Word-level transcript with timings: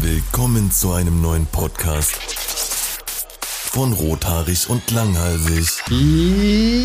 Willkommen 0.00 0.70
zu 0.70 0.92
einem 0.92 1.20
neuen 1.20 1.46
Podcast 1.46 2.16
von 3.78 3.92
Rothaarig 3.92 4.68
und 4.70 4.90
Langhalsig. 4.90 5.82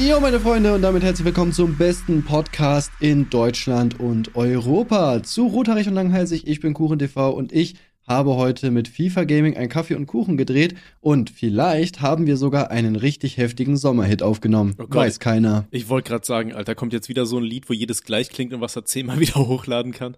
Jo, 0.07 0.19
meine 0.19 0.39
Freunde, 0.39 0.73
und 0.73 0.81
damit 0.81 1.03
herzlich 1.03 1.25
willkommen 1.25 1.53
zum 1.53 1.77
besten 1.77 2.23
Podcast 2.23 2.91
in 2.99 3.29
Deutschland 3.29 3.99
und 3.99 4.35
Europa. 4.35 5.23
Zu 5.23 5.47
Rothaarig 5.47 5.87
und 5.87 5.93
Langhalsig, 5.93 6.47
ich 6.47 6.59
bin 6.59 6.73
KuchenTV 6.73 7.29
und 7.29 7.51
ich 7.51 7.75
habe 8.05 8.35
heute 8.35 8.71
mit 8.71 8.87
FIFA 8.87 9.23
Gaming 9.23 9.55
ein 9.55 9.69
Kaffee 9.69 9.95
und 9.95 10.07
Kuchen 10.07 10.37
gedreht 10.37 10.75
und 10.99 11.29
vielleicht 11.29 12.01
haben 12.01 12.27
wir 12.27 12.37
sogar 12.37 12.71
einen 12.71 12.95
richtig 12.95 13.37
heftigen 13.37 13.77
Sommerhit 13.77 14.21
aufgenommen. 14.23 14.75
Oh 14.77 14.85
Weiß 14.89 15.19
keiner. 15.19 15.65
Ich 15.71 15.89
wollte 15.89 16.09
gerade 16.09 16.25
sagen, 16.25 16.53
Alter, 16.53 16.75
kommt 16.75 16.93
jetzt 16.93 17.09
wieder 17.09 17.25
so 17.25 17.37
ein 17.37 17.43
Lied, 17.43 17.69
wo 17.69 17.73
jedes 17.73 18.03
gleich 18.03 18.29
klingt 18.29 18.53
und 18.53 18.61
was 18.61 18.75
er 18.75 18.85
zehnmal 18.85 19.19
wieder 19.21 19.35
hochladen 19.35 19.91
kann. 19.91 20.17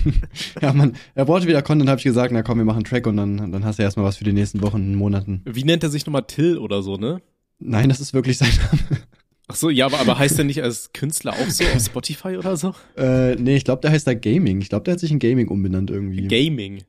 ja, 0.62 0.72
man, 0.72 0.94
er 1.14 1.24
brauchte 1.24 1.46
wieder 1.46 1.62
Content, 1.62 1.90
habe 1.90 1.98
ich 1.98 2.04
gesagt, 2.04 2.32
na 2.32 2.42
komm, 2.42 2.58
wir 2.58 2.64
machen 2.64 2.78
einen 2.78 2.84
Track 2.84 3.06
und 3.06 3.16
dann, 3.16 3.52
dann 3.52 3.64
hast 3.64 3.78
du 3.78 3.82
erstmal 3.82 4.06
was 4.06 4.16
für 4.16 4.24
die 4.24 4.32
nächsten 4.32 4.62
Wochen 4.62 4.76
und 4.76 4.94
Monaten. 4.94 5.42
Wie 5.44 5.64
nennt 5.64 5.82
er 5.82 5.90
sich 5.90 6.06
nochmal 6.06 6.24
Till 6.26 6.58
oder 6.58 6.82
so, 6.82 6.96
ne? 6.96 7.20
Nein, 7.58 7.88
das 7.88 8.00
ist 8.00 8.14
wirklich 8.14 8.38
sein 8.38 8.50
Name. 8.70 9.00
Ach 9.46 9.56
so, 9.56 9.68
ja, 9.68 9.86
aber, 9.86 10.00
aber 10.00 10.18
heißt 10.18 10.38
der 10.38 10.44
nicht 10.46 10.62
als 10.62 10.92
Künstler 10.94 11.32
auch 11.32 11.50
so 11.50 11.64
auf 11.64 11.84
Spotify 11.84 12.36
oder 12.38 12.56
so? 12.56 12.74
Äh, 12.96 13.34
nee, 13.36 13.56
ich 13.56 13.64
glaube, 13.64 13.82
der 13.82 13.90
heißt 13.90 14.06
da 14.06 14.14
Gaming. 14.14 14.62
Ich 14.62 14.70
glaube, 14.70 14.84
der 14.84 14.92
hat 14.92 15.00
sich 15.00 15.10
in 15.10 15.18
Gaming 15.18 15.48
umbenannt 15.48 15.90
irgendwie. 15.90 16.26
Gaming. 16.28 16.82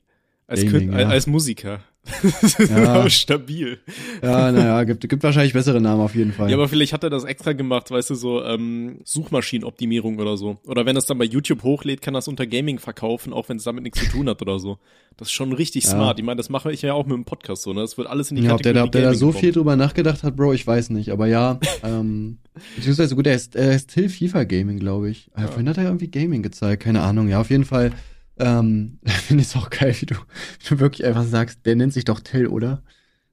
Als, 0.48 0.62
Gaming, 0.62 0.92
ja. 0.92 1.08
als 1.08 1.26
Musiker. 1.26 1.80
ja. 2.58 3.10
stabil. 3.10 3.78
Ja, 4.22 4.52
naja, 4.52 4.84
gibt, 4.84 5.08
gibt 5.08 5.22
wahrscheinlich 5.22 5.52
bessere 5.52 5.80
Namen 5.80 6.00
auf 6.00 6.14
jeden 6.14 6.32
Fall. 6.32 6.48
Ja, 6.48 6.56
aber 6.56 6.68
vielleicht 6.68 6.92
hat 6.92 7.02
er 7.02 7.10
das 7.10 7.24
extra 7.24 7.52
gemacht, 7.52 7.90
weißt 7.90 8.10
du, 8.10 8.14
so 8.14 8.44
ähm, 8.44 9.00
Suchmaschinenoptimierung 9.04 10.18
oder 10.18 10.36
so. 10.36 10.58
Oder 10.66 10.86
wenn 10.86 10.96
er 10.96 11.00
es 11.00 11.06
dann 11.06 11.18
bei 11.18 11.24
YouTube 11.24 11.64
hochlädt, 11.64 12.02
kann 12.02 12.14
er 12.14 12.18
es 12.18 12.28
unter 12.28 12.46
Gaming 12.46 12.78
verkaufen, 12.78 13.32
auch 13.32 13.48
wenn 13.48 13.56
es 13.56 13.64
damit 13.64 13.82
nichts 13.82 13.98
zu 13.98 14.06
tun 14.06 14.28
hat 14.28 14.40
oder 14.40 14.60
so. 14.60 14.78
Das 15.16 15.28
ist 15.28 15.32
schon 15.32 15.52
richtig 15.52 15.84
ja. 15.84 15.90
smart. 15.90 16.18
Ich 16.20 16.24
meine, 16.24 16.36
das 16.36 16.48
mache 16.48 16.72
ich 16.72 16.82
ja 16.82 16.92
auch 16.92 17.06
mit 17.06 17.14
dem 17.14 17.24
Podcast 17.24 17.62
so, 17.62 17.72
ne? 17.72 17.80
Das 17.80 17.98
wird 17.98 18.08
alles 18.08 18.30
in 18.30 18.36
die 18.36 18.42
ja, 18.44 18.50
Kategorie 18.50 18.84
ob 18.84 18.92
der, 18.92 19.00
ob 19.00 19.04
der 19.04 19.12
da 19.12 19.14
so 19.14 19.32
viel 19.32 19.50
drüber 19.50 19.74
nachgedacht 19.74 20.22
hat, 20.22 20.36
Bro, 20.36 20.52
ich 20.52 20.64
weiß 20.66 20.90
nicht. 20.90 21.10
Aber 21.10 21.26
ja, 21.26 21.58
ähm, 21.82 22.38
beziehungsweise 22.76 23.16
gut, 23.16 23.26
er 23.26 23.34
ist, 23.34 23.56
er 23.56 23.74
ist 23.74 23.88
Till 23.92 24.08
FIFA 24.08 24.44
Gaming, 24.44 24.78
glaube 24.78 25.10
ich. 25.10 25.28
Ja. 25.36 25.48
Vorhin 25.48 25.68
hat 25.68 25.78
er 25.78 25.84
irgendwie 25.84 26.08
Gaming 26.08 26.42
gezeigt, 26.42 26.84
keine 26.84 27.02
Ahnung. 27.02 27.28
Ja, 27.28 27.40
auf 27.40 27.50
jeden 27.50 27.64
Fall 27.64 27.90
ähm, 28.38 28.98
finde 29.04 29.42
ich 29.42 29.48
es 29.48 29.56
auch 29.56 29.70
geil, 29.70 29.94
wie 30.00 30.06
du, 30.06 30.14
wie 30.14 30.68
du 30.68 30.80
wirklich 30.80 31.06
einfach 31.06 31.24
sagst, 31.24 31.64
der 31.66 31.76
nennt 31.76 31.92
sich 31.92 32.04
doch 32.04 32.20
Till, 32.20 32.46
oder? 32.48 32.82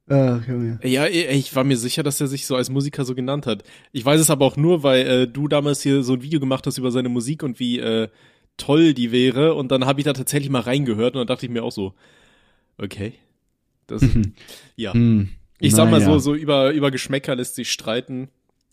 Ach, 0.10 0.46
Junge. 0.46 0.80
Ja, 0.84 1.08
ich 1.08 1.56
war 1.56 1.64
mir 1.64 1.78
sicher, 1.78 2.04
dass 2.04 2.20
er 2.20 2.28
sich 2.28 2.46
so 2.46 2.56
als 2.56 2.70
Musiker 2.70 3.06
so 3.06 3.16
genannt 3.16 3.48
hat. 3.48 3.64
Ich 3.94 4.04
weiß 4.04 4.20
es 4.20 4.30
aber 4.30 4.46
auch 4.46 4.58
nur, 4.58 4.84
weil 4.84 5.08
äh, 5.08 5.28
du 5.28 5.48
damals 5.48 5.82
hier 5.82 6.04
so 6.04 6.14
ein 6.14 6.22
Video 6.22 6.40
gemacht 6.40 6.68
hast 6.68 6.78
über 6.78 6.92
seine 6.92 7.10
Musik 7.10 7.42
und 7.42 7.60
wie 7.60 7.80
äh, 7.80 8.10
toll 8.58 8.94
die 8.94 9.12
wäre. 9.12 9.54
Und 9.54 9.72
dann 9.72 9.86
habe 9.86 10.02
ich 10.02 10.06
da 10.06 10.14
tatsächlich 10.14 10.50
mal 10.50 10.62
reingehört 10.62 11.16
und 11.16 11.20
dann 11.20 11.28
dachte 11.28 11.46
ich 11.46 11.52
mir 11.52 11.64
auch 11.64 11.72
so, 11.72 11.94
okay. 12.78 13.14
Das, 13.88 14.04
ja. 14.76 14.94
Hm. 14.94 15.30
Ich 15.60 15.74
sag 15.74 15.90
mal 15.90 16.02
so, 16.02 16.20
so 16.20 16.36
über, 16.36 16.72
über 16.72 16.92
Geschmäcker 16.92 17.36
lässt 17.36 17.56
sich 17.56 17.72
streiten, 17.72 18.28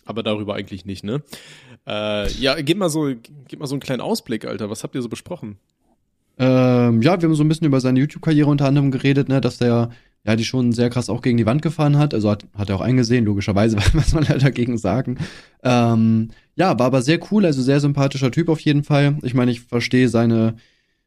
aber 0.04 0.24
darüber 0.24 0.56
eigentlich 0.56 0.84
nicht, 0.84 1.04
ne? 1.04 1.22
Äh, 1.86 2.28
ja, 2.32 2.60
gib 2.60 2.78
mal 2.78 2.90
so, 2.90 3.14
gib 3.46 3.60
mal 3.60 3.66
so 3.66 3.76
einen 3.76 3.80
kleinen 3.80 4.00
Ausblick, 4.00 4.44
Alter. 4.44 4.70
Was 4.70 4.82
habt 4.82 4.96
ihr 4.96 5.02
so 5.02 5.08
besprochen? 5.08 5.58
Ähm, 6.40 7.02
ja, 7.02 7.20
wir 7.20 7.28
haben 7.28 7.34
so 7.34 7.44
ein 7.44 7.48
bisschen 7.48 7.66
über 7.66 7.80
seine 7.80 8.00
YouTube-Karriere 8.00 8.48
unter 8.48 8.64
anderem 8.64 8.90
geredet, 8.90 9.28
ne, 9.28 9.42
dass 9.42 9.58
der 9.58 9.90
ja 10.24 10.36
die 10.36 10.44
schon 10.44 10.72
sehr 10.72 10.88
krass 10.88 11.10
auch 11.10 11.20
gegen 11.20 11.36
die 11.36 11.44
Wand 11.44 11.60
gefahren 11.60 11.98
hat. 11.98 12.14
Also 12.14 12.30
hat, 12.30 12.46
hat 12.56 12.70
er 12.70 12.76
auch 12.76 12.80
eingesehen, 12.80 13.26
logischerweise, 13.26 13.76
was 13.92 14.14
man 14.14 14.26
halt 14.26 14.42
dagegen 14.42 14.78
sagen. 14.78 15.18
Ähm, 15.62 16.30
ja, 16.56 16.78
war 16.78 16.86
aber 16.86 17.02
sehr 17.02 17.20
cool, 17.30 17.44
also 17.44 17.60
sehr 17.60 17.80
sympathischer 17.80 18.30
Typ 18.30 18.48
auf 18.48 18.60
jeden 18.60 18.84
Fall. 18.84 19.18
Ich 19.22 19.34
meine, 19.34 19.50
ich 19.50 19.60
verstehe 19.60 20.08
seine, 20.08 20.54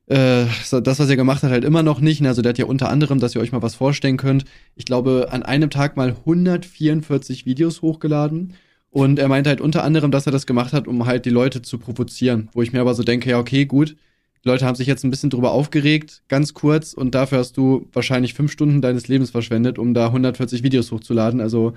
äh, 0.06 0.45
das, 0.70 1.00
was 1.00 1.09
er 1.09 1.16
gemacht 1.16 1.42
hat, 1.42 1.50
halt 1.50 1.64
immer 1.64 1.81
noch 1.81 2.00
nicht. 2.00 2.22
Ne? 2.22 2.28
Also 2.28 2.44
der 2.44 2.50
hat 2.52 2.59
ja 2.59 2.66
unter 2.66 2.89
anderem, 2.89 3.20
dass 3.20 3.34
ihr 3.34 3.42
euch 3.42 3.52
mal 3.52 3.64
was 3.64 3.73
vorstellen 3.73 4.17
könnt, 4.17 4.45
ich 4.76 4.86
glaube, 4.86 5.30
an 5.31 5.42
einem 5.42 5.72
Tag 5.72 5.98
mal 5.98 6.09
144 6.09 7.48
Videos 7.48 7.81
hochgeladen. 7.81 8.54
Und 8.92 9.17
er 9.17 9.30
meinte 9.30 9.49
halt 9.49 9.61
unter 9.61 9.83
anderem, 9.83 10.11
dass 10.11 10.27
er 10.27 10.32
das 10.32 10.45
gemacht 10.45 10.73
hat, 10.73 10.88
um 10.88 11.08
halt 11.08 11.26
die 11.26 11.32
Leute 11.32 11.64
zu 11.64 11.80
provozieren. 11.80 12.49
Wo 12.54 12.61
ich 12.61 12.72
mir 12.72 12.82
aber 12.82 12.93
so 12.93 13.02
denke, 13.02 13.32
ja, 13.32 13.39
okay, 13.39 13.66
gut 13.66 13.95
die 14.43 14.49
Leute 14.49 14.65
haben 14.65 14.76
sich 14.76 14.87
jetzt 14.87 15.04
ein 15.04 15.09
bisschen 15.09 15.30
drüber 15.30 15.52
aufgeregt, 15.52 16.23
ganz 16.27 16.54
kurz, 16.54 16.93
und 16.93 17.15
dafür 17.15 17.37
hast 17.37 17.55
du 17.55 17.87
wahrscheinlich 17.93 18.33
fünf 18.33 18.52
Stunden 18.52 18.81
deines 18.81 19.08
Lebens 19.08 19.31
verschwendet, 19.31 19.80
um 19.80 19.93
da 19.93 20.08
140 20.08 20.64
Videos 20.64 20.92
hochzuladen. 20.92 21.39
Also 21.39 21.73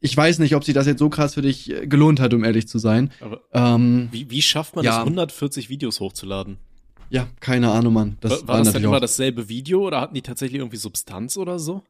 ich 0.00 0.16
weiß 0.16 0.38
nicht, 0.38 0.54
ob 0.54 0.64
sich 0.64 0.74
das 0.74 0.86
jetzt 0.86 0.98
so 0.98 1.08
krass 1.08 1.34
für 1.34 1.42
dich 1.42 1.70
äh, 1.70 1.86
gelohnt 1.86 2.20
hat, 2.20 2.34
um 2.34 2.44
ehrlich 2.44 2.68
zu 2.68 2.78
sein. 2.78 3.10
Ähm, 3.52 4.08
wie, 4.12 4.30
wie 4.30 4.42
schafft 4.42 4.76
man 4.76 4.84
ja. 4.84 4.92
das, 4.92 5.00
140 5.00 5.68
Videos 5.68 6.00
hochzuladen? 6.00 6.58
Ja, 7.10 7.28
keine 7.40 7.70
Ahnung, 7.70 7.94
Mann. 7.94 8.16
Das 8.20 8.42
war, 8.42 8.48
war 8.48 8.58
das 8.58 8.72
dann 8.72 8.84
immer 8.84 9.00
dasselbe 9.00 9.48
Video 9.48 9.86
oder 9.86 10.00
hatten 10.00 10.14
die 10.14 10.22
tatsächlich 10.22 10.60
irgendwie 10.60 10.78
Substanz 10.78 11.36
oder 11.36 11.58
so? 11.58 11.82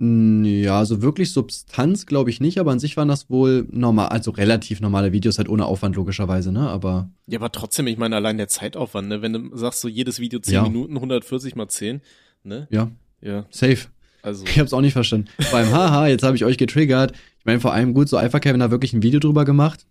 Ja, 0.00 0.78
also 0.78 1.02
wirklich 1.02 1.32
Substanz 1.32 2.06
glaube 2.06 2.30
ich 2.30 2.40
nicht, 2.40 2.60
aber 2.60 2.70
an 2.70 2.78
sich 2.78 2.96
waren 2.96 3.08
das 3.08 3.30
wohl 3.30 3.66
normal, 3.72 4.08
also 4.08 4.30
relativ 4.30 4.80
normale 4.80 5.12
Videos, 5.12 5.38
halt 5.38 5.48
ohne 5.48 5.66
Aufwand 5.66 5.96
logischerweise, 5.96 6.52
ne? 6.52 6.68
Aber. 6.68 7.10
Ja, 7.26 7.40
aber 7.40 7.50
trotzdem, 7.50 7.88
ich 7.88 7.98
meine, 7.98 8.14
allein 8.14 8.36
der 8.38 8.46
Zeitaufwand, 8.46 9.08
ne? 9.08 9.22
Wenn 9.22 9.32
du 9.32 9.56
sagst, 9.56 9.80
so 9.80 9.88
jedes 9.88 10.20
Video 10.20 10.38
10 10.38 10.54
ja. 10.54 10.62
Minuten, 10.62 10.94
140 10.94 11.56
mal 11.56 11.68
10, 11.68 12.00
ne? 12.44 12.68
Ja. 12.70 12.92
Ja. 13.20 13.46
Safe. 13.50 13.88
Also. 14.22 14.44
Ich 14.46 14.60
hab's 14.60 14.72
auch 14.72 14.80
nicht 14.80 14.92
verstanden. 14.92 15.28
Beim 15.50 15.70
Haha, 15.70 16.06
jetzt 16.06 16.22
habe 16.22 16.36
ich 16.36 16.44
euch 16.44 16.58
getriggert. 16.58 17.12
Ich 17.40 17.44
meine, 17.44 17.58
vor 17.58 17.72
allem 17.72 17.92
gut, 17.92 18.08
so 18.08 18.16
Alpha 18.16 18.38
Kevin 18.38 18.62
hat 18.62 18.70
wirklich 18.70 18.92
ein 18.92 19.02
Video 19.02 19.18
drüber 19.18 19.44
gemacht. 19.44 19.84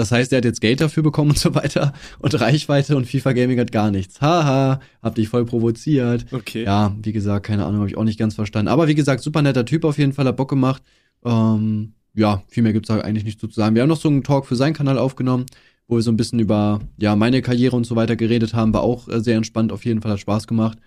Das 0.00 0.12
heißt, 0.12 0.32
er 0.32 0.38
hat 0.38 0.46
jetzt 0.46 0.62
Geld 0.62 0.80
dafür 0.80 1.02
bekommen 1.02 1.30
und 1.30 1.38
so 1.38 1.54
weiter 1.54 1.92
und 2.20 2.40
Reichweite 2.40 2.96
und 2.96 3.06
FIFA 3.06 3.34
Gaming 3.34 3.60
hat 3.60 3.70
gar 3.70 3.90
nichts. 3.90 4.22
Haha, 4.22 4.80
hab 5.02 5.14
dich 5.14 5.28
voll 5.28 5.44
provoziert. 5.44 6.24
Okay. 6.32 6.64
Ja, 6.64 6.96
wie 7.02 7.12
gesagt, 7.12 7.44
keine 7.44 7.66
Ahnung, 7.66 7.80
habe 7.80 7.90
ich 7.90 7.98
auch 7.98 8.04
nicht 8.04 8.18
ganz 8.18 8.34
verstanden. 8.34 8.68
Aber 8.68 8.88
wie 8.88 8.94
gesagt, 8.94 9.22
super 9.22 9.42
netter 9.42 9.66
Typ 9.66 9.84
auf 9.84 9.98
jeden 9.98 10.14
Fall, 10.14 10.24
hat 10.24 10.38
Bock 10.38 10.48
gemacht. 10.48 10.82
Ähm, 11.22 11.92
ja, 12.14 12.42
viel 12.48 12.62
mehr 12.62 12.72
gibt's 12.72 12.88
da 12.88 12.98
eigentlich 12.98 13.24
nicht 13.24 13.38
zu 13.38 13.46
sagen. 13.50 13.74
Wir 13.74 13.82
haben 13.82 13.90
noch 13.90 14.00
so 14.00 14.08
einen 14.08 14.22
Talk 14.22 14.46
für 14.46 14.56
seinen 14.56 14.72
Kanal 14.72 14.96
aufgenommen, 14.96 15.44
wo 15.86 15.96
wir 15.96 16.02
so 16.02 16.10
ein 16.10 16.16
bisschen 16.16 16.38
über 16.38 16.80
ja 16.96 17.14
meine 17.14 17.42
Karriere 17.42 17.76
und 17.76 17.84
so 17.84 17.94
weiter 17.94 18.16
geredet 18.16 18.54
haben. 18.54 18.72
War 18.72 18.82
auch 18.82 19.06
äh, 19.08 19.20
sehr 19.20 19.36
entspannt, 19.36 19.70
auf 19.70 19.84
jeden 19.84 20.00
Fall 20.00 20.12
hat 20.12 20.20
Spaß 20.20 20.46
gemacht. 20.46 20.78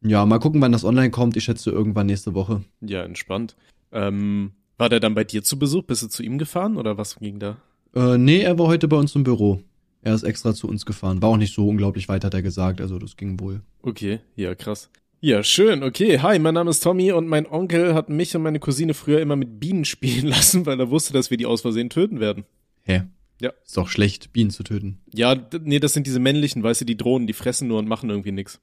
Ja, 0.00 0.24
mal 0.26 0.38
gucken, 0.38 0.60
wann 0.60 0.70
das 0.70 0.84
online 0.84 1.10
kommt. 1.10 1.36
Ich 1.36 1.42
schätze 1.42 1.72
irgendwann 1.72 2.06
nächste 2.06 2.34
Woche. 2.34 2.62
Ja, 2.80 3.02
entspannt. 3.02 3.56
Ähm, 3.90 4.52
war 4.78 4.88
der 4.88 5.00
dann 5.00 5.16
bei 5.16 5.24
dir 5.24 5.42
zu 5.42 5.58
Besuch? 5.58 5.82
Bist 5.82 6.04
du 6.04 6.06
zu 6.06 6.22
ihm 6.22 6.38
gefahren 6.38 6.76
oder 6.76 6.96
was 6.96 7.16
ging 7.16 7.40
da? 7.40 7.56
Äh, 7.94 8.18
nee, 8.18 8.40
er 8.40 8.58
war 8.58 8.66
heute 8.66 8.88
bei 8.88 8.96
uns 8.96 9.14
im 9.14 9.24
Büro. 9.24 9.60
Er 10.02 10.14
ist 10.14 10.22
extra 10.22 10.54
zu 10.54 10.68
uns 10.68 10.86
gefahren. 10.86 11.20
War 11.20 11.30
auch 11.30 11.36
nicht 11.36 11.54
so 11.54 11.68
unglaublich 11.68 12.08
weit, 12.08 12.24
hat 12.24 12.34
er 12.34 12.42
gesagt. 12.42 12.80
Also 12.80 12.98
das 12.98 13.16
ging 13.16 13.38
wohl. 13.40 13.60
Okay, 13.82 14.20
ja, 14.36 14.54
krass. 14.54 14.90
Ja, 15.20 15.42
schön. 15.42 15.82
Okay, 15.82 16.20
hi, 16.20 16.38
mein 16.38 16.54
Name 16.54 16.70
ist 16.70 16.82
Tommy 16.82 17.12
und 17.12 17.28
mein 17.28 17.46
Onkel 17.46 17.92
hat 17.94 18.08
mich 18.08 18.34
und 18.34 18.42
meine 18.42 18.58
Cousine 18.58 18.94
früher 18.94 19.20
immer 19.20 19.36
mit 19.36 19.60
Bienen 19.60 19.84
spielen 19.86 20.26
lassen, 20.26 20.64
weil 20.64 20.80
er 20.80 20.90
wusste, 20.90 21.12
dass 21.12 21.30
wir 21.30 21.36
die 21.36 21.46
aus 21.46 21.60
Versehen 21.60 21.90
töten 21.90 22.20
werden. 22.20 22.44
Hä? 22.84 23.02
Ja. 23.40 23.52
Ist 23.64 23.76
doch 23.76 23.88
schlecht, 23.88 24.32
Bienen 24.32 24.50
zu 24.50 24.62
töten. 24.62 25.00
Ja, 25.14 25.36
nee, 25.62 25.80
das 25.80 25.92
sind 25.92 26.06
diese 26.06 26.20
männlichen, 26.20 26.62
weißt 26.62 26.82
du, 26.82 26.84
die 26.84 26.96
Drohnen, 26.96 27.26
die 27.26 27.32
fressen 27.32 27.68
nur 27.68 27.78
und 27.78 27.88
machen 27.88 28.10
irgendwie 28.10 28.32
nix. 28.32 28.60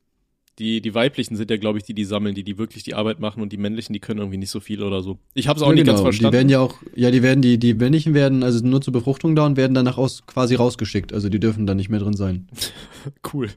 Die, 0.59 0.81
die 0.81 0.95
weiblichen 0.95 1.35
sind 1.35 1.51
ja, 1.51 1.57
glaube 1.57 1.77
ich, 1.77 1.83
die, 1.83 1.93
die 1.93 2.03
sammeln, 2.03 2.33
die, 2.33 2.43
die 2.43 2.57
wirklich 2.57 2.83
die 2.83 2.95
Arbeit 2.95 3.19
machen 3.19 3.43
und 3.43 3.53
die 3.53 3.57
männlichen, 3.57 3.93
die 3.93 3.99
können 3.99 4.19
irgendwie 4.19 4.39
nicht 4.39 4.49
so 4.49 4.59
viel 4.59 4.81
oder 4.81 5.03
so. 5.03 5.19
Ich 5.35 5.47
habe 5.47 5.57
es 5.57 5.63
auch 5.63 5.67
ja, 5.67 5.75
nicht 5.75 5.83
genau. 5.83 5.93
ganz 5.93 6.01
verstanden. 6.01 6.31
Die 6.31 6.37
werden 6.37 6.49
ja 6.49 6.59
auch, 6.59 6.75
ja, 6.95 7.11
die 7.11 7.21
werden, 7.21 7.41
die, 7.43 7.59
die 7.59 7.75
männlichen 7.75 8.15
werden 8.15 8.43
also 8.43 8.65
nur 8.65 8.81
zur 8.81 8.91
Befruchtung 8.91 9.35
da 9.35 9.45
und 9.45 9.55
werden 9.55 9.75
danach 9.75 9.99
aus, 9.99 10.25
quasi 10.25 10.55
rausgeschickt. 10.55 11.13
Also 11.13 11.29
die 11.29 11.39
dürfen 11.39 11.67
da 11.67 11.75
nicht 11.75 11.89
mehr 11.89 11.99
drin 11.99 12.15
sein. 12.15 12.47
cool. 13.33 13.49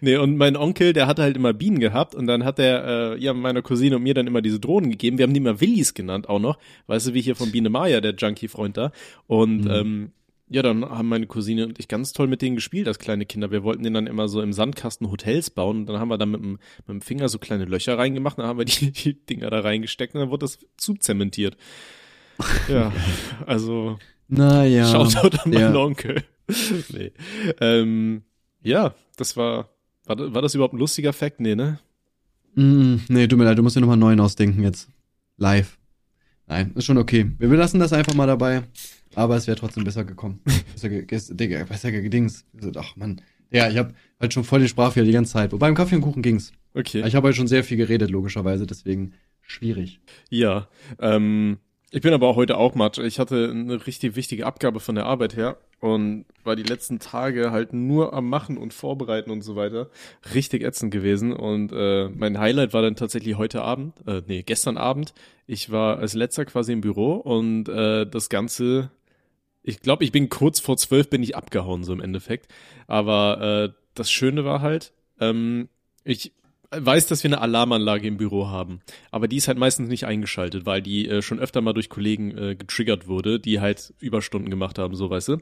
Nee, 0.00 0.16
und 0.16 0.36
mein 0.36 0.56
Onkel, 0.56 0.92
der 0.92 1.06
hatte 1.06 1.22
halt 1.22 1.36
immer 1.36 1.52
Bienen 1.52 1.78
gehabt 1.78 2.16
und 2.16 2.26
dann 2.26 2.44
hat 2.44 2.58
er, 2.58 3.14
äh, 3.14 3.22
ja, 3.22 3.32
meiner 3.32 3.62
Cousine 3.62 3.96
und 3.96 4.02
mir 4.02 4.14
dann 4.14 4.26
immer 4.26 4.42
diese 4.42 4.58
Drohnen 4.58 4.90
gegeben. 4.90 5.18
Wir 5.18 5.24
haben 5.24 5.34
die 5.34 5.40
immer 5.40 5.60
Willis 5.60 5.94
genannt 5.94 6.28
auch 6.28 6.40
noch. 6.40 6.58
Weißt 6.88 7.06
du, 7.06 7.14
wie 7.14 7.20
hier 7.20 7.36
von 7.36 7.52
Biene 7.52 7.70
Maya, 7.70 8.00
der 8.00 8.14
Junkie-Freund 8.14 8.76
da. 8.76 8.90
Und 9.28 9.66
mhm. 9.66 9.70
ähm, 9.70 10.10
ja, 10.52 10.62
dann 10.62 10.84
haben 10.84 11.08
meine 11.08 11.28
Cousine 11.28 11.64
und 11.64 11.78
ich 11.78 11.86
ganz 11.86 12.12
toll 12.12 12.26
mit 12.26 12.42
denen 12.42 12.56
gespielt 12.56 12.88
als 12.88 12.98
kleine 12.98 13.24
Kinder. 13.24 13.52
Wir 13.52 13.62
wollten 13.62 13.84
denen 13.84 13.94
dann 13.94 14.06
immer 14.08 14.26
so 14.26 14.42
im 14.42 14.52
Sandkasten 14.52 15.08
Hotels 15.08 15.48
bauen 15.48 15.78
und 15.78 15.86
dann 15.86 16.00
haben 16.00 16.08
wir 16.08 16.18
da 16.18 16.26
mit 16.26 16.40
dem, 16.40 16.58
mit 16.78 16.88
dem 16.88 17.00
Finger 17.00 17.28
so 17.28 17.38
kleine 17.38 17.66
Löcher 17.66 17.96
reingemacht, 17.96 18.36
dann 18.36 18.46
haben 18.46 18.58
wir 18.58 18.64
die, 18.64 18.90
die 18.92 19.14
Dinger 19.14 19.48
da 19.48 19.60
reingesteckt 19.60 20.14
und 20.14 20.20
dann 20.20 20.30
wurde 20.30 20.44
das 20.44 20.58
zuzementiert. 20.76 21.56
Ja, 22.68 22.92
also. 23.46 23.98
Naja. 24.26 24.86
Shoutout 24.86 25.38
an 25.38 25.50
meinen 25.50 25.74
ja. 25.74 25.80
Onkel. 25.80 26.24
nee. 26.88 27.12
Ähm, 27.60 28.22
ja, 28.62 28.94
das 29.16 29.36
war, 29.36 29.68
war, 30.06 30.34
war 30.34 30.42
das 30.42 30.54
überhaupt 30.56 30.74
ein 30.74 30.78
lustiger 30.78 31.12
Fact? 31.12 31.38
Nee, 31.38 31.54
ne? 31.54 31.78
Mm, 32.56 32.96
nee, 33.08 33.28
tut 33.28 33.38
mir 33.38 33.44
leid, 33.44 33.56
du 33.56 33.62
musst 33.62 33.76
dir 33.76 33.80
nochmal 33.80 33.94
einen 33.94 34.00
neuen 34.00 34.20
ausdenken 34.20 34.64
jetzt. 34.64 34.88
Live. 35.36 35.79
Nein, 36.50 36.72
ist 36.74 36.84
schon 36.84 36.98
okay. 36.98 37.30
Wir 37.38 37.48
lassen 37.56 37.78
das 37.78 37.92
einfach 37.92 38.14
mal 38.14 38.26
dabei. 38.26 38.64
Aber 39.14 39.36
es 39.36 39.46
wäre 39.46 39.56
trotzdem 39.56 39.84
besser 39.84 40.04
gekommen. 40.04 40.40
besser, 40.72 40.88
ge 40.88 41.06
Digga, 41.06 41.62
besser 41.62 41.92
gedings. 41.92 42.44
Ach 42.76 42.96
man. 42.96 43.20
Ja, 43.52 43.70
ich 43.70 43.78
habe 43.78 43.94
halt 44.18 44.32
schon 44.32 44.42
voll 44.42 44.58
den 44.58 44.68
Sprachfehler 44.68 45.06
die 45.06 45.12
ganze 45.12 45.32
Zeit. 45.32 45.52
Wobei 45.52 45.68
im 45.68 45.76
Kaffee 45.76 45.94
und 45.94 46.00
Kuchen 46.00 46.22
ging's. 46.22 46.52
Okay. 46.74 47.04
Ich 47.06 47.14
habe 47.14 47.28
halt 47.28 47.36
schon 47.36 47.46
sehr 47.46 47.62
viel 47.62 47.76
geredet, 47.76 48.10
logischerweise, 48.10 48.66
deswegen 48.66 49.12
schwierig. 49.42 50.00
Ja. 50.28 50.68
Ähm, 50.98 51.58
Ich 51.92 52.02
bin 52.02 52.14
aber 52.14 52.28
auch 52.28 52.36
heute 52.36 52.56
auch 52.56 52.76
Matsch. 52.76 52.98
Ich 52.98 53.18
hatte 53.18 53.50
eine 53.50 53.84
richtig 53.84 54.14
wichtige 54.14 54.46
Abgabe 54.46 54.78
von 54.78 54.94
der 54.94 55.06
Arbeit 55.06 55.34
her 55.34 55.56
und 55.80 56.24
war 56.44 56.54
die 56.54 56.62
letzten 56.62 57.00
Tage 57.00 57.50
halt 57.50 57.72
nur 57.72 58.12
am 58.12 58.28
Machen 58.28 58.58
und 58.58 58.72
Vorbereiten 58.72 59.32
und 59.32 59.42
so 59.42 59.56
weiter. 59.56 59.90
Richtig 60.32 60.62
ätzend 60.62 60.92
gewesen. 60.92 61.32
Und 61.32 61.72
äh, 61.72 62.08
mein 62.08 62.38
Highlight 62.38 62.74
war 62.74 62.82
dann 62.82 62.94
tatsächlich 62.94 63.36
heute 63.36 63.62
Abend, 63.62 63.94
äh, 64.06 64.22
nee, 64.28 64.42
gestern 64.42 64.76
Abend. 64.76 65.14
Ich 65.48 65.72
war 65.72 65.98
als 65.98 66.14
letzter 66.14 66.44
quasi 66.44 66.72
im 66.72 66.80
Büro 66.80 67.14
und 67.14 67.68
äh, 67.68 68.06
das 68.06 68.28
Ganze, 68.28 68.92
ich 69.64 69.80
glaube, 69.80 70.04
ich 70.04 70.12
bin 70.12 70.28
kurz 70.28 70.60
vor 70.60 70.76
zwölf 70.76 71.10
bin 71.10 71.24
ich 71.24 71.34
abgehauen, 71.34 71.82
so 71.82 71.92
im 71.92 72.00
Endeffekt. 72.00 72.46
Aber 72.86 73.72
äh, 73.72 73.74
das 73.94 74.12
Schöne 74.12 74.44
war 74.44 74.60
halt, 74.60 74.92
ähm, 75.18 75.68
ich 76.04 76.34
weiß, 76.70 77.06
dass 77.06 77.22
wir 77.24 77.28
eine 77.28 77.40
Alarmanlage 77.40 78.06
im 78.06 78.16
Büro 78.16 78.48
haben, 78.48 78.80
aber 79.10 79.28
die 79.28 79.36
ist 79.36 79.48
halt 79.48 79.58
meistens 79.58 79.88
nicht 79.88 80.06
eingeschaltet, 80.06 80.66
weil 80.66 80.82
die 80.82 81.08
äh, 81.08 81.22
schon 81.22 81.40
öfter 81.40 81.60
mal 81.60 81.72
durch 81.72 81.88
Kollegen 81.88 82.36
äh, 82.36 82.54
getriggert 82.54 83.08
wurde, 83.08 83.40
die 83.40 83.60
halt 83.60 83.92
Überstunden 83.98 84.50
gemacht 84.50 84.78
haben, 84.78 84.94
so 84.94 85.10
weißt 85.10 85.28
du. 85.28 85.36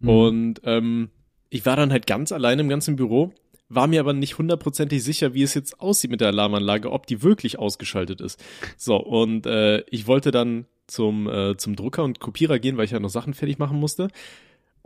Mhm. 0.00 0.08
Und 0.08 0.60
ähm, 0.64 1.10
ich 1.50 1.64
war 1.66 1.76
dann 1.76 1.92
halt 1.92 2.06
ganz 2.06 2.32
allein 2.32 2.58
im 2.58 2.68
ganzen 2.68 2.96
Büro, 2.96 3.32
war 3.68 3.86
mir 3.86 4.00
aber 4.00 4.12
nicht 4.12 4.38
hundertprozentig 4.38 5.02
sicher, 5.02 5.34
wie 5.34 5.42
es 5.42 5.54
jetzt 5.54 5.80
aussieht 5.80 6.10
mit 6.10 6.20
der 6.20 6.28
Alarmanlage, 6.28 6.90
ob 6.92 7.06
die 7.06 7.22
wirklich 7.22 7.58
ausgeschaltet 7.58 8.20
ist. 8.20 8.42
So, 8.76 8.96
und 8.96 9.46
äh, 9.46 9.82
ich 9.90 10.06
wollte 10.06 10.30
dann 10.30 10.66
zum, 10.86 11.28
äh, 11.28 11.56
zum 11.56 11.74
Drucker 11.74 12.04
und 12.04 12.20
Kopierer 12.20 12.58
gehen, 12.58 12.76
weil 12.76 12.84
ich 12.84 12.92
ja 12.92 13.00
noch 13.00 13.10
Sachen 13.10 13.34
fertig 13.34 13.58
machen 13.58 13.78
musste. 13.78 14.08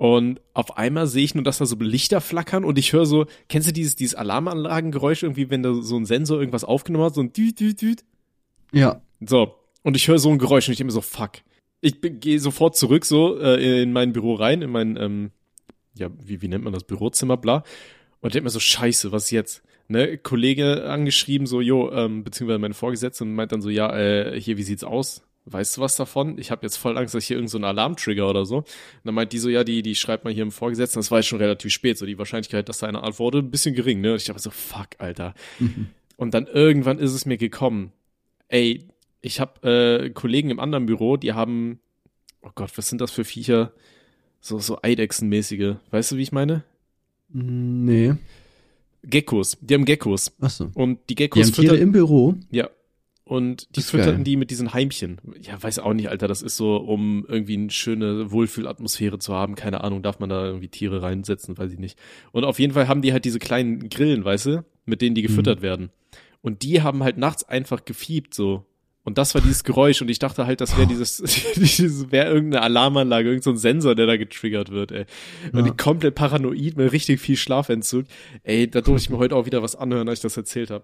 Und 0.00 0.40
auf 0.54 0.78
einmal 0.78 1.06
sehe 1.06 1.24
ich 1.24 1.34
nur, 1.34 1.44
dass 1.44 1.58
da 1.58 1.66
so 1.66 1.76
Lichter 1.78 2.22
flackern 2.22 2.64
und 2.64 2.78
ich 2.78 2.94
höre 2.94 3.04
so, 3.04 3.26
kennst 3.50 3.68
du 3.68 3.72
dieses, 3.74 3.96
dieses 3.96 4.14
Alarmanlagengeräusch 4.14 5.22
irgendwie, 5.22 5.50
wenn 5.50 5.62
da 5.62 5.74
so 5.74 5.94
ein 5.94 6.06
Sensor 6.06 6.38
irgendwas 6.38 6.64
aufgenommen 6.64 7.04
hat, 7.04 7.14
so 7.14 7.20
ein 7.20 7.34
Düt, 7.34 7.60
Düt, 7.60 7.82
Düt? 7.82 8.04
Ja. 8.72 9.02
So. 9.20 9.56
Und 9.82 9.96
ich 9.96 10.08
höre 10.08 10.18
so 10.18 10.30
ein 10.30 10.38
Geräusch 10.38 10.66
und 10.66 10.72
ich 10.72 10.78
denke 10.78 10.86
mir 10.86 10.94
so, 10.94 11.02
fuck. 11.02 11.32
Ich 11.82 11.96
gehe 12.00 12.40
sofort 12.40 12.76
zurück 12.76 13.04
so 13.04 13.38
äh, 13.38 13.82
in 13.82 13.92
mein 13.92 14.14
Büro 14.14 14.36
rein, 14.36 14.62
in 14.62 14.70
mein, 14.70 14.96
ähm, 14.96 15.32
ja, 15.92 16.08
wie, 16.18 16.40
wie 16.40 16.48
nennt 16.48 16.64
man 16.64 16.72
das, 16.72 16.84
Bürozimmer, 16.84 17.36
bla. 17.36 17.62
Und 18.22 18.32
denke 18.32 18.44
mir 18.44 18.50
so, 18.50 18.58
scheiße, 18.58 19.12
was 19.12 19.30
jetzt? 19.30 19.62
Ne, 19.88 20.16
Kollege 20.16 20.88
angeschrieben, 20.88 21.46
so, 21.46 21.60
jo, 21.60 21.92
ähm, 21.92 22.24
beziehungsweise 22.24 22.58
meine 22.58 22.72
Vorgesetzte 22.72 23.24
und 23.24 23.34
meint 23.34 23.52
dann 23.52 23.60
so, 23.60 23.68
ja, 23.68 23.94
äh, 23.94 24.40
hier, 24.40 24.56
wie 24.56 24.62
sieht's 24.62 24.82
aus? 24.82 25.20
Weißt 25.50 25.76
du 25.76 25.80
was 25.80 25.96
davon? 25.96 26.38
Ich 26.38 26.50
habe 26.50 26.64
jetzt 26.64 26.76
voll 26.76 26.96
Angst, 26.96 27.14
dass 27.14 27.24
ich 27.24 27.28
hier 27.28 27.36
irgendeinen 27.36 27.62
so 27.62 27.66
Alarm 27.66 27.96
trigger 27.96 28.28
oder 28.28 28.46
so. 28.46 28.58
Und 28.58 28.66
dann 29.04 29.14
meint 29.14 29.32
die 29.32 29.38
so, 29.38 29.48
ja, 29.48 29.64
die, 29.64 29.82
die 29.82 29.94
schreibt 29.94 30.24
mal 30.24 30.32
hier 30.32 30.42
im 30.42 30.52
Vorgesetzten, 30.52 30.98
das 30.98 31.10
war 31.10 31.18
jetzt 31.18 31.26
schon 31.26 31.40
relativ 31.40 31.72
spät, 31.72 31.98
so 31.98 32.06
die 32.06 32.18
Wahrscheinlichkeit, 32.18 32.68
dass 32.68 32.78
da 32.78 32.86
eine 32.86 33.02
antwortet, 33.02 33.44
ein 33.44 33.50
bisschen 33.50 33.74
gering, 33.74 34.00
ne? 34.00 34.12
Und 34.12 34.16
ich 34.16 34.24
dachte 34.26 34.40
so, 34.40 34.50
fuck, 34.50 34.88
Alter. 34.98 35.34
Mhm. 35.58 35.88
Und 36.16 36.34
dann 36.34 36.46
irgendwann 36.46 36.98
ist 36.98 37.14
es 37.14 37.24
mir 37.24 37.38
gekommen, 37.38 37.92
ey, 38.48 38.86
ich 39.22 39.40
habe 39.40 39.68
äh, 40.06 40.10
Kollegen 40.10 40.50
im 40.50 40.60
anderen 40.60 40.84
Büro, 40.84 41.16
die 41.16 41.32
haben, 41.32 41.80
oh 42.42 42.50
Gott, 42.54 42.76
was 42.76 42.88
sind 42.88 43.00
das 43.00 43.10
für 43.10 43.24
Viecher? 43.24 43.72
So, 44.40 44.58
so 44.58 44.78
Eidechsenmäßige. 44.82 45.76
Weißt 45.90 46.12
du, 46.12 46.16
wie 46.16 46.22
ich 46.22 46.32
meine? 46.32 46.62
Nee. 47.32 48.14
Geckos. 49.02 49.56
Die 49.60 49.74
haben 49.74 49.84
Geckos. 49.84 50.32
Ach 50.40 50.50
so. 50.50 50.70
Und 50.74 50.98
die 51.08 51.14
Geckos 51.14 51.52
die 51.52 51.52
haben 51.52 51.62
Tiere 51.62 51.76
im 51.76 51.92
Büro? 51.92 52.34
Ja. 52.50 52.68
Und 53.30 53.76
die 53.76 53.82
fütterten 53.82 54.24
die 54.24 54.34
mit 54.34 54.50
diesen 54.50 54.74
Heimchen. 54.74 55.20
Ja, 55.40 55.62
weiß 55.62 55.78
auch 55.78 55.92
nicht, 55.92 56.08
Alter, 56.08 56.26
das 56.26 56.42
ist 56.42 56.56
so, 56.56 56.74
um 56.74 57.24
irgendwie 57.28 57.56
eine 57.58 57.70
schöne 57.70 58.32
Wohlfühlatmosphäre 58.32 59.20
zu 59.20 59.32
haben. 59.32 59.54
Keine 59.54 59.84
Ahnung, 59.84 60.02
darf 60.02 60.18
man 60.18 60.28
da 60.28 60.46
irgendwie 60.46 60.66
Tiere 60.66 61.00
reinsetzen, 61.00 61.56
weiß 61.56 61.70
ich 61.70 61.78
nicht. 61.78 61.96
Und 62.32 62.42
auf 62.42 62.58
jeden 62.58 62.72
Fall 62.72 62.88
haben 62.88 63.02
die 63.02 63.12
halt 63.12 63.24
diese 63.24 63.38
kleinen 63.38 63.88
Grillen, 63.88 64.24
weißt 64.24 64.46
du, 64.46 64.64
mit 64.84 65.00
denen 65.00 65.14
die 65.14 65.22
gefüttert 65.22 65.60
mhm. 65.60 65.62
werden. 65.62 65.90
Und 66.42 66.64
die 66.64 66.82
haben 66.82 67.04
halt 67.04 67.18
nachts 67.18 67.44
einfach 67.44 67.84
gefiebt, 67.84 68.34
so. 68.34 68.66
Und 69.04 69.16
das 69.16 69.32
war 69.36 69.40
dieses 69.40 69.62
Geräusch 69.62 70.02
und 70.02 70.08
ich 70.08 70.18
dachte 70.18 70.48
halt, 70.48 70.60
das 70.60 70.76
wäre 70.76 70.88
dieses, 70.88 71.18
dieses 71.54 72.10
wäre 72.10 72.32
irgendeine 72.32 72.64
Alarmanlage, 72.64 73.28
irgendein 73.28 73.54
so 73.54 73.60
Sensor, 73.60 73.94
der 73.94 74.06
da 74.06 74.16
getriggert 74.16 74.72
wird, 74.72 74.90
ey. 74.90 75.04
Und 75.52 75.66
ja. 75.66 75.72
komplett 75.72 76.16
paranoid 76.16 76.76
mit 76.76 76.90
richtig 76.90 77.20
viel 77.20 77.36
Schlafentzug. 77.36 78.06
Ey, 78.42 78.68
da 78.68 78.80
durfte 78.80 79.04
ich 79.04 79.10
mir 79.10 79.18
heute 79.18 79.36
auch 79.36 79.46
wieder 79.46 79.62
was 79.62 79.76
anhören, 79.76 80.08
als 80.08 80.18
ich 80.18 80.22
das 80.24 80.36
erzählt 80.36 80.70
habe. 80.70 80.82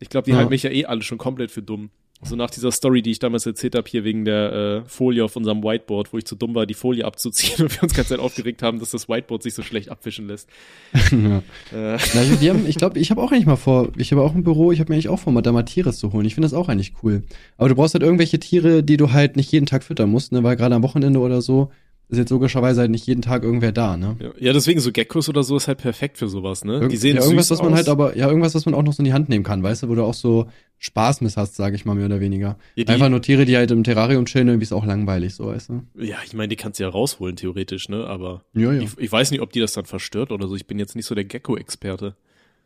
Ich 0.00 0.08
glaube, 0.08 0.24
die 0.24 0.32
ja. 0.32 0.38
halten 0.38 0.50
mich 0.50 0.62
ja 0.62 0.70
eh 0.70 0.86
alle 0.86 1.02
schon 1.02 1.18
komplett 1.18 1.50
für 1.50 1.62
dumm. 1.62 1.90
So 2.22 2.36
nach 2.36 2.50
dieser 2.50 2.70
Story, 2.70 3.00
die 3.00 3.12
ich 3.12 3.18
damals 3.18 3.46
erzählt 3.46 3.74
habe, 3.74 3.88
hier 3.88 4.04
wegen 4.04 4.26
der 4.26 4.52
äh, 4.84 4.88
Folie 4.88 5.24
auf 5.24 5.36
unserem 5.36 5.62
Whiteboard, 5.62 6.12
wo 6.12 6.18
ich 6.18 6.26
zu 6.26 6.34
dumm 6.34 6.54
war, 6.54 6.66
die 6.66 6.74
Folie 6.74 7.06
abzuziehen 7.06 7.54
und 7.64 7.74
wir 7.74 7.82
uns 7.82 7.94
ganz 7.94 8.08
Zeit 8.08 8.18
aufgeregt 8.18 8.62
haben, 8.62 8.78
dass 8.78 8.90
das 8.90 9.08
Whiteboard 9.08 9.42
sich 9.42 9.54
so 9.54 9.62
schlecht 9.62 9.88
abwischen 9.88 10.26
lässt. 10.26 10.48
ja. 11.12 11.38
Äh. 11.72 11.98
Wir 12.40 12.50
haben, 12.50 12.66
ich 12.66 12.76
glaube, 12.76 12.98
ich 12.98 13.10
habe 13.10 13.22
auch 13.22 13.32
eigentlich 13.32 13.46
mal 13.46 13.56
vor, 13.56 13.90
ich 13.96 14.12
habe 14.12 14.20
auch 14.20 14.34
ein 14.34 14.44
Büro, 14.44 14.70
ich 14.70 14.80
habe 14.80 14.90
mir 14.90 14.96
eigentlich 14.96 15.08
auch 15.08 15.18
vor, 15.18 15.32
mal 15.32 15.40
Damatiris 15.40 15.98
zu 15.98 16.12
holen. 16.12 16.26
Ich 16.26 16.34
finde 16.34 16.46
das 16.46 16.54
auch 16.54 16.68
eigentlich 16.68 16.92
cool. 17.02 17.22
Aber 17.56 17.70
du 17.70 17.74
brauchst 17.74 17.94
halt 17.94 18.02
irgendwelche 18.02 18.38
Tiere, 18.38 18.82
die 18.82 18.98
du 18.98 19.12
halt 19.12 19.36
nicht 19.36 19.50
jeden 19.50 19.66
Tag 19.66 19.82
füttern 19.82 20.10
musst, 20.10 20.32
ne? 20.32 20.42
Weil 20.42 20.56
gerade 20.56 20.74
am 20.74 20.82
Wochenende 20.82 21.20
oder 21.20 21.40
so 21.40 21.70
ist 22.10 22.18
jetzt 22.18 22.30
logischerweise 22.30 22.80
halt 22.80 22.90
nicht 22.90 23.06
jeden 23.06 23.22
Tag 23.22 23.44
irgendwer 23.44 23.72
da, 23.72 23.96
ne? 23.96 24.16
Ja, 24.38 24.52
deswegen 24.52 24.80
so 24.80 24.90
Geckos 24.90 25.28
oder 25.28 25.42
so 25.42 25.56
ist 25.56 25.68
halt 25.68 25.78
perfekt 25.78 26.18
für 26.18 26.28
sowas, 26.28 26.64
ne? 26.64 26.88
Die 26.88 26.96
sehen 26.96 27.16
ja, 27.16 27.22
irgendwas, 27.22 27.50
was 27.50 27.62
man 27.62 27.72
aus. 27.72 27.76
halt 27.76 27.88
aber, 27.88 28.16
ja, 28.16 28.26
irgendwas, 28.26 28.54
was 28.54 28.66
man 28.66 28.74
auch 28.74 28.82
noch 28.82 28.92
so 28.92 29.00
in 29.00 29.04
die 29.04 29.12
Hand 29.12 29.28
nehmen 29.28 29.44
kann, 29.44 29.62
weißt 29.62 29.84
du, 29.84 29.88
wo 29.88 29.94
du 29.94 30.02
auch 30.02 30.14
so 30.14 30.48
Spaß 30.78 31.20
mit 31.20 31.36
hast, 31.36 31.54
sage 31.54 31.76
ich 31.76 31.84
mal 31.84 31.94
mehr 31.94 32.06
oder 32.06 32.20
weniger. 32.20 32.58
Ja, 32.74 32.86
Einfach 32.88 33.08
nur 33.08 33.22
Tiere, 33.22 33.44
die 33.44 33.56
halt 33.56 33.70
im 33.70 33.84
Terrarium 33.84 34.24
chillen, 34.24 34.48
irgendwie 34.48 34.64
ist 34.64 34.72
auch 34.72 34.84
langweilig, 34.84 35.34
so, 35.34 35.46
weißt 35.46 35.68
du? 35.68 35.82
Ja, 35.98 36.16
ich 36.26 36.34
meine, 36.34 36.48
die 36.48 36.56
kannst 36.56 36.80
du 36.80 36.84
ja 36.84 36.88
rausholen, 36.88 37.36
theoretisch, 37.36 37.88
ne? 37.88 38.06
Aber 38.06 38.42
ja, 38.54 38.72
ja. 38.72 38.82
Ich, 38.82 38.98
ich 38.98 39.12
weiß 39.12 39.30
nicht, 39.30 39.40
ob 39.40 39.52
die 39.52 39.60
das 39.60 39.74
dann 39.74 39.84
verstört 39.84 40.32
oder 40.32 40.48
so. 40.48 40.56
Ich 40.56 40.66
bin 40.66 40.78
jetzt 40.78 40.96
nicht 40.96 41.06
so 41.06 41.14
der 41.14 41.24
Gecko-Experte. 41.24 42.16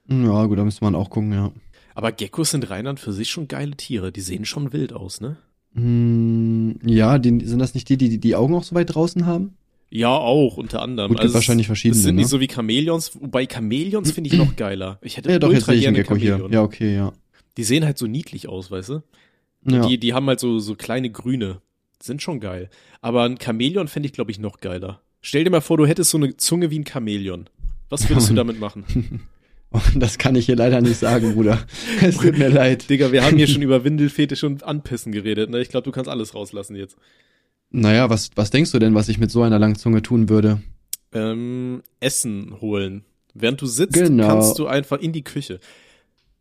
Ja, 0.08 0.46
gut, 0.46 0.58
da 0.58 0.64
müsste 0.64 0.85
man 0.85 0.94
auch 0.94 1.11
gucken, 1.11 1.32
ja. 1.32 1.52
Aber 1.94 2.12
Geckos 2.12 2.50
sind 2.50 2.70
rein 2.70 2.87
an 2.87 2.96
für 2.96 3.12
sich 3.12 3.31
schon 3.31 3.49
geile 3.49 3.76
Tiere. 3.76 4.11
Die 4.11 4.20
sehen 4.20 4.44
schon 4.44 4.73
wild 4.73 4.93
aus, 4.93 5.20
ne? 5.20 5.37
Hm, 5.75 6.79
ja, 6.85 7.19
die, 7.19 7.44
sind 7.44 7.59
das 7.59 7.75
nicht 7.75 7.88
die, 7.88 7.97
die 7.97 8.19
die 8.19 8.37
Augen 8.37 8.55
auch 8.55 8.62
so 8.62 8.75
weit 8.75 8.94
draußen 8.94 9.26
haben? 9.26 9.56
Ja, 9.91 10.09
auch, 10.09 10.56
unter 10.56 10.82
anderem. 10.82 11.12
Gut, 11.12 11.21
also 11.21 11.35
wahrscheinlich 11.35 11.67
verschiedene. 11.67 11.97
Das 11.97 12.03
sind 12.03 12.17
ne? 12.17 12.23
nicht 12.23 12.31
so 12.31 12.41
wie 12.41 12.49
Chamäleons, 12.49 13.12
wobei 13.21 13.47
Chamäleons 13.47 14.12
finde 14.12 14.29
ich 14.29 14.37
noch 14.37 14.56
geiler. 14.56 14.99
Ich 15.03 15.17
hätte 15.17 15.31
ja, 15.31 15.38
doch, 15.38 15.49
ultra 15.49 15.73
jetzt 15.73 15.82
gerne 15.82 15.99
Gecko 15.99 16.17
hier. 16.17 16.49
Ja, 16.50 16.62
okay, 16.62 16.94
ja. 16.94 17.12
Die 17.56 17.65
sehen 17.65 17.85
halt 17.85 17.99
so 17.99 18.06
niedlich 18.06 18.49
aus, 18.49 18.71
weißt 18.71 18.88
du? 18.88 19.03
Ja. 19.67 19.87
Die, 19.87 19.99
die 19.99 20.12
haben 20.12 20.26
halt 20.26 20.41
so, 20.41 20.59
so 20.59 20.75
kleine 20.75 21.11
Grüne. 21.11 21.61
Sind 22.03 22.23
schon 22.23 22.41
geil. 22.41 22.70
Aber 23.00 23.25
ein 23.25 23.38
Chamäleon 23.41 23.88
fände 23.88 24.06
ich, 24.06 24.12
glaube 24.12 24.31
ich, 24.31 24.38
noch 24.38 24.61
geiler. 24.61 25.00
Stell 25.20 25.44
dir 25.44 25.50
mal 25.50 25.61
vor, 25.61 25.77
du 25.77 25.87
hättest 25.87 26.11
so 26.11 26.19
eine 26.19 26.37
Zunge 26.37 26.70
wie 26.70 26.79
ein 26.79 26.87
Chamäleon. 26.87 27.49
Was 27.88 28.09
würdest 28.09 28.31
du 28.31 28.35
damit 28.35 28.61
machen? 28.61 28.85
das 29.94 30.19
kann 30.19 30.37
ich 30.37 30.47
hier 30.47 30.56
leider 30.56 30.81
nicht 30.81 30.99
sagen, 30.99 31.35
Bruder. 31.35 31.65
Es 32.03 32.17
tut 32.17 32.38
mir 32.38 32.49
leid. 32.49 32.88
Digga, 32.91 33.12
wir 33.12 33.25
haben 33.25 33.37
hier 33.37 33.47
schon 33.47 33.62
über 33.62 33.85
Windelfetisch 33.85 34.44
und 34.44 34.62
Anpissen 34.62 35.12
geredet. 35.12 35.50
Ne? 35.50 35.61
Ich 35.61 35.69
glaube, 35.69 35.85
du 35.85 35.91
kannst 35.91 36.09
alles 36.09 36.35
rauslassen 36.35 36.76
jetzt. 36.76 36.97
Naja, 37.71 38.09
was, 38.11 38.31
was 38.37 38.50
denkst 38.50 38.73
du 38.73 38.79
denn, 38.79 38.94
was 38.94 39.09
ich 39.09 39.19
mit 39.19 39.31
so 39.31 39.43
einer 39.43 39.59
langen 39.59 39.76
Zunge 39.76 40.03
tun 40.03 40.29
würde? 40.29 40.62
Ähm, 41.12 41.82
Essen 42.00 42.61
holen. 42.61 43.05
Während 43.35 43.61
du 43.61 43.67
sitzt, 43.67 43.94
genau. 43.94 44.29
kannst 44.29 44.59
du 44.59 44.67
einfach 44.67 45.00
in 45.00 45.12
die 45.12 45.25
Küche. 45.25 45.59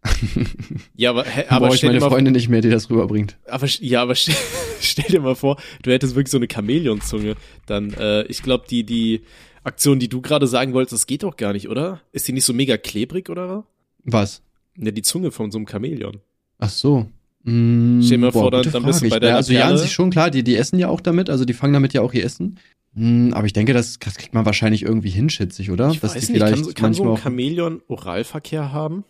ja, 0.95 1.09
aber, 1.09 1.23
hä, 1.23 1.45
aber 1.47 1.67
Brauche 1.67 1.75
ich 1.75 1.83
meine 1.83 2.01
Freundin 2.01 2.33
nicht 2.33 2.49
mehr, 2.49 2.61
die 2.61 2.69
das 2.69 2.89
rüberbringt. 2.89 3.37
Aber 3.47 3.67
ja, 3.79 4.01
aber 4.01 4.15
stell, 4.15 4.35
stell 4.81 5.09
dir 5.09 5.21
mal 5.21 5.35
vor, 5.35 5.57
du 5.81 5.91
hättest 5.91 6.15
wirklich 6.15 6.31
so 6.31 6.37
eine 6.37 6.47
Chamäleonzunge, 6.51 7.35
dann 7.65 7.93
äh, 7.93 8.23
ich 8.23 8.43
glaube 8.43 8.65
die 8.69 8.83
die 8.83 9.21
Aktion, 9.63 9.99
die 9.99 10.09
du 10.09 10.21
gerade 10.21 10.47
sagen 10.47 10.73
wolltest, 10.73 10.93
das 10.93 11.07
geht 11.07 11.23
doch 11.23 11.37
gar 11.37 11.53
nicht, 11.53 11.69
oder? 11.69 12.01
Ist 12.11 12.27
die 12.27 12.33
nicht 12.33 12.45
so 12.45 12.53
mega 12.53 12.77
klebrig 12.77 13.29
oder 13.29 13.65
was? 14.03 14.41
Ja, 14.77 14.91
die 14.91 15.01
Zunge 15.01 15.31
von 15.31 15.51
so 15.51 15.57
einem 15.57 15.67
Chamäleon. 15.67 16.19
Ach 16.59 16.69
so. 16.69 17.07
Mm, 17.43 18.01
Stell 18.01 18.17
dir 18.17 18.25
mal 18.25 18.31
vor, 18.31 18.51
dann, 18.51 18.69
dann 18.71 18.83
bist 18.83 19.01
du 19.01 19.09
bei 19.09 19.19
deiner 19.19 19.35
Also 19.35 19.53
ja, 19.53 19.67
an 19.67 19.77
sich 19.77 19.91
schon 19.91 20.09
klar, 20.09 20.29
die, 20.31 20.43
die 20.43 20.55
essen 20.55 20.79
ja 20.79 20.89
auch 20.89 21.01
damit, 21.01 21.29
also 21.29 21.45
die 21.45 21.53
fangen 21.53 21.73
damit 21.73 21.93
ja 21.93 22.01
auch 22.01 22.13
ihr 22.13 22.23
Essen. 22.23 22.59
Mm, 22.93 23.33
aber 23.33 23.45
ich 23.45 23.53
denke, 23.53 23.73
das, 23.73 23.99
das 23.99 24.15
kriegt 24.15 24.33
man 24.33 24.45
wahrscheinlich 24.45 24.83
irgendwie 24.83 25.09
hin, 25.09 25.29
schätze 25.29 25.61
ich, 25.61 25.71
oder? 25.71 25.91
Ich 25.91 25.99
Dass 25.99 26.15
weiß 26.15 26.29
nicht, 26.29 26.39
kann, 26.39 26.73
kann 26.73 26.93
so 26.93 27.11
ein 27.11 27.17
Chamäleon 27.17 27.81
Oralverkehr 27.87 28.71
haben? 28.71 29.03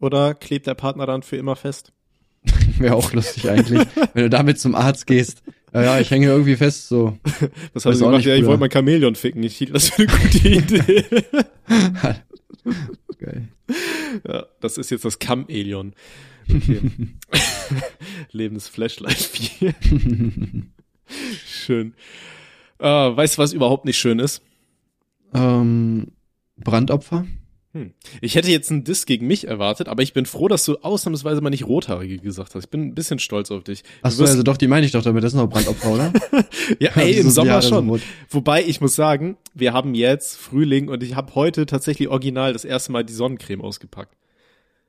Oder 0.00 0.34
klebt 0.34 0.66
der 0.66 0.74
Partner 0.74 1.06
dann 1.06 1.22
für 1.22 1.36
immer 1.36 1.56
fest? 1.56 1.92
Wäre 2.78 2.94
auch 2.94 3.12
lustig 3.12 3.48
eigentlich, 3.48 3.86
wenn 4.14 4.24
du 4.24 4.30
damit 4.30 4.60
zum 4.60 4.74
Arzt 4.74 5.06
gehst. 5.06 5.42
Ja, 5.76 5.82
ja, 5.82 6.00
ich 6.00 6.10
hänge 6.10 6.28
irgendwie 6.28 6.56
fest, 6.56 6.88
so. 6.88 7.18
Was 7.74 7.84
hast 7.84 8.00
du 8.00 8.06
gemacht? 8.06 8.24
Ja, 8.24 8.34
ich 8.34 8.46
wollte 8.46 8.60
mein 8.60 8.70
Chamäleon 8.70 9.14
ficken. 9.14 9.42
Ich 9.42 9.58
hielt 9.58 9.74
das 9.74 9.90
für 9.90 10.08
eine 10.08 10.18
gute 10.18 10.48
Idee. 10.48 11.04
Geil. 13.18 13.48
Ja, 14.26 14.46
das 14.62 14.78
ist 14.78 14.90
jetzt 14.90 15.04
das 15.04 15.18
Chameleon. 15.18 15.92
Okay. 16.48 16.80
Lebens 18.32 18.68
Flashlight 18.68 19.18
4. 19.18 19.74
schön. 21.46 21.92
Äh, 22.78 22.86
weißt 22.86 23.36
du, 23.36 23.42
was 23.42 23.52
überhaupt 23.52 23.84
nicht 23.84 23.98
schön 23.98 24.18
ist? 24.18 24.40
Ähm, 25.34 26.06
Brandopfer? 26.56 27.26
Hm. 27.76 27.92
Ich 28.22 28.36
hätte 28.36 28.50
jetzt 28.50 28.70
einen 28.70 28.84
Diss 28.84 29.04
gegen 29.04 29.26
mich 29.26 29.46
erwartet, 29.46 29.88
aber 29.88 30.02
ich 30.02 30.14
bin 30.14 30.24
froh, 30.24 30.48
dass 30.48 30.64
du 30.64 30.76
ausnahmsweise 30.78 31.42
mal 31.42 31.50
nicht 31.50 31.66
Rothaarige 31.66 32.18
gesagt 32.18 32.54
hast. 32.54 32.64
Ich 32.64 32.70
bin 32.70 32.82
ein 32.82 32.94
bisschen 32.94 33.18
stolz 33.18 33.50
auf 33.50 33.64
dich. 33.64 33.82
Achso, 34.00 34.24
also 34.24 34.42
doch, 34.42 34.56
die 34.56 34.66
meine 34.66 34.86
ich 34.86 34.92
doch 34.92 35.02
damit. 35.02 35.22
Das 35.22 35.32
sind 35.32 35.40
auch 35.42 35.48
Brandopfer, 35.48 35.92
oder? 35.92 36.12
ja, 36.78 36.90
ey, 36.94 37.18
im 37.18 37.28
Sommer 37.28 37.60
schon. 37.60 37.86
So 37.86 37.98
Wobei, 38.30 38.64
ich 38.64 38.80
muss 38.80 38.94
sagen, 38.94 39.36
wir 39.52 39.74
haben 39.74 39.94
jetzt 39.94 40.38
Frühling 40.38 40.88
und 40.88 41.02
ich 41.02 41.16
habe 41.16 41.34
heute 41.34 41.66
tatsächlich 41.66 42.08
original 42.08 42.54
das 42.54 42.64
erste 42.64 42.92
Mal 42.92 43.04
die 43.04 43.12
Sonnencreme 43.12 43.60
ausgepackt. 43.60 44.16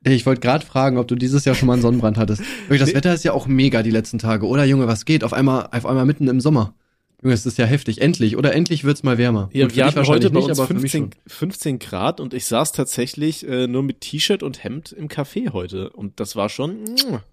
Ich 0.06 0.25
wollte 0.25 0.39
gerade 0.39 0.65
fragen, 0.65 0.98
ob 0.98 1.10
du 1.10 1.15
dieses 1.15 1.44
Jahr 1.44 1.56
schon 1.56 1.67
mal 1.67 1.74
einen 1.74 1.82
Sonnenbrand 1.82 2.17
hattest. 2.17 2.41
Das. 2.70 2.94
Wetter 2.94 3.13
ist 3.13 3.24
ja 3.24 3.34
auch 3.34 3.48
mega 3.48 3.84
die 3.84 3.91
letzten 3.91 4.20
Tage. 4.20 4.46
Oder 4.46 4.63
Junge, 4.63 4.88
was 4.88 5.06
geht? 5.06 5.24
Auf 5.24 5.34
einmal, 5.34 5.67
auf 5.72 5.86
einmal 5.86 6.06
mitten 6.06 6.27
im 6.27 6.39
Sommer. 6.39 6.75
Junge, 7.24 7.34
es 7.34 7.48
ist 7.48 7.58
ja 7.58 7.66
heftig. 7.66 8.00
Endlich. 8.02 8.38
Oder 8.38 8.54
endlich 8.54 8.84
wird's 8.84 9.02
mal 9.02 9.18
wärmer. 9.18 9.50
Ja, 9.52 9.66
Gut, 9.66 9.76
wir 9.76 9.86
hatten 9.88 10.06
heute 10.06 10.30
bei 10.30 10.40
nicht, 10.40 10.50
uns 10.50 10.60
mich 10.60 10.68
15, 10.92 11.02
schon. 11.02 11.12
15 11.26 11.80
Grad 11.80 12.20
und 12.20 12.36
ich 12.36 12.46
saß 12.46 12.74
tatsächlich 12.74 13.48
äh, 13.48 13.66
nur 13.68 13.82
mit 13.82 14.02
T-Shirt 14.02 14.44
und 14.44 14.64
Hemd 14.64 14.92
im 14.92 15.08
Café 15.08 15.52
heute. 15.52 15.90
Und 15.90 16.20
das 16.20 16.36
war 16.36 16.48
schon, 16.50 16.78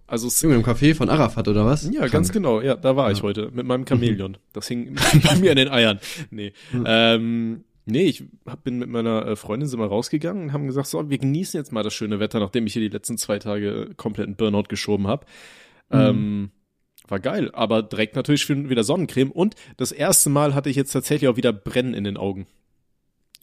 also 0.06 0.28
Junge, 0.46 0.54
im 0.56 0.64
Café 0.64 0.94
von 0.94 1.10
Arafat 1.10 1.48
oder 1.48 1.66
was? 1.66 1.84
ja, 1.84 2.00
Krank. 2.00 2.12
ganz 2.12 2.32
genau, 2.32 2.62
ja, 2.62 2.76
da 2.76 2.96
war 2.96 3.10
ich 3.12 3.18
Ja. 3.18 3.24
heute 3.24 3.50
mit 3.52 3.66
meinem 3.66 3.86
Chamäleon. 3.86 4.38
Das 4.54 4.68
hing 4.68 4.96
bei 5.22 5.36
mir 5.36 5.50
an 5.50 5.56
den 5.58 5.68
Eiern. 5.68 5.98
Nee, 6.30 6.52
ähm, 6.86 7.64
nee, 7.84 8.04
ich 8.04 8.24
hab, 8.46 8.64
bin 8.64 8.78
mit 8.78 8.88
meiner 8.88 9.26
äh, 9.26 9.36
Freundin 9.36 9.68
sind 9.68 9.80
mal 9.80 9.88
rausgegangen 9.88 10.44
und 10.44 10.52
haben 10.54 10.66
gesagt, 10.66 10.86
so, 10.86 11.10
wir 11.10 11.18
genießen 11.18 11.58
jetzt 11.58 11.72
mal 11.72 11.82
das 11.82 11.92
schöne 11.92 12.20
Wetter, 12.20 12.40
nachdem 12.40 12.66
ich 12.66 12.72
hier 12.72 12.82
die 12.82 12.88
letzten 12.88 13.18
zwei 13.18 13.38
Tage 13.38 13.90
komplett 13.98 14.28
einen 14.28 14.36
Burnout 14.36 14.64
geschoben 14.68 15.08
habe. 15.08 15.26
Mhm. 15.90 15.98
Ähm, 15.98 16.50
war 17.06 17.20
geil, 17.20 17.50
aber 17.52 17.82
direkt 17.82 18.16
natürlich 18.16 18.48
wieder 18.48 18.84
Sonnencreme 18.84 19.30
und 19.30 19.54
das 19.76 19.92
erste 19.92 20.30
Mal 20.30 20.54
hatte 20.54 20.70
ich 20.70 20.76
jetzt 20.76 20.92
tatsächlich 20.92 21.28
auch 21.28 21.36
wieder 21.36 21.52
Brennen 21.52 21.94
in 21.94 22.04
den 22.04 22.16
Augen, 22.16 22.46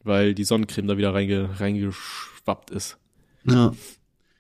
weil 0.04 0.34
die 0.34 0.44
Sonnencreme 0.44 0.88
da 0.88 0.98
wieder 0.98 1.14
reinge, 1.14 1.60
reingeschwappt 1.60 2.72
ist. 2.72 2.98
Ja. 3.46 3.74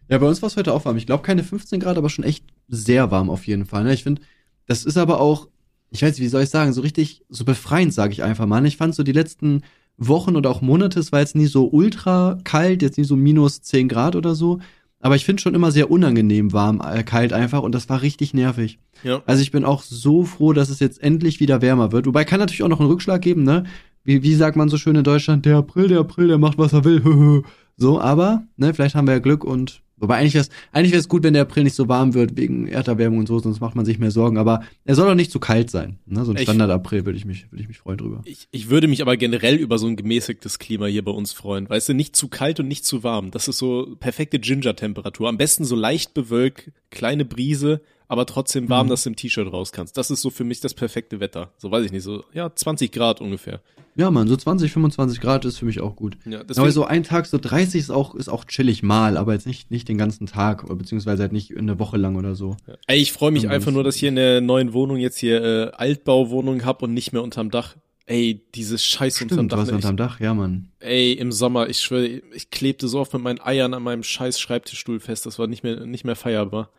Ja, 0.10 0.18
bei 0.18 0.28
uns 0.28 0.42
war 0.42 0.48
es 0.48 0.58
heute 0.58 0.74
auch 0.74 0.84
warm. 0.84 0.98
Ich 0.98 1.06
glaube 1.06 1.24
keine 1.24 1.42
15 1.42 1.80
Grad, 1.80 1.98
aber 1.98 2.10
schon 2.10 2.26
echt 2.26 2.44
sehr 2.68 3.12
warm 3.12 3.30
auf 3.30 3.48
jeden 3.48 3.66
Fall. 3.66 3.86
Ne? 3.86 3.94
Ich 3.94 4.04
finde, 4.04 4.22
das 4.66 4.84
ist 4.84 4.98
aber 4.98 5.22
auch, 5.22 5.48
ich 5.90 6.02
weiß 6.02 6.12
nicht, 6.16 6.22
wie 6.22 6.28
soll 6.28 6.44
ich 6.44 6.50
sagen, 6.50 6.74
so 6.74 6.82
richtig, 6.82 7.24
so 7.30 7.46
befreiend, 7.46 7.94
sage 7.94 8.12
ich 8.12 8.22
einfach 8.22 8.46
mal. 8.46 8.60
ne? 8.60 8.68
Ich 8.68 8.76
fand 8.76 8.94
so 8.94 9.04
die 9.04 9.14
letzten 9.14 9.62
Wochen 9.98 10.36
oder 10.36 10.50
auch 10.50 10.62
Monate, 10.62 11.00
es 11.00 11.14
war 11.14 11.22
jetzt 11.22 11.36
nie 11.36 11.46
so 11.46 11.70
ultra 11.70 12.40
kalt, 12.44 12.82
jetzt 12.82 12.98
nie 12.98 13.06
so 13.06 13.16
minus 13.16 13.62
10 13.62 13.88
Grad 13.88 14.18
oder 14.18 14.36
so. 14.36 14.60
Aber 15.02 15.16
ich 15.16 15.26
finde 15.26 15.42
schon 15.42 15.56
immer 15.56 15.72
sehr 15.72 15.90
unangenehm 15.90 16.54
warm, 16.54 16.82
äh, 16.82 17.04
kalt 17.04 17.34
einfach 17.34 17.62
und 17.62 17.74
das 17.74 17.90
war 17.90 18.02
richtig 18.02 18.34
nervig. 18.34 18.80
Ja. 19.04 19.22
Also 19.26 19.42
ich 19.42 19.52
bin 19.52 19.66
auch 19.66 19.82
so 19.82 20.24
froh, 20.26 20.54
dass 20.54 20.70
es 20.70 20.80
jetzt 20.80 21.02
endlich 21.02 21.40
wieder 21.40 21.62
wärmer 21.62 21.92
wird. 21.92 22.06
Wobei 22.06 22.24
kann 22.24 22.40
natürlich 22.40 22.64
auch 22.64 22.70
noch 22.70 22.80
einen 22.80 22.90
Rückschlag 22.90 23.22
geben, 23.22 23.44
ne? 23.44 23.64
Wie, 24.04 24.24
wie 24.24 24.36
sagt 24.36 24.56
man 24.56 24.70
so 24.70 24.78
schön 24.78 24.96
in 24.96 25.04
Deutschland, 25.04 25.46
der 25.46 25.58
April, 25.58 25.88
der 25.88 26.00
April, 26.00 26.28
der 26.28 26.38
macht, 26.38 26.58
was 26.58 26.74
er 26.74 26.84
will. 26.84 27.44
so, 27.78 28.00
aber, 28.00 28.44
ne, 28.58 28.74
vielleicht 28.74 28.96
haben 28.96 29.08
wir 29.08 29.14
ja 29.14 29.20
Glück 29.20 29.44
und 29.44 29.82
wobei 30.02 30.18
eigentlich 30.18 30.34
wäre 30.34 30.44
es 30.44 30.50
eigentlich 30.72 30.92
wär's 30.92 31.08
gut, 31.08 31.24
wenn 31.24 31.34
der 31.34 31.44
April 31.44 31.64
nicht 31.64 31.76
so 31.76 31.88
warm 31.88 32.14
wird 32.14 32.36
wegen 32.36 32.68
Erderwärmung 32.68 33.20
und 33.20 33.28
so, 33.28 33.40
sonst 33.40 33.62
macht 33.62 33.76
man 33.76 33.86
sich 33.86 34.00
mehr 34.00 34.12
Sorgen. 34.12 34.38
Aber 34.38 34.64
er 34.84 34.96
soll 34.96 35.08
doch 35.08 35.16
nicht 35.16 35.32
zu 35.32 35.40
kalt 35.40 35.70
sein. 35.70 36.00
Ne? 36.06 36.26
So 36.26 36.32
ein 36.32 36.38
Standard-April 36.38 37.06
würde 37.06 37.18
ich 37.18 37.26
mich, 37.26 37.52
würde 37.52 37.62
ich 37.62 37.68
mich 37.70 37.78
freuen 37.78 37.98
drüber. 37.98 38.22
Ich, 38.26 38.48
ich 38.52 38.70
würde 38.70 38.88
mich 38.88 39.02
aber 39.02 39.16
generell 39.16 39.56
über 39.56 39.78
so 39.78 39.88
ein 39.88 39.96
gemäßigtes 39.96 40.60
Klima 40.60 40.88
hier 40.88 41.06
bei 41.06 41.12
uns 41.12 41.32
freuen. 41.32 41.70
Weißt 41.70 41.90
du, 41.90 41.94
nicht 41.94 42.16
zu 42.16 42.28
kalt 42.28 42.60
und 42.60 42.68
nicht 42.68 42.86
zu 42.86 43.04
warm. 43.04 43.32
Das 43.32 43.48
ist 43.48 43.58
so 43.58 43.96
perfekte 44.00 44.40
Ginger-Temperatur. 44.40 45.30
Am 45.30 45.38
besten 45.38 45.64
so 45.64 45.76
leicht 45.76 46.14
bewölkt, 46.14 46.72
kleine 46.90 47.24
Brise, 47.24 47.82
aber 48.12 48.26
trotzdem 48.26 48.68
warm, 48.68 48.88
Mhm. 48.88 48.90
dass 48.92 49.04
du 49.04 49.10
im 49.12 49.16
T-Shirt 49.16 49.52
raus 49.54 49.72
kannst. 49.72 49.96
Das 49.96 50.12
ist 50.12 50.22
so 50.22 50.30
für 50.30 50.44
mich 50.44 50.60
das 50.60 50.74
perfekte 50.74 51.22
Wetter. 51.22 51.54
So 51.58 51.72
weiß 51.72 51.86
ich 51.86 51.94
nicht, 51.94 52.04
so, 52.04 52.26
ja, 52.34 52.54
20 52.54 52.92
Grad 52.92 53.22
ungefähr. 53.22 53.62
Ja, 53.96 54.12
Mann, 54.12 54.28
so 54.28 54.36
20, 54.36 54.72
25 54.72 55.22
Grad 55.22 55.46
ist 55.46 55.58
für 55.58 55.66
mich 55.66 55.80
auch 55.80 55.96
gut. 55.96 56.18
Ja, 56.26 56.42
Aber 56.42 56.72
so 56.72 56.84
ein 56.86 57.04
Tag, 57.04 57.26
so 57.26 57.38
30 57.38 57.80
ist 57.80 57.90
auch, 57.90 58.14
ist 58.16 58.28
auch 58.28 58.44
chillig 58.46 58.84
mal, 58.84 59.16
aber 59.16 59.34
jetzt 59.34 59.48
nicht, 59.48 59.72
nicht 59.72 59.88
den 59.88 59.98
ganzen 59.98 60.28
Tag, 60.28 60.68
beziehungsweise 60.78 61.22
halt 61.24 61.32
nicht 61.32 61.56
eine 61.58 61.80
Woche 61.80 61.96
lang 61.98 62.16
oder 62.18 62.36
so. 62.36 62.58
ey, 62.88 63.00
ich 63.00 63.14
freue 63.14 63.32
mich 63.32 63.48
einfach 63.50 63.72
nur, 63.72 63.84
dass 63.84 63.96
ich 63.96 64.02
hier 64.02 64.10
in 64.10 64.16
der 64.18 64.42
neuen 64.42 64.74
Wohnung 64.74 64.98
jetzt 64.98 65.18
hier 65.18 65.42
äh, 65.44 65.72
Altbauwohnung 65.72 66.66
hab 66.66 66.84
und 66.84 66.94
nicht 66.94 67.14
mehr 67.14 67.24
unterm 67.24 67.50
Dach. 67.50 67.76
Ey, 68.08 68.42
dieses 68.56 68.84
Scheiß 68.86 69.22
unterm 69.22 69.38
Stimmt, 69.38 69.52
du 69.54 69.56
Dach. 69.56 69.62
hast 69.62 69.70
ne? 69.70 69.76
unterm 69.76 69.96
Dach, 69.98 70.20
ja, 70.20 70.34
Mann. 70.34 70.68
Ey, 70.80 71.14
im 71.14 71.32
Sommer, 71.32 71.70
ich 71.70 71.80
schwöre, 71.80 72.22
ich 72.34 72.50
klebte 72.50 72.90
so 72.90 73.00
oft 73.00 73.14
mit 73.14 73.22
meinen 73.24 73.40
Eiern 73.40 73.74
an 73.74 73.84
meinem 73.84 74.04
scheiß 74.04 74.38
Schreibtischstuhl 74.40 75.00
fest, 75.00 75.26
das 75.26 75.40
war 75.40 75.48
nicht 75.48 75.64
mehr, 75.64 75.86
nicht 75.86 76.04
mehr 76.04 76.18
feierbar. 76.18 76.72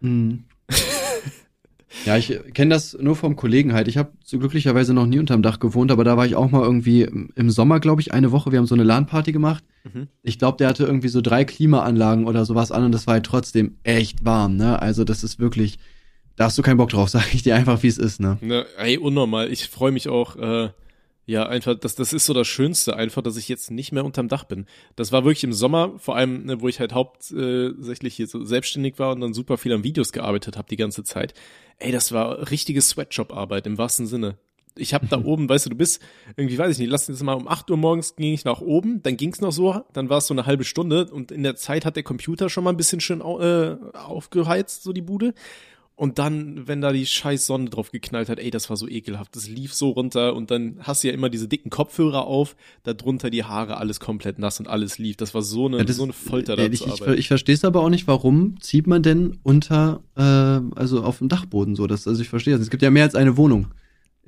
Mhm. 0.00 0.44
ja, 2.06 2.16
ich 2.16 2.38
kenne 2.54 2.74
das 2.74 2.96
nur 2.98 3.16
vom 3.16 3.36
Kollegen 3.36 3.72
halt. 3.72 3.88
Ich 3.88 3.96
habe 3.96 4.12
so 4.24 4.38
glücklicherweise 4.38 4.94
noch 4.94 5.06
nie 5.06 5.18
unterm 5.18 5.42
Dach 5.42 5.60
gewohnt, 5.60 5.90
aber 5.90 6.04
da 6.04 6.16
war 6.16 6.26
ich 6.26 6.36
auch 6.36 6.50
mal 6.50 6.62
irgendwie 6.62 7.02
im 7.02 7.50
Sommer, 7.50 7.80
glaube 7.80 8.00
ich, 8.00 8.12
eine 8.12 8.32
Woche. 8.32 8.52
Wir 8.52 8.58
haben 8.58 8.66
so 8.66 8.74
eine 8.74 8.84
LAN-Party 8.84 9.32
gemacht. 9.32 9.64
Mhm. 9.84 10.08
Ich 10.22 10.38
glaube, 10.38 10.58
der 10.58 10.68
hatte 10.68 10.84
irgendwie 10.84 11.08
so 11.08 11.20
drei 11.20 11.44
Klimaanlagen 11.44 12.26
oder 12.26 12.44
sowas 12.44 12.72
an 12.72 12.84
und 12.84 12.92
das 12.92 13.06
war 13.06 13.14
halt 13.14 13.26
trotzdem 13.26 13.76
echt 13.82 14.24
warm, 14.24 14.56
ne? 14.56 14.80
Also 14.80 15.04
das 15.04 15.24
ist 15.24 15.38
wirklich, 15.38 15.78
da 16.36 16.44
hast 16.44 16.58
du 16.58 16.62
keinen 16.62 16.76
Bock 16.76 16.90
drauf, 16.90 17.08
sag 17.10 17.34
ich 17.34 17.42
dir 17.42 17.56
einfach, 17.56 17.82
wie 17.82 17.88
es 17.88 17.98
ist, 17.98 18.20
ne? 18.20 18.38
Ne, 18.40 18.66
ey, 18.78 18.98
unnormal. 18.98 19.50
Ich 19.50 19.68
freue 19.68 19.92
mich 19.92 20.08
auch, 20.08 20.36
äh, 20.36 20.70
ja, 21.26 21.46
einfach, 21.46 21.78
das, 21.78 21.94
das 21.94 22.12
ist 22.12 22.26
so 22.26 22.34
das 22.34 22.48
Schönste, 22.48 22.96
einfach, 22.96 23.22
dass 23.22 23.36
ich 23.36 23.48
jetzt 23.48 23.70
nicht 23.70 23.92
mehr 23.92 24.04
unterm 24.04 24.28
Dach 24.28 24.44
bin. 24.44 24.66
Das 24.96 25.12
war 25.12 25.24
wirklich 25.24 25.44
im 25.44 25.52
Sommer, 25.52 25.98
vor 25.98 26.16
allem, 26.16 26.44
ne, 26.44 26.60
wo 26.60 26.68
ich 26.68 26.80
halt 26.80 26.92
hauptsächlich 26.92 28.16
hier 28.16 28.26
so 28.26 28.44
selbstständig 28.44 28.98
war 28.98 29.12
und 29.12 29.20
dann 29.20 29.34
super 29.34 29.56
viel 29.58 29.72
an 29.72 29.84
Videos 29.84 30.12
gearbeitet 30.12 30.56
habe 30.56 30.68
die 30.68 30.76
ganze 30.76 31.04
Zeit. 31.04 31.34
Ey, 31.78 31.92
das 31.92 32.12
war 32.12 32.50
richtige 32.50 32.82
Sweatshop-Arbeit 32.82 33.66
im 33.66 33.78
wahrsten 33.78 34.06
Sinne. 34.06 34.38
Ich 34.76 34.94
habe 34.94 35.06
da 35.06 35.18
oben, 35.24 35.48
weißt 35.48 35.66
du, 35.66 35.70
du 35.70 35.76
bist 35.76 36.02
irgendwie, 36.36 36.58
weiß 36.58 36.72
ich 36.72 36.78
nicht, 36.78 36.90
lass 36.90 37.08
uns 37.08 37.22
mal 37.22 37.34
um 37.34 37.46
8 37.48 37.70
Uhr 37.70 37.76
morgens 37.76 38.16
ging 38.16 38.32
ich 38.34 38.44
nach 38.44 38.60
oben, 38.60 39.02
dann 39.02 39.16
ging's 39.16 39.40
noch 39.40 39.52
so, 39.52 39.84
dann 39.92 40.08
war 40.08 40.18
es 40.18 40.26
so 40.26 40.34
eine 40.34 40.46
halbe 40.46 40.64
Stunde 40.64 41.06
und 41.12 41.30
in 41.30 41.42
der 41.42 41.54
Zeit 41.54 41.84
hat 41.84 41.96
der 41.96 42.02
Computer 42.02 42.48
schon 42.48 42.64
mal 42.64 42.70
ein 42.70 42.76
bisschen 42.76 43.00
schön 43.00 43.22
au 43.22 43.40
äh, 43.40 43.76
aufgeheizt, 43.94 44.82
so 44.82 44.92
die 44.92 45.02
Bude. 45.02 45.34
Und 46.00 46.18
dann, 46.18 46.66
wenn 46.66 46.80
da 46.80 46.92
die 46.92 47.04
scheiß 47.04 47.44
Sonne 47.44 47.68
drauf 47.68 47.90
geknallt 47.90 48.30
hat, 48.30 48.38
ey, 48.38 48.50
das 48.50 48.70
war 48.70 48.78
so 48.78 48.88
ekelhaft. 48.88 49.36
Das 49.36 49.46
lief 49.48 49.74
so 49.74 49.90
runter 49.90 50.34
und 50.34 50.50
dann 50.50 50.76
hast 50.80 51.04
du 51.04 51.08
ja 51.08 51.12
immer 51.12 51.28
diese 51.28 51.46
dicken 51.46 51.68
Kopfhörer 51.68 52.26
auf, 52.26 52.56
da 52.84 52.94
drunter 52.94 53.28
die 53.28 53.44
Haare, 53.44 53.76
alles 53.76 54.00
komplett 54.00 54.38
nass 54.38 54.58
und 54.60 54.66
alles 54.66 54.96
lief. 54.96 55.18
Das 55.18 55.34
war 55.34 55.42
so 55.42 55.66
eine, 55.66 55.76
Ja, 55.76 55.84
das- 55.84 55.96
so 55.96 56.04
eine 56.04 56.14
Folter 56.14 56.56
da 56.56 56.64
ich 56.64 56.86
ich, 56.86 57.06
ich 57.06 57.28
verstehe 57.28 57.54
es 57.54 57.66
aber 57.66 57.82
auch 57.82 57.90
nicht, 57.90 58.06
warum 58.06 58.58
zieht 58.62 58.86
man 58.86 59.02
denn 59.02 59.40
unter, 59.42 60.02
äh, 60.16 60.22
also 60.74 61.02
auf 61.04 61.18
dem 61.18 61.28
Dachboden 61.28 61.76
so? 61.76 61.86
Das, 61.86 62.08
also 62.08 62.22
ich 62.22 62.30
verstehe 62.30 62.54
das. 62.54 62.62
Es 62.62 62.70
gibt 62.70 62.82
ja 62.82 62.90
mehr 62.90 63.04
als 63.04 63.14
eine 63.14 63.36
Wohnung. 63.36 63.66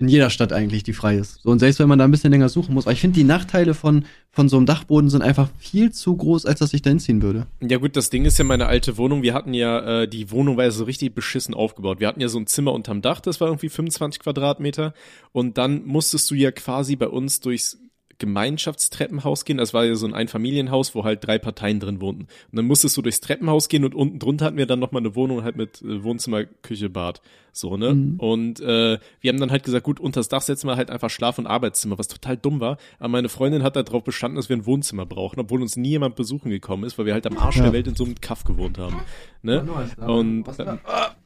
In 0.03 0.09
jeder 0.09 0.31
Stadt 0.31 0.53
eigentlich, 0.53 0.83
die 0.83 0.95
frei 0.95 1.17
ist. 1.17 1.41
So, 1.43 1.51
und 1.51 1.61
selbst 1.61 1.79
wenn 1.79 1.89
man 1.89 1.97
da 1.97 2.05
ein 2.05 2.11
bisschen 2.11 2.33
länger 2.33 2.49
suchen 2.49 2.75
muss. 2.75 2.87
Aber 2.87 2.93
ich 2.93 3.01
finde, 3.01 3.15
die 3.15 3.23
Nachteile 3.23 3.73
von, 3.73 4.05
von 4.33 4.49
so 4.49 4.57
einem 4.57 4.67
Dachboden 4.67 5.09
sind 5.09 5.23
einfach 5.23 5.49
viel 5.61 5.93
zu 5.93 6.17
groß, 6.17 6.45
als 6.45 6.59
dass 6.59 6.75
ich 6.75 6.83
da 6.83 6.91
hinziehen 6.91 7.23
würde. 7.23 7.47
Ja 7.61 7.79
gut, 7.79 7.95
das 7.95 8.11
Ding 8.11 8.25
ist 8.25 8.37
ja 8.37 8.45
meine 8.45 8.67
alte 8.67 8.97
Wohnung. 8.97 9.23
Wir 9.23 9.33
hatten 9.33 9.55
ja, 9.55 10.03
äh, 10.03 10.09
die 10.09 10.33
Wohnung 10.33 10.57
war 10.57 10.65
ja 10.65 10.73
so 10.73 10.83
richtig 10.83 11.15
beschissen 11.15 11.55
aufgebaut. 11.55 12.01
Wir 12.01 12.09
hatten 12.09 12.21
ja 12.21 12.27
so 12.27 12.41
ein 12.41 12.49
Zimmer 12.49 12.73
unterm 12.73 13.01
Dach, 13.01 13.21
das 13.21 13.41
war 13.41 13.47
irgendwie 13.47 13.69
25 13.69 14.21
Quadratmeter. 14.21 14.93
Und 15.31 15.57
dann 15.57 15.85
musstest 15.87 16.29
du 16.33 16.35
ja 16.35 16.51
quasi 16.51 16.97
bei 16.97 17.07
uns 17.07 17.39
durchs 17.39 17.79
Gemeinschaftstreppenhaus 18.23 19.45
gehen. 19.45 19.59
Das 19.59 19.75
war 19.75 19.85
ja 19.85 19.95
so 19.97 20.07
ein 20.07 20.15
Einfamilienhaus, 20.15 20.95
wo 20.95 21.05
halt 21.05 21.27
drei 21.27 21.39
Parteien 21.39 21.81
drin 21.81 22.01
wohnten. 22.01 22.23
Und 22.23 22.57
dann 22.57 22.67
musstest 22.67 22.97
du 22.97 23.03
durchs 23.03 23.21
Treppenhaus 23.21 23.69
gehen 23.69 23.85
und 23.85 23.95
unten 23.95 24.19
drunter 24.19 24.47
hatten 24.47 24.57
wir 24.57 24.67
dann 24.67 24.79
nochmal 24.79 25.03
eine 25.03 25.15
Wohnung 25.17 25.43
halt 25.43 25.57
mit 25.57 25.83
äh, 25.83 26.03
Wohnzimmer, 26.05 26.45
Küche, 26.45 26.89
Bad. 26.89 27.21
So, 27.53 27.77
ne? 27.77 27.93
Mhm. 27.95 28.19
Und 28.21 28.61
äh, 28.61 28.99
wir 29.21 29.29
haben 29.31 29.39
dann 29.41 29.51
halt 29.51 29.65
gesagt, 29.65 29.85
gut, 29.85 30.01
unters 30.01 30.29
Dach 30.29 30.41
setzen 30.41 30.69
wir 30.69 30.77
halt 30.77 30.91
einfach 30.91 31.11
Schlaf- 31.11 31.39
und 31.39 31.47
Arbeitszimmer, 31.47 31.99
was 31.99 32.09
total 32.09 32.37
dumm 32.37 32.61
war. 32.61 32.79
Aber 32.99 33.09
meine 33.09 33.29
Freundin 33.29 33.63
hat 33.63 33.77
darauf 33.77 34.05
bestanden, 34.05 34.37
dass 34.37 34.49
wir 34.49 34.57
ein 34.57 34.65
Wohnzimmer 34.65 35.05
brauchen, 35.05 35.39
obwohl 35.41 35.61
uns 35.61 35.77
nie 35.77 35.91
jemand 35.91 36.15
besuchen 36.17 36.51
gekommen 36.51 36.85
ist, 36.85 36.97
weil 36.99 37.07
wir 37.07 37.13
halt 37.13 37.27
am 37.27 37.37
Arsch 37.37 37.57
Ja. 37.57 37.65
der 37.65 37.73
Welt 37.75 37.87
in 37.89 37.95
so 37.97 38.05
einem 38.05 38.15
Kaff 38.21 38.45
gewohnt 38.45 38.79
haben. 38.79 39.01
Ne? 39.43 39.67
Und 39.99 40.49
äh, 40.59 40.77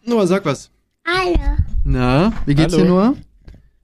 Noah, 0.05 0.27
sag 0.27 0.45
was. 0.45 0.71
Hallo. 1.07 1.39
Na, 1.85 2.33
wie 2.47 2.55
geht's 2.57 2.75
Hallo. 2.75 2.83
dir, 2.85 2.89
Noah? 2.91 3.15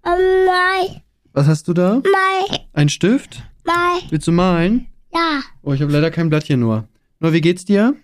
Oh 0.05 0.09
mein, 0.47 1.01
Was 1.33 1.47
hast 1.47 1.69
du 1.69 1.73
da? 1.73 2.03
mein, 2.05 2.59
Ein 2.73 2.89
Stift? 2.89 3.43
mein, 3.65 4.11
Willst 4.11 4.27
du 4.27 4.33
malen? 4.33 4.87
ja, 5.15 5.41
Oh, 5.63 5.73
ich 5.73 5.81
habe 5.83 5.93
leider 5.93 6.11
kein 6.11 6.29
Blatt 6.29 6.45
hier, 6.45 6.57
Noah. 6.57 6.87
Noah, 7.21 7.33
wie 7.33 7.41
geht's 7.41 7.65
dir? 7.65 7.95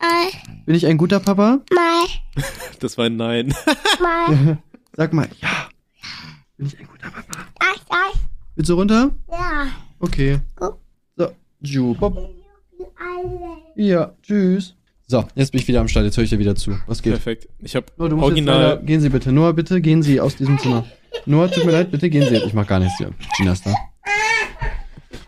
mein, 0.00 0.64
Bin 0.64 0.74
ich 0.74 0.86
ein 0.86 0.96
guter 0.98 1.20
Papa? 1.20 1.60
mein, 1.72 2.44
das 2.80 2.98
war 2.98 3.06
ein 3.06 3.16
Nein. 3.16 3.54
mein, 4.02 4.58
Sag 4.96 5.12
mal, 5.12 5.28
ja. 5.40 5.68
Bin 6.56 6.66
ich 6.66 6.78
ein 6.78 6.86
guter 6.86 7.10
Papa? 7.10 7.44
das, 7.58 7.84
das, 7.88 8.20
Willst 8.54 8.70
du 8.70 8.74
runter? 8.74 9.10
ja. 9.30 9.66
Okay. 9.98 10.38
So, 11.16 11.30
Ju, 11.62 11.94
Bob. 11.94 12.18
Ja, 13.76 14.12
tschüss. 14.22 14.74
So, 15.06 15.24
jetzt 15.34 15.52
bin 15.52 15.60
ich 15.60 15.68
wieder 15.68 15.80
am 15.80 15.88
Start, 15.88 16.04
jetzt 16.04 16.16
höre 16.16 16.24
ich 16.24 16.30
dir 16.30 16.38
wieder 16.38 16.54
zu. 16.56 16.76
Was 16.86 17.00
geht? 17.00 17.12
Perfekt. 17.14 17.48
Ich 17.60 17.74
habe 17.76 17.86
Noah, 17.96 18.08
du 18.10 18.16
musst 18.16 18.36
jetzt 18.36 18.44
leider, 18.46 18.58
original. 18.66 18.84
gehen 18.86 19.00
Sie 19.00 19.08
bitte. 19.08 19.32
Noah, 19.32 19.52
bitte 19.54 19.80
gehen 19.80 20.02
Sie 20.02 20.20
aus 20.20 20.36
diesem 20.36 20.58
Zimmer. 20.58 20.84
Noah, 21.24 21.50
tut 21.50 21.64
mir 21.64 21.72
leid, 21.72 21.90
bitte 21.90 22.10
gehen 22.10 22.28
Sie. 22.28 22.36
Ich 22.36 22.52
mach 22.52 22.66
gar 22.66 22.78
nichts 22.78 22.98
hier. 22.98 23.10
Gina 23.36 23.52
ist 23.52 23.66
da. 23.66 23.74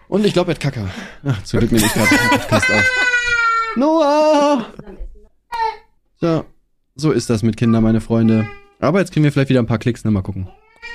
Und 0.09 0.25
ich 0.25 0.33
glaube, 0.33 0.50
er 0.50 0.54
hat 0.54 0.61
Kacker. 0.61 0.88
Ach, 1.25 1.42
zum 1.45 1.61
Glück 1.61 1.73
nehme 1.73 1.87
ich 1.87 1.92
gerade 1.92 2.09
den 2.09 2.38
Podcast 2.38 2.71
auf. 2.71 2.90
Noah! 3.76 4.66
So, 6.21 6.45
so 6.97 7.12
ist 7.12 7.30
das 7.30 7.42
mit 7.42 7.57
Kindern, 7.57 7.83
meine 7.83 8.00
Freunde. 8.00 8.49
Aber 8.80 9.00
jetzt 9.00 9.12
kriegen 9.12 9.25
wir 9.25 9.33
vielleicht 9.33 9.50
wieder 9.50 9.61
ein 9.61 9.66
paar 9.66 9.78
Klicks, 9.78 10.04
ne? 10.04 10.11
Mal 10.11 10.23
gucken. 10.23 10.49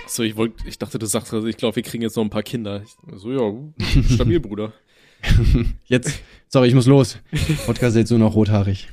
So, 0.08 0.24
ich 0.24 0.36
wollte, 0.36 0.68
ich 0.68 0.80
dachte, 0.80 1.00
du 1.00 1.06
sagst, 1.06 1.34
also 1.34 1.48
ich 1.48 1.58
glaube, 1.58 1.76
wir 1.76 1.84
kriegen 1.84 2.04
jetzt 2.04 2.16
noch 2.16 2.24
ein 2.24 2.30
paar 2.30 2.44
Kinder. 2.44 2.84
Ich, 2.84 3.20
so, 3.20 3.32
ja, 3.32 4.06
stabil, 4.10 4.40
Bruder. 4.40 4.74
Jetzt, 5.86 6.22
sorry, 6.50 6.68
ich 6.68 6.76
muss 6.76 6.86
los. 6.86 7.18
Podcast 7.66 7.96
ist 7.96 8.02
jetzt 8.02 8.10
nur 8.10 8.20
noch 8.20 8.36
rothaarig. 8.36 8.90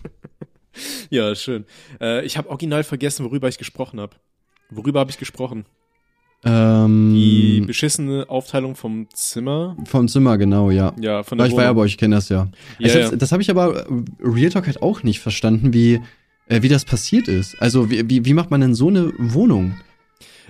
Ja, 1.09 1.35
schön. 1.35 1.65
Äh, 2.01 2.25
ich 2.25 2.37
habe 2.37 2.49
original 2.51 2.85
vergessen, 2.85 3.25
worüber 3.25 3.49
ich 3.49 3.59
gesprochen 3.59 3.99
habe. 3.99 4.15
Worüber 4.71 5.01
habe 5.01 5.11
ich 5.11 5.19
gesprochen? 5.19 5.67
Ähm, 6.45 7.13
Die 7.15 7.63
beschissene 7.67 8.25
Aufteilung 8.29 8.75
vom 8.75 9.09
Zimmer. 9.13 9.77
vom 9.85 10.09
Zimmer, 10.09 10.39
genau, 10.39 10.71
ja. 10.71 10.95
Ja, 10.99 11.23
von 11.23 11.37
der 11.39 11.47
ich 11.49 11.55
war 11.57 11.65
ja 11.65 11.73
bei 11.73 11.83
euch, 11.83 11.93
ich 11.93 11.99
kenne 11.99 12.17
das 12.17 12.29
ja. 12.31 12.49
Ja, 12.79 12.99
ja. 12.99 13.11
Das 13.11 13.31
habe 13.33 13.43
ich 13.43 13.51
aber 13.51 13.87
äh, 13.87 13.93
Real 14.23 14.51
Talk 14.51 14.67
halt 14.67 14.81
auch 14.83 15.03
nicht 15.03 15.21
verstanden, 15.21 15.75
wie, 15.75 16.01
äh, 16.49 16.63
wie 16.63 16.69
das 16.69 16.85
passiert 16.87 17.29
ist. 17.29 17.61
Also 17.61 17.91
wie, 17.91 18.09
wie, 18.09 18.25
wie 18.25 18.33
macht 18.35 18.51
man 18.51 18.61
denn 18.63 18.75
so 18.75 18.89
eine 18.89 19.13
Wohnung? 19.19 19.75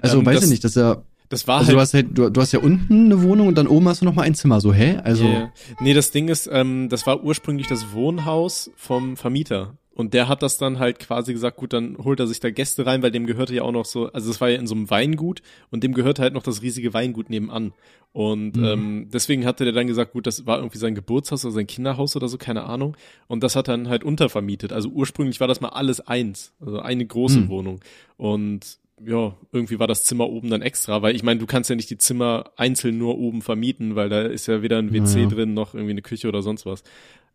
Also 0.00 0.20
Ähm, 0.20 0.26
weiß 0.26 0.36
das- 0.36 0.44
ich 0.44 0.50
nicht, 0.50 0.62
das 0.64 0.72
ist 0.72 0.76
ja, 0.76 1.02
Das 1.28 1.48
war 1.48 1.58
also 1.58 1.66
halt 1.68 1.76
du 1.76 1.80
hast, 1.80 1.94
halt 1.94 2.06
du, 2.18 2.30
du 2.30 2.40
hast 2.40 2.52
ja 2.52 2.60
unten 2.60 3.06
eine 3.06 3.22
Wohnung 3.22 3.48
und 3.48 3.56
dann 3.58 3.66
oben 3.66 3.88
hast 3.88 4.00
du 4.00 4.04
noch 4.04 4.14
mal 4.14 4.22
ein 4.22 4.34
Zimmer. 4.36 4.60
So, 4.60 4.72
hä? 4.72 4.98
Also, 5.02 5.24
Yeah. 5.24 5.52
Nee, 5.80 5.94
das 5.94 6.12
Ding 6.12 6.28
ist, 6.28 6.48
ähm, 6.52 6.88
das 6.88 7.04
war 7.06 7.22
ursprünglich 7.24 7.66
das 7.66 7.92
Wohnhaus 7.92 8.70
vom 8.76 9.16
Vermieter. 9.16 9.76
Und 10.00 10.14
der 10.14 10.28
hat 10.28 10.42
das 10.42 10.56
dann 10.56 10.78
halt 10.78 10.98
quasi 10.98 11.32
gesagt, 11.34 11.58
gut, 11.58 11.72
dann 11.74 11.96
holt 11.98 12.18
er 12.20 12.26
sich 12.26 12.40
da 12.40 12.50
Gäste 12.50 12.86
rein, 12.86 13.02
weil 13.02 13.10
dem 13.10 13.26
gehörte 13.26 13.54
ja 13.54 13.62
auch 13.62 13.70
noch 13.72 13.84
so, 13.84 14.10
also 14.12 14.30
es 14.30 14.40
war 14.40 14.48
ja 14.48 14.58
in 14.58 14.66
so 14.66 14.74
einem 14.74 14.88
Weingut 14.88 15.42
und 15.70 15.84
dem 15.84 15.92
gehörte 15.92 16.22
halt 16.22 16.32
noch 16.32 16.42
das 16.42 16.62
riesige 16.62 16.94
Weingut 16.94 17.28
nebenan. 17.28 17.72
Und 18.12 18.56
Mhm. 18.56 18.64
ähm, 18.64 19.08
deswegen 19.12 19.44
hatte 19.44 19.64
der 19.64 19.72
dann 19.74 19.86
gesagt, 19.86 20.12
gut, 20.12 20.26
das 20.26 20.46
war 20.46 20.56
irgendwie 20.58 20.78
sein 20.78 20.94
Geburtshaus 20.94 21.44
oder 21.44 21.52
sein 21.52 21.66
Kinderhaus 21.66 22.16
oder 22.16 22.28
so, 22.28 22.38
keine 22.38 22.64
Ahnung. 22.64 22.96
Und 23.28 23.42
das 23.44 23.54
hat 23.56 23.68
er 23.68 23.76
dann 23.76 23.88
halt 23.88 24.02
untervermietet. 24.02 24.72
Also 24.72 24.88
ursprünglich 24.88 25.38
war 25.38 25.46
das 25.48 25.60
mal 25.60 25.68
alles 25.68 26.00
eins, 26.00 26.52
also 26.60 26.80
eine 26.80 27.04
große 27.06 27.40
Mhm. 27.40 27.48
Wohnung. 27.48 27.80
Und 28.16 28.78
ja, 29.06 29.34
irgendwie 29.52 29.78
war 29.78 29.86
das 29.86 30.04
Zimmer 30.04 30.28
oben 30.28 30.50
dann 30.50 30.62
extra, 30.62 31.02
weil 31.02 31.14
ich 31.14 31.22
meine, 31.22 31.40
du 31.40 31.46
kannst 31.46 31.70
ja 31.70 31.76
nicht 31.76 31.88
die 31.90 31.98
Zimmer 31.98 32.50
einzeln 32.56 32.98
nur 32.98 33.18
oben 33.18 33.42
vermieten, 33.42 33.96
weil 33.96 34.08
da 34.08 34.22
ist 34.22 34.46
ja 34.46 34.60
weder 34.62 34.78
ein 34.78 34.92
WC 34.92 35.20
Ja. 35.22 35.28
drin 35.28 35.54
noch 35.54 35.74
irgendwie 35.74 35.92
eine 35.92 36.02
Küche 36.02 36.26
oder 36.28 36.42
sonst 36.42 36.64
was. 36.66 36.82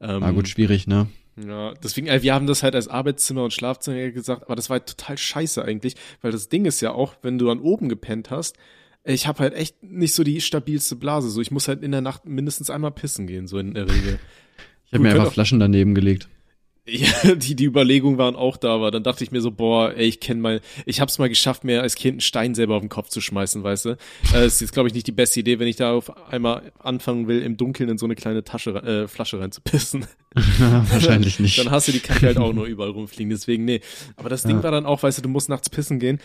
Ähm, 0.01 0.24
ah, 0.24 0.31
gut, 0.31 0.48
schwierig, 0.48 0.88
ne? 0.88 1.07
Ja, 1.37 1.73
deswegen, 1.83 2.07
äh, 2.07 2.21
wir 2.21 2.33
haben 2.33 2.47
das 2.47 2.63
halt 2.63 2.75
als 2.75 2.87
Arbeitszimmer 2.87 3.43
und 3.43 3.53
Schlafzimmer 3.53 4.09
gesagt, 4.11 4.43
aber 4.43 4.55
das 4.55 4.69
war 4.69 4.79
halt 4.79 4.87
total 4.87 5.17
scheiße 5.17 5.63
eigentlich, 5.63 5.95
weil 6.21 6.31
das 6.31 6.49
Ding 6.49 6.65
ist 6.65 6.81
ja 6.81 6.91
auch, 6.91 7.15
wenn 7.21 7.37
du 7.37 7.49
an 7.49 7.59
oben 7.59 7.89
gepennt 7.89 8.31
hast, 8.31 8.57
ich 9.03 9.27
habe 9.27 9.39
halt 9.39 9.53
echt 9.53 9.83
nicht 9.83 10.13
so 10.13 10.23
die 10.23 10.41
stabilste 10.41 10.95
Blase, 10.95 11.29
so 11.29 11.41
ich 11.41 11.51
muss 11.51 11.67
halt 11.67 11.83
in 11.83 11.91
der 11.91 12.01
Nacht 12.01 12.25
mindestens 12.25 12.69
einmal 12.69 12.91
pissen 12.91 13.27
gehen, 13.27 13.47
so 13.47 13.59
in 13.59 13.73
der 13.73 13.89
Regel. 13.89 14.19
Ich 14.87 14.93
habe 14.93 15.03
mir 15.03 15.11
einfach 15.11 15.31
Flaschen 15.31 15.59
daneben 15.59 15.93
gelegt. 15.93 16.29
Ja, 16.87 17.33
die, 17.35 17.55
die 17.55 17.65
Überlegungen 17.65 18.17
waren 18.17 18.35
auch 18.35 18.57
da, 18.57 18.69
aber 18.75 18.91
dann 18.91 19.03
dachte 19.03 19.23
ich 19.23 19.31
mir 19.31 19.41
so, 19.41 19.49
boah, 19.51 19.93
ey, 19.95 20.05
ich 20.07 20.19
kenne 20.19 20.39
mal, 20.41 20.61
ich 20.85 21.01
hab's 21.01 21.17
mal 21.17 21.29
geschafft, 21.29 21.63
mir 21.63 21.81
als 21.81 21.95
Kind 21.95 22.13
einen 22.13 22.21
Stein 22.21 22.53
selber 22.55 22.75
auf 22.75 22.81
den 22.81 22.89
Kopf 22.89 23.09
zu 23.09 23.21
schmeißen, 23.21 23.63
weißt 23.63 23.85
du. 23.85 23.97
Äh, 24.35 24.45
ist 24.45 24.61
jetzt, 24.61 24.73
glaube 24.73 24.87
ich, 24.87 24.93
nicht 24.93 25.07
die 25.07 25.11
beste 25.11 25.39
Idee, 25.39 25.57
wenn 25.59 25.67
ich 25.67 25.77
da 25.77 25.93
auf 25.93 26.15
einmal 26.31 26.71
anfangen 26.77 27.27
will, 27.27 27.41
im 27.41 27.57
Dunkeln 27.57 27.89
in 27.89 27.97
so 27.97 28.05
eine 28.05 28.15
kleine 28.15 28.43
Tasche, 28.43 28.71
äh, 28.75 29.07
Flasche 29.07 29.39
reinzupissen. 29.39 30.05
Wahrscheinlich 30.59 31.39
nicht. 31.39 31.57
Dann 31.57 31.71
hast 31.71 31.87
du 31.87 31.91
die 31.91 31.99
Kacke 31.99 32.27
halt 32.27 32.37
auch 32.37 32.53
nur 32.53 32.65
überall 32.65 32.91
rumfliegen, 32.91 33.29
deswegen 33.31 33.65
nee. 33.65 33.81
Aber 34.15 34.29
das 34.29 34.43
Ding 34.43 34.57
Ja. 34.57 34.63
war 34.63 34.71
dann 34.71 34.85
auch, 34.85 35.01
weißt 35.01 35.17
du, 35.17 35.21
du 35.23 35.29
musst 35.29 35.49
nachts 35.49 35.69
pissen 35.69 35.99
gehen. 35.99 36.19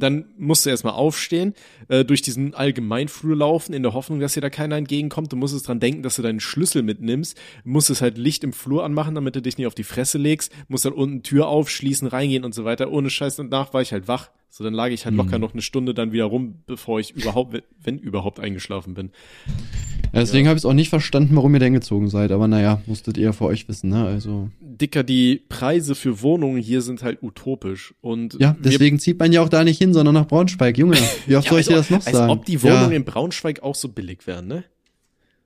Dann 0.00 0.26
musst 0.36 0.66
du 0.66 0.70
erstmal 0.70 0.94
aufstehen, 0.94 1.54
äh, 1.88 2.04
durch 2.04 2.22
diesen 2.22 2.54
Allgemeinflur 2.54 3.36
laufen, 3.36 3.72
in 3.72 3.82
der 3.82 3.94
Hoffnung, 3.94 4.20
dass 4.20 4.34
dir 4.34 4.40
da 4.40 4.50
keiner 4.50 4.76
entgegenkommt. 4.76 5.32
Du 5.32 5.36
musstest 5.36 5.68
dran 5.68 5.80
denken, 5.80 6.02
dass 6.02 6.16
du 6.16 6.22
deinen 6.22 6.40
Schlüssel 6.40 6.82
mitnimmst. 6.82 7.38
Du 7.64 7.70
musstest 7.70 8.02
halt 8.02 8.18
Licht 8.18 8.44
im 8.44 8.52
Flur 8.52 8.84
anmachen, 8.84 9.14
damit 9.14 9.36
du 9.36 9.42
dich 9.42 9.58
nicht 9.58 9.66
auf 9.66 9.74
die 9.74 9.84
Fresse 9.84 10.18
legst. 10.18 10.52
Musst 10.68 10.84
dann 10.84 10.92
unten 10.92 11.22
Tür 11.22 11.48
aufschließen, 11.48 12.08
reingehen 12.08 12.44
und 12.44 12.54
so 12.54 12.64
weiter. 12.64 12.90
Ohne 12.90 13.10
Scheiß. 13.10 13.38
Und 13.38 13.50
nach 13.50 13.72
war 13.72 13.82
ich 13.82 13.92
halt 13.92 14.08
wach. 14.08 14.30
So, 14.56 14.64
dann 14.64 14.72
lag 14.72 14.88
ich 14.88 15.04
halt 15.04 15.12
Mhm. 15.12 15.18
locker 15.18 15.38
noch 15.38 15.52
eine 15.52 15.60
Stunde 15.60 15.92
dann 15.92 16.12
wieder 16.12 16.24
rum, 16.24 16.62
bevor 16.66 16.98
ich 16.98 17.10
überhaupt, 17.14 17.62
wenn 17.82 17.98
überhaupt 17.98 18.40
eingeschlafen 18.40 18.94
bin. 18.94 19.10
Ja, 20.14 20.20
deswegen 20.20 20.48
habe 20.48 20.56
ich 20.56 20.62
es 20.62 20.64
auch 20.64 20.72
nicht 20.72 20.88
verstanden, 20.88 21.36
warum 21.36 21.52
ihr 21.52 21.60
denn 21.60 21.74
gezogen 21.74 22.08
seid. 22.08 22.32
Aber 22.32 22.48
naja, 22.48 22.80
musstet 22.86 23.18
ihr 23.18 23.34
vor 23.34 23.48
euch 23.48 23.68
wissen, 23.68 23.90
ne? 23.90 24.06
Also. 24.06 24.48
Dicker, 24.62 25.02
die 25.02 25.42
Preise 25.50 25.94
für 25.94 26.22
Wohnungen 26.22 26.56
hier 26.58 26.80
sind 26.80 27.02
halt 27.02 27.22
utopisch. 27.22 27.92
Und 28.00 28.38
Ja, 28.40 28.56
deswegen 28.58 28.98
zieht 28.98 29.18
man 29.18 29.30
ja 29.30 29.42
auch 29.42 29.50
da 29.50 29.62
nicht 29.62 29.76
hin, 29.76 29.92
sondern 29.92 30.14
nach 30.14 30.26
Braunschweig. 30.26 30.78
Junge, 30.78 30.96
wie 31.26 31.36
oft 31.36 31.44
Ja, 31.44 31.50
soll 31.50 31.60
ich 31.60 31.66
als 31.66 31.66
dir 31.68 31.74
das 31.74 31.90
noch 31.90 32.06
als 32.06 32.16
sagen? 32.16 32.32
ob 32.32 32.46
die 32.46 32.62
Wohnungen 32.62 32.92
ja, 32.92 32.96
in 32.96 33.04
Braunschweig 33.04 33.62
auch 33.62 33.74
so 33.74 33.90
billig 33.90 34.26
wären, 34.26 34.46
ne? 34.46 34.64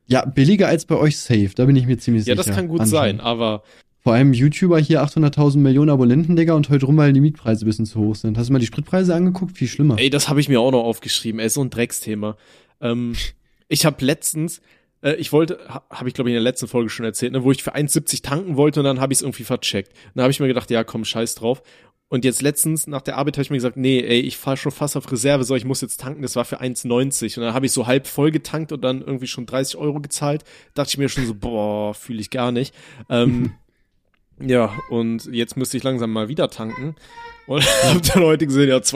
ja, 0.07 0.25
billiger 0.25 0.69
als 0.69 0.85
bei 0.85 0.97
euch 0.97 1.19
safe. 1.19 1.51
Da 1.57 1.65
bin 1.65 1.75
ich 1.75 1.87
mir 1.87 1.99
ziemlich 1.99 2.27
Ja, 2.27 2.35
sicher. 2.37 2.47
das 2.47 2.55
kann 2.57 2.69
gut 2.69 2.87
sein, 2.87 3.19
aber 3.21 3.65
Vor 4.03 4.15
allem 4.15 4.33
YouTuber 4.33 4.79
hier 4.79 5.03
800.000 5.03 5.59
Millionen 5.59 5.91
Abonnenten, 5.91 6.35
Digga, 6.35 6.55
und 6.55 6.71
heute 6.71 6.87
rum, 6.87 6.97
weil 6.97 7.13
die 7.13 7.21
Mietpreise 7.21 7.65
ein 7.65 7.69
bisschen 7.69 7.85
zu 7.85 8.01
hoch 8.01 8.15
sind. 8.15 8.39
Hast 8.39 8.49
du 8.49 8.53
mal 8.55 8.59
die 8.59 8.67
Spritpreise 8.67 9.15
angeguckt? 9.15 9.59
Viel 9.59 9.69
schlimmer. 9.69 9.99
ey, 9.99 10.09
das 10.09 10.31
habe 10.31 10.41
ich 10.41 10.49
mir 10.49 10.59
auch 10.59 10.71
noch 10.71 10.85
aufgeschrieben. 10.85 11.39
Ey, 11.39 11.51
so 11.51 11.61
ein 11.61 11.69
Drecksthema. 11.69 12.39
Ähm, 12.81 13.15
ich 13.69 13.85
habe 13.85 14.03
letztens, 14.03 14.63
äh, 15.03 15.17
ich 15.17 15.33
wollte, 15.33 15.59
ha, 15.69 15.85
habe 15.91 16.09
ich 16.09 16.15
glaube 16.15 16.31
ich 16.31 16.33
in 16.33 16.43
der 16.43 16.51
letzten 16.51 16.67
Folge 16.67 16.89
schon 16.89 17.05
erzählt, 17.05 17.33
ne, 17.33 17.45
wo 17.45 17.53
ich 17.53 17.63
für 17.63 17.75
1,70 17.75 18.23
tanken 18.23 18.57
wollte 18.57 18.81
und 18.81 18.85
dann 18.85 19.01
habe 19.01 19.13
ich 19.13 19.19
es 19.19 19.23
irgendwie 19.23 19.45
vercheckt. 19.45 19.93
Dann 20.15 20.23
habe 20.23 20.31
ich 20.31 20.41
mir 20.41 20.49
gedacht, 20.49 20.71
ja, 20.71 20.83
komm, 20.83 21.05
scheiß 21.05 21.35
drauf. 21.35 21.63
Und 22.09 22.25
jetzt 22.25 22.43
letztens 22.43 22.89
nach 22.89 23.03
der 23.03 23.19
Arbeit 23.19 23.37
habe 23.37 23.43
ich 23.43 23.51
mir 23.51 23.59
gesagt, 23.59 23.77
nee, 23.77 24.01
ey, 24.01 24.19
ich 24.19 24.37
fahre 24.37 24.57
schon 24.57 24.73
fast 24.73 24.97
auf 24.97 25.13
Reserve, 25.13 25.45
so 25.45 25.55
ich 25.55 25.65
muss 25.65 25.81
jetzt 25.81 26.01
tanken, 26.01 26.23
das 26.23 26.35
war 26.35 26.45
für 26.45 26.61
1,90 26.61 27.39
und 27.39 27.45
dann 27.45 27.55
habe 27.55 27.67
ich 27.67 27.73
so 27.73 27.87
halb 27.87 28.09
voll 28.09 28.33
getankt 28.33 28.73
und 28.73 28.83
dann 28.83 29.01
irgendwie 29.01 29.29
schon 29.29 29.47
30 29.47 29.77
Euro 29.77 30.01
gezahlt. 30.01 30.43
Dachte 30.75 30.89
ich 30.89 30.99
mir 30.99 31.09
schon 31.09 31.25
so, 31.27 31.35
boah, 31.35 31.95
fühle 31.95 32.21
ich 32.21 32.31
gar 32.31 32.51
nicht. 32.51 32.75
Ähm, 33.09 33.53
ja, 34.41 34.73
und 34.89 35.27
jetzt 35.33 35.57
müsste 35.57 35.77
ich 35.77 35.83
langsam 35.83 36.13
mal 36.13 36.29
wieder 36.29 36.51
tanken. 36.51 36.95
Und 37.47 37.65
hab 37.85 38.03
dann 38.03 38.23
heute 38.23 38.47
gesehen, 38.47 38.69
ja, 38.69 38.77
2,35 38.77 38.95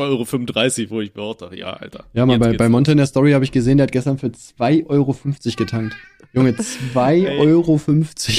Euro, 0.82 0.90
wo 0.90 1.00
ich 1.00 1.14
mir 1.14 1.22
auch 1.22 1.34
dachte, 1.34 1.56
ja, 1.56 1.72
Alter. 1.72 2.04
ja, 2.12 2.24
mal 2.24 2.38
bei, 2.38 2.52
bei. 2.56 2.68
Monte 2.68 2.92
in 2.92 2.98
der 2.98 3.06
Story 3.06 3.32
habe 3.32 3.44
ich 3.44 3.50
gesehen, 3.50 3.78
der 3.78 3.84
hat 3.88 3.92
gestern 3.92 4.18
für 4.18 4.28
2,50 4.28 4.86
Euro 4.86 5.16
getankt. 5.56 5.96
Junge, 6.32 6.50
2,50 6.94 7.26
Ey. 7.26 7.38
Euro, 7.40 7.80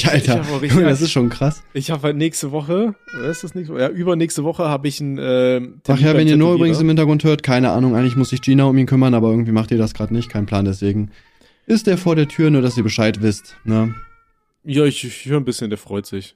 Alter. 0.09 0.41
richtig 0.61 0.71
Junge, 0.71 0.83
das 0.85 1.01
ist 1.01 1.11
schon 1.11 1.29
krass. 1.29 1.63
Ich 1.73 1.91
habe 1.91 2.03
halt 2.03 2.17
nächste 2.17 2.51
Woche, 2.51 2.95
was 3.13 3.37
ist 3.37 3.43
das 3.43 3.55
nächste 3.55 3.73
Woche? 3.73 3.81
Ja, 3.81 3.89
übernächste 3.89 4.43
Woche 4.43 4.65
habe 4.65 4.87
ich 4.87 5.01
einen 5.01 5.17
äh, 5.17 5.59
Termin 5.59 5.81
Ach 5.87 5.99
ja, 5.99 6.13
wenn 6.15 6.27
ihr 6.27 6.37
nur 6.37 6.55
übrigens 6.55 6.79
im 6.79 6.87
Hintergrund 6.87 7.23
hört, 7.23 7.43
keine 7.43 7.71
Ahnung, 7.71 7.95
eigentlich 7.95 8.15
muss 8.15 8.29
sich 8.29 8.41
Gina 8.41 8.65
um 8.65 8.77
ihn 8.77 8.85
kümmern, 8.85 9.13
aber 9.13 9.29
irgendwie 9.29 9.51
macht 9.51 9.71
ihr 9.71 9.77
das 9.77 9.93
gerade 9.93 10.13
nicht, 10.13 10.29
kein 10.29 10.45
Plan, 10.45 10.65
deswegen 10.65 11.11
ist 11.67 11.87
der 11.87 11.97
vor 11.97 12.15
der 12.15 12.27
Tür, 12.27 12.51
nur 12.51 12.61
dass 12.61 12.77
ihr 12.77 12.83
Bescheid 12.83 13.21
wisst, 13.21 13.57
ne? 13.63 13.95
Ja, 14.63 14.83
ich, 14.85 15.03
ich 15.03 15.25
höre 15.25 15.39
ein 15.39 15.45
bisschen, 15.45 15.69
der 15.69 15.77
freut 15.77 16.05
sich. 16.05 16.35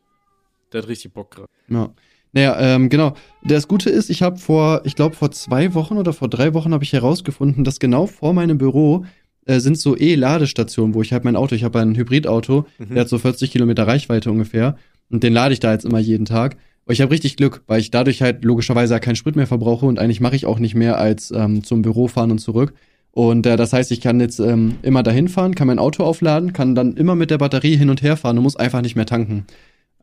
Der 0.73 0.81
hat 0.81 0.89
richtig 0.89 1.13
Bock 1.13 1.31
gerade. 1.31 1.47
Ja. 1.69 1.89
Naja, 2.31 2.59
ähm, 2.59 2.89
genau. 2.89 3.13
Das 3.43 3.67
Gute 3.67 3.89
ist, 3.89 4.09
ich 4.11 4.21
habe 4.21 4.37
vor, 4.37 4.81
ich 4.83 4.95
glaube 4.95 5.15
vor 5.15 5.31
zwei 5.31 5.73
Wochen 5.73 5.97
oder 5.97 6.13
vor 6.13 6.27
drei 6.29 6.53
Wochen 6.53 6.73
habe 6.73 6.83
ich 6.83 6.93
herausgefunden, 6.93 7.63
dass 7.63 7.79
genau 7.79 8.05
vor 8.05 8.33
meinem 8.33 8.59
Büro 8.59 9.05
äh, 9.47 9.59
sind 9.59 9.79
so 9.79 9.97
E-Ladestationen, 9.97 10.93
wo 10.93 11.01
ich 11.01 11.11
halt 11.11 11.23
mein 11.23 11.35
Auto, 11.35 11.55
ich 11.55 11.63
habe 11.63 11.79
ein 11.79 11.95
Hybridauto, 11.95 12.65
Mhm. 12.77 12.89
der 12.93 13.01
hat 13.01 13.09
so 13.09 13.17
40 13.17 13.51
Kilometer 13.51 13.87
Reichweite 13.87 14.29
ungefähr 14.29 14.75
und 15.09 15.23
den 15.23 15.33
lade 15.33 15.53
ich 15.53 15.59
da 15.59 15.71
jetzt 15.71 15.85
immer 15.85 15.97
jeden 15.99 16.25
Tag. 16.25 16.57
Aber 16.85 16.93
ich 16.93 17.01
habe 17.01 17.11
richtig 17.11 17.35
Glück, 17.35 17.63
weil 17.65 17.79
ich 17.79 17.89
dadurch 17.89 18.21
halt 18.21 18.43
logischerweise 18.45 18.99
keinen 18.99 19.15
Sprit 19.15 19.35
mehr 19.35 19.47
verbrauche 19.47 19.87
und 19.87 19.97
eigentlich 19.97 20.21
mache 20.21 20.35
ich 20.35 20.45
auch 20.45 20.59
nicht 20.59 20.75
mehr 20.75 20.99
als 20.99 21.31
ähm, 21.31 21.63
zum 21.63 21.81
Büro 21.81 22.07
fahren 22.07 22.29
und 22.31 22.39
zurück. 22.39 22.73
Und 23.11 23.47
äh, 23.47 23.57
das 23.57 23.73
heißt, 23.73 23.91
ich 23.91 24.01
kann 24.01 24.19
jetzt 24.19 24.39
ähm, 24.39 24.75
immer 24.83 25.01
dahin 25.01 25.29
fahren, 25.29 25.55
kann 25.55 25.65
mein 25.67 25.79
Auto 25.79 26.03
aufladen, 26.03 26.53
kann 26.53 26.75
dann 26.75 26.95
immer 26.95 27.15
mit 27.15 27.31
der 27.31 27.39
Batterie 27.39 27.75
hin 27.75 27.89
und 27.89 28.03
her 28.03 28.17
fahren 28.17 28.37
und 28.37 28.43
muss 28.43 28.55
einfach 28.55 28.81
nicht 28.83 28.95
mehr 28.95 29.07
tanken. 29.07 29.45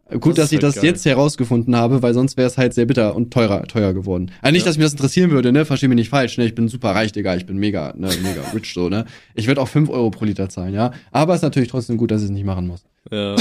Gut, 0.08 0.38
Das 0.38 0.44
dass 0.44 0.52
ich 0.52 0.56
halt 0.58 0.62
das 0.62 0.74
geil. 0.76 0.84
jetzt 0.84 1.04
herausgefunden 1.04 1.74
habe, 1.74 2.00
weil 2.00 2.14
sonst 2.14 2.36
wäre 2.36 2.46
es 2.46 2.56
halt 2.56 2.74
sehr 2.74 2.86
bitter 2.86 3.16
und 3.16 3.32
teurer, 3.32 3.64
teuer 3.64 3.92
geworden. 3.92 4.30
Also 4.40 4.52
nicht, 4.52 4.62
Ja. 4.62 4.66
dass 4.70 4.76
mich 4.76 4.84
das 4.86 4.92
interessieren 4.92 5.30
würde, 5.32 5.50
ne? 5.52 5.64
Versteh 5.64 5.88
mich 5.88 5.96
nicht 5.96 6.10
falsch, 6.10 6.38
ne? 6.38 6.44
Ich 6.46 6.54
bin 6.54 6.68
super 6.68 6.90
reich, 6.90 7.10
Digga. 7.12 7.34
Ich 7.34 7.44
bin 7.46 7.56
mega, 7.56 7.92
ne, 7.96 8.08
mega 8.22 8.42
rich 8.54 8.72
so, 8.72 8.88
ne? 8.88 9.04
Ich 9.34 9.48
würde 9.48 9.60
auch 9.60 9.68
5 9.68 9.90
Euro 9.90 10.10
pro 10.10 10.24
Liter 10.24 10.48
zahlen, 10.48 10.74
ja. 10.74 10.92
Aber 11.10 11.32
es 11.34 11.38
ist 11.38 11.42
natürlich 11.42 11.70
trotzdem 11.70 11.96
gut, 11.96 12.12
dass 12.12 12.20
ich 12.22 12.26
es 12.26 12.30
nicht 12.30 12.46
machen 12.46 12.68
muss. 12.68 12.84
Ja. 13.10 13.34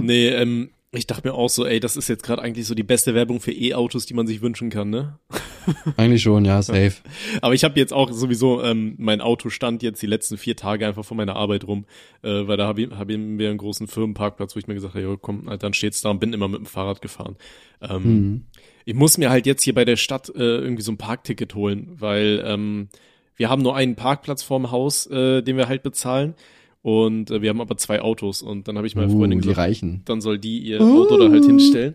nee, 0.00 0.28
ähm, 0.28 0.70
ich 0.96 1.06
dachte 1.06 1.28
mir 1.28 1.34
auch 1.34 1.48
so, 1.48 1.64
ey, 1.66 1.80
das 1.80 1.96
ist 1.96 2.08
jetzt 2.08 2.22
gerade 2.22 2.42
eigentlich 2.42 2.66
so 2.66 2.74
die 2.74 2.82
beste 2.82 3.14
Werbung 3.14 3.40
für 3.40 3.52
E-Autos, 3.52 4.06
die 4.06 4.14
man 4.14 4.26
sich 4.26 4.40
wünschen 4.40 4.70
kann, 4.70 4.90
ne? 4.90 5.18
Eigentlich 5.96 6.22
schon, 6.22 6.44
ja, 6.44 6.62
safe. 6.62 6.94
Aber 7.42 7.54
ich 7.54 7.64
habe 7.64 7.78
jetzt 7.78 7.92
auch 7.92 8.12
sowieso, 8.12 8.62
ähm, 8.62 8.94
mein 8.98 9.20
Auto 9.20 9.50
stand 9.50 9.82
jetzt 9.82 10.00
die 10.02 10.06
letzten 10.06 10.38
vier 10.38 10.56
Tage 10.56 10.86
einfach 10.86 11.04
vor 11.04 11.16
meiner 11.16 11.36
Arbeit 11.36 11.66
rum, 11.66 11.86
äh, 12.22 12.46
weil 12.46 12.56
da 12.56 12.66
habe 12.66 12.82
ich, 12.82 12.90
hab 12.90 13.10
ich 13.10 13.18
mir 13.18 13.50
einen 13.50 13.58
großen 13.58 13.88
Firmenparkplatz, 13.88 14.54
wo 14.54 14.58
ich 14.58 14.66
mir 14.66 14.74
gesagt 14.74 14.94
habe, 14.94 15.04
ja, 15.04 15.16
komm, 15.20 15.48
Alter, 15.48 15.66
dann 15.66 15.74
steht's 15.74 16.00
da 16.00 16.10
und 16.10 16.20
bin 16.20 16.32
immer 16.32 16.48
mit 16.48 16.60
dem 16.60 16.66
Fahrrad 16.66 17.00
gefahren. 17.00 17.36
Ähm, 17.80 18.02
Mhm. 18.04 18.44
Ich 18.88 18.94
muss 18.94 19.18
mir 19.18 19.30
halt 19.30 19.46
jetzt 19.46 19.64
hier 19.64 19.74
bei 19.74 19.84
der 19.84 19.96
Stadt 19.96 20.28
äh, 20.28 20.38
irgendwie 20.38 20.82
so 20.82 20.92
ein 20.92 20.96
Parkticket 20.96 21.56
holen, 21.56 21.96
weil 21.98 22.40
ähm, 22.46 22.88
wir 23.34 23.50
haben 23.50 23.62
nur 23.62 23.74
einen 23.74 23.96
Parkplatz 23.96 24.44
vorm 24.44 24.70
Haus, 24.70 25.06
äh, 25.08 25.42
den 25.42 25.56
wir 25.56 25.68
halt 25.68 25.82
bezahlen. 25.82 26.34
Und 26.82 27.30
äh, 27.30 27.42
wir 27.42 27.50
haben 27.50 27.60
aber 27.60 27.76
zwei 27.76 28.00
Autos. 28.00 28.42
Und 28.42 28.68
dann 28.68 28.76
habe 28.76 28.86
ich 28.86 28.94
meiner 28.94 29.12
Uh, 29.12 29.18
Freundin 29.18 29.40
die 29.40 29.48
gesagt, 29.48 29.58
Reichen. 29.66 30.02
dann 30.04 30.20
soll 30.20 30.38
die 30.38 30.58
ihr 30.58 30.80
Auto 30.80 31.18
da 31.18 31.28
halt 31.30 31.44
hinstellen. 31.44 31.94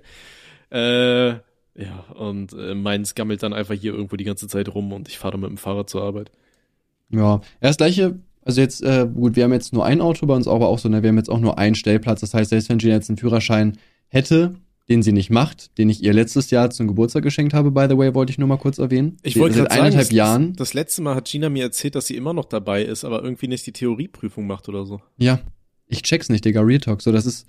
Äh, 0.69 1.29
ja, 1.29 2.05
und 2.15 2.53
äh, 2.53 2.75
meins 2.75 3.15
gammelt 3.15 3.43
dann 3.43 3.53
einfach 3.53 3.75
hier 3.75 3.93
irgendwo 3.93 4.15
die 4.17 4.23
ganze 4.25 4.47
Zeit 4.47 4.73
rum 4.73 4.91
und 4.91 5.07
ich 5.07 5.17
fahre 5.17 5.33
dann 5.33 5.41
mit 5.41 5.49
dem 5.49 5.57
Fahrrad 5.57 5.89
zur 5.89 6.03
Arbeit. 6.03 6.31
Ja, 7.09 7.35
ja, 7.35 7.41
das 7.61 7.77
gleiche, 7.77 8.19
also 8.43 8.61
jetzt, 8.61 8.81
äh, 8.83 9.07
gut, 9.13 9.35
wir 9.35 9.43
haben 9.45 9.53
jetzt 9.53 9.73
nur 9.73 9.85
ein 9.85 10.01
Auto 10.01 10.25
bei 10.25 10.35
uns, 10.35 10.47
aber 10.47 10.67
auch 10.67 10.79
so, 10.79 10.89
ne, 10.89 11.01
wir 11.03 11.09
haben 11.09 11.17
jetzt 11.17 11.29
auch 11.29 11.39
nur 11.39 11.57
einen 11.57 11.75
Stellplatz. 11.75 12.21
Das 12.21 12.33
heißt, 12.33 12.49
selbst 12.49 12.69
wenn 12.69 12.77
Gina 12.77 12.93
jetzt 12.95 13.09
einen 13.09 13.17
Führerschein 13.17 13.77
hätte, 14.07 14.55
den 14.89 15.03
sie 15.03 15.11
nicht 15.11 15.29
macht, 15.29 15.77
den 15.77 15.89
ich 15.89 16.03
ihr 16.03 16.13
letztes 16.13 16.51
Jahr 16.51 16.69
zum 16.69 16.87
Geburtstag 16.87 17.23
geschenkt 17.23 17.53
habe, 17.53 17.71
by 17.71 17.87
the 17.89 17.97
way, 17.97 18.13
wollte 18.13 18.31
ich 18.31 18.37
nur 18.37 18.47
mal 18.47 18.57
kurz 18.57 18.77
erwähnen. 18.77 19.17
Ich 19.23 19.37
wollte 19.37 19.55
Seit 19.55 19.63
gerade 19.63 19.75
sagen, 19.75 19.85
eineinhalb 19.85 20.07
das, 20.07 20.15
Jahren. 20.15 20.53
Das 20.55 20.73
letzte 20.73 21.01
Mal 21.01 21.15
hat 21.15 21.29
Gina 21.29 21.49
mir 21.49 21.63
erzählt, 21.63 21.95
dass 21.95 22.07
sie 22.07 22.15
immer 22.15 22.33
noch 22.33 22.45
dabei 22.45 22.83
ist, 22.83 23.05
aber 23.05 23.23
irgendwie 23.23 23.47
nicht 23.47 23.65
die 23.65 23.71
Theorieprüfung 23.71 24.47
macht 24.47 24.67
oder 24.67 24.85
so. 24.85 25.01
Ja, 25.17 25.39
ich 25.87 26.01
check's 26.03 26.29
nicht, 26.29 26.43
Digga, 26.45 26.61
Real 26.61 26.79
Talk. 26.79 27.01
So, 27.01 27.11
das 27.11 27.25
ist, 27.25 27.47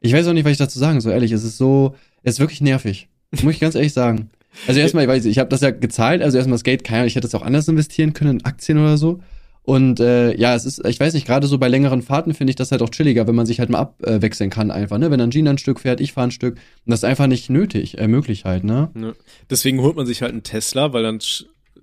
ich 0.00 0.12
weiß 0.12 0.26
auch 0.26 0.32
nicht, 0.32 0.44
was 0.44 0.52
ich 0.52 0.58
dazu 0.58 0.78
sagen 0.78 1.00
soll, 1.00 1.12
ehrlich. 1.12 1.32
Es 1.32 1.44
ist 1.44 1.56
so, 1.56 1.94
es 2.22 2.34
ist 2.34 2.40
wirklich 2.40 2.60
nervig. 2.60 3.08
Muss 3.42 3.54
ich 3.54 3.60
ganz 3.60 3.74
ehrlich 3.74 3.92
sagen. 3.92 4.30
Also 4.66 4.80
erstmal, 4.80 5.04
ich 5.04 5.08
weiß, 5.08 5.24
ich 5.24 5.38
habe 5.38 5.48
das 5.48 5.62
ja 5.62 5.70
gezahlt, 5.70 6.22
also 6.22 6.36
erstmal 6.36 6.56
das 6.56 6.64
Geld, 6.64 6.84
keine 6.84 6.98
Ahnung, 6.98 7.08
ich 7.08 7.16
hätte 7.16 7.26
es 7.26 7.34
auch 7.34 7.42
anders 7.42 7.68
investieren 7.68 8.12
können, 8.12 8.38
in 8.38 8.44
Aktien 8.44 8.78
oder 8.78 8.98
so. 8.98 9.20
Und 9.64 10.00
äh, 10.00 10.36
ja, 10.36 10.54
es 10.56 10.64
ist, 10.64 10.84
ich 10.86 10.98
weiß 10.98 11.14
nicht, 11.14 11.24
gerade 11.26 11.46
so 11.46 11.56
bei 11.58 11.68
längeren 11.68 12.02
Fahrten 12.02 12.34
finde 12.34 12.50
ich 12.50 12.56
das 12.56 12.72
halt 12.72 12.82
auch 12.82 12.90
chilliger, 12.90 13.28
wenn 13.28 13.36
man 13.36 13.46
sich 13.46 13.60
halt 13.60 13.70
mal 13.70 13.78
abwechseln 13.78 14.50
kann 14.50 14.70
einfach, 14.72 14.98
ne? 14.98 15.10
Wenn 15.12 15.20
dann 15.20 15.30
Gina 15.30 15.50
ein 15.50 15.58
Stück 15.58 15.78
fährt, 15.80 16.00
ich 16.00 16.12
fahre 16.12 16.28
ein 16.28 16.32
Stück. 16.32 16.54
Und 16.54 16.90
das 16.90 17.00
ist 17.00 17.04
einfach 17.04 17.28
nicht 17.28 17.48
nötig, 17.48 17.98
äh, 17.98 18.08
möglich 18.08 18.44
halt, 18.44 18.64
ne? 18.64 18.90
Ne? 18.94 19.14
Deswegen 19.50 19.80
holt 19.80 19.94
man 19.94 20.04
sich 20.06 20.20
halt 20.22 20.32
einen 20.32 20.42
Tesla, 20.42 20.92
weil 20.92 21.04
dann 21.04 21.20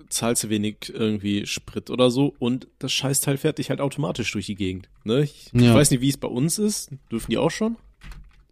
zahlst 0.09 0.43
du 0.43 0.49
wenig 0.49 0.91
irgendwie 0.93 1.45
Sprit 1.45 1.89
oder 1.89 2.09
so 2.11 2.33
und 2.39 2.67
das 2.79 2.91
Scheißteil 2.91 3.37
fährt 3.37 3.59
dich 3.59 3.69
halt 3.69 3.79
automatisch 3.79 4.31
durch 4.31 4.47
die 4.47 4.55
Gegend. 4.55 4.89
Ne? 5.05 5.21
Ich, 5.21 5.49
ich 5.53 5.61
Ja. 5.61 5.73
weiß 5.75 5.91
nicht, 5.91 6.01
wie 6.01 6.09
es 6.09 6.17
bei 6.17 6.27
uns 6.27 6.57
ist. 6.59 6.89
Dürfen 7.11 7.29
die 7.31 7.37
auch 7.37 7.51
schon? 7.51 7.77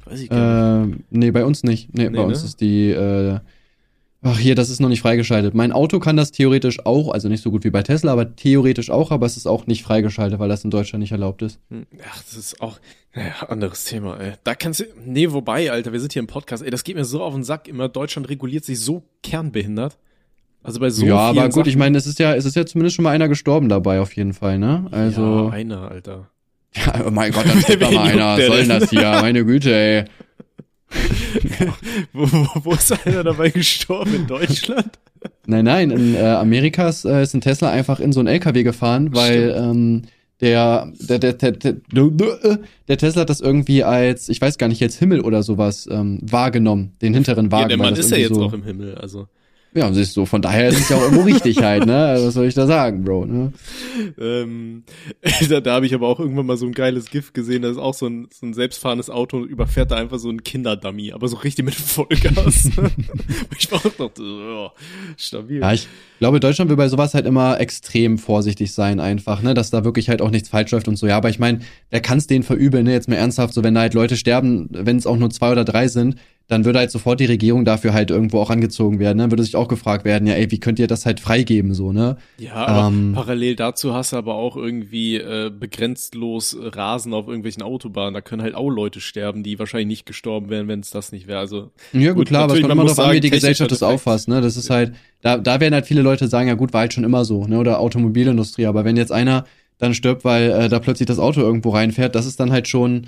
Weiß 0.05 0.21
ich 0.21 0.29
gar 0.29 0.85
nicht. 0.85 0.95
Äh, 0.99 1.01
nee, 1.09 1.31
bei 1.31 1.43
uns 1.43 1.63
nicht. 1.63 1.93
Nee, 1.93 2.09
Nee, 2.09 2.17
bei 2.17 2.23
uns 2.23 2.43
ne? 2.43 2.45
ist 2.47 2.61
die, 2.61 2.91
äh, 2.91 3.39
ach 4.21 4.37
hier, 4.39 4.55
das 4.55 4.69
ist 4.69 4.79
noch 4.79 4.89
nicht 4.89 5.01
freigeschaltet. 5.01 5.53
Mein 5.53 5.71
Auto 5.71 5.99
kann 5.99 6.17
das 6.17 6.31
theoretisch 6.31 6.85
auch, 6.85 7.09
also 7.11 7.29
nicht 7.29 7.41
so 7.43 7.51
gut 7.51 7.63
wie 7.63 7.69
bei 7.69 7.83
Tesla, 7.83 8.11
aber 8.13 8.35
theoretisch 8.35 8.89
auch, 8.89 9.11
aber 9.11 9.25
es 9.25 9.37
ist 9.37 9.47
auch 9.47 9.67
nicht 9.67 9.83
freigeschaltet, 9.83 10.39
weil 10.39 10.49
das 10.49 10.63
in 10.63 10.69
Deutschland 10.71 11.01
nicht 11.01 11.11
erlaubt 11.11 11.41
ist. 11.41 11.59
Hm, 11.69 11.85
Ach, 12.09 12.23
das 12.23 12.33
ist 12.35 12.61
auch, 12.61 12.79
naja, 13.15 13.33
anderes 13.47 13.85
Thema, 13.85 14.19
ey. 14.19 14.33
Da 14.43 14.55
kannst 14.55 14.79
du, 14.81 14.85
nee, 15.05 15.31
wobei, 15.31 15.71
Alter, 15.71 15.93
wir 15.93 15.99
sind 15.99 16.13
hier 16.13 16.19
im 16.21 16.27
Podcast, 16.27 16.63
ey, 16.63 16.69
das 16.69 16.83
geht 16.83 16.95
mir 16.95 17.05
so 17.05 17.21
auf 17.23 17.33
den 17.33 17.43
Sack 17.43 17.67
immer. 17.67 17.89
Deutschland 17.89 18.29
reguliert 18.29 18.65
sich 18.65 18.79
so 18.79 19.03
kernbehindert. 19.23 19.97
Also 20.63 20.79
bei 20.81 20.89
so 20.89 21.05
ja, 21.05 21.17
aber 21.17 21.47
gut, 21.49 21.67
ich 21.67 21.73
Sachen- 21.73 21.79
meine, 21.79 21.97
es 21.97 22.07
ist 22.07 22.19
ja, 22.19 22.35
es 22.35 22.43
ist 22.43 22.55
ja 22.55 22.65
zumindest 22.65 22.95
schon 22.95 23.03
mal 23.03 23.11
einer 23.11 23.29
gestorben 23.29 23.69
dabei, 23.69 24.01
auf 24.01 24.13
jeden 24.13 24.33
Fall, 24.33 24.59
ne? 24.59 24.87
Also. 24.91 25.47
Ja, 25.47 25.49
einer, 25.51 25.89
Alter. 25.91 26.29
Ja, 26.75 27.05
oh 27.07 27.11
mein 27.11 27.31
Gott, 27.31 27.45
dann 27.47 27.61
stirbt 27.61 27.81
Wen 27.89 27.93
mal 27.95 28.07
einer. 28.09 28.37
Was 28.37 28.45
soll 28.45 28.57
denn? 28.59 28.69
das 28.69 28.89
hier? 28.89 29.01
Meine 29.21 29.45
Güte, 29.45 29.73
ey. 29.73 30.05
Wo, 32.13 32.27
wo, 32.31 32.47
wo 32.63 32.73
ist 32.73 32.91
einer 33.05 33.23
dabei 33.23 33.49
gestorben 33.49 34.13
in 34.13 34.27
Deutschland? 34.27 34.99
Nein, 35.45 35.65
nein, 35.65 35.91
in 35.91 36.15
äh, 36.15 36.19
Amerikas 36.19 37.05
äh, 37.05 37.23
ist 37.23 37.33
ein 37.33 37.41
Tesla 37.41 37.69
einfach 37.69 37.99
in 37.99 38.11
so 38.11 38.19
einen 38.19 38.27
LKW 38.27 38.63
gefahren, 38.63 39.13
weil 39.13 39.55
ähm, 39.57 40.03
der, 40.41 40.91
der, 40.99 41.19
der, 41.19 41.33
der, 41.33 41.51
der, 41.51 42.59
der 42.87 42.97
Tesla 42.97 43.21
hat 43.21 43.29
das 43.29 43.41
irgendwie 43.41 43.83
als, 43.83 44.29
ich 44.29 44.39
weiß 44.39 44.57
gar 44.57 44.67
nicht, 44.67 44.79
jetzt 44.79 44.99
Himmel 44.99 45.21
oder 45.21 45.41
sowas 45.43 45.87
ähm, 45.91 46.19
wahrgenommen, 46.21 46.93
den 47.01 47.13
hinteren 47.13 47.51
Wagen. 47.51 47.63
Ja, 47.63 47.67
der 47.69 47.77
Mann 47.77 47.95
ist 47.95 48.11
ja 48.11 48.17
jetzt 48.17 48.35
so, 48.35 48.43
auch 48.43 48.53
im 48.53 48.63
Himmel, 48.63 48.95
also. 48.95 49.27
Ja, 49.77 49.93
siehst 49.93 50.17
du, 50.17 50.25
von 50.25 50.41
daher 50.41 50.69
ist 50.69 50.79
es 50.79 50.89
ja 50.89 50.97
auch 50.97 51.03
irgendwo 51.03 51.21
richtig 51.21 51.61
halt, 51.61 51.85
ne? 51.85 52.17
Was 52.19 52.33
soll 52.33 52.47
ich 52.47 52.55
da 52.55 52.65
sagen, 52.65 53.03
Bro, 53.03 53.25
ne? 53.27 53.53
Ähm, 54.19 54.83
da 55.49 55.61
da 55.61 55.75
habe 55.75 55.85
ich 55.85 55.93
aber 55.93 56.07
auch 56.07 56.19
irgendwann 56.19 56.47
mal 56.47 56.57
so 56.57 56.65
ein 56.65 56.71
geiles 56.71 57.11
GIF 57.11 57.33
gesehen, 57.33 57.61
da 57.61 57.69
ist 57.69 57.77
auch 57.77 57.93
so 57.93 58.07
ein, 58.07 58.27
so 58.31 58.47
ein 58.47 58.55
selbstfahrendes 58.55 59.11
Auto 59.11 59.37
und 59.37 59.49
überfährt 59.49 59.91
da 59.91 59.97
einfach 59.97 60.17
so 60.17 60.29
ein 60.29 60.43
Kinderdummy, 60.43 61.11
aber 61.11 61.27
so 61.27 61.37
richtig 61.37 61.63
mit 61.65 61.75
Vollgas. 61.75 62.71
ich 63.59 63.71
war 63.71 63.85
auch 63.85 63.93
dachte, 63.93 64.23
oh, 64.23 64.71
stabil. 65.15 65.61
Ja, 65.61 65.73
ich 65.73 65.87
glaube, 66.19 66.39
Deutschland 66.39 66.69
will 66.69 66.77
bei 66.77 66.87
sowas 66.89 67.13
halt 67.13 67.25
immer 67.25 67.59
extrem 67.59 68.17
vorsichtig 68.17 68.73
sein, 68.73 68.99
einfach, 68.99 69.41
ne, 69.41 69.53
dass 69.53 69.69
da 69.69 69.83
wirklich 69.83 70.09
halt 70.09 70.21
auch 70.21 70.31
nichts 70.31 70.49
falsch 70.49 70.71
läuft 70.71 70.87
und 70.87 70.95
so. 70.95 71.07
Ja, 71.07 71.17
aber 71.17 71.29
ich 71.29 71.39
meine, 71.39 71.59
wer 71.89 72.01
kann 72.01 72.17
es 72.17 72.27
denen 72.27 72.43
verübeln, 72.43 72.85
ne? 72.85 72.93
Jetzt 72.93 73.09
mal 73.09 73.15
ernsthaft, 73.15 73.53
so 73.53 73.63
wenn 73.63 73.75
da 73.75 73.81
halt 73.81 73.93
Leute 73.93 74.17
sterben, 74.17 74.67
wenn 74.71 74.97
es 74.97 75.07
auch 75.07 75.17
nur 75.17 75.29
zwei 75.29 75.51
oder 75.51 75.65
drei 75.65 75.87
sind, 75.87 76.15
dann 76.49 76.63
würde 76.63 76.79
halt 76.79 76.91
sofort 76.91 77.19
die 77.19 77.25
Regierung 77.25 77.65
dafür 77.65 77.91
halt 77.93 78.09
irgendwo 78.09 78.39
auch 78.39 78.49
angezogen 78.49 78.99
werden, 78.99 79.17
ne? 79.17 79.29
Würde 79.31 79.43
sich 79.43 79.57
auch 79.57 79.67
gefragt 79.67 80.05
werden, 80.05 80.25
ja, 80.27 80.33
ey, 80.35 80.49
wie 80.49 80.59
könnt 80.59 80.79
ihr 80.79 80.87
das 80.87 81.05
halt 81.05 81.19
freigeben, 81.19 81.73
so, 81.73 81.91
ne? 81.91 82.15
Ja, 82.37 82.53
aber 82.53 82.87
Ähm. 82.87 83.11
parallel 83.13 83.57
dazu 83.57 83.93
hast 83.93 84.13
du 84.13 84.17
aber 84.17 84.35
auch 84.35 84.55
irgendwie 84.55 85.17
äh, 85.17 85.51
begrenztlos 85.51 86.55
Rasen 86.59 87.13
auf 87.13 87.27
irgendwelchen 87.27 87.63
Autobahnen. 87.63 88.13
Da 88.13 88.21
können 88.21 88.41
halt 88.41 88.55
auch 88.55 88.69
Leute 88.69 89.01
sterben, 89.01 89.43
die 89.43 89.59
wahrscheinlich 89.59 89.87
nicht 89.87 90.05
gestorben 90.05 90.49
wären, 90.49 90.69
wenn 90.69 90.79
es 90.79 90.89
das 90.89 91.11
nicht 91.11 91.27
wäre. 91.27 91.39
Also 91.39 91.71
Ja, 91.91 92.13
gut, 92.13 92.27
klar, 92.29 92.43
aber 92.43 92.53
es 92.53 92.59
natürlich, 92.61 92.63
kommt 92.69 92.77
man 92.77 92.85
immer 92.87 92.95
darauf 92.95 93.09
an, 93.09 93.15
wie 93.15 93.19
die 93.19 93.29
Gesellschaft 93.29 93.71
das 93.71 93.83
auffasst, 93.83 94.29
ne? 94.29 94.39
Das 94.39 94.55
ist 94.55 94.69
halt, 94.69 94.93
da, 95.21 95.37
da 95.37 95.59
werden 95.59 95.73
halt 95.73 95.85
viele 95.85 96.01
Leute 96.07 96.27
sagen, 96.27 96.47
ja 96.47 96.55
gut, 96.55 96.73
war 96.73 96.81
halt 96.81 96.93
schon 96.93 97.03
immer 97.03 97.25
so, 97.25 97.45
ne? 97.45 97.59
Oder 97.59 97.79
Automobilindustrie, 97.79 98.65
aber 98.65 98.85
wenn 98.85 98.97
jetzt 98.97 99.11
einer 99.11 99.45
dann 99.77 99.93
stirbt, 99.93 100.25
weil 100.25 100.49
äh, 100.49 100.69
da 100.69 100.79
plötzlich 100.79 101.07
das 101.07 101.19
Auto 101.19 101.41
irgendwo 101.41 101.69
reinfährt, 101.69 102.15
das 102.15 102.25
ist 102.25 102.39
dann 102.39 102.51
halt 102.51 102.67
schon, 102.67 103.07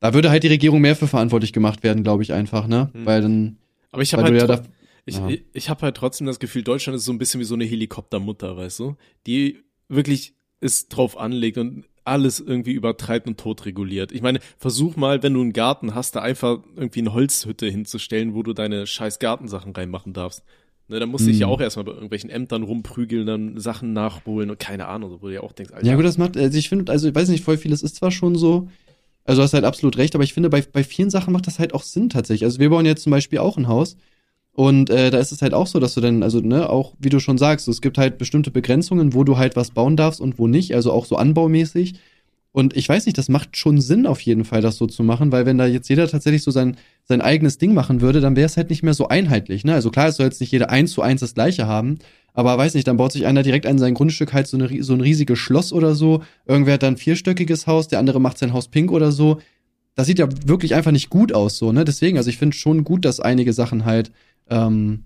da 0.00 0.14
würde 0.14 0.30
halt 0.30 0.42
die 0.42 0.48
Regierung 0.48 0.80
mehr 0.80 0.96
für 0.96 1.06
verantwortlich 1.06 1.52
gemacht 1.52 1.82
werden, 1.82 2.02
glaube 2.02 2.22
ich 2.22 2.32
einfach, 2.32 2.66
ne? 2.66 2.90
Hm. 2.92 3.06
Weil 3.06 3.22
dann, 3.22 3.58
Aber 3.92 4.02
ich 4.02 4.12
habe 4.12 4.22
halt, 4.24 4.34
ja 4.34 4.46
da, 4.46 4.62
ich, 5.04 5.18
ja. 5.18 5.28
ich, 5.28 5.44
ich 5.52 5.70
habe 5.70 5.82
halt 5.82 5.96
trotzdem 5.96 6.26
das 6.26 6.38
Gefühl, 6.38 6.62
Deutschland 6.62 6.96
ist 6.96 7.04
so 7.04 7.12
ein 7.12 7.18
bisschen 7.18 7.40
wie 7.40 7.44
so 7.44 7.54
eine 7.54 7.64
Helikoptermutter, 7.64 8.56
weißt 8.56 8.78
du? 8.80 8.96
Die 9.26 9.58
wirklich 9.88 10.34
es 10.60 10.88
drauf 10.88 11.18
anlegt 11.18 11.58
und 11.58 11.84
alles 12.04 12.40
irgendwie 12.40 12.72
übertreibt 12.72 13.26
und 13.26 13.38
tot 13.38 13.66
reguliert. 13.66 14.12
Ich 14.12 14.22
meine, 14.22 14.40
versuch 14.58 14.96
mal, 14.96 15.22
wenn 15.22 15.34
du 15.34 15.40
einen 15.40 15.52
Garten 15.52 15.94
hast, 15.94 16.16
da 16.16 16.22
einfach 16.22 16.58
irgendwie 16.76 17.00
eine 17.00 17.12
Holzhütte 17.12 17.66
hinzustellen, 17.66 18.34
wo 18.34 18.42
du 18.42 18.52
deine 18.52 18.86
scheiß 18.86 19.18
Gartensachen 19.18 19.72
reinmachen 19.72 20.12
darfst. 20.12 20.44
Ne, 20.88 21.00
da 21.00 21.06
musst 21.06 21.26
du 21.26 21.30
dich 21.30 21.40
ja 21.40 21.46
Hm. 21.46 21.52
auch 21.52 21.60
erstmal 21.60 21.84
bei 21.84 21.92
irgendwelchen 21.92 22.30
Ämtern 22.30 22.62
rumprügeln, 22.62 23.26
dann 23.26 23.58
Sachen 23.58 23.92
nachholen 23.92 24.50
und 24.50 24.58
keine 24.60 24.86
Ahnung, 24.86 25.10
so, 25.10 25.20
wo 25.20 25.26
du 25.26 25.34
ja 25.34 25.40
auch 25.40 25.52
denkst, 25.52 25.72
Alter, 25.72 25.86
ja 25.86 25.96
gut, 25.96 26.04
das 26.04 26.16
macht, 26.16 26.36
also 26.36 26.56
ich 26.56 26.68
finde, 26.68 26.92
also 26.92 27.08
ich 27.08 27.14
weiß 27.14 27.28
nicht, 27.28 27.42
voll 27.42 27.58
vieles 27.58 27.82
ist 27.82 27.96
zwar 27.96 28.12
schon 28.12 28.36
so, 28.36 28.68
also 29.24 29.40
du 29.40 29.44
hast 29.44 29.54
halt 29.54 29.64
absolut 29.64 29.96
recht, 29.98 30.14
aber 30.14 30.22
ich 30.22 30.32
finde, 30.32 30.48
bei, 30.48 30.62
bei 30.62 30.84
vielen 30.84 31.10
Sachen 31.10 31.32
macht 31.32 31.48
das 31.48 31.58
halt 31.58 31.74
auch 31.74 31.82
Sinn 31.82 32.08
tatsächlich. 32.08 32.44
Also 32.44 32.60
wir 32.60 32.70
bauen 32.70 32.86
jetzt 32.86 33.02
zum 33.02 33.10
Beispiel 33.10 33.40
auch 33.40 33.56
ein 33.56 33.66
Haus 33.66 33.96
und 34.52 34.88
äh, 34.88 35.10
da 35.10 35.18
ist 35.18 35.32
es 35.32 35.42
halt 35.42 35.54
auch 35.54 35.66
so, 35.66 35.80
dass 35.80 35.94
du 35.94 36.00
dann, 36.00 36.22
also 36.22 36.38
ne, 36.40 36.70
auch 36.70 36.94
wie 37.00 37.08
du 37.08 37.18
schon 37.18 37.36
sagst, 37.36 37.66
es 37.66 37.80
gibt 37.80 37.98
halt 37.98 38.16
bestimmte 38.16 38.52
Begrenzungen, 38.52 39.12
wo 39.12 39.24
du 39.24 39.36
halt 39.36 39.56
was 39.56 39.72
bauen 39.72 39.96
darfst 39.96 40.20
und 40.20 40.38
wo 40.38 40.46
nicht, 40.46 40.72
also 40.74 40.92
auch 40.92 41.04
so 41.04 41.16
anbaumäßig. 41.16 41.94
Und 42.56 42.74
ich 42.74 42.88
weiß 42.88 43.04
nicht, 43.04 43.18
das 43.18 43.28
macht 43.28 43.58
schon 43.58 43.82
Sinn 43.82 44.06
auf 44.06 44.22
jeden 44.22 44.46
Fall, 44.46 44.62
das 44.62 44.78
so 44.78 44.86
zu 44.86 45.02
machen, 45.02 45.30
weil 45.30 45.44
wenn 45.44 45.58
da 45.58 45.66
jetzt 45.66 45.90
jeder 45.90 46.08
tatsächlich 46.08 46.42
so 46.42 46.50
sein, 46.50 46.78
sein 47.04 47.20
eigenes 47.20 47.58
Ding 47.58 47.74
machen 47.74 48.00
würde, 48.00 48.22
dann 48.22 48.34
wäre 48.34 48.46
es 48.46 48.56
halt 48.56 48.70
nicht 48.70 48.82
mehr 48.82 48.94
so 48.94 49.08
einheitlich. 49.08 49.62
Ne? 49.62 49.74
Also 49.74 49.90
klar, 49.90 50.08
es 50.08 50.16
soll 50.16 50.24
jetzt 50.24 50.40
nicht 50.40 50.52
jeder 50.52 50.70
eins 50.70 50.92
zu 50.92 51.02
eins 51.02 51.20
das 51.20 51.34
gleiche 51.34 51.66
haben, 51.66 51.98
aber 52.32 52.56
weiß 52.56 52.72
nicht, 52.72 52.88
dann 52.88 52.96
baut 52.96 53.12
sich 53.12 53.26
einer 53.26 53.42
direkt 53.42 53.66
an 53.66 53.76
sein 53.76 53.92
Grundstück 53.92 54.32
halt 54.32 54.46
so, 54.46 54.56
eine, 54.56 54.82
so 54.82 54.94
ein 54.94 55.02
riesiges 55.02 55.38
Schloss 55.38 55.70
oder 55.70 55.94
so. 55.94 56.22
Irgendwer 56.46 56.72
hat 56.72 56.82
dann 56.82 56.94
ein 56.94 56.96
vierstöckiges 56.96 57.66
Haus, 57.66 57.88
der 57.88 57.98
andere 57.98 58.22
macht 58.22 58.38
sein 58.38 58.54
Haus 58.54 58.68
pink 58.68 58.90
oder 58.90 59.12
so. 59.12 59.38
Das 59.94 60.06
sieht 60.06 60.18
ja 60.18 60.26
wirklich 60.46 60.74
einfach 60.74 60.92
nicht 60.92 61.10
gut 61.10 61.34
aus, 61.34 61.58
so, 61.58 61.72
ne? 61.72 61.84
Deswegen, 61.84 62.16
also 62.16 62.30
ich 62.30 62.38
finde 62.38 62.56
schon 62.56 62.84
gut, 62.84 63.04
dass 63.04 63.20
einige 63.20 63.52
Sachen 63.52 63.84
halt 63.84 64.12
ähm, 64.48 65.04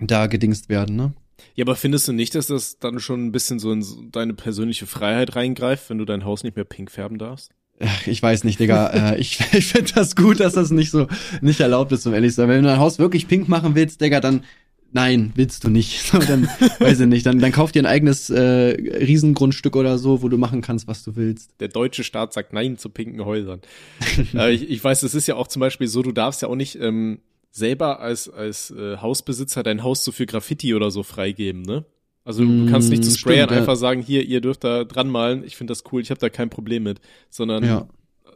da 0.00 0.26
gedingst 0.26 0.68
werden, 0.68 0.96
ne? 0.96 1.12
Ja, 1.54 1.64
aber 1.64 1.76
findest 1.76 2.08
du 2.08 2.12
nicht, 2.12 2.34
dass 2.34 2.48
das 2.48 2.78
dann 2.78 3.00
schon 3.00 3.26
ein 3.26 3.32
bisschen 3.32 3.58
so 3.58 3.72
in 3.72 3.84
deine 4.12 4.34
persönliche 4.34 4.86
Freiheit 4.86 5.36
reingreift, 5.36 5.90
wenn 5.90 5.98
du 5.98 6.04
dein 6.04 6.24
Haus 6.24 6.44
nicht 6.44 6.56
mehr 6.56 6.64
pink 6.64 6.90
färben 6.90 7.18
darfst? 7.18 7.50
Ach, 7.82 8.06
ich 8.06 8.22
weiß 8.22 8.44
nicht, 8.44 8.60
Digga. 8.60 8.88
äh, 9.14 9.20
ich 9.20 9.40
ich 9.52 9.66
finde 9.66 9.92
das 9.94 10.14
gut, 10.14 10.40
dass 10.40 10.52
das 10.52 10.70
nicht 10.70 10.90
so 10.90 11.06
nicht 11.40 11.60
erlaubt 11.60 11.92
ist, 11.92 12.06
um 12.06 12.14
ehrlich 12.14 12.32
zu 12.32 12.36
sein. 12.36 12.48
Wenn 12.48 12.62
du 12.62 12.68
dein 12.68 12.78
Haus 12.78 12.98
wirklich 12.98 13.26
pink 13.26 13.48
machen 13.48 13.74
willst, 13.74 14.00
Digga, 14.00 14.20
dann 14.20 14.44
nein, 14.92 15.32
willst 15.34 15.64
du 15.64 15.70
nicht. 15.70 16.00
So, 16.10 16.18
dann 16.18 16.48
weiß 16.78 17.00
ich 17.00 17.06
nicht. 17.06 17.24
Dann, 17.24 17.38
dann 17.38 17.52
kauf 17.52 17.72
dir 17.72 17.82
ein 17.82 17.86
eigenes 17.86 18.30
äh, 18.30 18.40
Riesengrundstück 18.42 19.76
oder 19.76 19.98
so, 19.98 20.22
wo 20.22 20.28
du 20.28 20.38
machen 20.38 20.60
kannst, 20.60 20.88
was 20.88 21.04
du 21.04 21.14
willst. 21.14 21.52
Der 21.60 21.68
deutsche 21.68 22.02
Staat 22.04 22.32
sagt 22.32 22.52
Nein 22.52 22.78
zu 22.78 22.88
pinken 22.90 23.24
Häusern. 23.24 23.60
äh, 24.34 24.52
ich, 24.52 24.68
ich 24.68 24.82
weiß, 24.82 25.02
es 25.04 25.14
ist 25.14 25.28
ja 25.28 25.36
auch 25.36 25.46
zum 25.46 25.60
Beispiel 25.60 25.86
so, 25.86 26.02
du 26.02 26.12
darfst 26.12 26.42
ja 26.42 26.48
auch 26.48 26.56
nicht 26.56 26.76
ähm, 26.80 27.20
selber 27.50 28.00
als, 28.00 28.28
als 28.28 28.70
äh, 28.70 28.96
Hausbesitzer 28.98 29.62
dein 29.62 29.82
Haus 29.82 30.04
so 30.04 30.12
für 30.12 30.26
Graffiti 30.26 30.74
oder 30.74 30.90
so 30.90 31.02
freigeben, 31.02 31.62
ne? 31.62 31.84
Also 32.24 32.44
du 32.44 32.70
kannst 32.70 32.90
nicht 32.90 33.02
zu 33.02 33.10
Mm, 33.10 33.14
Sprayern 33.14 33.38
stimmt, 33.48 33.52
ja. 33.52 33.58
einfach 33.60 33.76
sagen, 33.76 34.02
hier, 34.02 34.24
ihr 34.24 34.40
dürft 34.40 34.62
da 34.62 34.84
dran 34.84 35.08
malen, 35.08 35.42
ich 35.42 35.56
finde 35.56 35.72
das 35.72 35.84
cool, 35.90 36.02
ich 36.02 36.10
habe 36.10 36.20
da 36.20 36.28
kein 36.28 36.50
Problem 36.50 36.82
mit, 36.84 37.00
sondern 37.30 37.64
Ja. 37.64 37.88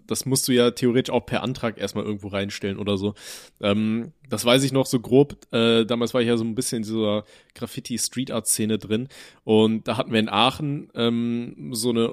das 0.07 0.25
musst 0.27 0.49
du 0.49 0.53
ja 0.53 0.71
theoretisch 0.73 1.13
auch 1.13 1.27
per 1.27 1.43
Antrag 1.43 1.79
erstmal 1.79 2.05
irgendwo 2.05 2.29
reinstellen 2.29 2.79
oder 2.79 2.97
so. 2.97 3.15
Ähm, 3.61 4.13
das 4.29 4.45
weiß 4.45 4.65
ich 4.65 4.73
noch 4.73 4.87
so 4.87 4.99
grob. 5.01 5.37
Äh, 5.53 5.85
damals 5.85 6.13
war 6.15 6.23
ich 6.23 6.29
ja 6.29 6.37
so 6.39 6.45
ein 6.45 6.55
bisschen 6.55 6.79
in 6.79 6.83
dieser 6.85 7.25
Graffiti-Street-Art-Szene 7.55 8.79
drin 8.79 9.09
und 9.45 9.87
da 9.87 9.97
hatten 9.97 10.13
wir 10.13 10.21
in 10.21 10.29
Aachen 10.31 10.89
ähm, 10.95 11.71
so 11.73 11.91
eine 11.91 12.13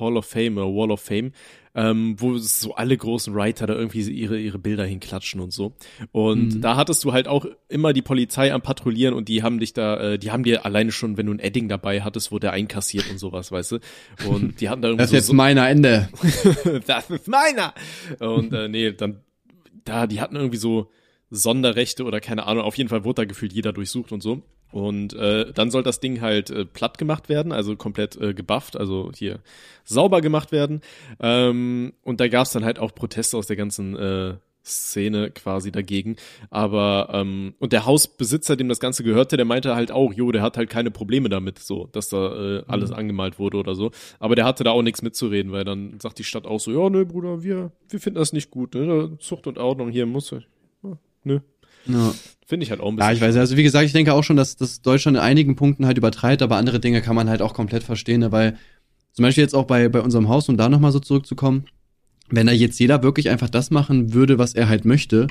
Hall 0.00 0.16
of 0.16 0.26
Fame 0.26 0.56
oder 0.58 0.66
Wall 0.66 0.90
of 0.90 1.00
Fame, 1.00 1.32
ähm, 1.74 2.14
wo 2.18 2.36
so 2.38 2.74
alle 2.76 2.96
großen 2.96 3.34
Writer 3.34 3.66
da 3.66 3.74
irgendwie 3.74 4.00
ihre, 4.10 4.38
ihre 4.38 4.58
Bilder 4.58 4.84
hinklatschen 4.84 5.40
und 5.40 5.52
so. 5.52 5.74
Und 6.12 6.54
Mhm. 6.56 6.60
da 6.60 6.76
hattest 6.76 7.02
du 7.04 7.12
halt 7.12 7.26
auch 7.26 7.46
immer 7.68 7.92
die 7.92 8.02
Polizei 8.02 8.52
am 8.52 8.62
Patrouillieren 8.62 9.14
und 9.14 9.28
die 9.28 9.42
haben 9.42 9.58
dich 9.58 9.72
da, 9.72 10.12
äh, 10.12 10.18
die 10.18 10.30
haben 10.30 10.44
dir 10.44 10.64
alleine 10.64 10.92
schon, 10.92 11.16
wenn 11.16 11.26
du 11.26 11.32
ein 11.32 11.40
Edding 11.40 11.68
dabei 11.68 12.02
hattest, 12.02 12.30
wurde 12.30 12.42
der 12.46 12.52
einkassiert 12.52 13.10
und 13.10 13.18
sowas, 13.18 13.50
weißt 13.50 13.72
du. 13.72 13.78
Und 14.28 14.60
die 14.60 14.68
hatten 14.68 14.82
da 14.82 14.88
irgendwie 14.88 15.02
Das 15.02 15.06
ist 15.06 15.10
so, 15.10 15.16
jetzt 15.16 15.26
so 15.26 15.32
meiner 15.34 15.68
Ende. 15.68 16.08
das 16.86 17.10
ist 17.10 17.26
meiner. 17.28 17.74
Und 18.20 18.52
äh, 18.52 18.68
nee, 18.68 18.92
dann, 18.92 19.20
da, 19.84 20.06
die 20.06 20.20
hatten 20.20 20.36
irgendwie 20.36 20.58
so 20.58 20.90
Sonderrechte 21.30 22.04
oder 22.04 22.20
keine 22.20 22.46
Ahnung. 22.46 22.62
Auf 22.64 22.76
jeden 22.76 22.88
Fall 22.88 23.04
wurde 23.04 23.22
da 23.22 23.24
gefühlt 23.24 23.52
jeder 23.52 23.72
durchsucht 23.72 24.12
und 24.12 24.22
so. 24.22 24.42
Und 24.74 25.14
äh, 25.14 25.52
dann 25.52 25.70
soll 25.70 25.84
das 25.84 26.00
Ding 26.00 26.20
halt 26.20 26.50
äh, 26.50 26.64
platt 26.64 26.98
gemacht 26.98 27.28
werden, 27.28 27.52
also 27.52 27.76
komplett 27.76 28.20
äh, 28.20 28.34
gebufft, 28.34 28.76
also 28.76 29.12
hier 29.14 29.38
sauber 29.84 30.20
gemacht 30.20 30.50
werden. 30.50 30.80
Ähm, 31.20 31.92
und 32.02 32.18
da 32.18 32.26
gab 32.26 32.46
es 32.46 32.50
dann 32.50 32.64
halt 32.64 32.80
auch 32.80 32.92
Proteste 32.92 33.36
aus 33.36 33.46
der 33.46 33.54
ganzen 33.54 33.96
äh, 33.96 34.34
Szene 34.64 35.30
quasi 35.30 35.70
dagegen. 35.70 36.16
Aber 36.50 37.08
ähm, 37.12 37.54
und 37.60 37.72
der 37.72 37.86
Hausbesitzer, 37.86 38.56
dem 38.56 38.68
das 38.68 38.80
Ganze 38.80 39.04
gehörte, 39.04 39.36
der 39.36 39.46
meinte 39.46 39.76
halt 39.76 39.92
auch, 39.92 40.12
jo, 40.12 40.32
der 40.32 40.42
hat 40.42 40.56
halt 40.56 40.70
keine 40.70 40.90
Probleme 40.90 41.28
damit, 41.28 41.60
so, 41.60 41.88
dass 41.92 42.08
da 42.08 42.34
äh, 42.34 42.64
alles 42.66 42.90
angemalt 42.90 43.38
wurde 43.38 43.58
oder 43.58 43.76
so. 43.76 43.92
Aber 44.18 44.34
der 44.34 44.44
hatte 44.44 44.64
da 44.64 44.72
auch 44.72 44.82
nichts 44.82 45.02
mitzureden, 45.02 45.52
weil 45.52 45.62
dann 45.62 46.00
sagt 46.00 46.18
die 46.18 46.24
Stadt 46.24 46.48
auch 46.48 46.58
so, 46.58 46.72
ja, 46.72 46.90
ne, 46.90 47.06
Bruder, 47.06 47.44
wir, 47.44 47.70
wir 47.88 48.00
finden 48.00 48.18
das 48.18 48.32
nicht 48.32 48.50
gut, 48.50 48.74
ne? 48.74 49.18
Zucht 49.20 49.46
und 49.46 49.56
Ordnung 49.56 49.90
hier 49.90 50.06
muss. 50.06 50.32
Ja, 50.32 50.98
nö. 51.22 51.38
Ja. 51.86 52.14
Finde 52.46 52.64
ich 52.64 52.70
halt 52.70 52.80
auch 52.80 52.88
ein 52.90 52.96
bisschen. 52.96 53.08
Ja, 53.10 53.14
ich 53.14 53.20
weiß, 53.20 53.36
also 53.36 53.56
wie 53.56 53.62
gesagt, 53.62 53.86
ich 53.86 53.92
denke 53.92 54.12
auch 54.12 54.22
schon, 54.22 54.36
dass, 54.36 54.56
dass 54.56 54.82
Deutschland 54.82 55.16
in 55.16 55.22
einigen 55.22 55.56
Punkten 55.56 55.86
halt 55.86 55.96
übertreibt, 55.98 56.42
aber 56.42 56.56
andere 56.56 56.78
Dinge 56.78 57.00
kann 57.00 57.16
man 57.16 57.28
halt 57.30 57.40
auch 57.40 57.54
komplett 57.54 57.82
verstehen, 57.82 58.20
ne? 58.20 58.32
weil 58.32 58.56
zum 59.12 59.22
Beispiel 59.22 59.42
jetzt 59.42 59.54
auch 59.54 59.64
bei, 59.64 59.88
bei 59.88 60.00
unserem 60.00 60.28
Haus, 60.28 60.48
um 60.48 60.56
da 60.56 60.68
nochmal 60.68 60.92
so 60.92 60.98
zurückzukommen, 61.00 61.64
wenn 62.30 62.46
da 62.46 62.52
jetzt 62.52 62.78
jeder 62.80 63.02
wirklich 63.02 63.30
einfach 63.30 63.48
das 63.48 63.70
machen 63.70 64.12
würde, 64.12 64.38
was 64.38 64.54
er 64.54 64.68
halt 64.68 64.84
möchte, 64.84 65.26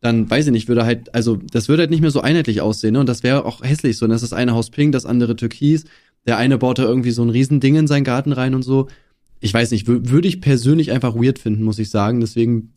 dann 0.00 0.28
weiß 0.28 0.46
ich 0.46 0.52
nicht, 0.52 0.68
würde 0.68 0.84
halt, 0.84 1.14
also 1.14 1.36
das 1.36 1.68
würde 1.68 1.82
halt 1.82 1.90
nicht 1.90 2.00
mehr 2.00 2.10
so 2.10 2.20
einheitlich 2.22 2.60
aussehen, 2.60 2.94
ne? 2.94 3.00
Und 3.00 3.08
das 3.08 3.22
wäre 3.22 3.44
auch 3.44 3.62
hässlich 3.62 3.98
so. 3.98 4.06
Und 4.06 4.10
das 4.10 4.22
ist 4.22 4.32
eine 4.32 4.52
Haus 4.52 4.70
pink, 4.70 4.92
das 4.92 5.04
andere 5.04 5.36
türkis. 5.36 5.84
Der 6.26 6.38
eine 6.38 6.56
baut 6.58 6.78
da 6.78 6.84
irgendwie 6.84 7.10
so 7.10 7.22
ein 7.22 7.28
Riesending 7.30 7.76
in 7.76 7.86
seinen 7.86 8.04
Garten 8.04 8.32
rein 8.32 8.54
und 8.54 8.62
so. 8.62 8.88
Ich 9.40 9.52
weiß 9.52 9.70
nicht, 9.72 9.86
wür- 9.86 10.08
würde 10.08 10.26
ich 10.28 10.40
persönlich 10.40 10.90
einfach 10.90 11.14
weird 11.14 11.38
finden, 11.38 11.62
muss 11.62 11.78
ich 11.78 11.90
sagen. 11.90 12.20
Deswegen 12.20 12.72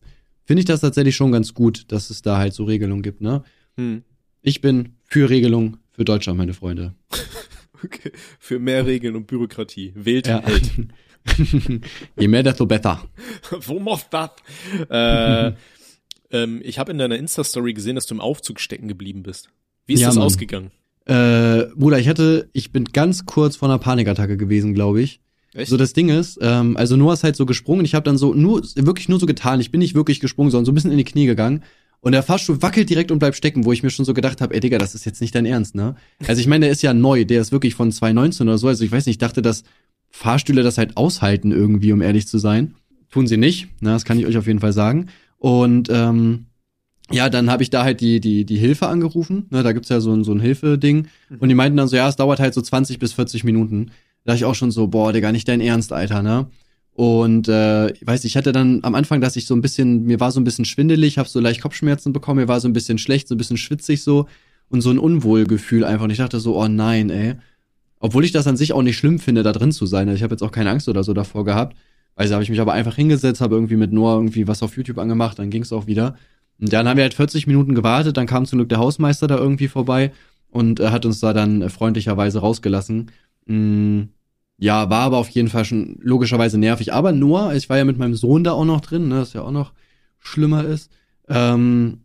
finde 0.46 0.60
ich 0.62 0.66
das 0.66 0.82
tatsächlich 0.82 1.16
schon 1.16 1.32
ganz 1.32 1.54
gut, 1.54 1.92
dass 1.92 2.10
es 2.10 2.22
da 2.22 2.38
halt 2.38 2.54
so 2.54 2.64
Regelungen 2.66 3.02
gibt, 3.04 3.22
ne? 3.22 3.44
Hm. 3.78 4.04
Ich 4.42 4.62
bin 4.62 4.96
für 5.06 5.30
Regelungen 5.30 5.78
für 5.92 6.06
Deutschland, 6.06 6.38
meine 6.38 6.54
Freunde. 6.54 6.96
Okay. 7.86 8.14
Für 8.40 8.60
mehr 8.60 8.86
Regeln 8.86 9.14
und 9.18 9.28
Bürokratie. 9.28 9.92
Wählt 9.94 10.26
Ja. 10.26 10.42
Held. 10.42 10.72
Je 12.18 12.30
mehr, 12.30 12.42
desto 12.42 12.66
besser. 12.66 13.04
Wo 13.60 13.78
macht 13.78 14.08
das? 14.14 14.30
Äh, 14.90 15.52
ähm, 16.32 16.62
ich 16.64 16.80
habe 16.80 16.94
in 16.94 16.98
deiner 16.98 17.18
Insta-Story 17.18 17.74
gesehen, 17.74 17.96
dass 17.96 18.06
du 18.06 18.14
im 18.16 18.22
Aufzug 18.22 18.62
stecken 18.62 18.88
geblieben 18.88 19.22
bist. 19.24 19.50
Wie 19.86 19.96
ist 19.96 20.00
Ja, 20.00 20.08
das 20.08 20.16
Mann. 20.16 20.24
ausgegangen? 20.24 20.72
Äh, 21.08 21.66
Bruder, 21.76 22.00
ich 22.00 22.08
hatte, 22.08 22.50
ich 22.54 22.72
bin 22.72 22.86
ganz 22.86 23.26
kurz 23.26 23.58
vor 23.58 23.68
einer 23.68 23.80
Panikattacke 23.80 24.38
gewesen, 24.38 24.74
glaube 24.74 25.02
ich. 25.02 25.20
Echt? 25.56 25.70
So 25.70 25.78
das 25.78 25.94
Ding 25.94 26.10
ist, 26.10 26.40
ähm, 26.42 26.78
also 26.78 26.96
Noah 26.96 27.14
ist 27.14 27.24
halt 27.24 27.36
so 27.36 27.46
gesprungen. 27.46 27.86
Ich 27.86 27.96
habe 27.96 28.04
dann 28.04 28.18
so 28.18 28.34
nur 28.34 28.64
wirklich 28.76 29.10
nur 29.10 29.20
so 29.20 29.26
getan. 29.26 29.60
Ich 29.60 29.72
bin 29.72 29.80
nicht 29.80 29.96
wirklich 29.96 30.20
gesprungen, 30.20 30.52
sondern 30.52 30.66
so 30.66 30.72
ein 30.72 30.76
bisschen 30.76 30.92
in 30.92 30.98
die 30.98 31.04
Knie 31.04 31.26
gegangen. 31.26 31.64
Und 32.02 32.12
der 32.12 32.24
Fahrstuhl 32.24 32.62
wackelt 32.62 32.90
direkt 32.90 33.12
und 33.12 33.20
bleibt 33.20 33.38
stecken, 33.38 33.64
wo 33.64 33.72
ich 33.72 33.82
mir 33.82 33.90
schon 33.90 34.04
so 34.04 34.14
gedacht 34.14 34.42
habe, 34.42 34.54
ey 34.54 34.60
Digga, 34.60 34.78
das 34.78 34.94
ist 34.94 35.06
jetzt 35.06 35.22
nicht 35.22 35.34
dein 35.36 35.46
Ernst, 35.46 35.74
ne? 35.74 35.96
Also 36.28 36.42
ich 36.42 36.48
meine, 36.48 36.66
der 36.66 36.72
ist 36.72 36.82
ja 36.82 36.94
neu, 36.94 37.24
der 37.24 37.40
ist 37.40 37.54
wirklich 37.54 37.76
von 37.76 37.92
2019 37.94 38.48
oder 38.48 38.58
so. 38.58 38.68
Also 38.68 38.84
ich 38.84 38.92
weiß 38.92 39.06
nicht, 39.06 39.16
ich 39.16 39.20
dachte, 39.20 39.42
dass 39.42 39.64
Fahrstühle 40.10 40.64
das 40.64 40.78
halt 40.78 40.98
aushalten 40.98 41.52
irgendwie, 41.52 41.94
um 41.94 42.02
ehrlich 42.02 42.28
zu 42.28 42.40
sein. 42.40 42.76
Tun 43.10 43.26
sie 43.26 43.38
nicht, 43.38 43.70
ne? 43.82 43.92
Das 43.92 44.04
kann 44.04 44.20
ich 44.20 44.26
euch 44.26 44.38
auf 44.38 44.48
jeden 44.48 44.60
Fall 44.60 44.74
sagen. 44.74 45.08
Und 45.38 45.90
ähm, 45.90 46.48
ja, 47.12 47.30
dann 47.30 47.50
habe 47.50 47.64
ich 47.64 47.70
da 47.70 47.84
halt 47.84 48.02
die, 48.02 48.20
die, 48.20 48.46
die 48.46 48.58
Hilfe 48.58 48.88
angerufen. 48.88 49.46
Ne, 49.50 49.64
da 49.64 49.72
gibt's 49.72 49.90
ja 49.90 50.00
so 50.00 50.14
ein, 50.14 50.24
so 50.24 50.34
ein 50.34 50.40
Hilfeding. 50.40 51.08
Und 51.40 51.50
die 51.50 51.56
meinten 51.56 51.78
dann 51.78 51.88
so, 51.88 51.96
ja, 51.96 52.08
es 52.08 52.16
dauert 52.16 52.40
halt 52.40 52.54
so 52.54 52.62
20 52.62 53.00
bis 53.00 53.14
40 53.14 53.44
Minuten. 53.44 53.92
Da 54.24 54.32
dachte 54.32 54.38
ich 54.38 54.46
auch 54.46 54.56
schon 54.56 54.72
so, 54.72 54.88
boah, 54.88 55.14
Digga, 55.14 55.32
nicht 55.32 55.48
dein 55.48 55.62
Ernst, 55.62 55.92
Alter, 55.94 56.22
ne? 56.22 56.48
Und 56.96 57.48
äh, 57.48 57.92
ich 57.92 58.06
weiß, 58.06 58.24
ich 58.24 58.38
hatte 58.38 58.52
dann 58.52 58.80
am 58.84 58.94
Anfang, 58.94 59.20
dass 59.20 59.36
ich 59.36 59.48
so 59.48 59.56
ein 59.56 59.62
bisschen, 59.62 60.04
mir 60.04 60.20
war 60.20 60.32
so 60.32 60.40
ein 60.40 60.44
bisschen 60.44 60.66
schwindelig, 60.66 61.18
habe 61.18 61.28
so 61.28 61.40
leicht 61.40 61.62
Kopfschmerzen 61.62 62.14
bekommen, 62.14 62.42
mir 62.42 62.48
war 62.48 62.60
so 62.60 62.68
ein 62.68 62.74
bisschen 62.74 63.00
schlecht, 63.00 63.28
so 63.28 63.36
ein 63.36 63.40
bisschen 63.40 63.58
schwitzig 63.58 64.04
so 64.04 64.28
und 64.70 64.82
so 64.82 64.92
ein 64.92 65.00
Unwohlgefühl 65.00 65.86
einfach. 65.86 66.04
Und 66.04 66.12
ich 66.12 66.20
dachte 66.20 66.40
so, 66.40 66.56
oh 66.56 66.68
nein, 66.68 67.10
ey. 67.10 67.36
Obwohl 68.00 68.26
ich 68.26 68.32
das 68.32 68.48
an 68.48 68.58
sich 68.58 68.74
auch 68.74 68.84
nicht 68.84 68.98
schlimm 68.98 69.18
finde, 69.18 69.42
da 69.42 69.54
drin 69.54 69.72
zu 69.72 69.86
sein. 69.88 70.08
Also 70.08 70.18
ich 70.18 70.24
habe 70.24 70.34
jetzt 70.34 70.44
auch 70.44 70.52
keine 70.52 70.70
Angst 70.70 70.88
oder 70.88 71.04
so 71.04 71.14
davor 71.14 71.46
gehabt. 71.46 71.76
Also 72.16 72.34
habe 72.34 72.44
ich 72.44 72.50
mich 72.50 72.62
aber 72.62 72.74
einfach 72.74 72.96
hingesetzt, 72.96 73.42
habe 73.42 73.56
irgendwie 73.56 73.76
mit 73.76 73.92
Noah 73.92 74.16
irgendwie 74.16 74.48
was 74.48 74.62
auf 74.62 74.78
YouTube 74.78 75.00
angemacht, 75.00 75.40
dann 75.40 75.50
ging's 75.50 75.74
auch 75.74 75.88
wieder. 75.88 76.16
Und 76.60 76.72
dann 76.72 76.88
haben 76.88 76.98
wir 76.98 77.04
halt 77.04 77.16
40 77.16 77.48
Minuten 77.48 77.74
gewartet, 77.74 78.18
dann 78.18 78.28
kam 78.28 78.46
zum 78.46 78.60
Glück 78.60 78.70
der 78.70 78.78
Hausmeister 78.78 79.28
da 79.28 79.38
irgendwie 79.38 79.68
vorbei 79.68 80.12
und 80.52 80.80
äh, 80.80 80.90
hat 80.90 81.06
uns 81.06 81.20
da 81.20 81.34
dann 81.34 81.64
äh, 81.64 81.70
freundlicherweise 81.70 82.40
rausgelassen. 82.40 83.12
Mm, 83.46 84.04
ja, 84.58 84.90
war 84.90 85.02
aber 85.02 85.18
auf 85.18 85.30
jeden 85.30 85.50
Fall 85.50 85.66
schon 85.66 85.98
logischerweise 86.02 86.58
nervig. 86.58 86.94
Aber 86.94 87.12
Noah, 87.12 87.54
ich 87.54 87.70
war 87.70 87.78
ja 87.78 87.86
mit 87.86 87.98
meinem 87.98 88.16
Sohn 88.16 88.44
da 88.44 88.54
auch 88.54 88.66
noch 88.66 88.82
drin, 88.82 89.08
ne, 89.08 89.20
das 89.20 89.34
ja 89.34 89.42
auch 89.42 89.52
noch 89.52 89.74
schlimmer 90.20 90.64
ist. 90.64 90.92
Ähm, 91.28 92.02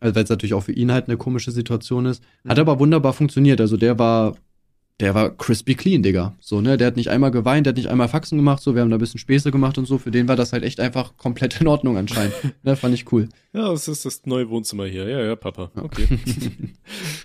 also 0.00 0.14
weil 0.14 0.24
es 0.24 0.30
natürlich 0.30 0.54
auch 0.54 0.62
für 0.62 0.72
ihn 0.72 0.92
halt 0.92 1.08
eine 1.08 1.16
komische 1.16 1.50
Situation 1.50 2.04
ist. 2.06 2.22
Hat 2.46 2.58
aber 2.58 2.78
wunderbar 2.78 3.14
funktioniert. 3.14 3.60
Also 3.60 3.76
der 3.76 3.98
war, 3.98 4.34
der 5.00 5.14
war 5.14 5.36
crispy 5.36 5.74
clean, 5.74 6.02
Digga. 6.02 6.36
So, 6.40 6.60
ne, 6.60 6.76
der 6.76 6.86
hat 6.86 6.96
nicht 6.96 7.10
einmal 7.10 7.32
geweint, 7.32 7.66
der 7.66 7.72
hat 7.72 7.76
nicht 7.76 7.88
einmal 7.88 8.08
Faxen 8.08 8.38
gemacht, 8.38 8.62
so, 8.62 8.74
wir 8.74 8.82
haben 8.82 8.90
da 8.90 8.96
ein 8.96 9.00
bisschen 9.00 9.18
Späße 9.18 9.50
gemacht 9.50 9.76
und 9.76 9.86
so. 9.86 9.98
Für 9.98 10.12
den 10.12 10.28
war 10.28 10.36
das 10.36 10.52
halt 10.52 10.62
echt 10.62 10.78
einfach 10.78 11.16
komplett 11.16 11.60
in 11.60 11.66
Ordnung 11.66 11.96
anscheinend. 11.96 12.34
ne, 12.62 12.76
fand 12.76 12.94
ich 12.94 13.10
cool. 13.10 13.28
Ja, 13.52 13.70
das 13.70 13.88
ist 13.88 14.04
das 14.04 14.24
neue 14.26 14.48
Wohnzimmer 14.50 14.86
hier. 14.86 15.08
Ja, 15.08 15.20
ja, 15.20 15.34
Papa. 15.34 15.72
Okay. 15.74 16.06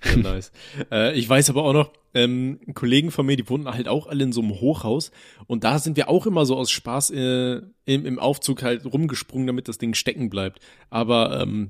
ja, 0.05 0.15
nice. 0.17 0.51
Äh, 0.91 1.17
ich 1.17 1.29
weiß 1.29 1.51
aber 1.51 1.63
auch 1.63 1.73
noch, 1.73 1.91
ähm, 2.15 2.59
Kollegen 2.73 3.11
von 3.11 3.27
mir, 3.27 3.37
die 3.37 3.47
wohnen 3.47 3.67
halt 3.67 3.87
auch 3.87 4.07
alle 4.07 4.23
in 4.23 4.31
so 4.31 4.41
einem 4.41 4.59
Hochhaus 4.59 5.11
und 5.45 5.63
da 5.63 5.77
sind 5.77 5.95
wir 5.95 6.09
auch 6.09 6.25
immer 6.25 6.47
so 6.47 6.57
aus 6.57 6.71
Spaß 6.71 7.11
äh, 7.11 7.61
im, 7.85 8.05
im 8.05 8.17
Aufzug 8.17 8.63
halt 8.63 8.83
rumgesprungen, 8.91 9.45
damit 9.45 9.67
das 9.67 9.77
Ding 9.77 9.93
stecken 9.93 10.31
bleibt. 10.31 10.59
Aber 10.89 11.39
ähm, 11.39 11.69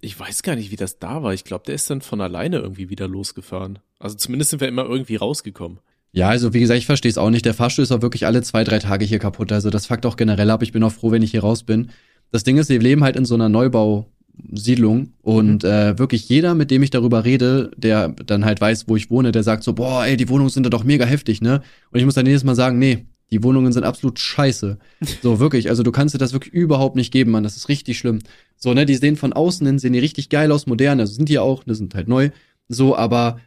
ich 0.00 0.18
weiß 0.18 0.42
gar 0.42 0.56
nicht, 0.56 0.70
wie 0.70 0.76
das 0.76 0.98
da 0.98 1.22
war. 1.22 1.32
Ich 1.34 1.44
glaube, 1.44 1.64
der 1.66 1.74
ist 1.74 1.88
dann 1.90 2.00
von 2.00 2.20
alleine 2.20 2.58
irgendwie 2.58 2.90
wieder 2.90 3.08
losgefahren. 3.08 3.78
Also 3.98 4.16
zumindest 4.16 4.50
sind 4.50 4.60
wir 4.60 4.68
immer 4.68 4.84
irgendwie 4.84 5.16
rausgekommen. 5.16 5.78
Ja, 6.12 6.28
also 6.28 6.54
wie 6.54 6.60
gesagt, 6.60 6.78
ich 6.78 6.86
verstehe 6.86 7.10
es 7.10 7.18
auch 7.18 7.30
nicht. 7.30 7.44
Der 7.44 7.54
Fahrstuhl 7.54 7.82
ist 7.82 7.92
auch 7.92 8.02
wirklich 8.02 8.26
alle 8.26 8.42
zwei, 8.42 8.64
drei 8.64 8.78
Tage 8.78 9.04
hier 9.04 9.18
kaputt. 9.18 9.52
Also 9.52 9.70
das 9.70 9.86
fuckt 9.86 10.06
auch 10.06 10.16
generell 10.16 10.50
ab. 10.50 10.62
Ich 10.62 10.72
bin 10.72 10.82
auch 10.82 10.92
froh, 10.92 11.10
wenn 11.10 11.22
ich 11.22 11.30
hier 11.30 11.42
raus 11.42 11.62
bin. 11.62 11.90
Das 12.32 12.44
Ding 12.44 12.56
ist, 12.58 12.68
wir 12.68 12.80
leben 12.80 13.04
halt 13.04 13.16
in 13.16 13.24
so 13.24 13.34
einer 13.34 13.48
Neubausiedlung 13.48 15.12
und 15.22 15.64
äh, 15.64 15.98
wirklich 15.98 16.28
jeder, 16.28 16.54
mit 16.54 16.70
dem 16.70 16.82
ich 16.82 16.90
darüber 16.90 17.24
rede, 17.24 17.70
der 17.76 18.08
dann 18.08 18.44
halt 18.44 18.60
weiß, 18.60 18.88
wo 18.88 18.96
ich 18.96 19.10
wohne, 19.10 19.30
der 19.32 19.42
sagt 19.42 19.62
so, 19.62 19.74
boah, 19.74 20.04
ey, 20.06 20.16
die 20.16 20.28
Wohnungen 20.28 20.50
sind 20.50 20.64
da 20.64 20.70
doch 20.70 20.84
mega 20.84 21.04
heftig, 21.04 21.40
ne? 21.40 21.62
Und 21.90 21.98
ich 21.98 22.04
muss 22.04 22.14
dann 22.14 22.26
jedes 22.26 22.44
Mal 22.44 22.54
sagen, 22.54 22.78
nee, 22.78 23.06
die 23.30 23.42
Wohnungen 23.42 23.72
sind 23.72 23.84
absolut 23.84 24.18
scheiße. 24.18 24.78
So, 25.22 25.40
wirklich. 25.40 25.68
Also 25.68 25.82
du 25.82 25.92
kannst 25.92 26.14
dir 26.14 26.18
das 26.18 26.32
wirklich 26.32 26.54
überhaupt 26.54 26.96
nicht 26.96 27.12
geben, 27.12 27.32
Mann. 27.32 27.42
Das 27.42 27.56
ist 27.56 27.68
richtig 27.68 27.98
schlimm. 27.98 28.20
So, 28.56 28.72
ne, 28.72 28.86
die 28.86 28.94
sehen 28.94 29.16
von 29.16 29.32
außen 29.32 29.66
hin, 29.66 29.78
sehen 29.78 29.92
die 29.92 29.98
richtig 29.98 30.28
geil 30.28 30.52
aus, 30.52 30.66
modern, 30.66 31.00
also 31.00 31.12
sind 31.12 31.28
die 31.28 31.38
auch, 31.38 31.64
die 31.64 31.74
sind 31.74 31.94
halt 31.94 32.08
neu. 32.08 32.30
So, 32.68 32.96
aber 32.96 33.40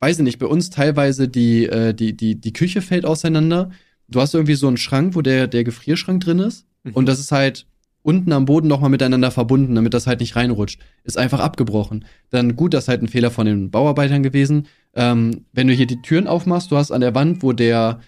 weiß 0.00 0.18
ich 0.18 0.24
nicht, 0.24 0.38
bei 0.38 0.46
uns 0.46 0.70
teilweise 0.70 1.28
die, 1.28 1.66
äh, 1.66 1.94
die, 1.94 2.16
die, 2.16 2.40
die 2.40 2.52
Küche 2.52 2.82
fällt 2.82 3.04
auseinander. 3.04 3.70
Du 4.08 4.20
hast 4.20 4.34
irgendwie 4.34 4.54
so 4.54 4.68
einen 4.68 4.76
Schrank, 4.76 5.14
wo 5.14 5.22
der, 5.22 5.46
der 5.46 5.64
Gefrierschrank 5.64 6.22
drin 6.22 6.38
ist. 6.38 6.66
Und 6.92 7.06
das 7.06 7.18
ist 7.18 7.32
halt 7.32 7.66
unten 8.02 8.30
am 8.30 8.44
Boden 8.44 8.68
nochmal 8.68 8.90
miteinander 8.90 9.32
verbunden, 9.32 9.74
damit 9.74 9.92
das 9.92 10.06
halt 10.06 10.20
nicht 10.20 10.36
reinrutscht. 10.36 10.80
Ist 11.02 11.18
einfach 11.18 11.40
abgebrochen. 11.40 12.04
Dann 12.30 12.54
gut, 12.54 12.72
das 12.72 12.84
ist 12.84 12.88
halt 12.88 13.02
ein 13.02 13.08
Fehler 13.08 13.32
von 13.32 13.46
den 13.46 13.72
Bauarbeitern 13.72 14.22
gewesen. 14.22 14.68
Ähm, 14.94 15.44
wenn 15.52 15.66
du 15.66 15.74
hier 15.74 15.88
die 15.88 16.00
Türen 16.02 16.28
aufmachst, 16.28 16.70
du 16.70 16.76
hast 16.76 16.92
an 16.92 17.00
der 17.00 17.16
Wand, 17.16 17.42
wo 17.42 17.52
der, 17.52 18.00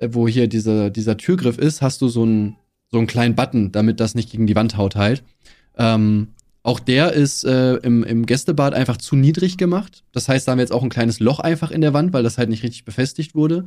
wo 0.00 0.28
hier 0.28 0.48
diese, 0.48 0.90
dieser 0.90 1.16
Türgriff 1.16 1.58
ist, 1.58 1.82
hast 1.82 2.00
du 2.00 2.08
so 2.08 2.22
einen, 2.22 2.56
so 2.90 2.98
einen 2.98 3.06
kleinen 3.06 3.34
Button, 3.34 3.72
damit 3.72 4.00
das 4.00 4.14
nicht 4.14 4.30
gegen 4.30 4.46
die 4.46 4.56
Wand 4.56 4.76
haut 4.76 4.96
halt. 4.96 5.22
Ähm, 5.76 6.28
auch 6.62 6.80
der 6.80 7.12
ist 7.12 7.44
äh, 7.44 7.74
im, 7.76 8.02
im 8.04 8.24
Gästebad 8.24 8.72
einfach 8.72 8.96
zu 8.96 9.16
niedrig 9.16 9.58
gemacht. 9.58 10.02
Das 10.12 10.28
heißt, 10.28 10.48
da 10.48 10.52
haben 10.52 10.58
wir 10.58 10.62
jetzt 10.62 10.72
auch 10.72 10.82
ein 10.82 10.88
kleines 10.88 11.20
Loch 11.20 11.40
einfach 11.40 11.70
in 11.70 11.82
der 11.82 11.92
Wand, 11.92 12.12
weil 12.12 12.22
das 12.22 12.38
halt 12.38 12.48
nicht 12.48 12.62
richtig 12.62 12.84
befestigt 12.84 13.34
wurde. 13.34 13.66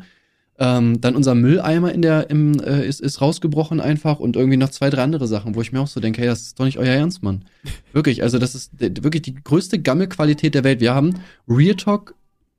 Ähm, 0.60 1.00
dann 1.00 1.16
unser 1.16 1.36
Mülleimer 1.36 1.94
in 1.94 2.02
der, 2.02 2.32
im, 2.32 2.60
äh, 2.60 2.88
ist, 2.88 3.00
ist 3.00 3.22
rausgebrochen 3.22 3.80
einfach 3.80 4.20
und 4.20 4.36
irgendwie 4.36 4.58
noch 4.58 4.70
zwei, 4.70 4.90
drei 4.90 5.04
andere 5.04 5.28
Sachen, 5.28 5.54
wo 5.54 5.62
ich 5.62 5.72
mir 5.72 5.80
auch 5.80 5.88
so 5.88 6.00
denke, 6.00 6.22
hey, 6.22 6.28
das 6.28 6.42
ist 6.42 6.60
doch 6.60 6.66
nicht 6.66 6.80
euer 6.80 6.88
Ernst, 6.88 7.22
Mann. 7.22 7.46
wirklich, 7.94 8.24
also 8.24 8.40
das 8.40 8.56
ist 8.56 8.72
wirklich 8.80 9.22
die 9.22 9.36
größte 9.36 9.78
Gammelqualität 9.78 10.56
der 10.56 10.64
Welt. 10.64 10.80
Wir 10.80 10.96
haben 10.96 11.20
Real 11.48 11.76
Talk, 11.76 12.16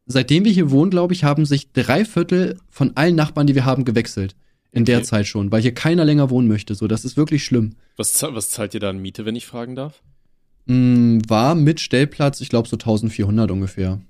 seitdem 0.09 0.44
wir 0.44 0.53
hier 0.53 0.71
wohnen, 0.71 0.90
glaube 0.90 1.14
ich, 1.14 1.23
haben 1.25 1.47
sich 1.47 1.73
drei 1.73 2.05
Viertel 2.05 2.59
von 2.68 2.97
allen 2.97 3.14
Nachbarn, 3.14 3.47
die 3.47 3.55
wir 3.55 3.64
haben, 3.64 3.85
gewechselt. 3.85 4.35
In 4.71 4.85
der 4.85 4.99
Okay. 4.99 5.07
Zeit 5.07 5.27
schon, 5.27 5.51
weil 5.51 5.62
hier 5.62 5.73
keiner 5.73 6.05
länger 6.05 6.29
wohnen 6.29 6.47
möchte. 6.47 6.75
So, 6.75 6.88
das 6.88 7.05
ist 7.07 7.16
wirklich 7.16 7.42
schlimm. 7.44 7.77
Was, 7.97 8.23
was 8.23 8.51
zahlt 8.51 8.75
ihr 8.75 8.81
da 8.81 8.90
an 8.90 8.99
Miete, 8.99 9.25
wenn 9.25 9.35
ich 9.35 9.47
fragen 9.47 9.75
darf? 9.75 10.03
Mm, 10.66 11.21
war 11.27 11.55
mit 11.55 11.81
Stellplatz, 11.81 12.40
ich 12.42 12.51
glaube, 12.51 12.68
so 12.68 12.77
1400 12.77 13.51
ungefähr. 13.51 14.01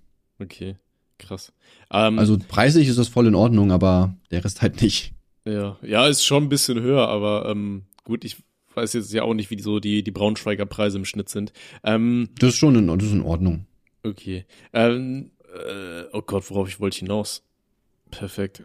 Okay, 0.41 0.75
krass. 1.19 1.53
Ähm, 1.93 2.19
Also 2.19 2.39
preislich 2.49 2.89
ist 2.89 2.99
das 2.99 3.07
voll 3.07 3.29
in 3.29 3.37
Ordnung, 3.37 3.71
aber 3.71 4.17
der 4.33 4.45
Rest 4.45 4.61
halt 4.61 4.83
nicht. 4.83 5.13
Ja, 5.45 5.79
ja, 5.83 6.07
ist 6.09 6.25
schon 6.25 6.45
ein 6.45 6.49
bisschen 6.49 6.81
höher, 6.81 7.07
aber 7.09 7.49
ähm, 7.49 7.85
gut, 8.05 8.25
ich 8.25 8.37
weiß 8.75 8.93
jetzt 8.95 9.13
ja 9.13 9.23
auch 9.23 9.35
nicht, 9.35 9.51
wie 9.51 9.61
so 9.61 9.79
die, 9.79 10.03
die 10.03 10.11
Braunschweiger 10.11 10.67
Preise 10.67 10.99
im 10.99 11.05
Schnitt 11.05 11.29
sind. 11.29 11.53
Ähm, 11.85 12.31
Das 12.41 12.51
ist 12.51 12.57
schon 12.59 12.75
in, 12.75 12.89
das 12.89 13.07
ist 13.07 13.13
in 13.13 13.23
Ordnung. 13.23 13.67
okay. 14.03 14.45
Ähm, 14.73 15.31
äh, 15.55 16.05
oh 16.13 16.23
Gott, 16.23 16.51
worauf 16.51 16.69
ich 16.69 16.81
wollte 16.81 16.99
hinaus? 16.99 17.43
Perfekt. 18.11 18.65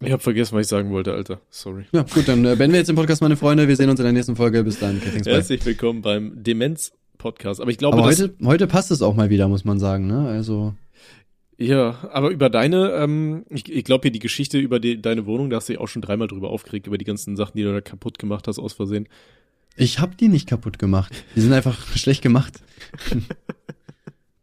Ich 0.00 0.12
habe 0.12 0.22
vergessen, 0.22 0.54
was 0.54 0.66
ich 0.66 0.68
sagen 0.68 0.90
wollte, 0.90 1.14
Alter. 1.14 1.40
Sorry. 1.48 1.84
Ja, 1.92 2.02
gut, 2.02 2.28
dann 2.28 2.44
äh, 2.44 2.54
beenden 2.56 2.72
wir 2.72 2.78
jetzt 2.78 2.88
den 2.88 2.96
Podcast, 2.96 3.22
meine 3.22 3.36
Freunde. 3.36 3.66
Wir 3.66 3.76
sehen 3.76 3.88
uns 3.88 3.98
in 3.98 4.04
der 4.04 4.12
nächsten 4.12 4.36
Folge. 4.36 4.62
Bis 4.62 4.78
dann. 4.78 4.98
Okay. 4.98 5.22
Herzlich 5.24 5.64
willkommen 5.64 6.02
beim 6.02 6.42
Demenz-Podcast. 6.42 7.60
Aber 7.62 7.70
ich 7.70 7.78
glaube, 7.78 7.96
Aber 7.96 8.06
heute, 8.06 8.34
heute 8.44 8.66
passt 8.66 8.90
es 8.90 9.00
auch 9.00 9.14
mal 9.14 9.30
wieder, 9.30 9.48
muss 9.48 9.64
man 9.64 9.78
sagen, 9.78 10.06
ne? 10.06 10.28
Also, 10.28 10.74
ja, 11.58 11.98
aber 12.12 12.30
über 12.30 12.50
deine, 12.50 12.90
ähm, 12.92 13.46
ich, 13.48 13.72
ich 13.72 13.84
glaube 13.84 14.02
hier 14.02 14.10
die 14.10 14.18
Geschichte 14.18 14.58
über 14.58 14.78
die, 14.78 15.00
deine 15.00 15.24
Wohnung, 15.24 15.48
da 15.48 15.56
hast 15.56 15.68
du 15.68 15.72
dich 15.72 15.80
auch 15.80 15.88
schon 15.88 16.02
dreimal 16.02 16.28
drüber 16.28 16.50
aufgeregt, 16.50 16.86
über 16.86 16.98
die 16.98 17.06
ganzen 17.06 17.34
Sachen, 17.36 17.56
die 17.56 17.62
du 17.62 17.72
da 17.72 17.80
kaputt 17.80 18.18
gemacht 18.18 18.46
hast 18.48 18.58
aus 18.58 18.74
Versehen. 18.74 19.08
ich 19.76 19.98
hab 19.98 20.18
die 20.18 20.28
nicht 20.28 20.46
kaputt 20.46 20.78
gemacht. 20.78 21.12
Die 21.34 21.40
sind 21.40 21.54
einfach 21.54 21.86
schlecht 21.96 22.20
gemacht. 22.20 22.60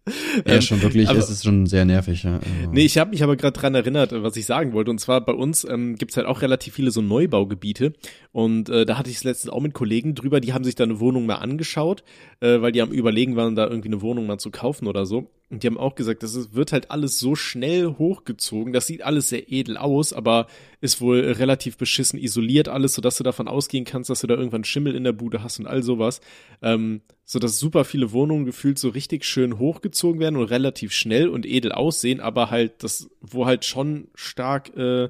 Ja, 0.46 0.56
Ähm, 0.56 0.62
schon 0.62 0.82
wirklich, 0.82 1.08
aber- 1.10 1.20
es 1.20 1.30
ist 1.30 1.44
schon 1.46 1.66
sehr 1.66 1.86
nervig, 1.86 2.24
ja. 2.24 2.34
Also, 2.36 2.72
Nee, 2.72 2.86
ich 2.86 2.98
habe 2.98 3.12
mich 3.12 3.24
aber 3.24 3.36
gerade 3.38 3.58
dran 3.58 3.74
erinnert, 3.76 4.12
was 4.12 4.36
ich 4.36 4.46
sagen 4.46 4.74
wollte. 4.74 4.92
Und 4.92 5.00
zwar 5.00 5.22
bei 5.22 5.32
uns 5.34 5.66
ähm, 5.70 5.96
gibt's 5.96 6.18
halt 6.18 6.28
auch 6.28 6.42
relativ 6.42 6.74
viele 6.74 6.92
so 6.92 7.02
Neubaugebiete. 7.02 7.94
Und 8.32 8.70
äh, 8.70 8.86
da 8.86 8.98
hatte 8.98 9.10
ich 9.10 9.18
es 9.18 9.24
letztens 9.24 9.54
auch 9.54 9.62
mit 9.62 9.74
Kollegen 9.74 10.16
drüber, 10.16 10.40
die 10.42 10.54
haben 10.54 10.64
sich 10.66 10.76
da 10.76 10.84
eine 10.84 11.00
Wohnung 11.00 11.26
mal 11.26 11.36
angeschaut, 11.36 12.04
äh, 12.42 12.62
weil 12.62 12.72
die 12.72 12.82
am 12.82 12.92
überlegen 12.92 13.36
waren, 13.36 13.56
da 13.56 13.66
irgendwie 13.68 13.90
eine 13.90 14.02
Wohnung 14.02 14.26
mal 14.28 14.40
zu 14.40 14.52
kaufen 14.52 14.88
oder 14.88 15.06
so. 15.06 15.30
Und 15.50 15.62
die 15.62 15.68
haben 15.68 15.78
auch 15.78 15.94
gesagt, 15.94 16.24
das 16.24 16.56
wird 16.56 16.72
halt 16.72 16.90
alles 16.90 17.20
so 17.20 17.36
schnell 17.36 17.96
hochgezogen. 18.00 18.74
Das 18.74 18.88
sieht 18.88 19.04
alles 19.04 19.30
sehr 19.30 19.52
edel 19.52 19.78
aus, 19.78 20.12
aber 20.12 20.48
ist 20.82 21.00
wohl 21.00 21.20
relativ 21.20 21.78
beschissen 21.78 22.18
isoliert 22.18 22.70
alles, 22.70 22.96
sodass 22.96 23.18
du 23.18 23.24
davon 23.24 23.48
ausgehen 23.48 23.86
kannst, 23.86 24.10
dass 24.10 24.22
du 24.22 24.28
da 24.28 24.34
irgendwann 24.34 24.64
Schimmel 24.64 24.96
in 24.96 25.04
der 25.04 25.12
Bude 25.12 25.44
hast 25.44 25.60
und 25.60 25.68
all 25.68 25.84
sowas. 25.84 26.22
Ähm, 26.64 27.02
so 27.24 27.38
dass 27.38 27.60
super 27.60 27.86
viele 27.86 28.12
Wohnungen 28.14 28.46
gefühlt 28.46 28.80
so 28.80 28.90
richtig 28.90 29.26
schön 29.26 29.60
hochgezogen 29.60 30.20
werden 30.20 30.38
und 30.38 30.46
relativ 30.46 30.92
schnell 30.92 31.28
und 31.28 31.46
edel 31.46 31.72
aussehen, 31.72 32.20
aber 32.20 32.50
halt 32.50 32.84
das, 32.84 33.10
wo 33.22 33.46
halt 33.46 33.64
schon 33.64 34.08
stark 34.16 34.76
äh, 34.76 35.10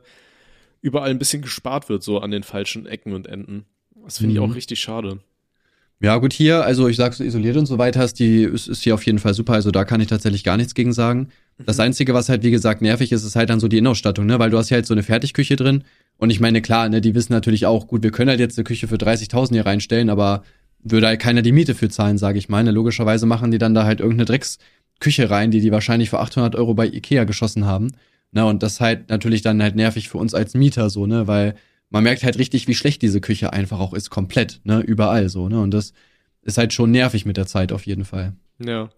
überall 0.81 1.09
ein 1.09 1.19
bisschen 1.19 1.41
gespart 1.41 1.87
wird, 1.87 2.03
so 2.03 2.19
an 2.19 2.31
den 2.31 2.43
falschen 2.43 2.85
Ecken 2.85 3.13
und 3.13 3.27
Enden. 3.27 3.65
Das 4.03 4.17
finde 4.17 4.33
ich 4.33 4.39
Mhm. 4.41 4.51
auch 4.51 4.55
richtig 4.55 4.81
schade. 4.81 5.19
Ja, 6.03 6.17
gut, 6.17 6.33
hier, 6.33 6.65
also 6.65 6.89
ich 6.89 6.97
sag 6.97 7.13
so 7.13 7.23
isoliert 7.23 7.55
und 7.55 7.65
so 7.65 7.77
weiter, 7.77 8.03
ist 8.03 8.19
die, 8.19 8.43
ist, 8.43 8.67
ist 8.67 8.83
hier 8.83 8.93
auf 8.93 9.05
jeden 9.05 9.19
Fall 9.19 9.33
super. 9.33 9.53
Also 9.53 9.71
da 9.71 9.85
kann 9.85 10.01
ich 10.01 10.07
tatsächlich 10.07 10.43
gar 10.43 10.57
nichts 10.57 10.73
gegen 10.73 10.91
sagen. 10.91 11.29
Das 11.65 11.79
Einzige, 11.79 12.13
was 12.13 12.27
halt, 12.27 12.43
wie 12.43 12.51
gesagt, 12.51 12.81
nervig 12.81 13.13
ist, 13.13 13.23
ist 13.23 13.37
halt 13.37 13.49
dann 13.49 13.61
so 13.61 13.69
die 13.69 13.77
Innenausstattung, 13.77 14.25
ne? 14.25 14.37
Weil 14.37 14.49
du 14.49 14.57
hast 14.57 14.69
ja 14.69 14.75
halt 14.75 14.85
so 14.85 14.93
eine 14.93 15.03
Fertigküche 15.03 15.55
drin. 15.55 15.85
Und 16.17 16.29
ich 16.29 16.41
meine, 16.41 16.61
klar, 16.61 16.89
ne, 16.89 16.99
die 16.99 17.15
wissen 17.15 17.31
natürlich 17.31 17.65
auch, 17.67 17.87
gut, 17.87 18.03
wir 18.03 18.11
können 18.11 18.29
halt 18.29 18.41
jetzt 18.41 18.57
eine 18.57 18.65
Küche 18.65 18.89
für 18.89 18.97
30.000 18.97 19.53
hier 19.53 19.65
reinstellen, 19.65 20.09
aber 20.09 20.43
würde 20.83 21.07
halt 21.07 21.21
keiner 21.21 21.41
die 21.41 21.53
Miete 21.53 21.73
für 21.73 21.87
zahlen, 21.87 22.17
sage 22.17 22.37
ich 22.37 22.49
mal. 22.49 22.65
Ne? 22.65 22.71
Logischerweise 22.71 23.25
machen 23.25 23.51
die 23.51 23.57
dann 23.57 23.73
da 23.73 23.85
halt 23.85 24.01
irgendeine 24.01 24.25
Drecksküche 24.25 25.29
rein, 25.29 25.51
die 25.51 25.61
die 25.61 25.71
wahrscheinlich 25.71 26.09
für 26.09 26.19
800 26.19 26.57
Euro 26.57 26.73
bei 26.73 26.85
Ikea 26.85 27.23
geschossen 27.23 27.65
haben. 27.65 27.93
Ne? 28.33 28.45
Und 28.45 28.61
das 28.61 28.73
ist 28.73 28.81
halt 28.81 29.09
natürlich 29.09 29.41
dann 29.41 29.63
halt 29.63 29.77
nervig 29.77 30.09
für 30.09 30.17
uns 30.17 30.33
als 30.33 30.53
Mieter 30.53 30.89
so, 30.89 31.05
ne? 31.05 31.27
Weil 31.27 31.55
man 31.93 32.03
merkt 32.03 32.23
halt 32.23 32.39
richtig, 32.39 32.67
wie 32.67 32.73
schlecht 32.73 33.03
diese 33.03 33.21
Küche 33.21 33.53
einfach 33.53 33.79
auch 33.79 33.93
ist, 33.93 34.09
komplett, 34.09 34.59
ne? 34.63 34.81
Überall 34.81 35.29
so, 35.29 35.47
ne? 35.47 35.61
Und 35.61 35.71
das 35.71 35.93
ist 36.41 36.57
halt 36.57 36.73
schon 36.73 36.91
nervig 36.91 37.25
mit 37.25 37.37
der 37.37 37.45
Zeit 37.45 37.71
auf 37.71 37.85
jeden 37.85 38.03
Fall. 38.03 38.33
Ja. 38.59 38.89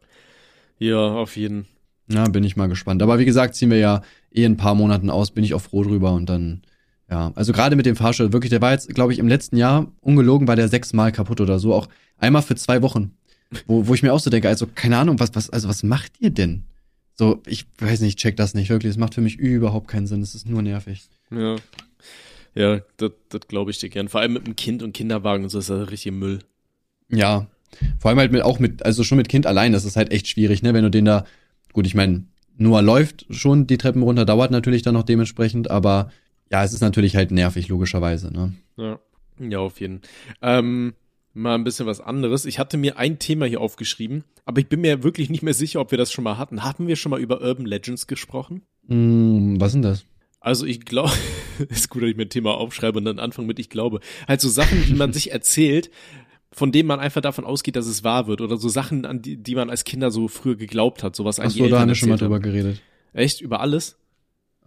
Ja, 0.80 0.98
auf 0.98 1.36
jeden. 1.36 1.66
Ja, 2.08 2.28
bin 2.30 2.46
ich 2.46 2.56
mal 2.56 2.68
gespannt. 2.68 3.04
Aber 3.04 3.20
wie 3.20 3.26
gesagt, 3.26 3.56
ziehen 3.56 3.70
wir 3.70 3.78
ja 3.78 4.02
eh 4.32 4.46
in 4.46 4.54
ein 4.54 4.58
paar 4.58 4.76
Monaten 4.76 5.10
aus, 5.10 5.32
bin 5.32 5.44
ich 5.44 5.54
auch 5.54 5.62
froh 5.62 5.84
drüber 5.84 6.14
und 6.14 6.30
dann, 6.30 6.62
ja, 7.10 7.34
also 7.36 7.52
gerade 7.52 7.76
mit 7.76 7.86
dem 7.86 7.98
Fahrstuhl, 7.98 8.32
wirklich, 8.32 8.50
der 8.50 8.62
war 8.62 8.72
jetzt, 8.72 8.88
glaube 8.96 9.12
ich, 9.12 9.20
im 9.20 9.28
letzten 9.28 9.58
Jahr, 9.58 9.92
ungelogen, 10.00 10.48
war 10.48 10.56
der 10.56 10.70
sechsmal 10.70 11.12
kaputt 11.12 11.42
oder 11.42 11.60
so, 11.60 11.74
auch 11.74 11.90
einmal 12.18 12.44
für 12.44 12.56
zwei 12.56 12.82
Wochen. 12.82 13.12
Wo, 13.68 13.88
wo 13.88 13.94
ich 13.94 14.04
mir 14.04 14.14
auch 14.14 14.20
so 14.20 14.30
denke, 14.30 14.48
also, 14.48 14.68
keine 14.74 14.98
Ahnung, 14.98 15.20
was, 15.20 15.36
was, 15.36 15.50
also 15.50 15.68
was 15.68 15.84
macht 15.84 16.14
ihr 16.20 16.30
denn? 16.30 16.64
So, 17.14 17.42
ich 17.46 17.66
weiß 17.78 18.00
nicht, 18.00 18.10
ich 18.10 18.16
check 18.16 18.38
das 18.38 18.54
nicht, 18.54 18.70
wirklich, 18.70 18.92
es 18.92 18.98
macht 18.98 19.16
für 19.16 19.22
mich 19.22 19.38
überhaupt 19.38 19.90
keinen 19.90 20.08
Sinn, 20.08 20.22
es 20.22 20.34
ist 20.34 20.48
nur 20.48 20.62
nervig. 20.62 21.04
Ja. 21.30 21.58
Ja, 22.56 22.80
das, 22.98 23.12
das 23.30 23.42
glaube 23.48 23.72
ich 23.72 23.80
dir 23.80 23.90
gern. 23.90 24.08
Vor 24.08 24.22
allem 24.22 24.34
mit 24.34 24.48
dem 24.48 24.56
Kind 24.56 24.82
und 24.82 24.94
Kinderwagen 24.94 25.44
und 25.44 25.50
so 25.50 25.60
ist 25.60 25.70
das 25.70 25.92
richtig 25.92 26.14
Müll. 26.14 26.40
Ja, 27.10 27.48
vor 28.00 28.10
allem 28.10 28.20
halt 28.20 28.32
mit, 28.32 28.42
auch 28.42 28.60
mit, 28.60 28.86
also 28.86 29.04
schon 29.04 29.18
mit 29.18 29.30
Kind 29.30 29.46
allein, 29.46 29.74
das 29.74 29.86
ist 29.86 29.98
halt 29.98 30.12
echt 30.12 30.28
schwierig, 30.28 30.64
ne, 30.64 30.74
wenn 30.74 30.84
du 30.84 30.90
den 30.90 31.06
da, 31.06 31.26
gut, 31.74 31.86
ich 31.86 31.96
meine, 31.96 32.26
Noah 32.58 32.82
läuft 32.82 33.26
schon 33.30 33.68
die 33.68 33.78
Treppen 33.78 34.02
runter, 34.02 34.26
dauert 34.26 34.52
natürlich 34.52 34.82
dann 34.82 34.94
noch 34.94 35.04
dementsprechend, 35.04 35.70
aber 35.70 36.12
ja, 36.50 36.64
es 36.64 36.74
ist 36.74 36.82
natürlich 36.82 37.16
halt 37.16 37.32
nervig, 37.32 37.68
logischerweise, 37.68 38.32
ne. 38.32 38.54
Ja. 38.78 39.00
Ja, 39.40 39.60
auf 39.60 39.82
jeden. 39.82 40.02
Ähm, 40.42 40.94
mal 41.34 41.56
ein 41.56 41.64
bisschen 41.64 41.86
was 41.86 42.00
anderes. 42.00 42.46
Ich 42.46 42.60
hatte 42.60 42.78
mir 42.78 42.98
ein 42.98 43.20
Thema 43.20 43.46
hier 43.46 43.62
aufgeschrieben, 43.62 44.24
aber 44.46 44.62
ich 44.62 44.68
bin 44.68 44.82
mir 44.82 45.04
wirklich 45.04 45.30
nicht 45.30 45.44
mehr 45.44 45.54
sicher, 45.54 45.82
ob 45.82 45.92
wir 45.92 45.98
das 45.98 46.12
schon 46.12 46.24
mal 46.24 46.38
hatten. 46.38 46.64
Hatten 46.64 46.88
wir 46.88 46.96
schon 46.96 47.10
mal 47.10 47.20
über 47.20 47.42
Urban 47.42 47.66
Legends 47.66 48.08
gesprochen? 48.08 48.62
Hm, 48.88 49.60
was 49.60 49.74
sind 49.74 49.82
das? 49.82 50.06
Also 50.46 50.66
ich 50.68 50.82
glaube, 50.86 51.12
ist 51.70 51.90
gut, 51.90 52.04
dass 52.04 52.10
ich 52.10 52.16
mir 52.16 52.24
ein 52.24 52.30
Thema 52.30 52.54
aufschreibe 52.56 53.00
und 53.00 53.06
dann 53.06 53.18
anfange 53.20 53.48
mit 53.48 53.58
ich 53.58 53.70
glaube. 53.70 54.00
Halt 54.28 54.42
so 54.42 54.48
Sachen, 54.50 54.84
die 54.86 54.94
man 54.94 55.12
sich 55.14 55.32
erzählt, 55.32 55.90
von 56.52 56.72
denen 56.72 56.88
man 56.88 57.00
einfach 57.00 57.22
davon 57.22 57.46
ausgeht, 57.46 57.76
dass 57.76 57.88
es 57.88 58.04
wahr 58.04 58.28
wird. 58.28 58.42
Oder 58.42 58.58
so 58.58 58.70
Sachen, 58.70 59.06
an 59.06 59.24
die, 59.24 59.38
die 59.38 59.56
man 59.56 59.72
als 59.72 59.84
Kinder 59.84 60.12
so 60.12 60.28
früher 60.28 60.56
geglaubt 60.56 61.02
hat. 61.02 61.16
Sowas 61.16 61.38
die 61.38 61.42
Achso, 61.42 61.68
da 61.68 61.80
haben 61.80 61.88
wir 61.88 61.96
schon 61.96 62.10
mal 62.10 62.18
drüber 62.18 62.36
haben. 62.36 62.44
geredet. 62.44 62.80
Echt? 63.14 63.42
Über 63.42 63.60
alles? 63.60 63.98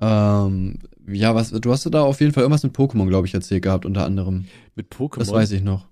Ähm, 0.01 0.81
ja, 1.07 1.35
was, 1.37 1.51
du 1.51 1.71
hast 1.73 1.87
da 1.87 2.03
auf 2.03 2.21
jeden 2.21 2.33
Fall 2.33 2.43
irgendwas 2.43 2.65
mit 2.65 2.75
Pokémon, 2.75 3.07
glaube 3.09 3.27
ich, 3.29 3.35
erzählt 3.35 3.63
gehabt, 3.63 3.87
unter 3.87 4.05
anderem. 4.05 4.47
Mit 4.75 4.93
Pokémon? 4.93 5.19
Das 5.21 5.33
weiß 5.33 5.53
ich 5.53 5.63
noch. 5.63 5.87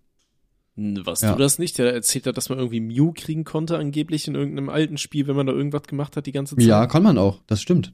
Was, 0.75 1.23
Ja. 1.23 1.33
du 1.33 1.39
das 1.39 1.59
nicht? 1.59 1.79
Der 1.79 1.93
erzählt 1.95 2.27
hat, 2.27 2.37
dass 2.37 2.49
man 2.49 2.59
irgendwie 2.59 2.81
Mew 2.81 3.13
kriegen 3.15 3.45
konnte, 3.45 3.79
angeblich 3.79 4.27
in 4.29 4.35
irgendeinem 4.35 4.69
alten 4.69 4.99
Spiel, 4.99 5.27
wenn 5.29 5.37
man 5.37 5.47
da 5.47 5.53
irgendwas 5.53 5.85
gemacht 5.85 6.17
hat 6.17 6.27
die 6.27 6.33
ganze 6.33 6.57
Zeit. 6.57 6.65
Ja, 6.65 6.87
kann 6.87 7.03
man 7.05 7.19
auch, 7.19 7.41
das 7.47 7.63
stimmt. 7.63 7.93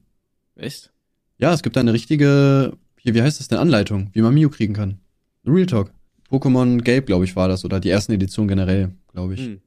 Echt? 0.57 0.91
Ja, 1.38 1.53
es 1.53 1.62
gibt 1.62 1.77
eine 1.77 1.92
richtige, 1.92 2.77
hier, 2.99 3.14
wie 3.14 3.23
heißt 3.23 3.40
das 3.40 3.49
denn, 3.49 3.59
Anleitung, 3.59 4.11
wie 4.12 4.23
man 4.23 4.35
Mew 4.35 4.49
kriegen 4.49 4.75
kann. 4.75 4.99
Real 5.47 5.66
Talk. 5.66 5.92
Pokémon 6.31 6.81
Gelb, 6.81 7.07
glaube 7.07 7.25
ich, 7.25 7.37
war 7.37 7.49
das, 7.49 7.64
oder 7.64 7.81
die 7.81 7.90
ersten 7.90 8.12
Editionen 8.12 8.49
generell, 8.49 8.92
glaube 9.12 9.35
ich. 9.35 9.40
Hm. 9.40 9.61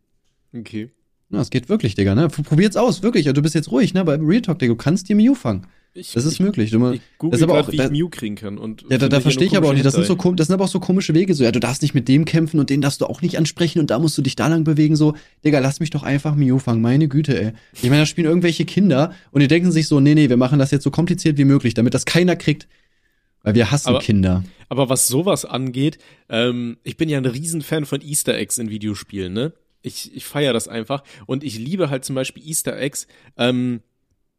Okay. 0.58 0.90
Na, 1.30 1.42
es 1.42 1.50
geht 1.50 1.70
wirklich, 1.70 1.96
Digga, 1.96 2.14
ne? 2.16 2.28
Probiert's 2.28 2.78
aus, 2.78 3.02
wirklich. 3.02 3.26
Du 3.26 3.42
bist 3.42 3.56
jetzt 3.56 3.72
ruhig, 3.72 3.94
ne? 3.94 4.06
Bei 4.06 4.16
Real 4.16 4.42
Talk, 4.42 4.60
Digga, 4.60 4.74
du 4.74 4.78
kannst 4.78 5.10
dir 5.10 5.16
Mew 5.16 5.34
fangen. 5.36 5.66
Ich, 5.98 6.12
Das 6.12 6.26
ist 6.26 6.34
ich, 6.34 6.40
möglich. 6.42 6.72
Du, 6.72 6.92
ich 6.92 7.02
das 7.22 7.40
ist 7.40 7.44
aber 7.44 7.54
grad, 7.54 7.66
auch- 7.68 7.72
wie 7.72 7.78
da- 7.78 7.86
ich 7.86 7.92
Mew 7.92 8.10
kriegen 8.10 8.36
kann. 8.36 8.58
Und 8.58 8.84
ja, 8.90 8.98
da, 8.98 9.08
da 9.08 9.22
verstehe 9.22 9.48
ich 9.48 9.56
aber 9.56 9.70
auch 9.70 9.74
nicht. 9.74 9.86
Das 9.86 9.94
sind, 9.94 10.06
so, 10.06 10.16
das 10.34 10.48
sind 10.48 10.54
aber 10.54 10.66
auch 10.66 10.70
so 10.70 10.82
komische 10.82 11.14
Wege. 11.14 11.34
So, 11.34 11.46
ja, 11.46 11.52
du 11.52 11.60
darfst 11.62 11.82
nicht 11.82 11.94
mit 11.94 12.10
dem 12.10 12.26
kämpfen 12.26 12.60
und 12.60 12.70
den 12.70 12.82
darfst 12.82 13.00
du 13.00 13.06
auch 13.06 13.22
nicht 13.22 13.38
ansprechen 13.38 13.80
und 13.80 13.90
da 13.92 13.98
musst 13.98 14.18
du 14.18 14.22
dich 14.22 14.36
da 14.36 14.48
lang 14.48 14.66
bewegen. 14.66 14.98
So, 14.98 15.16
Digga, 15.46 15.60
lass 15.60 15.80
mich 15.80 15.90
doch 15.92 16.04
einfach 16.04 16.36
Mew 16.36 16.60
fangen. 16.60 16.82
Meine 16.82 17.08
Güte, 17.08 17.40
ey. 17.42 17.54
Ich 17.74 17.84
meine, 17.84 18.00
da 18.00 18.06
spielen 18.06 18.28
irgendwelche 18.28 18.66
Kinder 18.66 19.14
und 19.32 19.40
die 19.40 19.48
denken 19.48 19.72
sich 19.72 19.88
so, 19.88 20.02
nee, 20.02 20.16
nee, 20.16 20.28
wir 20.30 20.36
machen 20.38 20.60
das 20.60 20.72
jetzt 20.72 20.84
so 20.84 20.92
kompliziert 20.92 21.38
wie 21.38 21.46
möglich, 21.46 21.74
damit 21.74 21.94
das 21.94 22.04
keiner 22.06 22.36
kriegt. 22.36 22.68
Weil 23.42 23.56
wir 23.56 23.72
hassen 23.72 23.88
Aber- 23.90 24.00
Kinder. 24.00 24.44
Aber 24.68 24.90
was 24.90 25.08
sowas 25.08 25.46
angeht, 25.46 25.98
ähm, 26.28 26.76
ich 26.84 26.98
bin 26.98 27.08
ja 27.08 27.18
ein 27.20 27.26
Riesenfan 27.26 27.86
von 27.86 28.02
Easter 28.02 28.36
Eggs 28.38 28.58
in 28.58 28.70
Videospielen, 28.70 29.32
ne? 29.32 29.54
Ich, 29.86 30.16
ich 30.16 30.26
feiere 30.26 30.54
das 30.54 30.68
einfach. 30.68 31.04
Und 31.26 31.44
ich 31.44 31.58
liebe 31.58 31.90
halt 31.90 32.04
zum 32.06 32.16
Beispiel 32.16 32.46
Easter 32.48 32.78
Eggs, 32.80 33.08
ähm, 33.38 33.82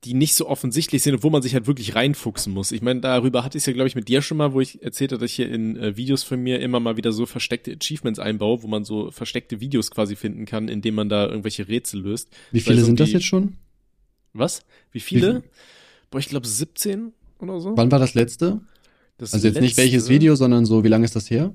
die 0.04 0.12
nicht 0.14 0.34
so 0.34 0.46
offensichtlich 0.48 1.02
sind 1.02 1.14
und 1.14 1.22
wo 1.22 1.30
man 1.30 1.42
sich 1.42 1.54
halt 1.54 1.66
wirklich 1.66 1.94
reinfuchsen 1.94 2.52
muss. 2.52 2.70
Ich 2.70 2.82
meine, 2.82 3.00
darüber 3.00 3.42
hatte 3.42 3.56
ich 3.58 3.62
es 3.62 3.66
ja, 3.66 3.72
glaube 3.72 3.88
ich, 3.88 3.94
mit 3.94 4.08
dir 4.08 4.22
schon 4.22 4.36
mal, 4.36 4.52
wo 4.52 4.60
ich 4.60 4.82
erzählt 4.82 5.10
habe, 5.12 5.20
dass 5.20 5.30
ich 5.30 5.36
hier 5.36 5.50
in 5.50 5.76
äh, 5.76 5.96
Videos 5.96 6.22
von 6.22 6.40
mir 6.40 6.60
immer 6.60 6.78
mal 6.80 6.96
wieder 6.96 7.12
so 7.12 7.26
versteckte 7.26 7.72
Achievements 7.72 8.18
einbaue, 8.18 8.62
wo 8.62 8.68
man 8.68 8.84
so 8.84 9.10
versteckte 9.10 9.60
Videos 9.60 9.90
quasi 9.90 10.14
finden 10.14 10.44
kann, 10.44 10.68
indem 10.68 10.94
man 10.96 11.08
da 11.08 11.26
irgendwelche 11.26 11.66
Rätsel 11.66 12.02
löst. 12.02 12.28
Wie 12.52 12.60
viele 12.60 12.80
um 12.80 12.84
sind 12.84 13.00
das 13.00 13.10
jetzt 13.12 13.24
schon? 13.24 13.54
Was? 14.32 14.62
Wie 14.92 15.00
viele? 15.00 15.42
Wie 15.42 15.48
Boah, 16.10 16.18
ich 16.18 16.28
glaube 16.28 16.46
17 16.46 17.12
oder 17.40 17.58
so. 17.60 17.76
Wann 17.76 17.90
war 17.90 17.98
das 17.98 18.14
letzte? 18.14 18.60
Das 19.18 19.32
Also 19.34 19.48
jetzt 19.48 19.54
nicht 19.60 19.70
letzte- 19.76 19.82
welches 19.82 20.08
Video, 20.08 20.36
sondern 20.36 20.66
so, 20.66 20.84
wie 20.84 20.88
lange 20.88 21.04
ist 21.06 21.16
das 21.16 21.30
her? 21.30 21.52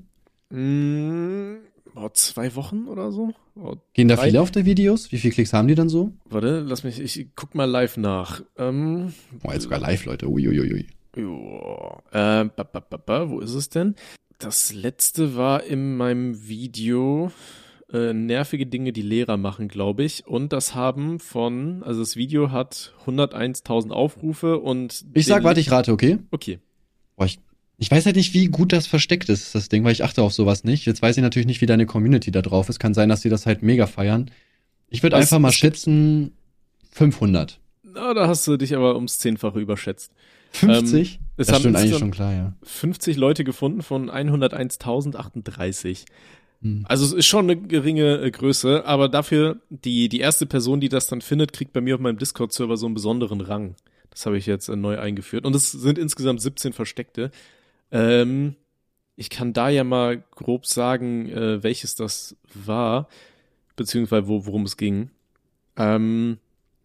Mm, 0.50 1.54
boah, 1.94 2.12
zwei 2.14 2.54
Wochen 2.54 2.86
oder 2.88 3.12
so? 3.12 3.32
Oh, 3.54 3.76
Gehen 3.92 4.08
da 4.08 4.16
viele 4.16 4.40
auf 4.40 4.50
der 4.50 4.64
Videos? 4.64 5.12
Wie 5.12 5.18
viele 5.18 5.34
Klicks 5.34 5.52
haben 5.52 5.68
die 5.68 5.74
dann 5.74 5.88
so? 5.88 6.12
Warte, 6.28 6.60
lass 6.60 6.84
mich, 6.84 7.00
ich 7.00 7.28
guck 7.36 7.54
mal 7.54 7.64
live 7.64 7.96
nach. 7.96 8.42
Ähm, 8.56 9.12
Boah, 9.42 9.54
jetzt 9.54 9.64
sogar 9.64 9.78
live, 9.78 10.04
Leute. 10.04 10.28
Uiuiui. 10.28 10.86
ja, 11.16 12.42
äh, 12.42 12.44
ba, 12.44 12.64
ba, 12.64 12.80
ba, 12.80 12.96
ba, 12.96 13.30
wo 13.30 13.40
ist 13.40 13.54
es 13.54 13.68
denn? 13.68 13.94
Das 14.38 14.72
letzte 14.72 15.36
war 15.36 15.62
in 15.62 15.96
meinem 15.96 16.48
Video 16.48 17.30
äh, 17.92 18.12
nervige 18.12 18.66
Dinge, 18.66 18.92
die 18.92 19.02
Lehrer 19.02 19.36
machen, 19.36 19.68
glaube 19.68 20.02
ich. 20.04 20.26
Und 20.26 20.52
das 20.52 20.74
haben 20.74 21.20
von, 21.20 21.82
also 21.84 22.00
das 22.00 22.16
Video 22.16 22.50
hat 22.50 22.94
101.000 23.06 23.90
Aufrufe 23.90 24.58
und 24.58 25.04
Ich 25.12 25.26
sag, 25.26 25.44
warte, 25.44 25.60
ich 25.60 25.70
rate, 25.70 25.92
okay? 25.92 26.18
Okay. 26.30 26.58
Boah, 27.16 27.26
ich, 27.26 27.38
ich 27.78 27.90
weiß 27.90 28.06
halt 28.06 28.16
nicht, 28.16 28.34
wie 28.34 28.46
gut 28.46 28.72
das 28.72 28.86
versteckt 28.86 29.28
ist, 29.28 29.54
das 29.54 29.68
Ding, 29.68 29.84
weil 29.84 29.92
ich 29.92 30.04
achte 30.04 30.22
auf 30.22 30.32
sowas 30.32 30.64
nicht. 30.64 30.86
Jetzt 30.86 31.02
weiß 31.02 31.16
ich 31.16 31.22
natürlich 31.22 31.46
nicht, 31.46 31.60
wie 31.60 31.66
deine 31.66 31.86
Community 31.86 32.30
da 32.30 32.42
drauf 32.42 32.68
ist. 32.68 32.78
Kann 32.78 32.94
sein, 32.94 33.08
dass 33.08 33.22
die 33.22 33.28
das 33.28 33.46
halt 33.46 33.62
mega 33.62 33.86
feiern. 33.86 34.30
Ich 34.88 35.02
würde 35.02 35.16
einfach 35.16 35.38
mal 35.38 35.52
schätzen 35.52 36.32
500. 36.92 37.58
Na, 37.82 38.14
da 38.14 38.28
hast 38.28 38.46
du 38.46 38.56
dich 38.56 38.76
aber 38.76 38.94
ums 38.94 39.18
Zehnfache 39.18 39.58
überschätzt. 39.58 40.12
50? 40.52 41.20
es 41.36 41.46
das 41.46 41.54
haben 41.54 41.60
stimmt 41.60 41.76
eigentlich 41.76 41.98
schon 41.98 42.10
klar, 42.10 42.32
ja. 42.32 42.52
50 42.62 43.16
Leute 43.16 43.44
gefunden 43.44 43.82
von 43.82 44.10
101.038. 44.10 46.04
Hm. 46.62 46.84
Also 46.88 47.06
es 47.06 47.12
ist 47.12 47.26
schon 47.26 47.50
eine 47.50 47.60
geringe 47.60 48.20
äh, 48.20 48.30
Größe, 48.30 48.84
aber 48.84 49.08
dafür, 49.08 49.60
die, 49.70 50.08
die 50.08 50.20
erste 50.20 50.46
Person, 50.46 50.80
die 50.80 50.88
das 50.88 51.06
dann 51.06 51.20
findet, 51.20 51.52
kriegt 51.52 51.72
bei 51.72 51.80
mir 51.80 51.94
auf 51.96 52.00
meinem 52.00 52.18
Discord-Server 52.18 52.76
so 52.76 52.86
einen 52.86 52.94
besonderen 52.94 53.40
Rang. 53.40 53.74
Das 54.10 54.26
habe 54.26 54.38
ich 54.38 54.46
jetzt 54.46 54.68
äh, 54.68 54.76
neu 54.76 54.98
eingeführt. 54.98 55.44
Und 55.44 55.56
es 55.56 55.72
sind 55.72 55.98
insgesamt 55.98 56.40
17 56.40 56.72
Versteckte. 56.72 57.30
Ähm, 57.92 58.56
ich 59.14 59.30
kann 59.30 59.52
da 59.52 59.68
ja 59.68 59.84
mal 59.84 60.24
grob 60.32 60.66
sagen, 60.66 61.28
äh, 61.28 61.62
welches 61.62 61.94
das 61.94 62.36
war, 62.54 63.08
beziehungsweise 63.76 64.26
wo, 64.26 64.46
worum 64.46 64.64
es 64.64 64.76
ging. 64.76 65.10
Ähm, 65.76 66.38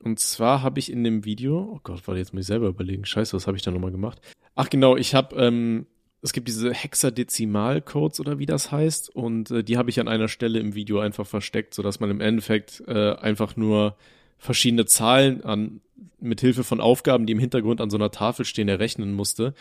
und 0.03 0.19
zwar 0.19 0.61
habe 0.61 0.79
ich 0.79 0.91
in 0.91 1.03
dem 1.03 1.25
Video, 1.25 1.71
oh 1.73 1.79
Gott, 1.83 2.07
warte, 2.07 2.19
jetzt 2.19 2.33
muss 2.33 2.41
ich 2.41 2.47
selber 2.47 2.67
überlegen. 2.67 3.05
Scheiße, 3.05 3.35
was 3.35 3.47
habe 3.47 3.57
ich 3.57 3.63
da 3.63 3.71
nochmal 3.71 3.91
gemacht? 3.91 4.21
Ach 4.55 4.69
genau, 4.69 4.97
ich 4.97 5.15
habe, 5.15 5.35
ähm, 5.37 5.87
es 6.21 6.33
gibt 6.33 6.47
diese 6.47 6.73
Hexadezimalcodes 6.73 8.19
oder 8.19 8.39
wie 8.39 8.45
das 8.45 8.71
heißt 8.71 9.15
und 9.15 9.49
äh, 9.51 9.63
die 9.63 9.77
habe 9.77 9.89
ich 9.89 9.99
an 9.99 10.07
einer 10.07 10.27
Stelle 10.27 10.59
im 10.59 10.75
Video 10.75 10.99
einfach 10.99 11.25
versteckt, 11.25 11.73
sodass 11.73 11.99
man 11.99 12.09
im 12.09 12.21
Endeffekt 12.21 12.83
äh, 12.87 13.13
einfach 13.13 13.55
nur 13.55 13.95
verschiedene 14.37 14.85
Zahlen 14.85 15.43
an 15.43 15.81
mit 16.19 16.41
Hilfe 16.41 16.63
von 16.63 16.81
Aufgaben, 16.81 17.25
die 17.25 17.33
im 17.33 17.39
Hintergrund 17.39 17.81
an 17.81 17.89
so 17.89 17.97
einer 17.97 18.11
Tafel 18.11 18.45
stehen, 18.45 18.67
errechnen 18.67 19.13
musste. 19.13 19.53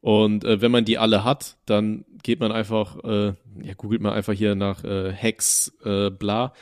Und 0.00 0.44
äh, 0.44 0.60
wenn 0.60 0.70
man 0.70 0.84
die 0.84 0.98
alle 0.98 1.24
hat, 1.24 1.56
dann 1.66 2.04
geht 2.22 2.40
man 2.40 2.52
einfach, 2.52 3.02
äh, 3.04 3.34
ja, 3.62 3.74
googelt 3.76 4.00
man 4.00 4.12
einfach 4.12 4.32
hier 4.32 4.54
nach 4.54 4.82
äh, 4.84 5.12
Hex, 5.12 5.72
äh, 5.84 6.10
bla, 6.10 6.54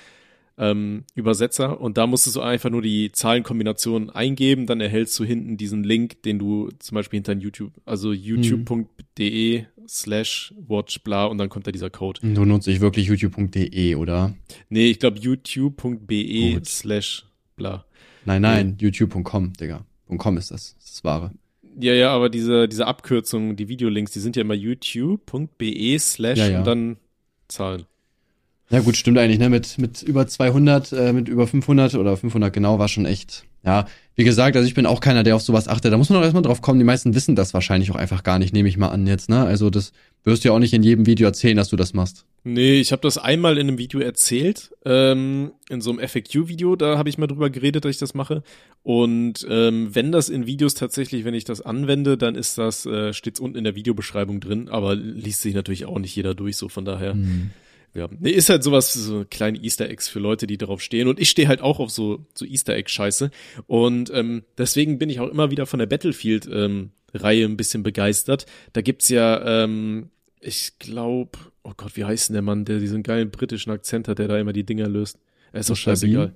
ähm, 0.59 1.05
Übersetzer 1.15 1.81
und 1.81 1.97
da 1.99 2.07
musstest 2.07 2.37
du 2.37 2.41
einfach 2.41 2.69
nur 2.69 2.83
die 2.83 3.13
Zahlenkombination 3.13 4.11
eingeben, 4.11 4.67
dann 4.67 4.81
erhältst 4.81 5.19
du 5.21 5.25
hinten 5.25 5.57
diesen 5.57 5.85
Link, 5.85 6.23
den 6.25 6.41
du 6.41 6.71
zum 6.81 6.97
Beispiel 6.97 7.19
hinter 7.19 7.35
YouTube, 7.35 7.73
also 7.85 8.13
youtube.de 8.13 9.67
slash 9.87 10.53
watch 10.67 11.03
bla 11.05 11.27
und 11.27 11.39
dann 11.39 11.49
kommt 11.49 11.67
da 11.69 11.71
dieser 11.71 11.91
Code. 11.91 12.21
Du 12.23 12.45
nutzt 12.45 12.67
ich 12.67 12.81
wirklich 12.81 13.07
youtube.de, 13.07 13.95
oder? 13.95 14.35
Nee, 14.69 14.87
ich 14.87 14.99
glaube 14.99 15.21
youtube.be 15.21 16.61
slash 16.65 17.25
bla. 17.57 17.85
Nein, 18.25 18.43
nein, 18.43 18.77
youtube.com, 18.81 19.53
Digga. 19.55 19.87
.com 20.17 20.37
ist 20.39 20.51
das. 20.51 20.75
Das 20.75 20.85
ist 20.85 20.95
das 20.97 21.05
Wahre. 21.05 21.33
Ja, 21.81 21.93
ja, 21.95 22.11
aber 22.11 22.29
diese, 22.29 22.69
diese 22.69 22.87
Abkürzungen, 22.87 23.55
die 23.57 23.69
Videolinks, 23.69 24.11
die 24.11 24.21
sind 24.21 24.37
ja 24.37 24.43
immer 24.43 24.55
youtube.be 24.55 25.97
slash 25.99 26.39
Ja, 26.39 26.49
ja. 26.49 26.59
und 26.59 26.67
dann 26.67 26.97
Zahlen. 27.47 27.87
Ja 28.71 28.81
gut, 28.81 28.97
stimmt 28.97 29.17
eigentlich, 29.17 29.39
ne? 29.39 29.49
Mit, 29.49 29.79
mit 29.79 30.03
über 30.03 30.27
200, 30.27 30.93
äh, 30.93 31.13
mit 31.13 31.29
über 31.29 31.47
500 31.47 31.95
oder 31.95 32.17
500 32.17 32.53
genau 32.53 32.79
war 32.79 32.89
schon 32.89 33.07
echt, 33.07 33.45
ja. 33.65 33.87
Wie 34.15 34.25
gesagt, 34.25 34.57
also 34.57 34.67
ich 34.67 34.75
bin 34.75 34.85
auch 34.85 35.01
keiner, 35.01 35.23
der 35.23 35.37
auf 35.37 35.43
sowas 35.43 35.69
achtet. 35.69 35.93
Da 35.93 35.97
muss 35.97 36.11
man 36.11 36.19
auch 36.19 36.25
erstmal 36.25 36.43
drauf 36.43 36.61
kommen. 36.61 36.81
Die 36.81 36.85
meisten 36.85 37.15
wissen 37.15 37.37
das 37.37 37.55
wahrscheinlich 37.55 37.93
auch 37.93 37.97
einfach 37.97 38.25
gar 38.25 38.41
nicht, 38.41 38.53
nehme 38.53 38.69
ich 38.69 38.77
mal 38.77 38.89
an 38.89 39.07
jetzt, 39.07 39.31
ne? 39.31 39.45
Also 39.45 39.71
das 39.71 39.93
wirst 40.25 40.45
du 40.45 40.49
ja 40.49 40.55
auch 40.55 40.59
nicht 40.59 40.75
in 40.75 40.83
jedem 40.83 41.07
Video 41.07 41.27
erzählen, 41.27 41.57
dass 41.57 41.69
du 41.69 41.77
das 41.77 41.95
machst. 41.95 42.25
Nee, 42.43 42.81
ich 42.81 42.91
habe 42.91 43.03
das 43.03 43.17
einmal 43.17 43.59
in 43.59 43.69
einem 43.69 43.79
Video 43.79 44.01
erzählt, 44.01 44.73
ähm, 44.85 45.53
in 45.69 45.81
so 45.81 45.91
einem 45.91 46.01
FAQ-Video, 46.01 46.75
da 46.75 46.99
habe 46.99 47.09
ich 47.09 47.19
mal 47.19 47.29
drüber 47.29 47.49
geredet, 47.49 47.85
dass 47.85 47.91
ich 47.91 47.99
das 47.99 48.15
mache. 48.15 48.43
Und 48.83 49.47
ähm, 49.49 49.95
wenn 49.95 50.11
das 50.11 50.29
in 50.29 50.47
Videos 50.47 50.75
tatsächlich, 50.75 51.25
wenn 51.25 51.35
ich 51.35 51.45
das 51.45 51.61
anwende, 51.61 52.17
dann 52.17 52.35
ist 52.35 52.59
das, 52.59 52.87
äh, 52.87 53.13
steht's 53.13 53.39
unten 53.39 53.59
in 53.59 53.65
der 53.65 53.77
Videobeschreibung 53.77 54.41
drin, 54.41 54.69
aber 54.69 54.97
liest 54.97 55.43
sich 55.43 55.55
natürlich 55.55 55.85
auch 55.85 55.99
nicht 55.99 56.17
jeder 56.17 56.35
durch, 56.35 56.57
so 56.57 56.69
von 56.69 56.85
daher. 56.85 57.15
Ja, 57.99 58.09
nee, 58.19 58.31
ist 58.31 58.49
halt 58.49 58.63
sowas, 58.63 58.93
so 58.93 59.25
kleine 59.29 59.59
Easter 59.63 59.89
Eggs 59.89 60.09
für 60.09 60.21
Leute, 60.21 60.47
die 60.47 60.57
darauf 60.57 60.81
stehen. 60.81 61.09
Und 61.09 61.19
ich 61.19 61.31
stehe 61.31 61.49
halt 61.49 61.61
auch 61.61 61.81
auf 61.81 61.91
so, 61.91 62.27
so 62.35 62.45
Easter 62.45 62.75
Egg-Scheiße. 62.75 63.31
Und 63.67 64.11
ähm, 64.15 64.45
deswegen 64.57 64.99
bin 64.99 65.11
ich 65.11 65.21
auch 65.21 65.29
immer 65.29 65.51
wieder 65.51 65.67
von 65.67 65.79
der 65.79 65.87
Battlefield-Reihe 65.87 67.45
ein 67.45 67.57
bisschen 67.57 67.83
begeistert. 67.83 68.47
Da 68.73 68.81
gibt's 68.81 69.09
ja, 69.09 69.65
ähm, 69.65 70.11
ich 70.41 70.79
glaube, 70.79 71.39
oh 71.65 71.73
Gott, 71.77 71.97
wie 71.97 72.05
heißt 72.05 72.29
denn 72.29 72.35
der 72.35 72.43
Mann, 72.43 72.65
der 72.65 72.79
diesen 72.79 73.03
geilen 73.03 73.31
britischen 73.31 73.73
Akzent 73.73 74.09
hat, 74.09 74.19
der 74.19 74.29
da 74.29 74.39
immer 74.39 74.53
die 74.53 74.65
Dinger 74.65 74.89
löst? 74.89 75.19
Er 75.53 75.61
ist 75.61 75.71
doch 75.71 75.77
scheißegal. 75.77 76.35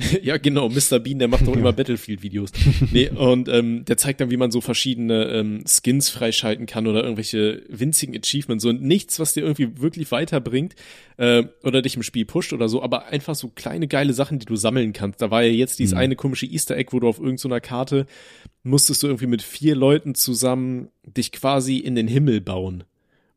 ja, 0.22 0.36
genau, 0.38 0.68
Mr. 0.68 0.98
Bean, 0.98 1.18
der 1.18 1.28
macht 1.28 1.46
doch 1.46 1.56
immer 1.56 1.72
Battlefield-Videos. 1.72 2.50
Nee, 2.92 3.08
und 3.14 3.48
ähm, 3.48 3.84
der 3.84 3.96
zeigt 3.96 4.20
dann, 4.20 4.30
wie 4.30 4.36
man 4.36 4.50
so 4.50 4.60
verschiedene 4.60 5.24
ähm, 5.26 5.64
Skins 5.66 6.08
freischalten 6.10 6.66
kann 6.66 6.86
oder 6.86 7.02
irgendwelche 7.02 7.62
winzigen 7.68 8.16
Achievements. 8.16 8.64
Und 8.64 8.82
nichts, 8.82 9.18
was 9.18 9.34
dir 9.34 9.42
irgendwie 9.42 9.80
wirklich 9.80 10.10
weiterbringt 10.10 10.74
äh, 11.16 11.44
oder 11.62 11.82
dich 11.82 11.96
im 11.96 12.02
Spiel 12.02 12.24
pusht 12.24 12.52
oder 12.52 12.68
so, 12.68 12.82
aber 12.82 13.06
einfach 13.06 13.34
so 13.34 13.48
kleine 13.48 13.88
geile 13.88 14.12
Sachen, 14.12 14.38
die 14.38 14.46
du 14.46 14.56
sammeln 14.56 14.92
kannst. 14.92 15.20
Da 15.20 15.30
war 15.30 15.42
ja 15.42 15.50
jetzt 15.50 15.78
dieses 15.78 15.94
Mhm. 15.94 16.00
eine 16.00 16.16
komische 16.16 16.46
Easter 16.46 16.76
Egg, 16.76 16.92
wo 16.92 17.00
du 17.00 17.08
auf 17.08 17.18
irgendeiner 17.18 17.60
Karte 17.60 18.06
musstest 18.62 19.02
du 19.02 19.06
irgendwie 19.06 19.26
mit 19.26 19.42
vier 19.42 19.74
Leuten 19.74 20.14
zusammen 20.14 20.88
dich 21.04 21.32
quasi 21.32 21.78
in 21.78 21.94
den 21.94 22.08
Himmel 22.08 22.40
bauen. 22.40 22.84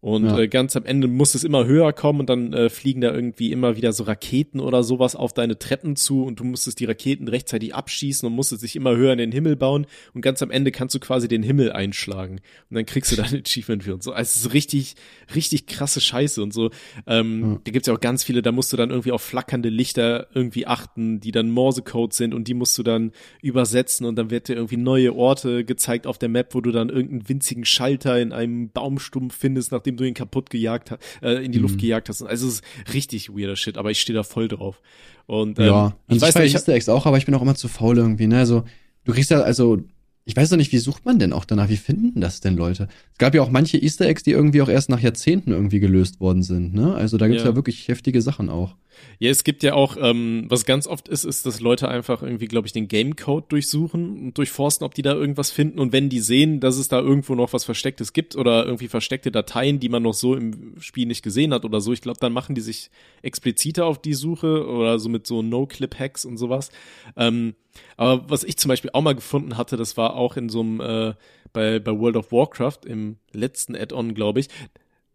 Und 0.04 0.26
Ja. 0.26 0.38
äh, 0.38 0.50
ganz 0.50 0.76
am 0.76 0.84
Ende 0.84 1.08
muss 1.08 1.34
es 1.34 1.46
immer 1.46 1.66
höher 1.66 1.94
kommen 1.94 2.20
und 2.20 2.30
dann 2.30 2.52
äh, 2.52 2.70
fliegen 2.70 3.00
da 3.00 3.14
irgendwie 3.14 3.54
immer 3.54 3.78
wieder 3.78 3.94
so 3.94 4.04
Raketen 4.04 4.60
oder 4.60 4.84
sowas 4.84 5.16
auf 5.16 5.32
deine 5.32 5.58
Treppen 5.58 5.96
zu 5.96 6.26
und 6.26 6.42
du 6.42 6.44
musstest 6.44 6.82
die 6.82 6.86
Raketen 6.86 7.30
rechtzeitig 7.30 7.74
abschießen 7.74 8.28
und 8.28 8.36
musstest 8.36 8.64
dich 8.64 8.76
immer 8.76 8.98
höher 8.98 9.14
in 9.14 9.18
den 9.18 9.32
Himmel 9.32 9.56
bauen 9.56 9.88
und 10.14 10.20
ganz 10.20 10.42
am 10.42 10.52
Ende 10.52 10.74
kannst 10.74 10.94
du 10.94 11.00
quasi 11.00 11.30
den 11.30 11.42
Himmel 11.42 11.72
einschlagen 11.72 12.42
und 12.70 12.76
dann 12.76 12.86
kriegst 12.86 13.14
du 13.14 13.16
dann 13.16 13.28
ein 13.28 13.44
Achievement 13.46 13.86
für 13.86 13.94
und 13.94 14.04
so. 14.04 14.12
Also 14.12 14.28
es 14.28 14.36
ist 14.46 14.54
richtig, 14.54 14.96
richtig 15.36 15.68
krasse 15.68 16.02
Scheiße 16.02 16.44
und 16.44 16.54
so. 16.54 16.70
Ähm, 17.08 17.42
Ja. 17.54 17.60
Da 17.64 17.72
gibt's 17.72 17.88
ja 17.88 17.94
auch 17.94 18.02
ganz 18.02 18.26
viele, 18.26 18.42
da 18.42 18.52
musst 18.52 18.74
du 18.74 18.78
dann 18.78 18.90
irgendwie 18.90 19.14
auf 19.14 19.22
flackernde 19.22 19.70
Lichter 19.70 20.28
irgendwie 20.34 20.68
achten, 20.68 21.22
die 21.22 21.32
dann 21.32 21.50
Morsecode 21.50 22.12
sind 22.12 22.34
und 22.34 22.50
die 22.50 22.56
musst 22.56 22.78
du 22.78 22.84
dann 22.84 23.14
übersetzen 23.42 24.06
und 24.06 24.18
dann 24.18 24.30
wird 24.32 24.50
dir 24.50 24.56
irgendwie 24.56 24.76
neue 24.76 25.16
Orte 25.16 25.64
gezeigt 25.64 26.08
auf 26.08 26.18
der 26.18 26.28
Map, 26.28 26.54
wo 26.54 26.60
du 26.60 26.72
dann 26.72 26.90
irgendeinen 26.90 27.30
winzigen 27.30 27.64
Schalter 27.64 28.20
in 28.20 28.34
einem 28.34 28.70
Baumstumpf 28.70 29.34
findest, 29.38 29.72
nachdem 29.72 29.93
du 29.98 30.04
ihn 30.04 30.14
kaputt 30.14 30.50
gejagt 30.50 30.92
hast, 30.92 31.00
äh, 31.22 31.44
in 31.44 31.52
die 31.52 31.58
Mhm. 31.60 31.64
Luft 31.64 31.80
gejagt 31.80 32.10
hast. 32.10 32.22
Also 32.24 32.48
es 32.48 32.56
ist 32.56 32.94
richtig 32.94 33.30
weirder 33.30 33.56
Shit, 33.56 33.78
aber 33.78 33.92
ich 33.92 34.00
stehe 34.02 34.16
da 34.16 34.24
voll 34.24 34.48
drauf. 34.48 34.82
Und 35.26 35.60
ähm, 35.60 35.66
ja, 35.66 35.94
ich 36.08 36.22
weiß 36.22 36.36
nicht, 36.36 36.46
ich 36.48 36.54
Easter 36.56 36.74
Eggs 36.74 36.90
auch, 36.90 37.06
aber 37.06 37.18
ich 37.18 37.26
bin 37.26 37.34
auch 37.36 37.42
immer 37.42 37.56
zu 37.56 37.68
faul 37.68 37.98
irgendwie, 37.98 38.28
ne? 38.28 38.40
Also, 38.40 38.64
du 39.06 39.14
kriegst 39.14 39.32
ja, 39.32 39.42
also, 39.42 39.78
ich 40.26 40.36
weiß 40.36 40.50
doch 40.50 40.58
nicht, 40.58 40.72
wie 40.72 40.78
sucht 40.78 41.06
man 41.06 41.20
denn 41.20 41.34
auch 41.34 41.44
danach? 41.44 41.70
Wie 41.70 41.78
finden 41.78 42.22
das 42.22 42.40
denn 42.40 42.56
Leute? 42.56 42.88
Es 43.12 43.18
gab 43.18 43.36
ja 43.36 43.42
auch 43.42 43.50
manche 43.50 43.78
Easter 43.78 44.06
Eggs, 44.06 44.24
die 44.24 44.32
irgendwie 44.32 44.62
auch 44.62 44.70
erst 44.70 44.90
nach 44.90 45.02
Jahrzehnten 45.02 45.52
irgendwie 45.52 45.80
gelöst 45.80 46.22
worden 46.22 46.44
sind, 46.44 46.74
ne? 46.74 46.96
Also 46.96 47.18
da 47.18 47.28
gibt's 47.28 47.44
ja. 47.44 47.50
Ja. 47.50 47.56
wirklich 47.56 47.88
heftige 47.90 48.22
Sachen 48.22 48.50
auch. 48.50 48.76
Ja, 49.20 49.30
es 49.30 49.44
gibt 49.44 49.64
ja 49.64 49.74
auch, 49.74 49.98
ähm, 50.00 50.46
was 50.50 50.66
ganz 50.66 50.88
oft 50.88 51.08
ist, 51.08 51.24
ist, 51.24 51.46
dass 51.46 51.60
Leute 51.60 51.88
einfach 51.88 52.22
irgendwie, 52.22 52.46
glaube 52.46 52.68
ich, 52.68 52.74
den 52.74 52.88
Gamecode 52.88 53.52
durchsuchen 53.52 54.26
und 54.26 54.38
durchforsten, 54.38 54.86
ob 54.86 54.94
die 54.94 55.02
da 55.02 55.14
irgendwas 55.14 55.52
finden. 55.52 55.80
Und 55.80 55.92
wenn 55.92 56.10
die 56.10 56.20
sehen, 56.20 56.60
dass 56.60 56.78
es 56.78 56.88
da 56.88 57.00
irgendwo 57.00 57.36
noch 57.36 57.54
was 57.54 57.66
Verstecktes 57.66 58.14
gibt 58.14 58.36
oder 58.36 58.66
irgendwie 58.66 58.88
versteckte 58.88 59.32
Dateien, 59.32 59.80
die 59.80 59.90
man 59.90 60.04
noch 60.04 60.14
so 60.14 60.36
im 60.36 60.76
Spiel 60.80 61.08
nicht 61.08 61.24
gesehen 61.24 61.54
hat 61.54 61.66
oder 61.66 61.82
so, 61.82 61.94
ich 61.94 62.02
glaube, 62.02 62.20
dann 62.20 62.34
machen 62.34 62.56
die 62.56 62.62
sich 62.62 62.92
expliziter 63.22 63.86
auf 63.86 64.02
die 64.02 64.14
Suche 64.14 64.68
oder 64.68 65.00
so 65.00 65.10
mit 65.10 65.28
so 65.28 65.42
No-Clip-Hacks 65.42 66.26
und 66.26 66.38
sowas. 66.38 66.70
Ähm, 67.18 67.56
aber 67.98 68.30
was 68.30 68.44
ich 68.44 68.58
zum 68.58 68.70
Beispiel 68.70 68.92
auch 68.94 69.02
mal 69.02 69.16
gefunden 69.16 69.58
hatte, 69.58 69.78
das 69.78 69.98
war 69.98 70.13
auch 70.14 70.38
in 70.38 70.50
so 70.50 70.62
einem, 70.62 70.80
äh, 70.80 71.14
bei, 71.52 71.80
bei 71.80 71.92
World 71.92 72.18
of 72.18 72.32
Warcraft 72.32 72.86
im 72.86 73.18
letzten 73.32 73.76
Add-on, 73.76 74.14
glaube 74.14 74.40
ich, 74.40 74.50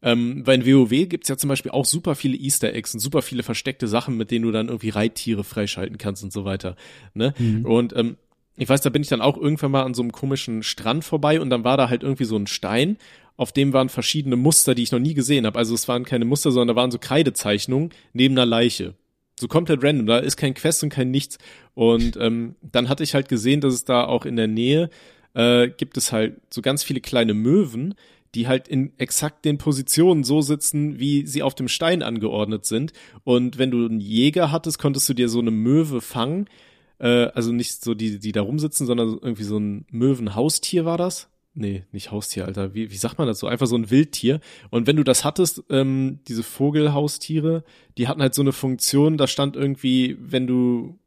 ähm, 0.00 0.44
bei 0.44 0.64
WoW 0.64 1.08
gibt's 1.08 1.28
ja 1.28 1.36
zum 1.36 1.48
Beispiel 1.48 1.72
auch 1.72 1.84
super 1.84 2.14
viele 2.14 2.36
Easter 2.36 2.72
Eggs 2.72 2.94
und 2.94 3.00
super 3.00 3.22
viele 3.22 3.42
versteckte 3.42 3.88
Sachen, 3.88 4.16
mit 4.16 4.30
denen 4.30 4.44
du 4.44 4.52
dann 4.52 4.68
irgendwie 4.68 4.90
Reittiere 4.90 5.42
freischalten 5.42 5.98
kannst 5.98 6.22
und 6.22 6.32
so 6.32 6.44
weiter. 6.44 6.76
Ne? 7.14 7.34
Und 7.64 7.96
ähm, 7.96 8.16
ich 8.56 8.68
weiß, 8.68 8.80
da 8.80 8.90
bin 8.90 9.02
ich 9.02 9.08
dann 9.08 9.20
auch 9.20 9.36
irgendwann 9.36 9.70
mal 9.70 9.82
an 9.82 9.94
so 9.94 10.02
einem 10.02 10.12
komischen 10.12 10.62
Strand 10.62 11.04
vorbei 11.04 11.40
und 11.40 11.50
dann 11.50 11.64
war 11.64 11.76
da 11.76 11.88
halt 11.88 12.02
irgendwie 12.02 12.24
so 12.24 12.36
ein 12.36 12.46
Stein, 12.46 12.96
auf 13.36 13.52
dem 13.52 13.72
waren 13.72 13.88
verschiedene 13.88 14.36
Muster, 14.36 14.74
die 14.74 14.82
ich 14.82 14.92
noch 14.92 14.98
nie 14.98 15.14
gesehen 15.14 15.46
habe. 15.46 15.58
Also 15.58 15.74
es 15.74 15.86
waren 15.86 16.04
keine 16.04 16.24
Muster, 16.24 16.50
sondern 16.50 16.74
da 16.74 16.80
waren 16.80 16.90
so 16.90 16.98
Kreidezeichnungen 16.98 17.90
neben 18.12 18.34
einer 18.34 18.46
Leiche. 18.46 18.94
So 19.40 19.48
komplett 19.48 19.82
random, 19.82 20.06
da 20.06 20.18
ist 20.18 20.36
kein 20.36 20.54
Quest 20.54 20.82
und 20.82 20.88
kein 20.88 21.10
nichts. 21.10 21.38
Und 21.74 22.16
ähm, 22.16 22.56
dann 22.60 22.88
hatte 22.88 23.04
ich 23.04 23.14
halt 23.14 23.28
gesehen, 23.28 23.60
dass 23.60 23.74
es 23.74 23.84
da 23.84 24.04
auch 24.04 24.24
in 24.24 24.36
der 24.36 24.48
Nähe 24.48 24.90
äh, 25.34 25.68
gibt 25.68 25.96
es 25.96 26.12
halt 26.12 26.40
so 26.50 26.62
ganz 26.62 26.82
viele 26.82 27.00
kleine 27.00 27.34
Möwen, 27.34 27.94
die 28.34 28.48
halt 28.48 28.68
in 28.68 28.92
exakt 28.98 29.44
den 29.44 29.58
Positionen 29.58 30.24
so 30.24 30.40
sitzen, 30.40 30.98
wie 30.98 31.26
sie 31.26 31.42
auf 31.42 31.54
dem 31.54 31.68
Stein 31.68 32.02
angeordnet 32.02 32.66
sind. 32.66 32.92
Und 33.24 33.58
wenn 33.58 33.70
du 33.70 33.86
einen 33.86 34.00
Jäger 34.00 34.50
hattest, 34.50 34.78
konntest 34.78 35.08
du 35.08 35.14
dir 35.14 35.28
so 35.28 35.38
eine 35.38 35.50
Möwe 35.50 36.00
fangen. 36.00 36.46
Äh, 36.98 37.28
also 37.34 37.52
nicht 37.52 37.82
so 37.82 37.94
die, 37.94 38.18
die 38.18 38.32
da 38.32 38.42
rumsitzen, 38.42 38.86
sondern 38.86 39.18
irgendwie 39.22 39.44
so 39.44 39.58
ein 39.58 39.86
Möwenhaustier 39.90 40.84
war 40.84 40.98
das. 40.98 41.28
Nee, 41.60 41.82
nicht 41.90 42.12
Haustier, 42.12 42.46
Alter. 42.46 42.72
Wie, 42.72 42.90
wie 42.92 42.96
sagt 42.96 43.18
man 43.18 43.26
das 43.26 43.40
so? 43.40 43.48
Einfach 43.48 43.66
so 43.66 43.76
ein 43.76 43.90
Wildtier. 43.90 44.38
Und 44.70 44.86
wenn 44.86 44.94
du 44.96 45.02
das 45.02 45.24
hattest, 45.24 45.64
ähm, 45.70 46.20
diese 46.28 46.44
Vogelhaustiere, 46.44 47.64
die 47.98 48.06
hatten 48.06 48.22
halt 48.22 48.34
so 48.34 48.42
eine 48.42 48.52
Funktion, 48.52 49.16
da 49.18 49.26
stand 49.26 49.56
irgendwie, 49.56 50.16
wenn 50.20 50.46
du 50.46 50.98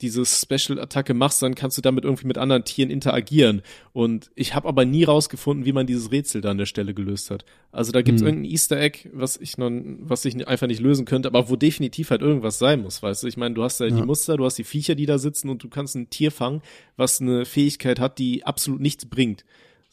diese 0.00 0.24
Special-Attacke 0.26 1.14
machst, 1.14 1.40
dann 1.40 1.54
kannst 1.54 1.78
du 1.78 1.82
damit 1.82 2.04
irgendwie 2.04 2.26
mit 2.26 2.36
anderen 2.36 2.64
Tieren 2.64 2.90
interagieren. 2.90 3.62
Und 3.92 4.30
ich 4.34 4.54
habe 4.54 4.68
aber 4.68 4.84
nie 4.84 5.04
rausgefunden, 5.04 5.64
wie 5.66 5.72
man 5.72 5.86
dieses 5.86 6.10
Rätsel 6.10 6.40
da 6.40 6.50
an 6.50 6.58
der 6.58 6.66
Stelle 6.66 6.94
gelöst 6.94 7.30
hat. 7.30 7.44
Also 7.70 7.92
da 7.92 8.02
gibt's 8.02 8.20
Hm. 8.22 8.26
irgendein 8.28 8.50
Easter 8.50 8.80
Egg, 8.80 9.08
was 9.12 9.36
ich 9.36 9.56
noch, 9.56 9.70
was 10.00 10.24
ich 10.24 10.48
einfach 10.48 10.66
nicht 10.66 10.80
lösen 10.80 11.04
könnte, 11.04 11.28
aber 11.28 11.48
wo 11.48 11.56
definitiv 11.56 12.10
halt 12.10 12.22
irgendwas 12.22 12.58
sein 12.58 12.82
muss, 12.82 13.02
weißt 13.02 13.22
du? 13.22 13.28
Ich 13.28 13.36
meine, 13.36 13.54
du 13.54 13.62
hast 13.62 13.80
ja, 13.80 13.86
die 13.88 13.98
Ja. 13.98 14.04
Muster, 14.04 14.36
du 14.36 14.44
hast 14.44 14.56
die 14.58 14.64
Viecher, 14.64 14.94
die 14.94 15.06
da 15.06 15.18
sitzen 15.18 15.48
und 15.48 15.62
du 15.62 15.68
kannst 15.68 15.94
ein 15.94 16.10
Tier 16.10 16.32
fangen, 16.32 16.60
was 16.96 17.20
eine 17.20 17.44
Fähigkeit 17.44 18.00
hat, 18.00 18.18
die 18.18 18.44
absolut 18.44 18.80
nichts 18.80 19.06
bringt. 19.06 19.44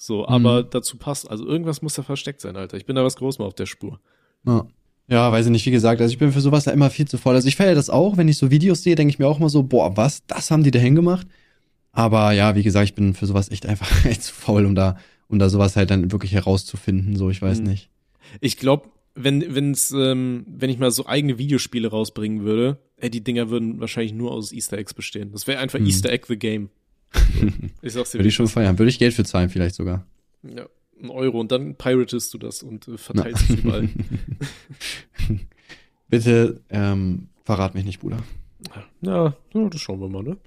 So, 0.04 0.28
aber 0.28 0.64
dazu 0.64 0.98
passt. 0.98 1.30
Also 1.30 1.46
irgendwas 1.46 1.84
muss 1.84 1.94
da 1.94 2.02
versteckt 2.02 2.42
sein, 2.42 2.56
Alter. 2.56 2.76
Ich 2.76 2.88
bin 2.88 2.96
da 2.96 3.04
was 3.04 3.18
groß 3.18 3.38
mal 3.38 3.46
auf 3.46 3.54
der 3.54 3.68
Spur. 3.68 4.00
Ja. 4.48 4.66
Ja, 5.08 5.32
weiß 5.32 5.46
ich 5.46 5.52
nicht, 5.52 5.66
wie 5.68 5.72
gesagt, 5.72 6.02
also 6.02 6.12
ich 6.12 6.18
bin 6.18 6.32
für 6.32 6.42
sowas 6.42 6.66
ja 6.66 6.72
immer 6.72 6.90
viel 6.90 7.08
zu 7.08 7.20
voll. 7.20 7.36
Also 7.36 7.48
ich 7.48 7.56
feiere 7.56 7.76
das 7.76 7.92
auch, 7.92 8.18
wenn 8.18 8.28
ich 8.28 8.38
so 8.38 8.50
Videos 8.50 8.82
sehe, 8.82 8.96
denke 8.96 9.12
ich 9.14 9.20
mir 9.20 9.28
auch 9.28 9.38
immer 9.40 9.50
so, 9.50 9.62
boah, 9.62 9.96
was, 9.98 10.26
das 10.26 10.50
haben 10.50 10.64
die 10.64 10.72
da 10.72 10.80
hingemacht. 10.80 11.28
Aber 11.92 12.32
ja, 12.32 12.56
wie 12.56 12.64
gesagt, 12.64 12.86
ich 12.86 12.96
bin 12.96 13.14
für 13.14 13.28
sowas 13.28 13.52
echt 13.52 13.68
einfach 13.68 13.90
echt 14.06 14.24
zu 14.24 14.34
faul, 14.34 14.66
um 14.66 14.74
da, 14.74 14.98
um 15.28 15.38
da 15.38 15.50
sowas 15.50 15.76
halt 15.76 15.92
dann 15.92 16.12
wirklich 16.12 16.32
herauszufinden, 16.34 17.16
so, 17.16 17.30
ich 17.30 17.40
weiß 17.42 17.60
Mhm. 17.60 17.68
nicht. 17.68 17.90
Ich 18.40 18.58
glaube, 18.58 18.90
wenn, 19.14 19.54
wenn's, 19.54 19.92
ähm, 19.92 20.46
wenn 20.48 20.72
ich 20.72 20.80
mal 20.80 20.90
so 20.90 21.06
eigene 21.06 21.38
Videospiele 21.38 21.90
rausbringen 21.90 22.44
würde, 22.44 22.80
ey, 22.98 23.12
die 23.12 23.24
Dinger 23.24 23.52
würden 23.52 23.80
wahrscheinlich 23.80 24.14
nur 24.14 24.32
aus 24.32 24.52
Easter 24.52 24.80
Eggs 24.80 24.96
bestehen. 24.96 25.32
Das 25.32 25.46
wäre 25.46 25.60
einfach 25.60 25.78
Mhm. 25.78 25.86
Easter 25.86 26.12
Egg 26.12 26.26
the 26.28 26.38
Game. 26.40 26.70
ich 27.82 27.94
sag's 27.94 28.12
dir. 28.12 28.20
Würde 28.20 28.30
ich 28.30 28.36
schon 28.36 28.48
feiern, 28.48 28.78
würde 28.78 28.90
ich 28.90 29.00
Geld 29.00 29.14
für 29.14 29.24
zahlen 29.24 29.50
vielleicht 29.50 29.76
sogar. 29.76 30.06
Ja, 30.44 30.66
ein 31.02 31.10
Euro 31.10 31.40
und 31.40 31.52
dann 31.52 31.76
piratest 31.76 32.34
du 32.34 32.38
das 32.38 32.64
und 32.64 32.88
äh, 32.88 32.98
verteilst 32.98 33.50
es 33.50 33.56
überall. 33.58 33.90
Bitte, 36.10 36.62
ähm, 36.70 37.28
verrat 37.44 37.74
mich 37.74 37.86
nicht, 37.86 38.00
Bruder. 38.00 38.18
Ja, 39.02 39.36
das 39.52 39.82
schauen 39.82 40.00
wir 40.00 40.10
mal, 40.10 40.24
ne? 40.24 40.38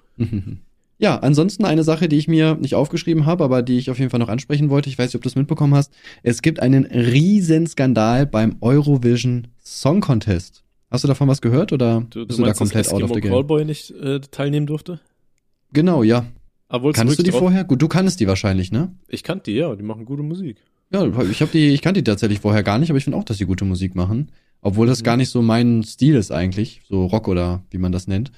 Ja, 0.98 1.16
ansonsten 1.18 1.64
eine 1.64 1.82
Sache, 1.82 2.08
die 2.08 2.16
ich 2.16 2.28
mir 2.28 2.54
nicht 2.54 2.76
aufgeschrieben 2.76 3.26
habe, 3.26 3.42
aber 3.42 3.62
die 3.62 3.78
ich 3.78 3.90
auf 3.90 3.98
jeden 3.98 4.10
Fall 4.10 4.20
noch 4.20 4.28
ansprechen 4.28 4.70
wollte. 4.70 4.88
Ich 4.88 4.98
weiß 4.98 5.08
nicht, 5.08 5.16
ob 5.16 5.22
du 5.22 5.28
es 5.28 5.34
mitbekommen 5.34 5.74
hast. 5.74 5.92
Es 6.22 6.40
gibt 6.40 6.60
einen 6.60 6.84
riesen 6.84 7.66
Skandal 7.66 8.26
beim 8.26 8.56
Eurovision 8.60 9.48
Song 9.62 10.00
Contest. 10.00 10.62
Hast 10.90 11.02
du 11.02 11.08
davon 11.08 11.26
was 11.26 11.40
gehört 11.42 11.72
oder 11.72 12.06
Du, 12.10 12.24
bist 12.26 12.38
du 12.38 12.42
du 12.42 12.42
da 12.42 12.42
meinst, 12.42 12.60
dass 12.60 12.70
komplett 12.70 12.92
out 12.92 13.02
of 13.02 13.12
the 13.12 13.20
game? 13.20 13.32
Callboy 13.32 13.64
nicht 13.64 13.90
äh, 13.90 14.20
teilnehmen 14.20 14.66
durfte? 14.66 15.00
Genau, 15.72 16.04
ja. 16.04 16.26
Aber 16.74 16.82
wolltest 16.84 17.02
Kannst 17.02 17.18
du 17.20 17.22
die 17.22 17.30
drauf? 17.30 17.38
vorher? 17.38 17.62
Gut, 17.62 17.80
du 17.80 17.86
kannst 17.86 18.18
die 18.18 18.26
wahrscheinlich, 18.26 18.72
ne? 18.72 18.92
Ich 19.06 19.22
kannte 19.22 19.52
die, 19.52 19.58
ja, 19.58 19.76
die 19.76 19.84
machen 19.84 20.04
gute 20.04 20.24
Musik. 20.24 20.56
Ja, 20.90 21.06
ich 21.30 21.40
habe 21.40 21.52
die, 21.52 21.68
ich 21.68 21.82
kannte 21.82 22.02
die 22.02 22.10
tatsächlich 22.10 22.40
vorher 22.40 22.64
gar 22.64 22.80
nicht, 22.80 22.90
aber 22.90 22.98
ich 22.98 23.04
finde 23.04 23.16
auch, 23.16 23.22
dass 23.22 23.38
sie 23.38 23.44
gute 23.46 23.64
Musik 23.64 23.94
machen. 23.94 24.32
Obwohl 24.60 24.88
das 24.88 24.98
Mhm. 25.00 25.04
gar 25.04 25.16
nicht 25.16 25.28
so 25.28 25.40
mein 25.40 25.84
Stil 25.84 26.16
ist 26.16 26.32
eigentlich, 26.32 26.82
so 26.88 27.06
Rock 27.06 27.28
oder 27.28 27.62
wie 27.70 27.78
man 27.78 27.92
das 27.92 28.08
nennt. 28.08 28.32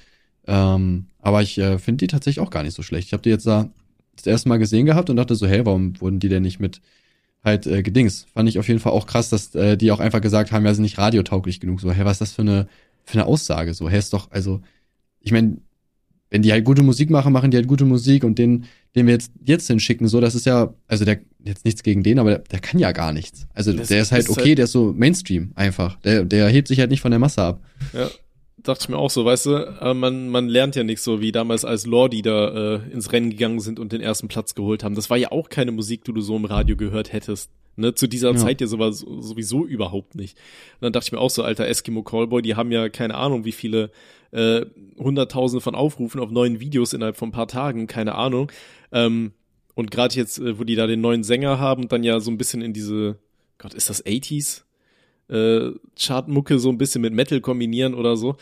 Ähm, 0.45 1.07
aber 1.19 1.41
ich 1.41 1.57
äh, 1.57 1.79
finde 1.79 2.05
die 2.05 2.07
tatsächlich 2.11 2.39
auch 2.45 2.51
gar 2.51 2.61
nicht 2.61 2.75
so 2.75 2.83
schlecht. 2.83 3.07
Ich 3.07 3.13
habe 3.13 3.23
die 3.23 3.29
jetzt 3.31 3.47
da 3.47 3.69
das 4.15 4.27
erste 4.27 4.49
Mal 4.49 4.57
gesehen 4.59 4.85
gehabt 4.85 5.09
und 5.09 5.15
dachte 5.15 5.33
so, 5.33 5.47
hey, 5.47 5.65
warum 5.65 5.99
wurden 5.99 6.19
die 6.19 6.29
denn 6.29 6.43
nicht 6.43 6.59
mit 6.59 6.79
halt 7.43 7.65
äh, 7.65 7.81
gedings? 7.81 8.27
Fand 8.35 8.47
ich 8.49 8.59
auf 8.59 8.67
jeden 8.67 8.79
Fall 8.79 8.91
auch 8.91 9.07
krass, 9.07 9.29
dass 9.29 9.55
äh, 9.55 9.77
die 9.77 9.91
auch 9.91 9.99
einfach 9.99 10.21
gesagt 10.21 10.51
haben, 10.51 10.63
ja, 10.63 10.75
sind 10.75 10.83
nicht 10.83 10.99
radiotauglich 10.99 11.59
genug. 11.59 11.81
So, 11.81 11.91
hey, 11.91 12.05
was 12.05 12.13
ist 12.17 12.21
das 12.21 12.31
für 12.33 12.43
eine 12.43 12.67
für 13.03 13.13
eine 13.13 13.25
Aussage? 13.25 13.73
So, 13.73 13.89
hey, 13.89 13.97
ist 13.97 14.13
doch, 14.13 14.29
also, 14.29 14.61
ich 15.21 15.31
meine, 15.31 15.57
wenn 16.29 16.41
die 16.41 16.51
halt 16.51 16.65
gute 16.65 16.83
Musik 16.83 17.09
machen, 17.09 17.31
machen 17.33 17.51
die 17.51 17.57
halt 17.57 17.67
gute 17.67 17.85
Musik 17.85 18.23
und 18.23 18.37
den, 18.37 18.65
den 18.95 19.05
wir 19.07 19.13
jetzt 19.13 19.31
jetzt 19.45 19.67
hinschicken, 19.67 20.07
so, 20.07 20.19
das 20.21 20.35
ist 20.35 20.45
ja, 20.45 20.73
also 20.87 21.05
der, 21.05 21.19
jetzt 21.43 21.63
nichts 21.65 21.83
gegen 21.83 22.03
den, 22.03 22.19
aber 22.19 22.31
der, 22.31 22.39
der 22.39 22.59
kann 22.59 22.79
ja 22.79 22.91
gar 22.91 23.13
nichts. 23.13 23.47
Also 23.53 23.71
Das 23.73 23.87
der 23.87 24.01
ist 24.01 24.11
halt 24.11 24.29
okay, 24.29 24.41
halt- 24.49 24.57
der 24.57 24.65
ist 24.65 24.71
so 24.73 24.93
Mainstream 24.95 25.51
einfach. 25.55 25.97
Der, 26.01 26.25
der 26.25 26.49
hebt 26.49 26.67
sich 26.67 26.79
halt 26.79 26.89
nicht 26.91 27.01
von 27.01 27.11
der 27.11 27.19
Masse 27.19 27.41
ab. 27.41 27.61
Ja, 27.93 28.09
dachte 28.61 28.81
ich 28.83 28.89
mir 28.89 28.97
auch 28.97 29.09
so, 29.11 29.23
weißt 29.23 29.45
du, 29.45 29.93
man, 29.95 30.27
man 30.29 30.49
lernt 30.49 30.75
ja 30.75 30.83
nicht 30.83 30.99
so, 31.01 31.21
wie 31.21 31.31
damals 31.31 31.63
als 31.63 31.85
Lordi 31.85 32.21
da 32.21 32.75
äh, 32.75 32.91
ins 32.91 33.13
Rennen 33.13 33.29
gegangen 33.29 33.61
sind 33.61 33.79
und 33.79 33.93
den 33.93 34.01
ersten 34.01 34.27
Platz 34.27 34.55
geholt 34.55 34.83
haben. 34.83 34.95
Das 34.95 35.09
war 35.09 35.15
ja 35.17 35.31
auch 35.31 35.47
keine 35.47 35.71
Musik, 35.71 36.03
die 36.03 36.11
du 36.11 36.19
so 36.21 36.35
im 36.35 36.43
Radio 36.45 36.75
gehört 36.75 37.13
hättest. 37.13 37.49
Ne, 37.79 37.93
zu 37.93 38.07
dieser 38.07 38.31
Ja. 38.31 38.37
Zeit 38.37 38.59
ja 38.59 38.65
sowas 38.65 38.97
sowieso 39.01 39.63
überhaupt 39.63 40.15
nicht. 40.15 40.35
Und 40.79 40.85
dann 40.85 40.93
dachte 40.93 41.05
ich 41.05 41.11
mir 41.11 41.19
auch 41.19 41.29
so, 41.29 41.43
alter 41.43 41.67
Eskimo 41.67 42.01
Callboy, 42.01 42.41
die 42.41 42.55
haben 42.55 42.71
ja 42.71 42.89
keine 42.89 43.13
Ahnung, 43.13 43.45
wie 43.45 43.51
viele 43.51 43.91
äh, 44.31 44.65
Hunderttausende 44.97 45.61
von 45.61 45.75
Aufrufen 45.75 46.19
auf 46.21 46.31
neuen 46.31 46.59
Videos 46.59 46.93
innerhalb 46.93 47.17
von 47.17 47.29
ein 47.29 47.33
paar 47.33 47.47
Tagen, 47.47 47.87
keine 47.87 48.15
Ahnung. 48.15 48.51
Ähm, 48.91 49.31
und 49.75 49.91
gerade 49.91 50.15
jetzt, 50.15 50.39
äh, 50.39 50.57
wo 50.59 50.63
die 50.63 50.75
da 50.75 50.87
den 50.87 51.01
neuen 51.01 51.23
Sänger 51.23 51.59
haben 51.59 51.87
dann 51.87 52.03
ja 52.03 52.19
so 52.19 52.31
ein 52.31 52.37
bisschen 52.37 52.61
in 52.61 52.73
diese, 52.73 53.17
Gott, 53.57 53.73
ist 53.73 53.89
das 53.89 54.05
80s? 54.05 54.63
Äh, 55.29 55.71
Chartmucke 55.99 56.57
so 56.57 56.69
ein 56.69 56.77
bisschen 56.77 57.01
mit 57.01 57.13
Metal 57.13 57.41
kombinieren 57.41 57.93
oder 57.93 58.15
so. 58.15 58.37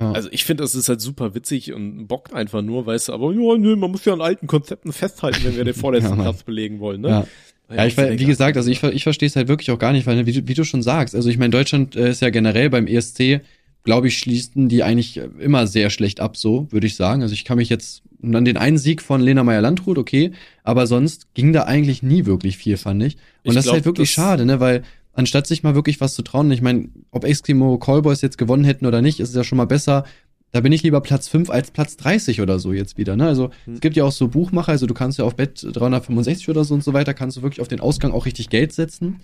Ja. 0.00 0.12
Also 0.12 0.28
ich 0.32 0.44
finde, 0.44 0.62
das 0.62 0.74
ist 0.74 0.88
halt 0.88 1.00
super 1.00 1.34
witzig 1.34 1.72
und 1.74 2.06
bockt 2.06 2.32
einfach 2.32 2.62
nur, 2.62 2.86
weißt 2.86 3.08
du, 3.08 3.12
aber 3.12 3.32
ja, 3.32 3.56
nö, 3.58 3.76
man 3.76 3.90
muss 3.90 4.04
ja 4.06 4.14
an 4.14 4.22
alten 4.22 4.46
Konzepten 4.46 4.92
festhalten, 4.92 5.40
wenn 5.44 5.56
wir 5.56 5.64
den 5.64 5.74
vorletzten 5.74 6.16
Ja. 6.16 6.22
Platz 6.22 6.42
belegen 6.42 6.80
wollen, 6.80 7.02
ne? 7.02 7.08
Ja. 7.08 7.26
Ja, 7.74 7.86
ich, 7.86 7.96
wie 7.96 8.26
gesagt, 8.26 8.58
also 8.58 8.70
ich, 8.70 8.82
ich 8.82 9.02
verstehe 9.02 9.26
es 9.28 9.36
halt 9.36 9.48
wirklich 9.48 9.70
auch 9.70 9.78
gar 9.78 9.92
nicht, 9.92 10.06
weil, 10.06 10.16
ne, 10.16 10.26
wie, 10.26 10.32
du- 10.32 10.46
wie 10.46 10.52
du 10.52 10.62
schon 10.64 10.82
sagst, 10.82 11.14
also 11.14 11.30
ich 11.30 11.38
meine, 11.38 11.50
Deutschland 11.50 11.96
äh, 11.96 12.10
ist 12.10 12.20
ja 12.20 12.28
generell 12.28 12.68
beim 12.68 12.86
ESC, 12.86 13.40
glaube 13.84 14.08
ich, 14.08 14.18
schließen 14.18 14.68
die 14.68 14.82
eigentlich 14.82 15.20
immer 15.40 15.66
sehr 15.66 15.90
schlecht 15.90 16.20
ab, 16.20 16.36
so 16.36 16.66
würde 16.70 16.86
ich 16.86 16.96
sagen. 16.96 17.22
Also 17.22 17.34
ich 17.34 17.44
kann 17.44 17.58
mich 17.58 17.68
jetzt 17.68 18.02
an 18.22 18.44
den 18.44 18.56
einen 18.56 18.78
Sieg 18.78 19.02
von 19.02 19.20
Lena 19.20 19.42
Meyer-Landrut, 19.42 19.98
okay, 19.98 20.32
aber 20.62 20.86
sonst 20.86 21.34
ging 21.34 21.52
da 21.52 21.64
eigentlich 21.64 22.02
nie 22.02 22.24
wirklich 22.26 22.56
viel, 22.56 22.76
fand 22.76 23.02
ich. 23.02 23.16
Und 23.44 23.50
Ich 23.50 23.54
das 23.54 23.66
ist 23.66 23.72
halt 23.72 23.82
glaub, 23.82 23.96
wirklich 23.96 24.10
schade, 24.12 24.46
ne, 24.46 24.60
weil 24.60 24.82
anstatt 25.12 25.46
sich 25.46 25.62
mal 25.62 25.74
wirklich 25.74 26.00
was 26.00 26.14
zu 26.14 26.22
trauen, 26.22 26.50
ich 26.52 26.62
meine, 26.62 26.88
ob 27.10 27.24
Eskimo 27.24 27.78
Callboys 27.78 28.20
jetzt 28.22 28.38
gewonnen 28.38 28.64
hätten 28.64 28.86
oder 28.86 29.02
nicht, 29.02 29.18
ist 29.20 29.30
es 29.30 29.34
ja 29.34 29.44
schon 29.44 29.58
mal 29.58 29.66
besser. 29.66 30.04
Da 30.52 30.60
bin 30.60 30.70
ich 30.72 30.82
lieber 30.82 31.00
Platz 31.00 31.28
5 31.28 31.50
als 31.50 31.70
Platz 31.70 31.96
30 31.96 32.40
oder 32.40 32.58
so 32.58 32.72
jetzt 32.72 32.98
wieder. 32.98 33.16
Ne? 33.16 33.26
Also 33.26 33.50
Hm. 33.64 33.74
es 33.74 33.80
gibt 33.80 33.96
ja 33.96 34.04
auch 34.04 34.12
so 34.12 34.28
Buchmacher, 34.28 34.70
also 34.72 34.86
du 34.86 34.94
kannst 34.94 35.18
ja 35.18 35.24
auf 35.24 35.34
Bett 35.34 35.66
365 35.72 36.48
oder 36.48 36.62
so 36.64 36.74
und 36.74 36.84
so 36.84 36.92
weiter, 36.92 37.14
kannst 37.14 37.38
du 37.38 37.42
wirklich 37.42 37.60
auf 37.60 37.68
den 37.68 37.80
Ausgang 37.80 38.12
auch 38.12 38.26
richtig 38.26 38.48
Geld 38.50 38.72
setzen. 38.72 39.20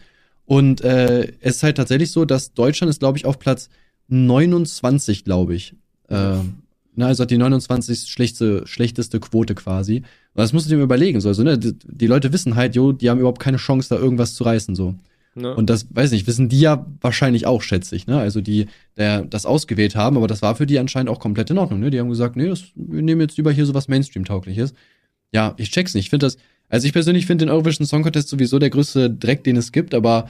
Und 0.46 0.80
äh, 0.80 1.32
es 1.40 1.56
ist 1.56 1.62
halt 1.62 1.76
tatsächlich 1.76 2.10
so, 2.10 2.24
dass 2.24 2.54
Deutschland 2.54 2.90
ist, 2.90 3.00
glaube 3.00 3.18
ich, 3.18 3.26
auf 3.26 3.38
Platz 3.38 3.68
29, 4.08 5.24
glaube 5.24 5.54
ich. 5.54 5.74
Äh, 6.08 6.38
na, 6.96 7.06
also 7.06 7.22
hat 7.22 7.30
die 7.30 7.38
29 7.38 8.10
schlechteste, 8.10 8.66
schlechteste 8.66 9.20
Quote 9.20 9.54
quasi. 9.54 9.98
Und 9.98 10.04
das 10.34 10.52
musst 10.52 10.66
du 10.66 10.74
dir 10.74 10.82
überlegen. 10.82 11.20
So. 11.20 11.28
Also, 11.28 11.42
ne, 11.42 11.58
die, 11.58 11.74
die 11.84 12.06
Leute 12.06 12.32
wissen 12.32 12.56
halt, 12.56 12.74
jo, 12.74 12.92
die 12.92 13.08
haben 13.08 13.18
überhaupt 13.18 13.40
keine 13.40 13.58
Chance, 13.58 13.88
da 13.90 14.00
irgendwas 14.00 14.34
zu 14.34 14.44
reißen. 14.44 14.74
so. 14.74 14.94
Ne? 15.34 15.54
Und 15.54 15.70
das, 15.70 15.86
weiß 15.90 16.10
nicht, 16.10 16.26
wissen 16.26 16.48
die 16.48 16.60
ja 16.60 16.86
wahrscheinlich 17.00 17.46
auch, 17.46 17.62
schätze 17.62 17.94
ich, 17.94 18.06
ne? 18.06 18.18
Also 18.18 18.40
die, 18.40 18.66
der 18.96 19.22
das 19.22 19.46
ausgewählt 19.46 19.94
haben, 19.94 20.16
aber 20.16 20.26
das 20.26 20.42
war 20.42 20.56
für 20.56 20.66
die 20.66 20.78
anscheinend 20.78 21.10
auch 21.10 21.20
komplett 21.20 21.50
in 21.50 21.58
Ordnung, 21.58 21.80
ne? 21.80 21.90
Die 21.90 22.00
haben 22.00 22.08
gesagt, 22.08 22.34
nee, 22.34 22.48
das, 22.48 22.64
wir 22.74 23.02
nehmen 23.02 23.20
jetzt 23.20 23.36
lieber 23.36 23.52
hier 23.52 23.66
sowas 23.66 23.88
Mainstream-taugliches. 23.88 24.74
Ja, 25.32 25.54
ich 25.56 25.70
check's 25.70 25.94
nicht. 25.94 26.06
Ich 26.06 26.10
finde 26.10 26.26
das, 26.26 26.38
also 26.68 26.86
ich 26.86 26.92
persönlich 26.92 27.26
finde 27.26 27.46
den 27.46 27.52
Eurovision 27.52 27.86
Song 27.86 28.02
Contest 28.02 28.28
sowieso 28.28 28.58
der 28.58 28.70
größte 28.70 29.10
Dreck, 29.10 29.44
den 29.44 29.56
es 29.56 29.70
gibt, 29.70 29.94
aber 29.94 30.28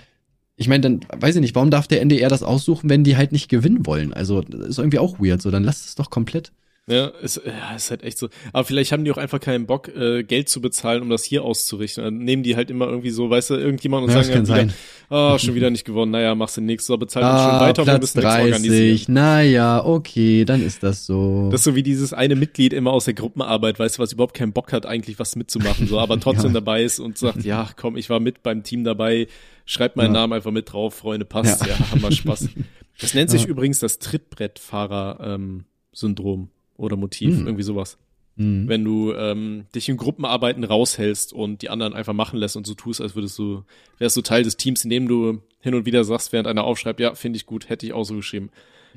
ich 0.59 0.69
meine, 0.69 0.83
dann 0.83 1.01
weiß 1.19 1.37
ich 1.37 1.41
nicht, 1.41 1.55
warum 1.55 1.71
darf 1.71 1.87
der 1.87 2.03
NDR 2.03 2.29
das 2.29 2.43
aussuchen, 2.43 2.91
wenn 2.91 3.05
die 3.05 3.17
halt 3.17 3.33
nicht 3.33 3.49
gewinnen 3.49 3.87
wollen? 3.87 4.13
Also, 4.13 4.43
das 4.43 4.69
ist 4.69 4.79
irgendwie 4.79 4.99
auch 4.99 5.19
weird, 5.21 5.41
so, 5.41 5.51
dann 5.51 5.65
lasst 5.65 5.87
es 5.87 5.95
doch 5.95 6.11
komplett. 6.11 6.53
Ja, 6.91 7.09
ist, 7.09 7.39
ja, 7.45 7.77
ist 7.77 7.91
halt 7.91 8.03
echt 8.03 8.17
so. 8.17 8.31
Aber 8.55 8.65
vielleicht 8.65 8.93
haben 8.93 9.05
die 9.05 9.13
auch 9.13 9.19
einfach 9.19 9.41
keinen 9.41 9.67
Bock, 9.67 9.89
äh, 9.95 10.23
Geld 10.25 10.49
zu 10.49 10.63
bezahlen, 10.63 11.03
um 11.03 11.11
das 11.11 11.23
hier 11.23 11.45
auszurichten. 11.45 12.03
Dann 12.03 12.19
nehmen 12.19 12.43
die 12.43 12.57
halt 12.57 12.71
immer 12.71 12.87
irgendwie 12.87 13.11
so, 13.11 13.29
weißt 13.29 13.51
du, 13.51 13.55
irgendjemand 13.57 14.05
und 14.05 14.11
Ja, 14.11 14.23
sagen 14.23 14.49
wieder, 14.49 14.67
ah, 15.11 15.39
schon 15.39 15.55
wieder 15.55 15.69
nicht 15.69 15.85
gewonnen, 15.85 16.13
naja, 16.13 16.35
machst 16.35 16.57
du 16.57 16.63
nix, 16.63 16.87
so 16.87 16.97
bezahlt 16.97 17.29
uns 17.29 17.43
schon 17.43 17.59
Ah, 17.59 17.61
weiter 17.61 17.83
und 17.83 17.89
wir 17.89 17.99
Platz 17.99 18.15
müssen 18.15 18.21
nichts 18.21 18.37
organisieren. 18.39 18.89
30, 18.89 19.09
naja, 19.11 19.85
okay, 19.85 20.45
dann 20.47 20.63
ist 20.63 20.83
das 20.83 21.05
so. 21.05 21.51
Das 21.53 21.61
ist 21.61 21.65
so 21.65 21.75
wie 21.75 21.83
dieses 21.83 22.15
eine 22.15 22.37
Mitglied 22.37 22.73
immer 22.73 22.93
aus 22.93 23.05
der 23.05 23.13
Gruppenarbeit, 23.15 23.79
weißt 23.79 23.99
du, 23.99 24.03
was 24.03 24.15
überhaupt 24.15 24.35
keinen 24.35 24.53
Bock 24.55 24.73
hat, 24.73 24.87
eigentlich 24.87 25.19
was 25.19 25.37
mitzumachen, 25.37 25.89
so, 25.89 25.99
aber 25.99 26.19
trotzdem 26.21 26.55
Ja. 26.55 26.61
dabei 26.61 26.83
ist 26.85 27.01
und 27.01 27.19
sagt, 27.19 27.45
ja, 27.45 27.69
komm, 27.77 27.99
ich 27.99 28.09
war 28.09 28.19
mit 28.19 28.43
beim 28.43 28.63
Team 28.63 28.85
dabei, 28.85 29.27
schreibt 29.71 29.97
meinen 29.97 30.15
Ja. 30.15 30.21
Namen 30.23 30.33
einfach 30.33 30.51
mit 30.51 30.73
drauf, 30.73 30.95
Freunde, 30.95 31.27
passt, 31.27 31.61
ja, 31.67 31.75
Ja. 31.75 31.91
haben 31.91 32.01
wir 32.03 32.11
Spaß. 32.13 32.49
Das 33.01 33.15
nennt 33.15 33.31
sich 33.31 33.43
Ja. 33.45 33.49
übrigens 33.49 33.79
das 33.79 34.01
Trittbrettfahrer-Syndrom 34.01 36.49
oder 36.77 36.97
Motiv, 36.97 37.37
Hm. 37.37 37.47
irgendwie 37.47 37.63
sowas. 37.63 37.99
Hm. 38.37 38.69
Wenn 38.69 38.85
du 38.85 39.13
ähm, 39.15 39.67
dich 39.75 39.89
in 39.89 39.97
Gruppenarbeiten 39.97 40.63
raushältst 40.65 41.33
und 41.33 41.63
die 41.63 41.71
anderen 41.71 41.93
einfach 41.95 42.13
machen 42.13 42.39
lässt 42.39 42.57
und 42.57 42.67
so 42.67 42.75
tust, 42.75 43.01
als 43.01 43.15
würdest 43.17 43.39
du, 43.39 43.65
wärst 43.99 44.17
du 44.17 44.23
Teil 44.23 44.43
des 44.45 44.57
Teams, 44.57 44.85
indem 44.85 45.09
du 45.09 45.41
hin 45.61 45.75
und 45.75 45.87
wieder 45.87 46.05
sagst, 46.05 46.33
während 46.33 46.47
einer 46.47 46.63
aufschreibt, 46.65 47.01
ja, 47.01 47.15
finde 47.15 47.37
ich 47.37 47.47
gut, 47.47 47.69
hätte 47.69 47.85
ich 47.87 47.93
auch 47.93 48.05
so 48.05 48.15
geschrieben. 48.15 48.51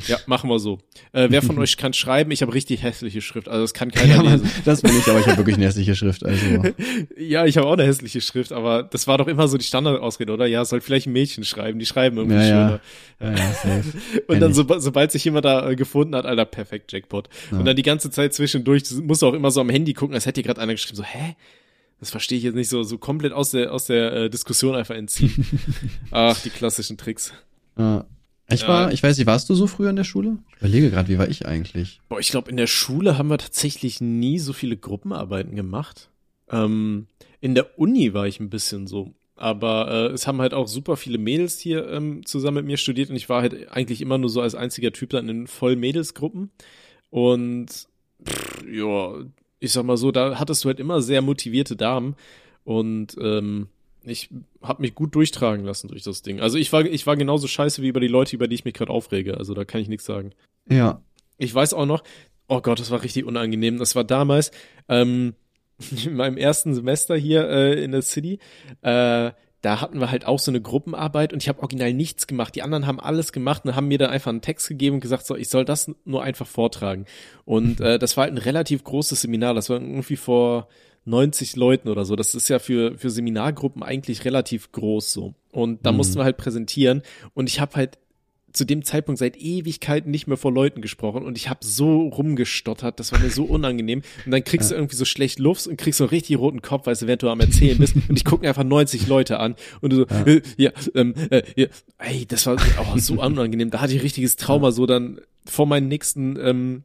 Ja, 0.07 0.17
machen 0.25 0.49
wir 0.49 0.57
so. 0.59 0.79
Äh, 1.13 1.27
wer 1.29 1.41
von 1.41 1.57
euch 1.59 1.77
kann 1.77 1.93
schreiben? 1.93 2.31
Ich 2.31 2.41
habe 2.41 2.53
richtig 2.53 2.81
hässliche 2.83 3.21
Schrift, 3.21 3.47
also 3.47 3.61
das 3.63 3.73
kann 3.73 3.91
keiner 3.93 4.15
Ja, 4.15 4.23
Mann, 4.23 4.31
lesen. 4.41 4.49
das 4.65 4.81
bin 4.81 4.97
ich, 4.97 5.07
aber 5.07 5.19
ich 5.19 5.27
habe 5.27 5.37
wirklich 5.37 5.57
eine 5.57 5.65
hässliche 5.65 5.95
Schrift. 5.95 6.25
Also, 6.25 6.45
Ja, 7.17 7.45
ich 7.45 7.57
habe 7.57 7.67
auch 7.67 7.73
eine 7.73 7.83
hässliche 7.83 8.21
Schrift, 8.21 8.51
aber 8.51 8.83
das 8.83 9.07
war 9.07 9.17
doch 9.17 9.27
immer 9.27 9.47
so 9.47 9.57
die 9.57 9.65
Standardausrede, 9.65 10.33
oder? 10.33 10.45
Ja, 10.47 10.65
soll 10.65 10.81
vielleicht 10.81 11.07
ein 11.07 11.13
Mädchen 11.13 11.43
schreiben, 11.43 11.77
die 11.79 11.85
schreiben 11.85 12.17
irgendwie 12.17 12.35
Ja, 12.37 12.43
schöner. 12.47 12.81
ja, 13.21 13.31
ja. 13.33 13.83
Und 14.27 14.39
dann, 14.39 14.53
so, 14.53 14.65
sobald 14.79 15.11
sich 15.11 15.23
jemand 15.25 15.45
da 15.45 15.69
äh, 15.69 15.75
gefunden 15.75 16.15
hat, 16.15 16.25
Alter, 16.25 16.45
perfekt, 16.45 16.91
Jackpot. 16.91 17.29
Ja. 17.51 17.59
Und 17.59 17.65
dann 17.65 17.75
die 17.75 17.83
ganze 17.83 18.09
Zeit 18.09 18.33
zwischendurch, 18.33 18.83
du 18.83 19.01
musst 19.03 19.23
auch 19.23 19.33
immer 19.33 19.51
so 19.51 19.61
am 19.61 19.69
Handy 19.69 19.93
gucken, 19.93 20.15
als 20.15 20.25
hätte 20.25 20.41
dir 20.41 20.47
gerade 20.47 20.61
einer 20.61 20.73
geschrieben, 20.73 20.95
so, 20.97 21.03
hä? 21.03 21.35
Das 21.99 22.09
verstehe 22.09 22.39
ich 22.39 22.43
jetzt 22.45 22.55
nicht 22.55 22.69
so, 22.69 22.81
so 22.81 22.97
komplett 22.97 23.31
aus 23.31 23.51
der, 23.51 23.71
aus 23.71 23.85
der 23.85 24.11
äh, 24.13 24.29
Diskussion 24.31 24.73
einfach 24.75 24.95
entziehen. 24.95 25.45
Ach, 26.09 26.35
die 26.41 26.49
klassischen 26.49 26.97
Tricks. 26.97 27.31
Ja. 27.77 28.05
Ich 28.51 28.67
war, 28.67 28.91
ich 28.91 29.01
weiß 29.01 29.17
nicht, 29.17 29.27
warst 29.27 29.49
du 29.49 29.55
so 29.55 29.67
früher 29.67 29.89
in 29.89 29.95
der 29.95 30.03
Schule? 30.03 30.37
Ich 30.51 30.57
überlege 30.57 30.89
gerade, 30.89 31.09
wie 31.09 31.17
war 31.17 31.29
ich 31.29 31.45
eigentlich? 31.45 32.01
Boah, 32.09 32.19
ich 32.19 32.29
glaube, 32.29 32.49
in 32.49 32.57
der 32.57 32.67
Schule 32.67 33.17
haben 33.17 33.29
wir 33.29 33.37
tatsächlich 33.37 34.01
nie 34.01 34.39
so 34.39 34.53
viele 34.53 34.77
Gruppenarbeiten 34.77 35.55
gemacht. 35.55 36.09
Ähm, 36.49 37.07
in 37.39 37.55
der 37.55 37.79
Uni 37.79 38.13
war 38.13 38.27
ich 38.27 38.39
ein 38.39 38.49
bisschen 38.49 38.87
so. 38.87 39.13
Aber 39.35 39.89
äh, 39.91 40.13
es 40.13 40.27
haben 40.27 40.39
halt 40.39 40.53
auch 40.53 40.67
super 40.67 40.97
viele 40.97 41.17
Mädels 41.17 41.59
hier 41.59 41.89
ähm, 41.89 42.25
zusammen 42.25 42.57
mit 42.57 42.65
mir 42.65 42.77
studiert 42.77 43.09
und 43.09 43.15
ich 43.15 43.27
war 43.27 43.41
halt 43.41 43.71
eigentlich 43.71 44.01
immer 44.01 44.19
nur 44.19 44.29
so 44.29 44.39
als 44.39 44.53
einziger 44.53 44.91
Typ 44.91 45.09
dann 45.09 45.29
in 45.29 45.47
voll 45.47 45.75
Mädelsgruppen. 45.75 46.51
Und 47.09 47.87
pff, 48.23 48.63
ja, 48.71 49.15
ich 49.59 49.71
sag 49.71 49.83
mal 49.83 49.97
so, 49.97 50.11
da 50.11 50.37
hattest 50.39 50.63
du 50.63 50.67
halt 50.67 50.79
immer 50.79 51.01
sehr 51.01 51.21
motivierte 51.21 51.75
Damen 51.75 52.15
und 52.63 53.15
ähm, 53.19 53.67
ich 54.03 54.29
habe 54.61 54.81
mich 54.81 54.95
gut 54.95 55.15
durchtragen 55.15 55.65
lassen 55.65 55.87
durch 55.87 56.03
das 56.03 56.21
Ding. 56.21 56.39
Also 56.39 56.57
ich 56.57 56.71
war 56.73 56.85
ich 56.85 57.05
war 57.07 57.15
genauso 57.15 57.47
scheiße 57.47 57.81
wie 57.81 57.87
über 57.87 57.99
die 57.99 58.07
Leute, 58.07 58.35
über 58.35 58.47
die 58.47 58.55
ich 58.55 58.65
mich 58.65 58.73
gerade 58.73 58.91
aufrege. 58.91 59.37
Also 59.37 59.53
da 59.53 59.65
kann 59.65 59.81
ich 59.81 59.87
nichts 59.87 60.05
sagen. 60.05 60.31
Ja. 60.69 61.01
Ich 61.37 61.53
weiß 61.53 61.73
auch 61.73 61.85
noch, 61.85 62.03
oh 62.47 62.61
Gott, 62.61 62.79
das 62.79 62.91
war 62.91 63.03
richtig 63.03 63.25
unangenehm. 63.25 63.77
Das 63.77 63.95
war 63.95 64.03
damals 64.03 64.51
ähm, 64.89 65.35
in 66.05 66.15
meinem 66.15 66.37
ersten 66.37 66.73
Semester 66.73 67.15
hier 67.15 67.47
äh, 67.49 67.83
in 67.83 67.91
der 67.91 68.01
City. 68.01 68.39
Äh, 68.81 69.31
da 69.61 69.79
hatten 69.79 69.99
wir 69.99 70.09
halt 70.09 70.25
auch 70.25 70.39
so 70.39 70.49
eine 70.49 70.59
Gruppenarbeit 70.59 71.33
und 71.33 71.43
ich 71.43 71.47
habe 71.47 71.59
original 71.59 71.93
nichts 71.93 72.25
gemacht. 72.25 72.55
Die 72.55 72.63
anderen 72.63 72.87
haben 72.87 72.99
alles 72.99 73.31
gemacht 73.31 73.63
und 73.63 73.75
haben 73.75 73.87
mir 73.87 73.99
dann 73.99 74.09
einfach 74.09 74.31
einen 74.31 74.41
Text 74.41 74.67
gegeben 74.67 74.95
und 74.95 75.01
gesagt, 75.01 75.25
so, 75.25 75.35
ich 75.35 75.49
soll 75.49 75.65
das 75.65 75.91
nur 76.03 76.23
einfach 76.23 76.47
vortragen. 76.47 77.05
Und 77.45 77.79
äh, 77.79 77.99
das 77.99 78.17
war 78.17 78.23
halt 78.23 78.33
ein 78.33 78.39
relativ 78.39 78.83
großes 78.83 79.21
Seminar. 79.21 79.53
Das 79.53 79.69
war 79.69 79.79
irgendwie 79.79 80.15
vor 80.15 80.67
90 81.05 81.55
Leuten 81.55 81.89
oder 81.89 82.05
so. 82.05 82.15
Das 82.15 82.35
ist 82.35 82.47
ja 82.49 82.59
für, 82.59 82.97
für 82.97 83.09
Seminargruppen 83.09 83.83
eigentlich 83.83 84.25
relativ 84.25 84.71
groß 84.71 85.11
so. 85.11 85.33
Und 85.51 85.85
da 85.85 85.91
Mhm. 85.91 85.97
mussten 85.97 86.15
wir 86.17 86.23
halt 86.23 86.37
präsentieren 86.37 87.01
und 87.33 87.49
ich 87.49 87.59
habe 87.59 87.75
halt 87.75 87.97
zu 88.53 88.65
dem 88.65 88.83
Zeitpunkt 88.83 89.17
seit 89.17 89.37
Ewigkeiten 89.37 90.11
nicht 90.11 90.27
mehr 90.27 90.35
vor 90.35 90.51
Leuten 90.51 90.81
gesprochen 90.81 91.23
und 91.23 91.37
ich 91.37 91.49
habe 91.49 91.61
so 91.63 92.01
rumgestottert, 92.09 92.99
das 92.99 93.13
war 93.13 93.19
mir 93.19 93.29
so 93.29 93.45
unangenehm. 93.45 94.01
Und 94.25 94.31
dann 94.31 94.43
kriegst 94.43 94.71
du 94.71 94.75
irgendwie 94.75 94.97
so 94.97 95.05
schlecht 95.05 95.39
Luft 95.39 95.67
und 95.67 95.77
kriegst 95.77 95.99
so 95.99 96.03
einen 96.03 96.09
richtig 96.09 96.37
roten 96.37 96.61
Kopf, 96.61 96.85
weil 96.85 96.95
du 96.95 97.07
während 97.07 97.23
du 97.23 97.29
am 97.29 97.39
Erzählen 97.39 97.77
bist. 97.77 97.95
Und 98.09 98.17
ich 98.17 98.25
gucke 98.25 98.45
einfach 98.45 98.65
90 98.65 99.07
Leute 99.07 99.39
an 99.39 99.55
und 99.79 99.93
du 99.93 99.97
so, 99.99 100.05
ja, 100.09 100.25
äh, 100.25 100.41
ja, 100.57 100.71
ähm, 100.95 101.13
äh, 101.29 101.43
ja. 101.55 101.67
ey, 101.99 102.25
das 102.25 102.45
war 102.45 102.57
oh, 102.81 102.97
so 102.97 103.21
unangenehm. 103.21 103.69
Da 103.69 103.79
hatte 103.79 103.93
ich 103.93 104.03
richtiges 104.03 104.35
Trauma, 104.35 104.71
so 104.71 104.85
dann 104.85 105.21
vor 105.45 105.65
meinen 105.65 105.87
nächsten 105.87 106.37
ähm, 106.37 106.83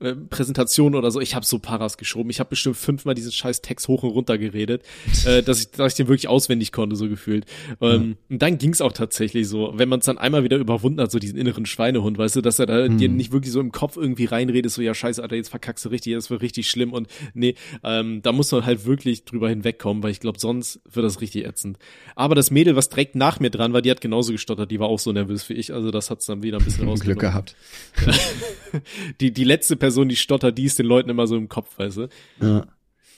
äh, 0.00 0.14
Präsentation 0.14 0.94
oder 0.94 1.10
so, 1.10 1.20
ich 1.20 1.34
habe 1.34 1.46
so 1.46 1.58
Paras 1.58 1.96
geschoben. 1.96 2.28
Ich 2.30 2.38
habe 2.40 2.50
bestimmt 2.50 2.76
fünfmal 2.76 3.14
diesen 3.14 3.32
scheiß 3.32 3.62
Text 3.62 3.88
hoch 3.88 4.02
und 4.02 4.10
runter 4.10 4.36
geredet, 4.36 4.82
äh, 5.24 5.42
dass 5.42 5.60
ich, 5.60 5.70
dass 5.70 5.92
ich 5.92 5.96
den 5.96 6.08
wirklich 6.08 6.28
auswendig 6.28 6.72
konnte, 6.72 6.96
so 6.96 7.08
gefühlt. 7.08 7.46
Ähm, 7.80 8.00
mhm. 8.00 8.16
Und 8.28 8.42
dann 8.42 8.58
ging's 8.58 8.80
auch 8.80 8.92
tatsächlich 8.92 9.48
so, 9.48 9.72
wenn 9.74 9.88
man 9.88 10.00
es 10.00 10.06
dann 10.06 10.18
einmal 10.18 10.44
wieder 10.44 10.58
überwunden 10.58 11.00
hat, 11.00 11.10
so 11.10 11.18
diesen 11.18 11.38
inneren 11.38 11.64
Schweinehund, 11.64 12.18
weißt 12.18 12.36
du, 12.36 12.40
dass 12.42 12.58
er 12.58 12.66
da 12.66 12.88
mhm. 12.88 12.98
dir 12.98 13.08
nicht 13.08 13.32
wirklich 13.32 13.52
so 13.52 13.60
im 13.60 13.72
Kopf 13.72 13.96
irgendwie 13.96 14.26
reinredet, 14.26 14.70
so 14.70 14.82
ja 14.82 14.94
scheiße, 14.94 15.22
Alter, 15.22 15.36
jetzt 15.36 15.48
verkackst 15.48 15.84
du 15.84 15.88
richtig, 15.88 16.14
das 16.14 16.28
wird 16.28 16.42
richtig 16.42 16.68
schlimm 16.68 16.92
und 16.92 17.08
nee, 17.32 17.54
ähm, 17.82 18.20
da 18.22 18.32
muss 18.32 18.52
man 18.52 18.66
halt 18.66 18.84
wirklich 18.84 19.24
drüber 19.24 19.48
hinwegkommen, 19.48 20.02
weil 20.02 20.10
ich 20.10 20.20
glaube, 20.20 20.38
sonst 20.38 20.80
wird 20.90 21.06
das 21.06 21.20
richtig 21.20 21.46
ätzend. 21.46 21.78
Aber 22.14 22.34
das 22.34 22.50
Mädel, 22.50 22.76
was 22.76 22.88
direkt 22.90 23.14
nach 23.14 23.40
mir 23.40 23.50
dran 23.50 23.72
war, 23.72 23.82
die 23.82 23.90
hat 23.90 24.00
genauso 24.00 24.32
gestottert, 24.32 24.70
die 24.70 24.78
war 24.78 24.88
auch 24.88 24.98
so 24.98 25.12
nervös 25.12 25.48
wie 25.48 25.54
ich, 25.54 25.72
also 25.72 25.90
das 25.90 26.10
hat's 26.10 26.26
dann 26.26 26.42
wieder 26.42 26.58
ein 26.58 26.64
bisschen 26.64 26.94
Glück 27.00 27.18
gehabt. 27.18 27.56
die, 29.20 29.32
die 29.32 29.44
letzte 29.44 29.76
Person, 29.76 29.85
die 29.90 30.16
stottert, 30.16 30.58
die 30.58 30.64
ist 30.64 30.78
den 30.78 30.86
Leuten 30.86 31.10
immer 31.10 31.26
so 31.26 31.36
im 31.36 31.48
Kopf, 31.48 31.78
weißt 31.78 31.96
du? 31.96 32.08
Ja. 32.40 32.66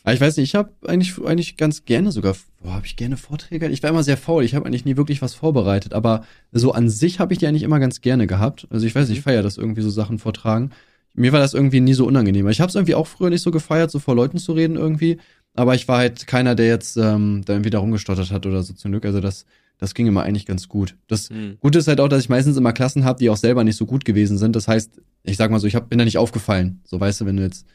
Aber 0.04 0.14
ich 0.14 0.20
weiß 0.20 0.36
nicht, 0.36 0.50
ich 0.50 0.54
habe 0.54 0.72
eigentlich, 0.86 1.18
eigentlich 1.24 1.56
ganz 1.56 1.84
gerne 1.84 2.12
sogar, 2.12 2.34
boah, 2.62 2.74
habe 2.74 2.86
ich 2.86 2.96
gerne 2.96 3.16
Vorträge? 3.16 3.68
Ich 3.68 3.82
war 3.82 3.90
immer 3.90 4.04
sehr 4.04 4.16
faul, 4.16 4.44
ich 4.44 4.54
habe 4.54 4.66
eigentlich 4.66 4.84
nie 4.84 4.96
wirklich 4.96 5.20
was 5.20 5.34
vorbereitet, 5.34 5.92
aber 5.92 6.24
so 6.52 6.72
an 6.72 6.88
sich 6.88 7.20
habe 7.20 7.32
ich 7.32 7.38
die 7.38 7.46
eigentlich 7.46 7.62
immer 7.62 7.80
ganz 7.80 8.00
gerne 8.00 8.26
gehabt. 8.26 8.66
Also 8.70 8.86
ich 8.86 8.94
weiß 8.94 9.08
nicht, 9.08 9.18
ich 9.18 9.24
feiere 9.24 9.42
das 9.42 9.58
irgendwie 9.58 9.82
so 9.82 9.90
Sachen 9.90 10.18
vortragen. 10.18 10.70
Mir 11.14 11.32
war 11.32 11.40
das 11.40 11.52
irgendwie 11.52 11.80
nie 11.80 11.94
so 11.94 12.06
unangenehm. 12.06 12.48
Ich 12.48 12.60
habe 12.60 12.68
es 12.68 12.74
irgendwie 12.74 12.94
auch 12.94 13.06
früher 13.06 13.30
nicht 13.30 13.42
so 13.42 13.50
gefeiert, 13.50 13.90
so 13.90 13.98
vor 13.98 14.14
Leuten 14.14 14.38
zu 14.38 14.52
reden 14.52 14.76
irgendwie. 14.76 15.18
Aber 15.54 15.74
ich 15.74 15.88
war 15.88 15.98
halt 15.98 16.26
keiner, 16.28 16.54
der 16.54 16.68
jetzt 16.68 16.96
ähm, 16.96 17.42
da 17.44 17.54
irgendwie 17.54 17.70
da 17.70 17.80
rumgestottert 17.80 18.30
hat 18.30 18.46
oder 18.46 18.62
so 18.62 18.74
zum 18.74 18.92
Glück. 18.92 19.04
Also 19.04 19.20
das, 19.20 19.44
das 19.78 19.94
ging 19.94 20.06
immer 20.06 20.24
eigentlich 20.24 20.46
ganz 20.46 20.68
gut. 20.68 20.96
Das 21.06 21.30
hm. 21.30 21.56
Gute 21.60 21.78
ist 21.78 21.88
halt 21.88 22.00
auch, 22.00 22.08
dass 22.08 22.22
ich 22.22 22.28
meistens 22.28 22.56
immer 22.56 22.72
Klassen 22.72 23.04
habe, 23.04 23.18
die 23.18 23.30
auch 23.30 23.36
selber 23.36 23.64
nicht 23.64 23.76
so 23.76 23.86
gut 23.86 24.04
gewesen 24.04 24.36
sind. 24.36 24.54
Das 24.56 24.68
heißt, 24.68 25.00
ich 25.22 25.36
sag 25.36 25.50
mal 25.50 25.60
so, 25.60 25.66
ich 25.66 25.76
hab, 25.76 25.88
bin 25.88 25.98
da 25.98 26.04
nicht 26.04 26.18
aufgefallen. 26.18 26.80
So, 26.84 27.00
weißt 27.00 27.20
du, 27.20 27.26
wenn 27.26 27.36
du 27.36 27.44
jetzt, 27.44 27.66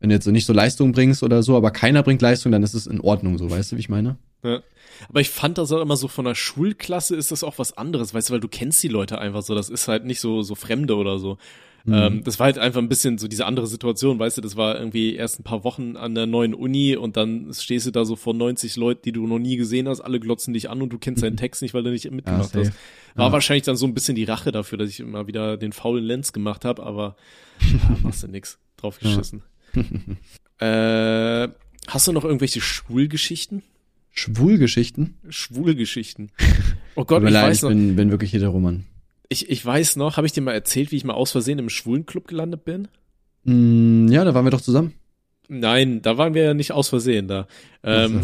wenn 0.00 0.10
du 0.10 0.14
jetzt 0.14 0.24
so 0.24 0.32
nicht 0.32 0.46
so 0.46 0.52
Leistung 0.52 0.92
bringst 0.92 1.22
oder 1.22 1.42
so, 1.42 1.56
aber 1.56 1.70
keiner 1.70 2.02
bringt 2.02 2.20
Leistung, 2.20 2.52
dann 2.52 2.62
ist 2.62 2.74
es 2.74 2.86
in 2.86 3.00
Ordnung, 3.00 3.38
so, 3.38 3.50
weißt 3.50 3.72
du, 3.72 3.76
wie 3.76 3.80
ich 3.80 3.88
meine? 3.88 4.16
Ja. 4.42 4.60
Aber 5.08 5.20
ich 5.20 5.30
fand 5.30 5.58
das 5.58 5.72
auch 5.72 5.80
immer 5.80 5.96
so 5.96 6.08
von 6.08 6.24
der 6.24 6.34
Schulklasse 6.34 7.16
ist 7.16 7.30
das 7.30 7.44
auch 7.44 7.58
was 7.58 7.76
anderes, 7.76 8.14
weißt 8.14 8.28
du, 8.28 8.34
weil 8.34 8.40
du 8.40 8.48
kennst 8.48 8.82
die 8.82 8.88
Leute 8.88 9.18
einfach 9.18 9.42
so, 9.42 9.54
das 9.54 9.68
ist 9.68 9.88
halt 9.88 10.04
nicht 10.04 10.20
so, 10.20 10.42
so 10.42 10.54
Fremde 10.54 10.96
oder 10.96 11.18
so. 11.18 11.38
Mhm. 11.86 11.94
Ähm, 11.94 12.24
das 12.24 12.40
war 12.40 12.46
halt 12.46 12.58
einfach 12.58 12.80
ein 12.80 12.88
bisschen 12.88 13.16
so 13.16 13.28
diese 13.28 13.46
andere 13.46 13.68
Situation, 13.68 14.18
weißt 14.18 14.36
du, 14.38 14.40
das 14.40 14.56
war 14.56 14.76
irgendwie 14.76 15.14
erst 15.14 15.38
ein 15.38 15.44
paar 15.44 15.62
Wochen 15.62 15.96
an 15.96 16.16
der 16.16 16.26
neuen 16.26 16.52
Uni 16.52 16.96
und 16.96 17.16
dann 17.16 17.48
stehst 17.54 17.86
du 17.86 17.92
da 17.92 18.04
so 18.04 18.16
vor 18.16 18.34
90 18.34 18.76
Leuten, 18.76 19.02
die 19.04 19.12
du 19.12 19.26
noch 19.26 19.38
nie 19.38 19.56
gesehen 19.56 19.88
hast, 19.88 20.00
alle 20.00 20.18
glotzen 20.18 20.52
dich 20.52 20.68
an 20.68 20.82
und 20.82 20.92
du 20.92 20.98
kennst 20.98 21.22
deinen 21.22 21.36
Text 21.36 21.62
nicht, 21.62 21.74
weil 21.74 21.84
du 21.84 21.90
nicht 21.90 22.10
mitgemacht 22.10 22.54
ja, 22.54 22.60
hast. 22.60 22.72
War 23.14 23.26
ja. 23.28 23.32
wahrscheinlich 23.32 23.62
dann 23.62 23.76
so 23.76 23.86
ein 23.86 23.94
bisschen 23.94 24.16
die 24.16 24.24
Rache 24.24 24.50
dafür, 24.50 24.78
dass 24.78 24.90
ich 24.90 24.98
immer 24.98 25.28
wieder 25.28 25.56
den 25.56 25.72
faulen 25.72 26.04
Lenz 26.04 26.32
gemacht 26.32 26.64
habe, 26.64 26.82
aber 26.82 27.16
ja, 27.60 27.96
machst 28.02 28.24
du 28.24 28.28
nix. 28.28 28.58
Drauf 28.76 28.98
geschissen. 28.98 29.42
äh, 30.58 31.48
hast 31.86 32.08
du 32.08 32.12
noch 32.12 32.24
irgendwelche 32.24 32.60
Schwulgeschichten? 32.60 33.62
Schwulgeschichten? 34.10 35.14
Schwulgeschichten. 35.28 36.30
Oh 36.98 37.04
Gott, 37.04 37.22
ich 37.24 37.30
leid, 37.30 37.50
weiß 37.50 37.60
noch. 37.60 37.70
Ich 37.72 37.76
bin, 37.76 37.94
bin 37.94 38.10
wirklich 38.10 38.32
Heteroman 38.32 38.86
ich, 39.28 39.48
ich 39.48 39.64
weiß 39.64 39.96
noch, 39.96 40.16
habe 40.16 40.26
ich 40.26 40.32
dir 40.32 40.40
mal 40.40 40.52
erzählt, 40.52 40.92
wie 40.92 40.96
ich 40.96 41.04
mal 41.04 41.14
aus 41.14 41.32
Versehen 41.32 41.58
im 41.58 41.68
Schwulenclub 41.68 42.28
gelandet 42.28 42.64
bin? 42.64 42.88
Mm, 43.44 44.08
ja, 44.08 44.24
da 44.24 44.34
waren 44.34 44.44
wir 44.44 44.50
doch 44.50 44.60
zusammen. 44.60 44.94
Nein, 45.48 46.02
da 46.02 46.18
waren 46.18 46.34
wir 46.34 46.42
ja 46.42 46.54
nicht 46.54 46.72
aus 46.72 46.88
Versehen 46.88 47.28
da. 47.28 47.46
Ähm, 47.84 48.22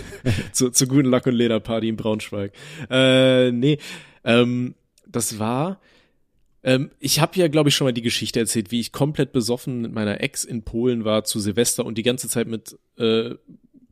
zu, 0.52 0.70
zu 0.70 0.86
guten 0.86 1.08
Lack- 1.08 1.26
und 1.26 1.34
Lederparty 1.34 1.88
in 1.88 1.96
Braunschweig. 1.96 2.52
Äh, 2.90 3.52
nee, 3.52 3.78
ähm, 4.24 4.74
das 5.06 5.38
war, 5.38 5.80
ähm, 6.64 6.90
ich 6.98 7.20
habe 7.20 7.38
ja, 7.38 7.48
glaube 7.48 7.68
ich, 7.68 7.76
schon 7.76 7.86
mal 7.86 7.92
die 7.92 8.02
Geschichte 8.02 8.40
erzählt, 8.40 8.70
wie 8.70 8.80
ich 8.80 8.90
komplett 8.90 9.32
besoffen 9.32 9.82
mit 9.82 9.92
meiner 9.92 10.20
Ex 10.22 10.44
in 10.44 10.62
Polen 10.62 11.04
war 11.04 11.24
zu 11.24 11.38
Silvester 11.38 11.84
und 11.84 11.98
die 11.98 12.02
ganze 12.02 12.28
Zeit 12.28 12.48
mit 12.48 12.76
äh, 12.96 13.34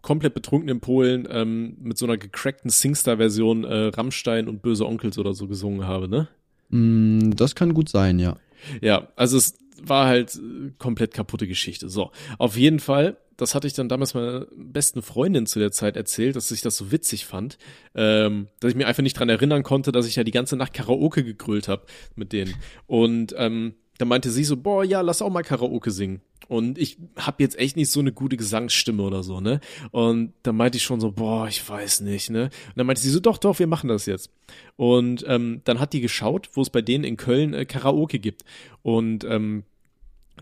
komplett 0.01 0.35
betrunken 0.35 0.69
in 0.69 0.81
Polen 0.81 1.29
ähm, 1.31 1.77
mit 1.81 1.99
so 1.99 2.07
einer 2.07 2.17
gecrackten 2.17 2.71
Singstar-Version 2.71 3.65
äh, 3.65 3.87
Rammstein 3.89 4.49
und 4.49 4.63
Böse 4.63 4.87
Onkels 4.87 5.19
oder 5.19 5.35
so 5.35 5.47
gesungen 5.47 5.87
habe, 5.87 6.09
ne? 6.09 6.29
Mm, 6.73 7.31
das 7.37 7.55
kann 7.55 7.75
gut 7.75 7.89
sein, 7.89 8.18
ja. 8.18 8.37
Ja, 8.81 9.09
also 9.16 9.37
es 9.37 9.59
war 9.81 10.07
halt 10.07 10.35
äh, 10.35 10.73
komplett 10.79 11.14
kaputte 11.14 11.47
Geschichte. 11.47 11.89
So, 11.89 12.11
auf 12.39 12.57
jeden 12.57 12.81
Fall, 12.81 13.16
das 13.37 13.55
hatte 13.55 13.66
ich 13.66 13.75
dann 13.75 13.89
damals 13.89 14.14
meiner 14.14 14.47
besten 14.57 15.03
Freundin 15.03 15.47
zu 15.47 15.59
der 15.59 15.70
Zeit 15.70 15.97
erzählt, 15.97 16.35
dass 16.37 16.51
ich 16.51 16.62
das 16.62 16.77
so 16.77 16.91
witzig 16.91 17.27
fand, 17.27 17.59
ähm, 17.95 18.49
dass 18.61 18.70
ich 18.70 18.77
mir 18.77 18.87
einfach 18.87 19.03
nicht 19.03 19.18
dran 19.18 19.29
erinnern 19.29 19.62
konnte, 19.62 19.93
dass 19.93 20.07
ich 20.07 20.16
ja 20.16 20.25
die 20.25 20.31
ganze 20.31 20.57
Nacht 20.57 20.73
Karaoke 20.73 21.25
gegrölt 21.25 21.68
habe 21.68 21.87
mit 22.16 22.33
denen. 22.33 22.55
Und 22.87 23.35
ähm, 23.37 23.75
da 23.99 24.05
meinte 24.05 24.31
sie 24.31 24.45
so, 24.45 24.57
boah, 24.57 24.85
ja, 24.85 25.01
lass 25.01 25.23
auch 25.23 25.31
mal 25.31 25.43
Karaoke 25.43 25.91
singen. 25.91 26.23
Und 26.53 26.76
ich 26.76 26.98
habe 27.16 27.42
jetzt 27.42 27.59
echt 27.59 27.76
nicht 27.76 27.90
so 27.90 28.00
eine 28.00 28.12
gute 28.12 28.36
Gesangsstimme 28.36 29.03
oder 29.03 29.22
so, 29.22 29.40
ne? 29.40 29.61
Und 29.90 30.34
da 30.42 30.53
meinte 30.53 30.76
ich 30.76 30.82
schon 30.82 31.00
so, 31.00 31.11
boah, 31.11 31.48
ich 31.48 31.66
weiß 31.66 32.03
nicht, 32.03 32.28
ne? 32.28 32.44
Und 32.44 32.76
dann 32.76 32.86
meinte 32.86 33.00
sie 33.00 33.09
so, 33.09 33.20
doch, 33.20 33.38
doch, 33.38 33.59
wir 33.59 33.66
machen 33.66 33.88
das 33.88 34.05
jetzt. 34.05 34.30
Und 34.76 35.24
ähm, 35.26 35.62
dann 35.64 35.80
hat 35.80 35.94
die 35.94 36.03
geschaut, 36.03 36.50
wo 36.53 36.61
es 36.61 36.68
bei 36.68 36.82
denen 36.82 37.05
in 37.05 37.16
Köln 37.16 37.55
äh, 37.55 37.64
Karaoke 37.64 38.18
gibt. 38.18 38.44
Und 38.82 39.24
ähm, 39.24 39.62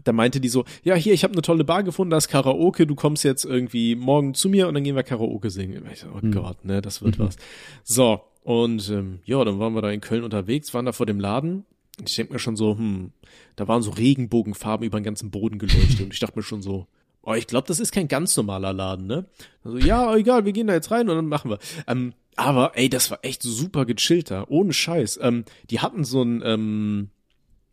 da 0.02 0.12
meinte 0.12 0.40
die 0.40 0.48
so, 0.48 0.64
ja, 0.82 0.96
hier, 0.96 1.14
ich 1.14 1.22
habe 1.22 1.32
eine 1.32 1.42
tolle 1.42 1.62
Bar 1.62 1.84
gefunden, 1.84 2.10
da 2.10 2.16
ist 2.16 2.26
Karaoke, 2.26 2.88
du 2.88 2.96
kommst 2.96 3.22
jetzt 3.22 3.44
irgendwie 3.44 3.94
morgen 3.94 4.34
zu 4.34 4.48
mir 4.48 4.66
und 4.66 4.74
dann 4.74 4.82
gehen 4.82 4.96
wir 4.96 5.04
Karaoke 5.04 5.48
singen. 5.48 5.84
Ich 5.92 6.00
so, 6.00 6.08
oh 6.12 6.18
mhm. 6.20 6.32
Gott, 6.32 6.64
ne, 6.64 6.82
das 6.82 7.02
wird 7.02 7.20
mhm. 7.20 7.26
was. 7.26 7.36
So, 7.84 8.20
und 8.42 8.90
ähm, 8.90 9.20
ja, 9.26 9.44
dann 9.44 9.60
waren 9.60 9.74
wir 9.74 9.82
da 9.82 9.92
in 9.92 10.00
Köln 10.00 10.24
unterwegs, 10.24 10.74
waren 10.74 10.86
da 10.86 10.92
vor 10.92 11.06
dem 11.06 11.20
Laden 11.20 11.66
ich 12.04 12.16
denke 12.16 12.32
mir 12.32 12.38
schon 12.38 12.56
so, 12.56 12.76
hm, 12.76 13.12
da 13.56 13.68
waren 13.68 13.82
so 13.82 13.90
Regenbogenfarben 13.90 14.86
über 14.86 14.98
den 14.98 15.04
ganzen 15.04 15.30
Boden 15.30 15.58
geleuchtet 15.58 16.00
und 16.02 16.12
ich 16.12 16.20
dachte 16.20 16.38
mir 16.38 16.42
schon 16.42 16.62
so, 16.62 16.86
oh, 17.22 17.34
ich 17.34 17.46
glaube, 17.46 17.68
das 17.68 17.80
ist 17.80 17.92
kein 17.92 18.08
ganz 18.08 18.36
normaler 18.36 18.72
Laden, 18.72 19.06
ne? 19.06 19.26
Also, 19.64 19.78
ja, 19.78 20.14
egal, 20.16 20.44
wir 20.44 20.52
gehen 20.52 20.66
da 20.66 20.74
jetzt 20.74 20.90
rein 20.90 21.08
und 21.08 21.16
dann 21.16 21.26
machen 21.26 21.50
wir. 21.50 21.58
Ähm, 21.86 22.14
aber, 22.36 22.72
ey, 22.76 22.88
das 22.88 23.10
war 23.10 23.18
echt 23.22 23.42
super 23.42 23.84
gechillt 23.84 24.30
da, 24.30 24.46
ohne 24.48 24.72
Scheiß. 24.72 25.18
Ähm, 25.22 25.44
die 25.68 25.80
hatten 25.80 26.04
so 26.04 26.22
ein, 26.22 26.42
ähm, 26.44 27.10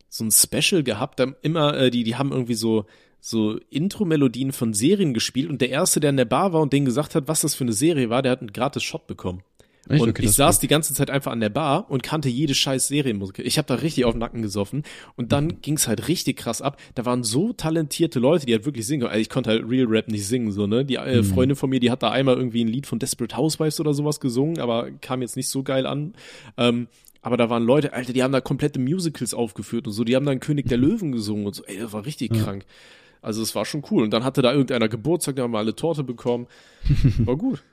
so 0.10 0.26
ein 0.26 0.32
Special 0.32 0.84
gehabt, 0.84 1.22
immer, 1.42 1.78
äh, 1.78 1.90
die, 1.90 2.04
die 2.04 2.16
haben 2.16 2.32
irgendwie 2.32 2.54
so, 2.54 2.86
so 3.20 3.58
Intro-Melodien 3.70 4.52
von 4.52 4.74
Serien 4.74 5.14
gespielt 5.14 5.50
und 5.50 5.62
der 5.62 5.70
erste, 5.70 6.00
der 6.00 6.12
in 6.12 6.18
der 6.18 6.26
Bar 6.26 6.54
war 6.54 6.62
und 6.62 6.74
denen 6.74 6.86
gesagt 6.86 7.16
hat, 7.16 7.28
was 7.28 7.42
das 7.42 7.56
für 7.56 7.64
eine 7.64 7.74
Serie 7.74 8.10
war, 8.10 8.22
der 8.22 8.34
hat 8.34 8.42
einen 8.42 8.54
gratis 8.54 8.84
Shot 8.84 9.08
bekommen. 9.08 9.44
Echt? 9.90 10.02
Und 10.02 10.10
okay, 10.10 10.24
ich 10.24 10.32
saß 10.32 10.58
gut. 10.58 10.64
die 10.64 10.68
ganze 10.68 10.94
Zeit 10.94 11.10
einfach 11.10 11.32
an 11.32 11.40
der 11.40 11.50
Bar 11.50 11.90
und 11.90 12.04
kannte 12.04 12.30
jede 12.30 12.54
scheiß 12.54 12.88
Serienmusik. 12.88 13.40
Ich 13.40 13.58
habe 13.58 13.68
da 13.68 13.76
richtig 13.76 14.06
auf 14.06 14.14
den 14.14 14.20
Nacken 14.20 14.42
gesoffen 14.42 14.84
und 15.16 15.32
dann 15.32 15.46
mhm. 15.46 15.62
ging's 15.62 15.88
halt 15.88 16.08
richtig 16.08 16.38
krass 16.38 16.62
ab. 16.62 16.80
Da 16.96 17.06
waren 17.06 17.24
so 17.24 17.54
talentierte 17.54 18.20
Leute, 18.20 18.46
die 18.46 18.54
halt 18.54 18.66
wirklich 18.66 18.86
singen. 18.86 19.08
Also 19.08 19.20
ich 19.20 19.30
konnte 19.30 19.50
halt 19.50 19.64
Real 19.68 19.88
Rap 19.88 20.08
nicht 20.08 20.26
singen, 20.26 20.52
so, 20.52 20.68
ne? 20.68 20.86
Die 20.86 20.96
äh, 20.96 21.18
mhm. 21.18 21.24
Freundin 21.24 21.56
von 21.56 21.70
mir, 21.70 21.80
die 21.80 21.92
hat 21.92 22.04
da 22.04 22.12
einmal 22.12 22.36
irgendwie 22.36 22.64
ein 22.64 22.68
Lied 22.68 22.88
von 22.88 23.00
Desperate 23.00 23.36
Housewives 23.36 23.80
oder 23.80 23.94
sowas 23.94 24.20
gesungen, 24.20 24.60
aber 24.60 24.92
kam 25.02 25.22
jetzt 25.22 25.36
nicht 25.36 25.50
so 25.50 25.64
geil 25.64 25.86
an. 25.86 26.14
Ähm, 26.58 26.88
aber 27.22 27.38
da 27.38 27.50
waren 27.50 27.64
Leute, 27.64 27.94
Alter, 27.94 28.14
die 28.14 28.24
haben 28.24 28.32
da 28.32 28.42
komplette 28.42 28.80
Musicals 28.80 29.34
aufgeführt 29.34 29.88
und 29.88 29.94
so, 29.94 30.04
die 30.04 30.16
haben 30.16 30.26
dann 30.26 30.40
König 30.40 30.68
der 30.68 30.78
Löwen 30.78 31.12
gesungen 31.12 31.46
und 31.46 31.56
so, 31.56 31.64
ey, 31.66 31.80
das 31.80 31.92
war 31.92 32.06
richtig 32.06 32.34
ja. 32.36 32.44
krank. 32.44 32.66
Also 33.22 33.42
es 33.42 33.56
war 33.56 33.66
schon 33.66 33.84
cool. 33.92 34.04
Und 34.04 34.12
dann 34.12 34.24
hatte 34.24 34.42
da 34.42 34.52
irgendeiner 34.52 34.88
Geburtstag, 34.88 35.36
da 35.36 35.44
haben 35.44 35.52
wir 35.52 35.58
alle 35.58 35.76
Torte 35.76 36.04
bekommen. 36.04 36.48
War 37.20 37.36
gut. 37.36 37.64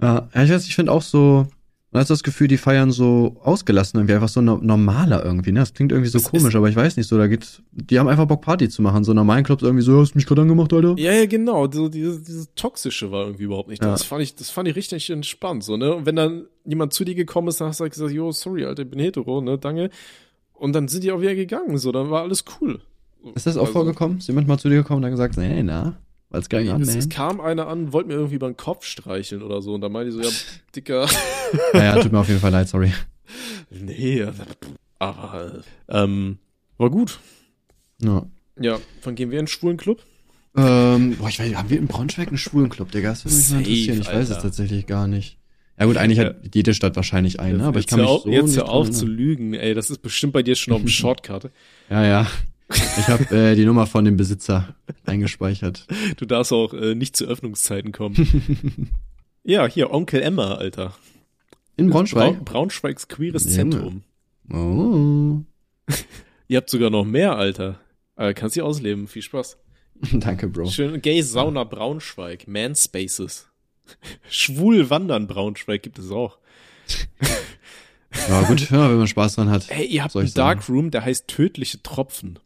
Ja, 0.00 0.28
ich 0.34 0.50
weiß, 0.50 0.66
ich 0.66 0.74
finde 0.74 0.90
auch 0.90 1.02
so, 1.02 1.46
man 1.94 2.00
hat 2.00 2.10
das 2.10 2.24
Gefühl, 2.24 2.48
die 2.48 2.56
feiern 2.56 2.90
so 2.90 3.36
ausgelassen, 3.44 4.00
irgendwie 4.00 4.14
einfach 4.14 4.28
so 4.28 4.40
no 4.40 4.58
normaler 4.60 5.24
irgendwie, 5.24 5.52
ne? 5.52 5.60
Das 5.60 5.74
klingt 5.74 5.92
irgendwie 5.92 6.10
so 6.10 6.18
das 6.18 6.28
komisch, 6.28 6.56
aber 6.56 6.68
ich 6.68 6.74
weiß 6.74 6.96
nicht 6.96 7.06
so, 7.06 7.16
da 7.16 7.28
geht, 7.28 7.62
die 7.70 8.00
haben 8.00 8.08
einfach 8.08 8.26
Bock 8.26 8.42
Party 8.42 8.68
zu 8.68 8.82
machen, 8.82 9.04
so 9.04 9.14
normalen 9.14 9.44
Clubs 9.44 9.62
irgendwie 9.62 9.84
so, 9.84 10.00
hast 10.00 10.12
du 10.12 10.18
mich 10.18 10.26
gerade 10.26 10.42
angemacht, 10.42 10.72
Alter? 10.72 10.96
Ja, 10.98 11.12
ja, 11.12 11.26
genau, 11.26 11.70
so 11.70 11.88
dieses, 11.88 12.24
dieses 12.24 12.52
Toxische 12.56 13.12
war 13.12 13.26
irgendwie 13.26 13.44
überhaupt 13.44 13.68
nicht 13.68 13.80
da. 13.80 13.86
Ja. 13.86 13.92
Das 13.92 14.02
fand 14.02 14.22
ich, 14.22 14.34
das 14.34 14.50
fand 14.50 14.66
ich 14.66 14.74
richtig 14.74 15.08
entspannt, 15.08 15.62
so, 15.62 15.76
ne? 15.76 15.94
Und 15.94 16.04
wenn 16.04 16.16
dann 16.16 16.46
jemand 16.64 16.92
zu 16.92 17.04
dir 17.04 17.14
gekommen 17.14 17.46
ist, 17.46 17.60
dann 17.60 17.68
hast 17.68 17.78
du 17.78 17.82
halt 17.82 17.92
gesagt, 17.92 18.10
yo, 18.10 18.32
sorry, 18.32 18.64
Alter, 18.64 18.82
ich 18.82 18.90
bin 18.90 18.98
hetero, 18.98 19.40
ne, 19.40 19.56
danke. 19.56 19.90
Und 20.52 20.72
dann 20.72 20.88
sind 20.88 21.04
die 21.04 21.12
auch 21.12 21.20
wieder 21.20 21.36
gegangen, 21.36 21.78
so, 21.78 21.92
dann 21.92 22.10
war 22.10 22.22
alles 22.22 22.44
cool. 22.60 22.80
Ist 23.36 23.46
das 23.46 23.56
auch 23.56 23.62
also, 23.62 23.72
vorgekommen? 23.72 24.18
Ist 24.18 24.26
jemand 24.26 24.48
mal 24.48 24.58
zu 24.58 24.68
dir 24.68 24.78
gekommen 24.78 24.96
und 24.96 25.02
dann 25.02 25.12
gesagt, 25.12 25.36
nee, 25.36 25.62
na? 25.62 25.96
Weil's 26.34 26.48
gar 26.48 26.60
nicht 26.60 26.72
an, 26.72 26.82
es, 26.82 26.96
es, 26.96 27.08
kam 27.08 27.40
einer 27.40 27.68
an, 27.68 27.92
wollte 27.92 28.08
mir 28.08 28.14
irgendwie 28.14 28.34
über 28.34 28.48
den 28.48 28.56
Kopf 28.56 28.84
streicheln 28.84 29.40
oder 29.40 29.62
so. 29.62 29.72
Und 29.72 29.82
dann 29.82 29.92
meinte 29.92 30.08
ich 30.08 30.14
so, 30.16 30.20
ja, 30.20 30.34
Dicker. 30.74 31.08
naja, 31.72 32.02
tut 32.02 32.10
mir 32.10 32.18
auf 32.18 32.28
jeden 32.28 32.40
Fall 32.40 32.50
leid, 32.50 32.68
sorry. 32.68 32.92
Nee, 33.70 34.26
aber 34.98 35.62
ähm, 35.88 36.38
war 36.76 36.90
gut. 36.90 37.20
Ja. 38.02 38.26
Ja, 38.60 38.80
wann 39.04 39.14
gehen 39.14 39.30
wir 39.30 39.38
in 39.38 39.42
einen 39.42 39.46
schwulen 39.46 39.76
Club? 39.76 40.02
Ähm, 40.56 41.16
boah, 41.18 41.28
ich 41.28 41.38
weiß, 41.38 41.54
haben 41.54 41.70
wir 41.70 41.78
in 41.78 41.86
Braunschweig 41.86 42.28
einen 42.28 42.38
schwulen 42.38 42.68
Club, 42.68 42.90
Digga? 42.90 43.10
Das 43.10 43.24
würde 43.24 43.36
mich 43.36 43.50
mal 43.50 43.58
interessieren. 43.58 44.00
Ich 44.00 44.08
Alter. 44.08 44.20
weiß 44.20 44.30
es 44.30 44.38
tatsächlich 44.42 44.86
gar 44.86 45.06
nicht. 45.06 45.38
Ja 45.78 45.86
gut, 45.86 45.96
eigentlich 45.96 46.18
hat 46.18 46.36
jede 46.52 46.74
Stadt 46.74 46.96
wahrscheinlich 46.96 47.38
einen, 47.38 47.58
ne? 47.58 47.64
aber 47.64 47.78
ich 47.78 47.86
kann 47.86 48.00
mich 48.00 48.08
auf, 48.08 48.22
so 48.22 48.30
jetzt 48.30 48.46
nicht 48.46 48.56
hör 48.56 48.68
auf 48.68 48.90
zu 48.90 49.06
lügen, 49.06 49.54
ey. 49.54 49.74
Das 49.74 49.88
ist 49.88 50.02
bestimmt 50.02 50.32
bei 50.32 50.42
dir 50.42 50.56
schon 50.56 50.74
auf 50.74 50.80
dem 50.80 50.88
Shortcut. 50.88 51.50
Ja, 51.90 52.04
ja. 52.04 52.26
Ich 52.70 53.08
habe 53.08 53.24
äh, 53.36 53.54
die 53.54 53.64
Nummer 53.64 53.86
von 53.86 54.04
dem 54.04 54.16
Besitzer 54.16 54.74
eingespeichert. 55.04 55.86
Du 56.16 56.24
darfst 56.24 56.52
auch 56.52 56.72
äh, 56.72 56.94
nicht 56.94 57.16
zu 57.16 57.26
Öffnungszeiten 57.26 57.92
kommen. 57.92 58.90
ja, 59.44 59.66
hier, 59.66 59.90
Onkel 59.90 60.22
Emma, 60.22 60.54
Alter. 60.54 60.94
In 61.76 61.90
Braunschweig? 61.90 62.34
Braun, 62.34 62.44
Braunschweigs 62.44 63.08
queeres 63.08 63.44
Junge. 63.44 63.54
Zentrum. 63.54 64.02
Oh. 64.50 65.42
Ihr 66.48 66.58
habt 66.58 66.70
sogar 66.70 66.90
noch 66.90 67.04
mehr, 67.04 67.36
Alter. 67.36 67.80
Äh, 68.16 68.32
kannst 68.34 68.56
dich 68.56 68.62
ausleben. 68.62 69.08
Viel 69.08 69.22
Spaß. 69.22 69.58
Danke, 70.12 70.48
Bro. 70.48 70.66
Schön 70.70 71.00
Gay 71.02 71.22
Sauna 71.22 71.64
Braunschweig. 71.64 72.46
Man 72.46 72.74
Spaces. 72.74 73.48
Schwul 74.28 74.88
Wandern 74.88 75.26
Braunschweig 75.26 75.82
gibt 75.82 75.98
es 75.98 76.10
auch. 76.10 76.38
Ja, 78.28 78.42
gut, 78.42 78.70
ja, 78.70 78.88
wenn 78.90 78.98
man 78.98 79.08
Spaß 79.08 79.36
dran 79.36 79.50
hat. 79.50 79.70
Ey, 79.70 79.86
ihr 79.86 80.04
habt 80.04 80.16
einen. 80.16 80.32
Darkroom, 80.32 80.90
der 80.90 81.04
heißt 81.04 81.26
tödliche 81.28 81.82
Tropfen. 81.82 82.38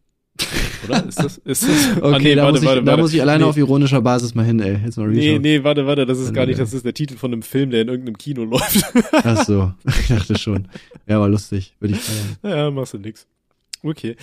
Oder? 0.87 1.05
Ist 1.05 1.19
das, 1.23 1.37
ist 1.39 1.63
das? 1.63 1.97
Okay, 1.97 2.01
Ah, 2.15 2.19
nee, 2.19 2.35
da, 2.35 2.43
warte, 2.43 2.51
muss 2.53 2.61
ich, 2.61 2.67
warte, 2.67 2.81
da 2.83 2.91
warte. 2.91 3.01
muss 3.03 3.13
ich 3.13 3.21
alleine 3.21 3.43
nee, 3.43 3.49
auf 3.49 3.57
ironischer 3.57 4.01
Basis 4.01 4.35
mal 4.35 4.45
hin, 4.45 4.59
ey. 4.59 4.79
Jetzt 4.83 4.97
mal 4.97 5.07
Nee, 5.07 5.39
nee, 5.39 5.63
warte, 5.63 5.85
warte, 5.85 6.05
das 6.05 6.19
ist 6.19 6.33
gar 6.33 6.45
nicht, 6.45 6.59
das 6.59 6.73
ist 6.73 6.85
der 6.85 6.93
Titel 6.93 7.15
von 7.17 7.31
einem 7.33 7.41
Film, 7.41 7.71
der 7.71 7.81
in 7.81 7.87
irgendeinem 7.89 8.17
Kino 8.17 8.43
läuft. 8.45 8.83
Ach 9.11 9.45
so, 9.45 9.73
ich 9.85 10.07
dachte 10.07 10.37
schon. 10.37 10.67
Ja, 11.07 11.19
war 11.19 11.29
lustig, 11.29 11.75
würde 11.79 11.95
ich 11.95 12.01
feiern. 12.01 12.37
naja, 12.41 12.71
machst 12.71 12.93
du 12.93 12.97
nix. 12.97 13.27
Okay. 13.83 14.15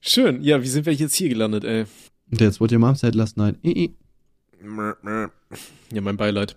Schön. 0.00 0.42
Ja, 0.42 0.62
wie 0.62 0.68
sind 0.68 0.86
wir 0.86 0.92
jetzt 0.94 1.14
hier 1.14 1.28
gelandet, 1.28 1.64
ey? 1.64 1.84
Und 2.30 2.40
jetzt 2.40 2.60
wurde 2.60 2.74
your 2.74 2.80
mom 2.80 2.94
said 2.94 3.14
last 3.14 3.36
night. 3.36 3.56
I, 3.64 3.84
I. 3.84 3.94
Ja, 5.92 6.00
mein 6.00 6.16
Beileid. 6.16 6.56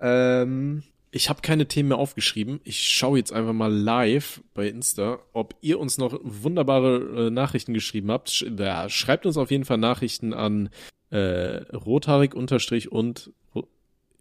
Ähm, 0.00 0.82
ich 1.14 1.28
habe 1.28 1.42
keine 1.42 1.66
Themen 1.68 1.90
mehr 1.90 1.98
aufgeschrieben. 1.98 2.60
Ich 2.64 2.90
schaue 2.90 3.18
jetzt 3.18 3.32
einfach 3.32 3.52
mal 3.52 3.72
live 3.72 4.42
bei 4.52 4.68
Insta, 4.68 5.20
ob 5.32 5.54
ihr 5.60 5.78
uns 5.78 5.96
noch 5.96 6.18
wunderbare 6.22 7.26
äh, 7.26 7.30
Nachrichten 7.30 7.72
geschrieben 7.72 8.10
habt. 8.10 8.30
Sch 8.30 8.44
ja, 8.58 8.88
schreibt 8.88 9.24
uns 9.24 9.36
auf 9.36 9.50
jeden 9.50 9.64
Fall 9.64 9.78
Nachrichten 9.78 10.34
an 10.34 10.70
äh, 11.10 11.62
rothaarig 11.72 12.34
unterstrich 12.34 12.90
und 12.90 13.30
Ro- 13.54 13.68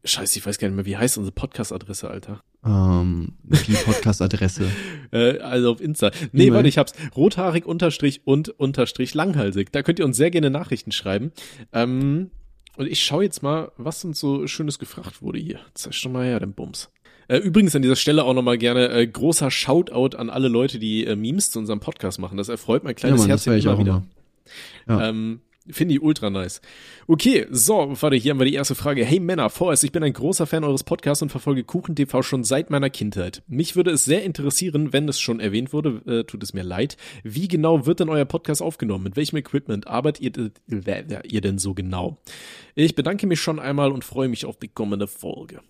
Scheiße, 0.04 0.38
ich 0.38 0.46
weiß 0.46 0.60
gar 0.60 0.68
nicht 0.68 0.76
mehr, 0.76 0.86
wie 0.86 0.98
heißt 0.98 1.18
unsere 1.18 1.34
Podcast-Adresse, 1.34 2.10
Alter? 2.10 2.44
Ähm, 2.66 3.34
die 3.44 3.74
Podcast-Adresse. 3.74 4.66
Äh, 5.12 5.38
also 5.42 5.74
auf 5.74 5.80
Insta. 5.80 6.10
Nee, 6.32 6.52
warte, 6.52 6.68
ich 6.68 6.80
hab's. 6.80 6.94
Rothaarig 7.16 7.68
unterstrich 7.68 8.22
und 8.26 8.50
unterstrich 8.50 9.14
langhalsig. 9.14 9.72
Da 9.72 9.84
könnt 9.84 10.00
ihr 10.00 10.06
uns 10.06 10.18
sehr 10.18 10.32
gerne 10.32 10.50
Nachrichten 10.50 10.92
schreiben. 10.92 11.32
Ähm, 11.72 12.32
und 12.78 12.88
ich 12.88 13.04
schaue 13.04 13.24
jetzt 13.24 13.44
mal, 13.44 13.72
was 13.78 14.04
uns 14.04 14.20
so 14.20 14.48
Schönes 14.48 14.80
gefragt 14.80 15.22
wurde 15.22 15.40
hier. 15.40 15.60
Zeig 15.74 15.94
schon 15.94 16.12
mal 16.12 16.26
her, 16.26 16.40
den 16.40 16.54
Bums. 16.54 16.90
Äh, 17.28 17.38
übrigens 17.38 17.76
an 17.76 17.82
dieser 17.82 17.96
Stelle 17.96 18.24
auch 18.26 18.34
nochmal 18.34 18.58
gerne 18.58 18.90
äh, 18.90 19.08
großer 19.08 19.50
Shoutout 19.50 20.18
an 20.18 20.30
alle 20.30 20.48
Leute, 20.50 20.80
die 20.80 21.06
äh, 21.06 21.16
Memes 21.16 21.52
zu 21.52 21.60
unserem 21.60 21.80
Podcast 21.80 22.20
machen. 22.20 22.38
Das 22.38 22.50
erfreut 22.50 22.84
mein 22.84 22.92
Ja, 22.92 22.96
kleines 22.96 23.22
Mann, 23.22 23.30
Herz 23.30 23.48
ich 23.48 23.68
auch 23.68 23.80
immer. 23.80 24.04
Ja. 24.88 25.10
ähm, 25.10 25.42
Finde 25.70 25.96
ich 25.96 26.02
ultra 26.02 26.30
nice. 26.30 26.60
Okay, 27.08 27.48
so, 27.50 27.94
warte, 28.02 28.18
hier 28.18 28.32
haben 28.32 28.40
wir 28.40 28.46
die 28.46 28.54
erste 28.54 28.76
Frage. 28.76 29.06
Hey 29.06 29.22
Männer, 29.22 29.50
vorerst, 29.50 29.86
ich 29.86 29.94
bin 29.94 30.04
ein 30.04 30.12
großer 30.12 30.46
Fan 30.46 30.66
eures 30.66 30.84
Podcasts 30.84 31.22
und 31.22 31.30
verfolge 31.30 31.64
KuchenTV 31.64 32.22
schon 32.22 32.44
seit 32.44 32.70
meiner 32.70 32.90
Kindheit. 32.90 33.44
Mich 33.48 33.78
würde 33.78 33.92
es 33.92 34.04
sehr 34.04 34.24
interessieren, 34.24 34.92
wenn 34.92 35.08
es 35.08 35.22
schon 35.22 35.40
erwähnt 35.40 35.72
wurde, 35.72 36.02
äh, 36.06 36.24
tut 36.26 36.44
es 36.44 36.54
mir 36.54 36.64
leid, 36.64 36.98
wie 37.24 37.48
genau 37.48 37.86
wird 37.86 38.02
denn 38.02 38.10
euer 38.10 38.26
Podcast 38.26 38.62
aufgenommen? 38.62 39.06
Mit 39.06 39.16
welchem 39.16 39.38
Equipment 39.38 39.88
arbeitet 39.88 40.38
ihr, 40.38 40.52
äh, 40.86 41.28
ihr 41.28 41.42
denn 41.42 41.58
so 41.58 41.74
genau? 41.74 42.18
Ich 42.76 42.96
bedanke 42.96 43.26
mich 43.26 43.40
schon 43.40 43.60
einmal 43.60 43.94
und 43.94 44.04
freue 44.04 44.28
mich 44.28 44.46
auf 44.46 44.58
die 44.58 44.68
kommende 44.68 45.08
Folge. 45.08 45.62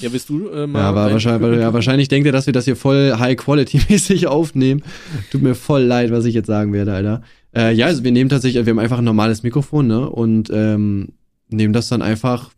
Ja, 0.00 0.08
bist 0.08 0.28
du 0.28 0.48
äh, 0.48 0.66
mal 0.66 0.80
Ja, 0.80 0.88
aber 0.88 1.12
wahrscheinlich, 1.12 1.60
ja, 1.60 1.72
wahrscheinlich 1.72 2.08
denkt 2.08 2.26
er, 2.26 2.32
dass 2.32 2.46
wir 2.46 2.52
das 2.52 2.64
hier 2.64 2.74
voll 2.76 3.14
high-quality-mäßig 3.16 4.26
aufnehmen. 4.26 4.82
Tut 5.30 5.42
mir 5.42 5.54
voll 5.54 5.82
leid, 5.82 6.10
was 6.10 6.24
ich 6.24 6.34
jetzt 6.34 6.48
sagen 6.48 6.72
werde, 6.72 6.94
Alter. 6.94 7.22
Äh, 7.54 7.72
ja, 7.74 7.86
also 7.86 8.04
wir 8.04 8.12
nehmen 8.12 8.30
tatsächlich, 8.30 8.64
wir 8.64 8.70
haben 8.70 8.78
einfach 8.78 8.98
ein 8.98 9.04
normales 9.04 9.42
Mikrofon, 9.42 9.86
ne? 9.86 10.08
Und 10.08 10.50
ähm, 10.52 11.08
nehmen 11.48 11.72
das 11.72 11.88
dann 11.88 12.02
einfach, 12.02 12.50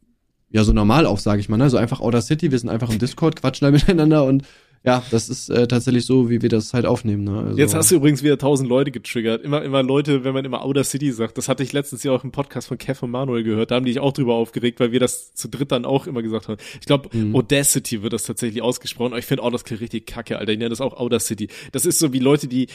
ja, 0.51 0.65
so 0.65 0.73
normal 0.73 1.07
auf, 1.07 1.21
sage 1.21 1.41
ich 1.41 1.49
mal, 1.49 1.57
ne? 1.57 1.65
Also 1.65 1.77
einfach 1.77 2.01
Outer 2.01 2.23
City, 2.23 2.51
wir 2.51 2.59
sind 2.59 2.69
einfach 2.69 2.91
im 2.91 2.99
Discord, 2.99 3.41
quatschen 3.41 3.67
da 3.67 3.71
miteinander 3.73 4.25
und 4.25 4.45
ja, 4.83 5.03
das 5.11 5.29
ist 5.29 5.51
äh, 5.51 5.69
tatsächlich 5.69 6.07
so, 6.07 6.31
wie 6.31 6.41
wir 6.41 6.49
das 6.49 6.73
halt 6.73 6.87
aufnehmen, 6.87 7.25
ne? 7.25 7.39
Also, 7.39 7.59
Jetzt 7.59 7.75
hast 7.75 7.91
du 7.91 7.97
übrigens 7.97 8.23
wieder 8.23 8.39
tausend 8.39 8.67
Leute 8.69 8.91
getriggert. 8.91 9.43
Immer, 9.45 9.63
immer 9.63 9.83
Leute, 9.83 10.25
wenn 10.25 10.33
man 10.33 10.45
immer 10.47 10.65
Outer 10.65 10.85
City 10.85 11.13
sagt. 11.13 11.37
Das 11.37 11.49
hatte 11.51 11.63
ich 11.63 11.75
letztens 11.75 12.03
ja 12.03 12.13
auch 12.13 12.25
im 12.25 12.31
Podcast 12.33 12.69
von 12.69 12.79
Kev 12.79 13.05
und 13.05 13.11
Manuel 13.11 13.43
gehört. 13.45 13.71
Da 13.71 13.75
haben 13.75 13.85
die 13.85 13.93
sich 13.93 14.01
auch 14.01 14.13
drüber 14.15 14.35
aufgeregt, 14.37 14.81
weil 14.81 14.91
wir 14.91 14.99
das 15.01 15.35
zu 15.35 15.49
dritt 15.49 15.71
dann 15.71 15.85
auch 15.85 16.07
immer 16.07 16.23
gesagt 16.23 16.49
haben. 16.49 16.57
Ich 16.81 16.87
glaube, 16.87 17.11
Mhm. 17.13 17.35
Audacity 17.37 18.03
wird 18.03 18.13
das 18.15 18.23
tatsächlich 18.23 18.63
ausgesprochen. 18.63 19.13
Aber 19.13 19.19
ich 19.19 19.27
finde 19.27 19.43
auch, 19.43 19.51
das 19.51 19.65
klingt 19.65 19.83
richtig 19.83 20.07
kacke, 20.07 20.39
Alter. 20.39 20.53
Ich 20.53 20.59
nenne 20.59 20.71
das 20.71 20.81
auch 20.81 20.95
Outer 20.99 21.21
City. 21.21 21.49
Das 21.73 21.85
ist 21.85 21.99
so 21.99 22.13
wie 22.15 22.19
Leute, 22.19 22.49
die, 22.49 22.69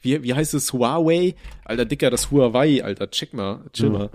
wie, 0.00 0.22
wie 0.22 0.34
heißt 0.34 0.54
es, 0.54 0.72
Huawei? 0.72 1.34
Alter, 1.64 1.84
Dicker, 1.86 2.10
das 2.10 2.30
Huawei, 2.30 2.84
Alter. 2.84 3.10
Check 3.10 3.34
mal, 3.34 3.64
chill 3.72 3.86
Ja. 3.86 3.92
mal. 3.92 4.10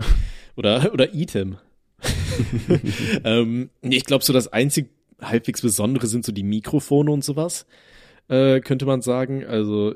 Oder, 0.56 0.94
oder 0.94 1.14
Item. 1.14 1.58
ähm, 3.24 3.70
ich 3.82 4.06
glaube, 4.06 4.24
so 4.24 4.34
das 4.34 4.52
einzig 4.52 4.90
halbwegs 5.22 5.62
Besondere 5.62 6.08
sind 6.08 6.26
so 6.26 6.32
die 6.32 6.44
Mikrofone 6.44 7.12
und 7.12 7.24
sowas 7.24 7.66
äh, 8.30 8.60
könnte 8.62 8.86
man 8.86 9.02
sagen. 9.02 9.46
Also, 9.46 9.96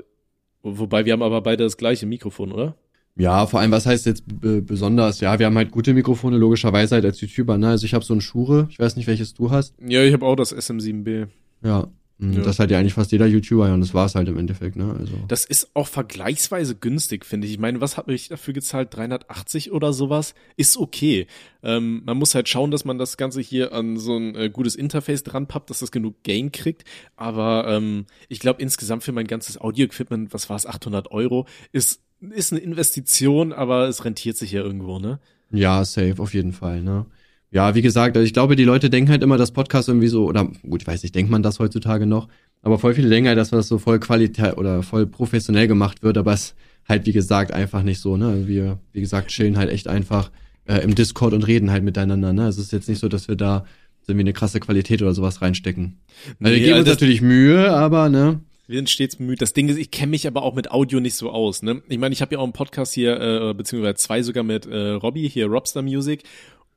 wo- 0.62 0.78
wobei 0.78 1.04
wir 1.04 1.12
haben 1.12 1.22
aber 1.22 1.40
beide 1.42 1.64
das 1.64 1.76
gleiche 1.76 2.06
Mikrofon, 2.06 2.52
oder? 2.52 2.76
Ja, 3.16 3.46
vor 3.46 3.58
allem, 3.58 3.72
was 3.72 3.84
heißt 3.84 4.06
jetzt 4.06 4.22
besonders? 4.28 5.20
Ja, 5.20 5.38
wir 5.40 5.46
haben 5.46 5.56
halt 5.56 5.72
gute 5.72 5.92
Mikrofone, 5.92 6.36
logischerweise 6.36 6.94
halt 6.94 7.04
als 7.04 7.20
YouTuber, 7.20 7.58
ne? 7.58 7.70
Also 7.70 7.84
ich 7.84 7.92
habe 7.94 8.04
so 8.04 8.14
ein 8.14 8.20
Shure, 8.20 8.68
ich 8.70 8.78
weiß 8.78 8.94
nicht, 8.94 9.08
welches 9.08 9.34
du 9.34 9.50
hast. 9.50 9.74
Ja, 9.84 10.04
ich 10.04 10.12
habe 10.12 10.24
auch 10.24 10.36
das 10.36 10.54
SM7B. 10.54 11.26
Ja. 11.64 11.88
Mh, 12.18 12.36
Ja. 12.36 12.42
Das 12.42 12.58
hat 12.58 12.70
ja 12.70 12.78
eigentlich 12.78 12.94
fast 12.94 13.12
jeder 13.12 13.26
YouTuber, 13.26 13.68
ja, 13.68 13.74
und 13.74 13.80
das 13.80 13.94
war's 13.94 14.14
halt 14.14 14.28
im 14.28 14.36
Endeffekt, 14.38 14.76
ne? 14.76 14.94
Also. 14.98 15.14
Das 15.28 15.44
ist 15.44 15.70
auch 15.74 15.86
vergleichsweise 15.88 16.74
günstig, 16.74 17.24
finde 17.24 17.46
ich. 17.46 17.54
Ich 17.54 17.58
meine, 17.58 17.80
was 17.80 17.96
habe 17.96 18.12
ich 18.12 18.28
dafür 18.28 18.54
gezahlt? 18.54 18.94
380 18.94 19.72
oder 19.72 19.92
sowas? 19.92 20.34
Ist 20.56 20.76
okay. 20.76 21.26
Ähm, 21.62 22.02
man 22.04 22.16
muss 22.16 22.34
halt 22.34 22.48
schauen, 22.48 22.70
dass 22.70 22.84
man 22.84 22.98
das 22.98 23.16
Ganze 23.16 23.40
hier 23.40 23.72
an 23.72 23.96
so 23.96 24.16
ein 24.16 24.34
äh, 24.34 24.50
gutes 24.50 24.74
Interface 24.76 25.22
dran 25.22 25.46
pappt, 25.46 25.70
dass 25.70 25.80
das 25.80 25.90
genug 25.90 26.22
Gain 26.22 26.52
kriegt. 26.52 26.84
Aber 27.16 27.66
ähm, 27.68 28.06
ich 28.28 28.38
glaube, 28.40 28.62
insgesamt 28.62 29.02
für 29.04 29.12
mein 29.12 29.26
ganzes 29.26 29.60
Audio-Equipment, 29.60 30.32
was 30.32 30.48
war 30.48 30.56
es, 30.56 30.66
800 30.66 31.10
Euro, 31.10 31.46
ist, 31.72 32.00
ist 32.20 32.52
eine 32.52 32.60
Investition, 32.60 33.52
aber 33.52 33.88
es 33.88 34.04
rentiert 34.04 34.36
sich 34.36 34.52
ja 34.52 34.62
irgendwo, 34.62 34.98
ne? 34.98 35.20
Ja, 35.50 35.84
safe, 35.84 36.16
auf 36.18 36.34
jeden 36.34 36.52
Fall, 36.52 36.82
ne? 36.82 37.06
Ja, 37.50 37.74
wie 37.74 37.82
gesagt, 37.82 38.16
also 38.16 38.26
ich 38.26 38.32
glaube, 38.34 38.56
die 38.56 38.64
Leute 38.64 38.90
denken 38.90 39.10
halt 39.10 39.22
immer, 39.22 39.38
dass 39.38 39.52
Podcast 39.52 39.88
irgendwie 39.88 40.08
so, 40.08 40.26
oder 40.26 40.50
gut, 40.68 40.82
ich 40.82 40.86
weiß 40.86 41.02
nicht, 41.02 41.14
denkt 41.14 41.30
man 41.30 41.42
das 41.42 41.58
heutzutage 41.58 42.04
noch, 42.06 42.28
aber 42.62 42.78
voll 42.78 42.92
viele 42.94 43.08
denken 43.08 43.28
halt, 43.28 43.38
dass 43.38 43.50
das 43.50 43.68
so 43.68 43.78
voll 43.78 43.98
qualität 44.00 44.58
oder 44.58 44.82
voll 44.82 45.06
professionell 45.06 45.66
gemacht 45.68 46.02
wird, 46.02 46.18
aber 46.18 46.32
es 46.34 46.54
halt, 46.86 47.06
wie 47.06 47.12
gesagt, 47.12 47.52
einfach 47.52 47.82
nicht 47.82 48.00
so, 48.00 48.16
ne? 48.16 48.28
Also 48.28 48.48
wir, 48.48 48.78
wie 48.92 49.00
gesagt, 49.00 49.28
chillen 49.28 49.56
halt 49.56 49.70
echt 49.70 49.88
einfach 49.88 50.30
äh, 50.66 50.78
im 50.82 50.94
Discord 50.94 51.32
und 51.34 51.46
reden 51.46 51.70
halt 51.70 51.84
miteinander, 51.84 52.32
ne? 52.32 52.48
Es 52.48 52.58
ist 52.58 52.72
jetzt 52.72 52.88
nicht 52.88 52.98
so, 52.98 53.08
dass 53.08 53.28
wir 53.28 53.36
da 53.36 53.64
irgendwie 54.06 54.24
eine 54.24 54.32
krasse 54.32 54.58
Qualität 54.60 55.02
oder 55.02 55.12
sowas 55.14 55.40
reinstecken. 55.42 55.98
Also 56.40 56.44
wir 56.44 56.50
Nee, 56.50 56.58
geben 56.60 56.70
uns 56.78 56.88
also- 56.88 56.90
natürlich 56.92 57.20
Mühe, 57.22 57.70
aber, 57.70 58.08
ne? 58.08 58.40
Wir 58.66 58.76
sind 58.78 58.90
stets 58.90 59.16
bemüht. 59.16 59.40
Das 59.40 59.54
Ding 59.54 59.70
ist, 59.70 59.78
ich 59.78 59.90
kenne 59.90 60.10
mich 60.10 60.26
aber 60.26 60.42
auch 60.42 60.54
mit 60.54 60.70
Audio 60.70 61.00
nicht 61.00 61.14
so 61.14 61.30
aus. 61.30 61.62
Ne? 61.62 61.80
Ich 61.88 61.96
meine, 61.96 62.12
ich 62.12 62.20
habe 62.20 62.34
ja 62.34 62.38
auch 62.38 62.44
einen 62.44 62.52
Podcast 62.52 62.92
hier, 62.92 63.18
äh, 63.18 63.54
beziehungsweise 63.54 63.94
zwei 63.94 64.22
sogar 64.22 64.44
mit 64.44 64.66
äh, 64.66 64.90
Robbie, 64.90 65.26
hier 65.26 65.46
Robster 65.46 65.80
Music. 65.80 66.24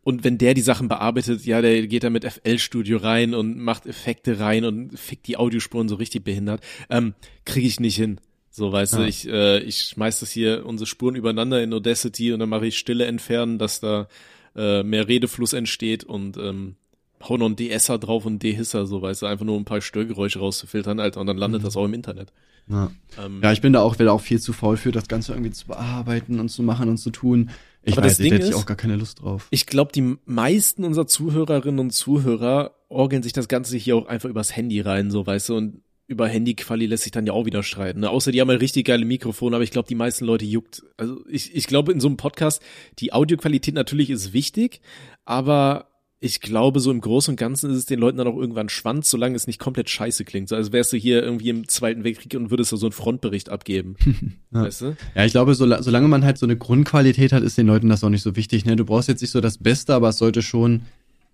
Und 0.04 0.24
wenn 0.24 0.38
der 0.40 0.54
die 0.56 0.62
Sachen 0.62 0.88
bearbeitet, 0.88 1.46
ja, 1.46 1.62
der 1.62 1.86
geht 1.88 2.04
da 2.04 2.10
mit 2.10 2.26
FL 2.26 2.58
Studio 2.58 2.98
rein 2.98 3.36
und 3.36 3.60
macht 3.60 3.86
Effekte 3.86 4.40
rein 4.40 4.66
und 4.66 4.98
fickt 4.98 5.28
die 5.28 5.38
Audiospuren 5.38 5.88
so 5.90 5.96
richtig 5.96 6.24
behindert. 6.24 6.62
Ähm, 6.90 7.14
Kriege 7.46 7.68
ich 7.68 7.80
nicht 7.80 7.98
hin. 7.98 8.20
So, 8.50 8.72
weißt 8.72 8.94
du, 8.94 8.98
Ja. 9.02 9.06
ich, 9.08 9.28
äh, 9.28 9.60
ich 9.60 9.78
schmeiß 9.84 10.20
das 10.20 10.32
hier, 10.32 10.66
unsere 10.66 10.88
Spuren 10.88 11.16
übereinander 11.16 11.62
in 11.64 11.72
Audacity 11.74 12.34
und 12.34 12.40
dann 12.40 12.50
mache 12.50 12.66
ich 12.68 12.78
Stille 12.78 13.06
entfernen, 13.06 13.60
dass 13.60 13.80
da 13.80 14.08
äh, 14.56 14.84
mehr 14.84 15.08
Redefluss 15.08 15.54
entsteht 15.54 16.04
und 16.04 16.36
ähm, 16.38 16.76
hau 17.24 17.38
noch 17.38 17.46
einen 17.46 17.56
De-Esser 17.56 17.98
drauf 18.00 18.26
und 18.26 18.34
einen 18.34 18.40
De-Hisser, 18.40 18.86
so 18.88 19.02
weißt 19.02 19.22
du, 19.22 19.28
einfach 19.28 19.46
nur 19.46 19.58
ein 19.58 19.64
paar 19.66 19.80
Störgeräusche 19.82 20.40
rauszufiltern, 20.40 21.00
Alter, 21.00 21.22
und 21.22 21.28
dann 21.28 21.38
landet 21.38 21.62
Mhm. 21.62 21.66
das 21.66 21.78
auch 21.78 21.86
im 21.86 21.94
Internet. 21.94 22.34
Ja. 22.68 22.92
Ähm, 23.24 23.40
ja, 23.44 23.52
ich 23.54 23.62
bin 23.62 23.72
da 23.72 23.82
auch, 23.82 24.00
werde 24.00 24.12
auch 24.12 24.20
viel 24.22 24.40
zu 24.42 24.52
faul 24.52 24.76
für, 24.78 24.92
das 24.92 25.08
Ganze 25.08 25.32
irgendwie 25.34 25.52
zu 25.52 25.68
bearbeiten 25.68 26.40
und 26.40 26.50
zu 26.50 26.64
machen 26.64 26.90
und 26.90 26.98
zu 26.98 27.12
tun. 27.12 27.52
Ich 27.84 27.94
Aber 27.94 28.02
das 28.04 28.14
weiß, 28.14 28.20
nicht, 28.20 28.26
Ding 28.26 28.34
hätte 28.34 28.46
ich 28.46 28.52
ist- 28.52 28.58
auch 28.58 28.66
gar 28.66 28.78
keine 28.78 28.96
Lust 28.96 29.22
drauf. 29.22 29.48
Ich 29.50 29.66
glaube, 29.66 29.92
die 29.92 30.18
meisten 30.26 30.84
unserer 30.84 31.08
Zuhörerinnen 31.08 31.80
und 31.80 31.92
Zuhörer 31.92 32.76
orgeln 32.90 33.24
sich 33.24 33.34
das 33.34 33.48
Ganze 33.48 33.78
hier 33.78 33.96
auch 33.96 34.06
einfach 34.06 34.30
übers 34.30 34.56
Handy 34.56 34.82
rein, 34.82 35.10
so 35.12 35.26
weißt 35.26 35.50
du, 35.50 35.56
und 35.58 35.82
über 36.08 36.28
Handyquali 36.28 36.88
lässt 36.88 37.04
sich 37.04 37.14
dann 37.14 37.26
ja 37.26 37.32
auch 37.32 37.46
wieder 37.46 37.64
streiten. 37.64 38.02
Ne? 38.02 38.10
Außer 38.10 38.34
die 38.34 38.42
haben 38.42 38.50
ja 38.50 38.58
richtig 38.58 38.86
geile 38.86 39.06
Mikrofone, 39.06 39.56
aber 39.56 39.64
ich 39.64 39.72
glaube, 39.72 39.88
die 39.88 39.96
meisten 39.96 40.26
Leute 40.26 40.44
juckt. 40.46 40.84
Also 40.98 41.24
ich, 41.30 41.56
ich 41.56 41.68
glaube, 41.68 41.94
in 41.94 42.02
so 42.02 42.10
einem 42.10 42.18
Podcast, 42.18 42.62
die 43.00 43.14
Audioqualität 43.14 43.74
natürlich 43.74 44.10
ist 44.10 44.34
wichtig, 44.34 44.82
aber 45.24 45.91
ich 46.24 46.40
glaube, 46.40 46.80
so 46.80 46.92
im 46.92 47.02
Großen 47.02 47.32
und 47.32 47.36
Ganzen 47.36 47.72
ist 47.72 47.78
es 47.78 47.86
den 47.88 48.00
Leuten 48.00 48.20
dann 48.20 48.28
auch 48.28 48.38
irgendwann 48.38 48.70
Schwanz, 48.70 49.10
solange 49.10 49.36
es 49.36 49.48
nicht 49.48 49.58
komplett 49.60 49.90
scheiße 49.90 50.24
klingt. 50.24 50.50
So 50.50 50.56
als 50.56 50.72
wärst 50.72 50.94
du 50.94 50.98
hier 50.98 51.24
irgendwie 51.24 51.50
im 51.50 51.68
Zweiten 51.68 52.04
Weltkrieg 52.04 52.36
und 52.36 52.52
würdest 52.52 52.72
da 52.72 52.78
so 52.78 52.86
einen 52.86 52.92
Frontbericht 52.94 53.50
abgeben. 53.50 53.96
Ja. 54.54 54.62
Weißt 54.66 54.82
du? 54.82 54.96
Ja, 55.16 55.26
ich 55.26 55.32
glaube, 55.32 55.56
sola- 55.56 55.82
solange 55.82 56.08
man 56.08 56.24
halt 56.24 56.38
so 56.38 56.46
eine 56.46 56.56
Grundqualität 56.56 57.34
hat, 57.34 57.42
ist 57.42 57.58
den 57.58 57.66
Leuten 57.66 57.90
das 57.90 58.04
auch 58.04 58.10
nicht 58.10 58.22
so 58.22 58.36
wichtig. 58.36 58.66
Ne? 58.66 58.76
Du 58.76 58.86
brauchst 58.86 59.10
jetzt 59.10 59.22
nicht 59.22 59.32
so 59.32 59.42
das 59.42 59.58
Beste, 59.58 59.96
aber 59.96 60.10
es 60.10 60.20
sollte 60.20 60.44
schon 60.44 60.84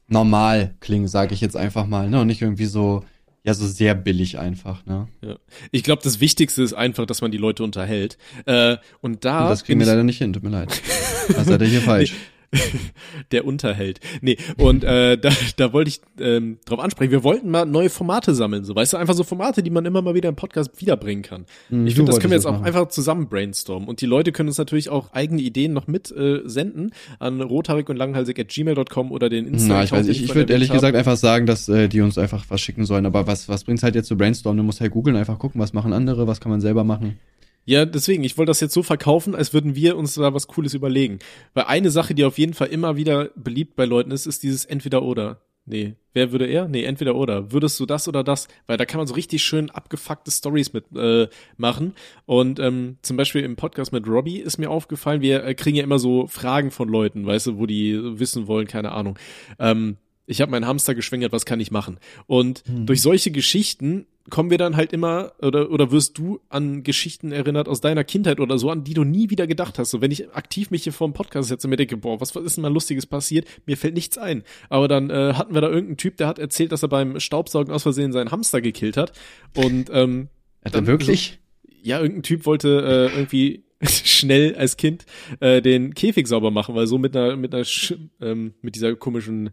normal 0.07 0.73
klingen, 0.79 1.09
sage 1.09 1.33
ich 1.33 1.41
jetzt 1.41 1.57
einfach 1.57 1.85
mal, 1.85 2.09
ne? 2.09 2.21
Und 2.21 2.27
nicht 2.27 2.41
irgendwie 2.41 2.65
so, 2.65 3.03
ja, 3.43 3.53
so 3.53 3.67
sehr 3.67 3.93
billig 3.93 4.39
einfach, 4.39 4.85
ne? 4.85 5.09
Ja. 5.21 5.35
Ich 5.71 5.83
glaube, 5.83 6.01
das 6.01 6.21
Wichtigste 6.21 6.63
ist 6.63 6.71
einfach, 6.73 7.05
dass 7.05 7.19
man 7.19 7.31
die 7.31 7.37
Leute 7.37 7.61
unterhält. 7.65 8.17
Äh, 8.45 8.77
und 9.01 9.25
da. 9.25 9.43
Und 9.43 9.49
das 9.49 9.65
kriegen 9.65 9.81
wir 9.81 9.85
leider 9.87 10.03
nicht 10.05 10.19
hin, 10.19 10.31
tut 10.31 10.43
mir 10.43 10.49
leid. 10.49 10.81
Das 11.27 11.45
seid 11.45 11.59
ihr 11.59 11.67
hier 11.67 11.81
falsch. 11.81 12.13
der 13.31 13.45
Unterhält. 13.45 13.99
Nee, 14.21 14.37
und 14.57 14.83
äh, 14.83 15.17
da, 15.21 15.29
da 15.57 15.73
wollte 15.73 15.89
ich 15.89 16.01
ähm, 16.19 16.59
drauf 16.65 16.79
ansprechen. 16.79 17.11
Wir 17.11 17.23
wollten 17.23 17.49
mal 17.49 17.65
neue 17.65 17.89
Formate 17.89 18.33
sammeln, 18.33 18.63
so 18.63 18.75
weißt 18.75 18.93
du, 18.93 18.97
einfach 18.97 19.13
so 19.13 19.23
Formate, 19.23 19.63
die 19.63 19.69
man 19.69 19.85
immer 19.85 20.01
mal 20.01 20.15
wieder 20.15 20.29
im 20.29 20.35
Podcast 20.35 20.79
wiederbringen 20.79 21.23
kann. 21.23 21.45
Hm, 21.69 21.87
ich 21.87 21.95
finde, 21.95 22.11
das 22.11 22.19
können 22.19 22.31
wir 22.31 22.37
jetzt 22.37 22.45
auch 22.45 22.53
machen. 22.53 22.65
einfach 22.65 22.87
zusammen 22.89 23.27
brainstormen. 23.27 23.87
Und 23.87 24.01
die 24.01 24.05
Leute 24.05 24.31
können 24.31 24.49
uns 24.49 24.57
natürlich 24.57 24.89
auch 24.89 25.13
eigene 25.13 25.41
Ideen 25.41 25.73
noch 25.73 25.87
mit 25.87 26.11
äh, 26.11 26.41
senden 26.45 26.91
an 27.19 27.41
rothaarig 27.41 27.89
und 27.89 27.97
langhalsig 27.97 28.39
at 28.39 28.49
gmail.com 28.49 29.11
oder 29.11 29.29
den 29.29 29.47
Instagram. 29.47 29.77
Na, 29.77 29.83
ich 29.83 29.91
weiß, 29.91 30.07
ich, 30.07 30.23
ich 30.23 30.35
würde 30.35 30.53
ehrlich 30.53 30.71
gesagt 30.71 30.95
einfach 30.95 31.17
sagen, 31.17 31.45
dass 31.45 31.67
äh, 31.69 31.87
die 31.87 32.01
uns 32.01 32.17
einfach 32.17 32.45
was 32.49 32.61
schicken 32.61 32.85
sollen. 32.85 33.05
Aber 33.05 33.27
was, 33.27 33.49
was 33.49 33.63
bringt's 33.63 33.83
halt 33.83 33.95
jetzt 33.95 34.07
zu 34.07 34.17
brainstormen? 34.17 34.57
Du 34.57 34.63
musst 34.63 34.81
halt 34.81 34.91
googeln, 34.91 35.15
einfach 35.15 35.39
gucken, 35.39 35.59
was 35.61 35.73
machen 35.73 35.93
andere, 35.93 36.27
was 36.27 36.39
kann 36.39 36.51
man 36.51 36.61
selber 36.61 36.83
machen. 36.83 37.19
Ja, 37.67 37.85
deswegen, 37.85 38.23
ich 38.23 38.37
wollte 38.37 38.49
das 38.49 38.61
jetzt 38.61 38.73
so 38.73 38.81
verkaufen, 38.81 39.35
als 39.35 39.53
würden 39.53 39.75
wir 39.75 39.97
uns 39.97 40.13
da 40.13 40.33
was 40.33 40.47
Cooles 40.47 40.73
überlegen. 40.73 41.19
Weil 41.53 41.65
eine 41.65 41.91
Sache, 41.91 42.15
die 42.15 42.23
auf 42.23 42.37
jeden 42.37 42.53
Fall 42.53 42.67
immer 42.67 42.95
wieder 42.95 43.29
beliebt 43.35 43.75
bei 43.75 43.83
Leuten 43.83 44.11
ist, 44.11 44.25
ist 44.25 44.41
dieses 44.41 44.63
Entweder-Oder. 44.63 45.41
Nee, 45.65 45.95
wer 46.13 46.31
würde 46.31 46.45
er? 46.45 46.69
Nee, 46.69 46.85
entweder 46.85 47.15
oder. 47.15 47.51
Würdest 47.51 47.77
du 47.81 47.85
das 47.85 48.07
oder 48.07 48.23
das? 48.23 48.47
Weil 48.67 48.77
da 48.77 48.85
kann 48.85 48.99
man 48.99 49.07
so 49.07 49.15
richtig 49.15 49.43
schön 49.43 49.69
abgefuckte 49.69 50.31
Stories 50.31 50.71
mit 50.71 50.85
äh, 50.95 51.27
machen. 51.57 51.93
Und 52.25 52.57
ähm, 52.59 52.95
zum 53.01 53.17
Beispiel 53.17 53.43
im 53.43 53.57
Podcast 53.57 53.91
mit 53.91 54.07
Robbie 54.07 54.39
ist 54.39 54.59
mir 54.59 54.69
aufgefallen, 54.69 55.19
wir 55.19 55.43
äh, 55.43 55.53
kriegen 55.53 55.75
ja 55.75 55.83
immer 55.83 55.99
so 55.99 56.25
Fragen 56.27 56.71
von 56.71 56.87
Leuten, 56.87 57.25
weißt 57.25 57.47
du, 57.47 57.57
wo 57.57 57.65
die 57.65 57.99
wissen 58.17 58.47
wollen, 58.47 58.67
keine 58.67 58.93
Ahnung. 58.93 59.19
Ähm, 59.59 59.97
ich 60.27 60.41
habe 60.41 60.51
meinen 60.51 60.67
Hamster 60.67 60.93
geschwängert, 60.93 61.31
was 61.31 61.45
kann 61.45 61.59
ich 61.59 61.71
machen? 61.71 61.99
Und 62.27 62.63
durch 62.67 63.01
solche 63.01 63.31
Geschichten 63.31 64.05
kommen 64.29 64.49
wir 64.51 64.57
dann 64.57 64.75
halt 64.75 64.91
immer 64.91 65.31
oder 65.41 65.71
oder 65.71 65.89
wirst 65.91 66.17
du 66.17 66.41
an 66.49 66.83
Geschichten 66.83 67.31
erinnert 67.31 67.69
aus 67.69 67.79
deiner 67.79 68.03
Kindheit 68.03 68.41
oder 68.41 68.57
so, 68.59 68.69
an 68.69 68.83
die 68.83 68.93
du 68.93 69.05
nie 69.05 69.29
wieder 69.29 69.47
gedacht 69.47 69.79
hast. 69.79 69.89
So 69.89 70.01
wenn 70.01 70.11
ich 70.11 70.29
aktiv 70.35 70.69
mich 70.69 70.83
hier 70.83 70.91
vor 70.91 71.07
dem 71.07 71.13
Podcast 71.13 71.47
setze 71.47 71.65
und 71.67 71.69
mir 71.69 71.77
denke, 71.77 71.95
boah, 71.95 72.19
was, 72.19 72.35
was 72.35 72.43
ist 72.43 72.57
denn 72.57 72.63
mal 72.63 72.73
lustiges 72.73 73.05
passiert? 73.05 73.47
Mir 73.65 73.77
fällt 73.77 73.93
nichts 73.93 74.17
ein. 74.17 74.43
Aber 74.67 74.89
dann 74.89 75.09
äh, 75.09 75.33
hatten 75.33 75.53
wir 75.53 75.61
da 75.61 75.67
irgendeinen 75.67 75.95
Typ, 75.97 76.17
der 76.17 76.27
hat 76.27 76.39
erzählt, 76.39 76.73
dass 76.73 76.83
er 76.83 76.89
beim 76.89 77.21
Staubsaugen 77.21 77.73
aus 77.73 77.83
Versehen 77.83 78.11
seinen 78.11 78.29
Hamster 78.31 78.59
gekillt 78.59 78.97
hat 78.97 79.13
und 79.55 79.89
ähm, 79.93 80.27
Hat 80.65 80.73
er 80.73 80.81
Dann- 80.81 80.87
wirklich? 80.87 81.39
ja, 81.83 82.01
irgendein 82.01 82.23
Typ 82.23 82.45
wollte 82.45 83.09
äh, 83.13 83.15
irgendwie 83.17 83.63
schnell 83.81 84.55
als 84.55 84.75
Kind 84.75 85.05
äh, 85.39 85.61
den 85.61 85.93
Käfig 85.93 86.27
sauber 86.27 86.51
machen, 86.51 86.75
weil 86.75 86.85
so 86.87 86.97
mit 86.97 87.15
einer 87.15 87.37
mit 87.37 87.53
einer 87.55 87.63
Sch 87.63 87.93
ähm, 88.19 88.55
mit 88.61 88.75
dieser 88.75 88.93
komischen 88.97 89.51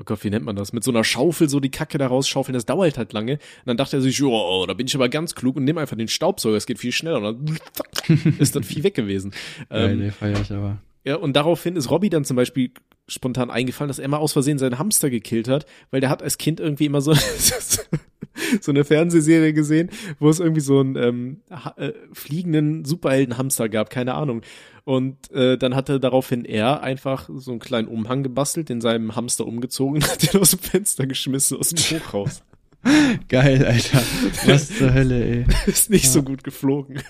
Oh 0.00 0.04
Gott, 0.04 0.22
wie 0.22 0.30
nennt 0.30 0.44
man 0.44 0.54
das? 0.54 0.72
Mit 0.72 0.84
so 0.84 0.92
einer 0.92 1.02
Schaufel 1.02 1.48
so 1.48 1.58
die 1.58 1.72
Kacke 1.72 1.98
da 1.98 2.06
rausschaufeln, 2.06 2.54
das 2.54 2.66
dauert 2.66 2.96
halt 2.98 3.12
lange. 3.12 3.32
Und 3.32 3.66
dann 3.66 3.76
dachte 3.76 3.96
er 3.96 4.00
sich, 4.00 4.22
oh, 4.22 4.64
da 4.64 4.74
bin 4.74 4.86
ich 4.86 4.94
aber 4.94 5.08
ganz 5.08 5.34
klug 5.34 5.56
und 5.56 5.64
nimm 5.64 5.76
einfach 5.76 5.96
den 5.96 6.06
Staubsauger, 6.06 6.56
es 6.56 6.66
geht 6.66 6.78
viel 6.78 6.92
schneller. 6.92 7.16
Und 7.16 7.58
dann 8.04 8.34
ist 8.38 8.54
das 8.54 8.64
Vieh 8.64 8.84
weg 8.84 8.94
gewesen. 8.94 9.32
Ähm, 9.70 9.98
nee, 9.98 10.10
feier 10.12 10.40
ich 10.40 10.52
aber. 10.52 10.78
Ja, 11.08 11.16
und 11.16 11.34
daraufhin 11.34 11.74
ist 11.74 11.90
Robby 11.90 12.10
dann 12.10 12.26
zum 12.26 12.36
Beispiel 12.36 12.70
spontan 13.06 13.50
eingefallen, 13.50 13.88
dass 13.88 13.98
er 13.98 14.08
mal 14.08 14.18
aus 14.18 14.34
Versehen 14.34 14.58
seinen 14.58 14.78
Hamster 14.78 15.08
gekillt 15.08 15.48
hat, 15.48 15.64
weil 15.90 16.02
der 16.02 16.10
hat 16.10 16.22
als 16.22 16.36
Kind 16.36 16.60
irgendwie 16.60 16.84
immer 16.84 17.00
so, 17.00 17.14
so 18.60 18.70
eine 18.70 18.84
Fernsehserie 18.84 19.54
gesehen, 19.54 19.88
wo 20.18 20.28
es 20.28 20.38
irgendwie 20.38 20.60
so 20.60 20.80
einen 20.80 20.96
ähm, 20.96 21.40
äh, 21.76 21.92
fliegenden 22.12 22.84
Superhelden-Hamster 22.84 23.70
gab, 23.70 23.88
keine 23.88 24.12
Ahnung. 24.12 24.42
Und 24.84 25.30
äh, 25.32 25.56
dann 25.56 25.74
hatte 25.74 25.98
daraufhin 25.98 26.44
er 26.44 26.82
einfach 26.82 27.30
so 27.32 27.52
einen 27.52 27.60
kleinen 27.60 27.88
Umhang 27.88 28.22
gebastelt, 28.22 28.68
in 28.68 28.82
seinem 28.82 29.16
Hamster 29.16 29.46
umgezogen 29.46 29.94
und 29.94 30.08
hat 30.10 30.30
den 30.30 30.38
aus 30.42 30.50
dem 30.50 30.60
Fenster 30.60 31.06
geschmissen, 31.06 31.56
aus 31.56 31.70
dem 31.70 31.78
Hochhaus. 31.78 32.42
Geil, 33.28 33.64
Alter. 33.64 34.02
Was 34.44 34.76
zur 34.76 34.92
Hölle, 34.92 35.24
ey. 35.24 35.46
Ist 35.64 35.88
nicht 35.88 36.10
so 36.10 36.22
gut 36.22 36.44
geflogen. 36.44 37.00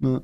Ja. 0.00 0.22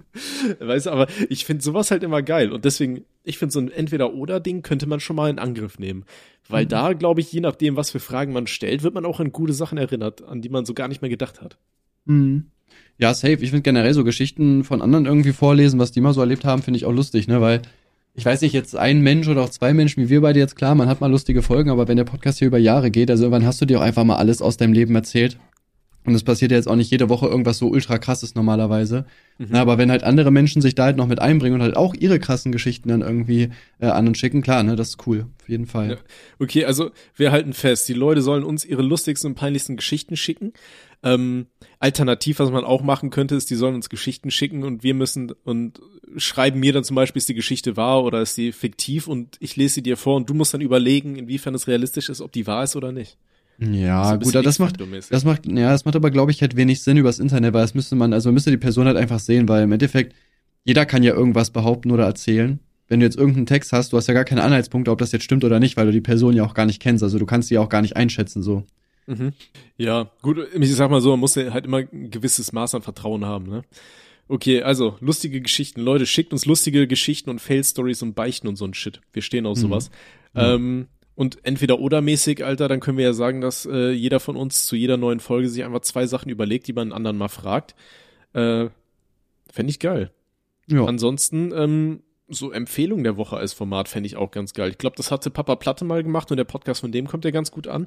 Weißt 0.60 0.86
du, 0.86 0.90
aber 0.90 1.08
ich 1.28 1.44
finde 1.44 1.64
sowas 1.64 1.90
halt 1.90 2.02
immer 2.02 2.22
geil. 2.22 2.52
Und 2.52 2.64
deswegen, 2.64 3.04
ich 3.24 3.38
finde 3.38 3.52
so 3.52 3.60
ein 3.60 3.70
Entweder-Oder-Ding 3.70 4.62
könnte 4.62 4.86
man 4.86 5.00
schon 5.00 5.16
mal 5.16 5.30
in 5.30 5.38
Angriff 5.38 5.78
nehmen. 5.78 6.04
Weil 6.48 6.66
da, 6.66 6.92
glaube 6.92 7.20
ich, 7.20 7.32
je 7.32 7.40
nachdem, 7.40 7.76
was 7.76 7.90
für 7.90 8.00
Fragen 8.00 8.32
man 8.32 8.46
stellt, 8.46 8.82
wird 8.82 8.94
man 8.94 9.06
auch 9.06 9.18
an 9.18 9.32
gute 9.32 9.52
Sachen 9.52 9.78
erinnert, 9.78 10.22
an 10.22 10.42
die 10.42 10.50
man 10.50 10.64
so 10.64 10.74
gar 10.74 10.88
nicht 10.88 11.00
mehr 11.00 11.08
gedacht 11.08 11.40
hat. 11.40 11.58
Mhm. 12.04 12.46
Ja, 12.98 13.14
safe. 13.14 13.38
Ich 13.40 13.50
finde 13.50 13.62
generell 13.62 13.94
so 13.94 14.04
Geschichten 14.04 14.62
von 14.62 14.82
anderen 14.82 15.06
irgendwie 15.06 15.32
vorlesen, 15.32 15.80
was 15.80 15.92
die 15.92 16.00
mal 16.00 16.12
so 16.12 16.20
erlebt 16.20 16.44
haben, 16.44 16.62
finde 16.62 16.78
ich 16.78 16.84
auch 16.84 16.92
lustig, 16.92 17.26
ne? 17.26 17.40
Weil 17.40 17.62
ich 18.14 18.24
weiß 18.24 18.42
nicht, 18.42 18.52
jetzt 18.52 18.76
ein 18.76 19.00
Mensch 19.00 19.26
oder 19.26 19.42
auch 19.42 19.50
zwei 19.50 19.74
Menschen 19.74 20.04
wie 20.04 20.08
wir 20.08 20.20
beide 20.20 20.38
jetzt, 20.38 20.54
klar, 20.54 20.76
man 20.76 20.88
hat 20.88 21.00
mal 21.00 21.10
lustige 21.10 21.42
Folgen, 21.42 21.70
aber 21.70 21.88
wenn 21.88 21.96
der 21.96 22.04
Podcast 22.04 22.38
hier 22.38 22.46
über 22.46 22.58
Jahre 22.58 22.92
geht, 22.92 23.10
also 23.10 23.24
irgendwann 23.24 23.46
hast 23.46 23.60
du 23.60 23.66
dir 23.66 23.78
auch 23.78 23.82
einfach 23.82 24.04
mal 24.04 24.16
alles 24.16 24.40
aus 24.40 24.56
deinem 24.56 24.72
Leben 24.72 24.94
erzählt. 24.94 25.36
Und 26.06 26.14
es 26.14 26.22
passiert 26.22 26.50
ja 26.50 26.58
jetzt 26.58 26.68
auch 26.68 26.76
nicht 26.76 26.90
jede 26.90 27.08
Woche 27.08 27.26
irgendwas 27.26 27.58
so 27.58 27.68
ultra 27.68 27.98
krasses 27.98 28.34
normalerweise. 28.34 29.06
Na, 29.38 29.60
aber 29.60 29.78
wenn 29.78 29.90
halt 29.90 30.04
andere 30.04 30.30
Menschen 30.30 30.62
sich 30.62 30.74
da 30.74 30.84
halt 30.84 30.96
noch 30.96 31.06
mit 31.06 31.18
einbringen 31.18 31.56
und 31.56 31.62
halt 31.62 31.76
auch 31.76 31.94
ihre 31.94 32.20
krassen 32.20 32.52
Geschichten 32.52 32.88
dann 32.88 33.00
irgendwie 33.00 33.48
äh, 33.80 33.86
an 33.86 34.06
uns 34.06 34.18
schicken, 34.18 34.42
klar, 34.42 34.62
ne, 34.62 34.76
das 34.76 34.90
ist 34.90 35.06
cool, 35.06 35.26
auf 35.40 35.48
jeden 35.48 35.66
Fall. 35.66 35.90
Ja. 35.90 35.96
Okay, 36.38 36.66
also 36.66 36.90
wir 37.16 37.32
halten 37.32 37.52
fest, 37.52 37.88
die 37.88 37.94
Leute 37.94 38.22
sollen 38.22 38.44
uns 38.44 38.64
ihre 38.64 38.82
lustigsten 38.82 39.30
und 39.30 39.34
peinlichsten 39.34 39.76
Geschichten 39.76 40.16
schicken. 40.16 40.52
Ähm, 41.02 41.46
alternativ, 41.80 42.38
was 42.38 42.50
man 42.50 42.64
auch 42.64 42.82
machen 42.82 43.10
könnte, 43.10 43.34
ist, 43.34 43.50
die 43.50 43.56
sollen 43.56 43.74
uns 43.74 43.88
Geschichten 43.90 44.30
schicken 44.30 44.62
und 44.62 44.84
wir 44.84 44.94
müssen 44.94 45.32
und 45.44 45.80
schreiben 46.16 46.60
mir 46.60 46.72
dann 46.72 46.84
zum 46.84 46.94
Beispiel, 46.94 47.18
ist 47.18 47.28
die 47.28 47.34
Geschichte 47.34 47.76
wahr 47.76 48.04
oder 48.04 48.22
ist 48.22 48.36
die 48.36 48.52
fiktiv 48.52 49.08
und 49.08 49.36
ich 49.40 49.56
lese 49.56 49.74
sie 49.74 49.82
dir 49.82 49.96
vor 49.96 50.16
und 50.16 50.30
du 50.30 50.34
musst 50.34 50.54
dann 50.54 50.60
überlegen, 50.60 51.16
inwiefern 51.16 51.54
es 51.54 51.66
realistisch 51.66 52.08
ist, 52.08 52.20
ob 52.20 52.30
die 52.30 52.46
wahr 52.46 52.64
ist 52.64 52.76
oder 52.76 52.92
nicht. 52.92 53.18
Ja, 53.58 54.16
gut, 54.16 54.34
aber 54.34 54.42
das 54.42 54.58
macht, 54.58 54.76
das 55.10 55.24
macht, 55.24 55.46
ja, 55.46 55.70
das 55.70 55.84
macht 55.84 55.96
aber, 55.96 56.10
glaube 56.10 56.32
ich, 56.32 56.40
halt 56.40 56.56
wenig 56.56 56.82
Sinn 56.82 56.96
übers 56.96 57.18
Internet, 57.18 57.54
weil 57.54 57.62
das 57.62 57.74
müsste 57.74 57.94
man, 57.94 58.12
also 58.12 58.28
man 58.28 58.34
müsste 58.34 58.50
die 58.50 58.56
Person 58.56 58.86
halt 58.86 58.96
einfach 58.96 59.20
sehen, 59.20 59.48
weil 59.48 59.62
im 59.64 59.72
Endeffekt, 59.72 60.14
jeder 60.64 60.86
kann 60.86 61.02
ja 61.02 61.14
irgendwas 61.14 61.50
behaupten 61.50 61.90
oder 61.90 62.04
erzählen. 62.04 62.58
Wenn 62.88 63.00
du 63.00 63.06
jetzt 63.06 63.16
irgendeinen 63.16 63.46
Text 63.46 63.72
hast, 63.72 63.92
du 63.92 63.96
hast 63.96 64.08
ja 64.08 64.14
gar 64.14 64.24
keine 64.24 64.42
Anhaltspunkte, 64.42 64.90
ob 64.90 64.98
das 64.98 65.12
jetzt 65.12 65.22
stimmt 65.22 65.44
oder 65.44 65.60
nicht, 65.60 65.76
weil 65.76 65.86
du 65.86 65.92
die 65.92 66.00
Person 66.00 66.34
ja 66.34 66.44
auch 66.44 66.54
gar 66.54 66.66
nicht 66.66 66.82
kennst, 66.82 67.02
also 67.02 67.18
du 67.18 67.26
kannst 67.26 67.48
die 67.50 67.54
ja 67.54 67.60
auch 67.60 67.68
gar 67.68 67.82
nicht 67.82 67.96
einschätzen, 67.96 68.42
so. 68.42 68.64
Mhm. 69.06 69.32
Ja, 69.76 70.10
gut, 70.22 70.38
ich 70.58 70.74
sag 70.74 70.90
mal 70.90 71.00
so, 71.00 71.10
man 71.10 71.20
muss 71.20 71.34
ja 71.34 71.52
halt 71.52 71.66
immer 71.66 71.78
ein 71.78 72.10
gewisses 72.10 72.52
Maß 72.52 72.74
an 72.74 72.82
Vertrauen 72.82 73.24
haben, 73.24 73.46
ne? 73.46 73.62
Okay, 74.26 74.62
also 74.62 74.96
lustige 75.00 75.42
Geschichten. 75.42 75.82
Leute, 75.82 76.06
schickt 76.06 76.32
uns 76.32 76.46
lustige 76.46 76.86
Geschichten 76.86 77.28
und 77.28 77.40
Fail-Stories 77.42 78.00
und 78.02 78.14
Beichten 78.14 78.48
und 78.48 78.56
so 78.56 78.64
ein 78.64 78.72
Shit. 78.72 79.02
Wir 79.12 79.20
stehen 79.20 79.44
auf 79.44 79.58
Mhm. 79.58 79.62
sowas. 79.62 79.90
Ja. 80.34 80.54
Ähm, 80.54 80.86
und 81.14 81.38
entweder 81.44 81.78
oder 81.78 82.00
mäßig, 82.00 82.44
Alter, 82.44 82.68
dann 82.68 82.80
können 82.80 82.98
wir 82.98 83.04
ja 83.04 83.12
sagen, 83.12 83.40
dass 83.40 83.66
äh, 83.66 83.90
jeder 83.90 84.20
von 84.20 84.36
uns 84.36 84.66
zu 84.66 84.76
jeder 84.76 84.96
neuen 84.96 85.20
Folge 85.20 85.48
sich 85.48 85.64
einfach 85.64 85.80
zwei 85.80 86.06
Sachen 86.06 86.30
überlegt, 86.30 86.66
die 86.66 86.72
man 86.72 86.88
einen 86.88 86.92
anderen 86.92 87.16
mal 87.16 87.28
fragt. 87.28 87.74
Äh, 88.32 88.68
Fände 89.52 89.70
ich 89.70 89.78
geil. 89.78 90.10
Ja. 90.66 90.84
Ansonsten, 90.84 91.52
ähm, 91.54 92.02
so 92.28 92.50
Empfehlung 92.50 93.04
der 93.04 93.16
Woche 93.16 93.36
als 93.36 93.52
Format 93.52 93.86
fände 93.88 94.06
ich 94.06 94.16
auch 94.16 94.30
ganz 94.30 94.54
geil. 94.54 94.70
Ich 94.70 94.78
glaube, 94.78 94.96
das 94.96 95.10
hatte 95.10 95.30
Papa 95.30 95.56
Platte 95.56 95.84
mal 95.84 96.02
gemacht 96.02 96.30
und 96.30 96.38
der 96.38 96.44
Podcast 96.44 96.80
von 96.80 96.90
dem 96.90 97.06
kommt 97.06 97.24
ja 97.24 97.30
ganz 97.30 97.50
gut 97.50 97.68
an, 97.68 97.86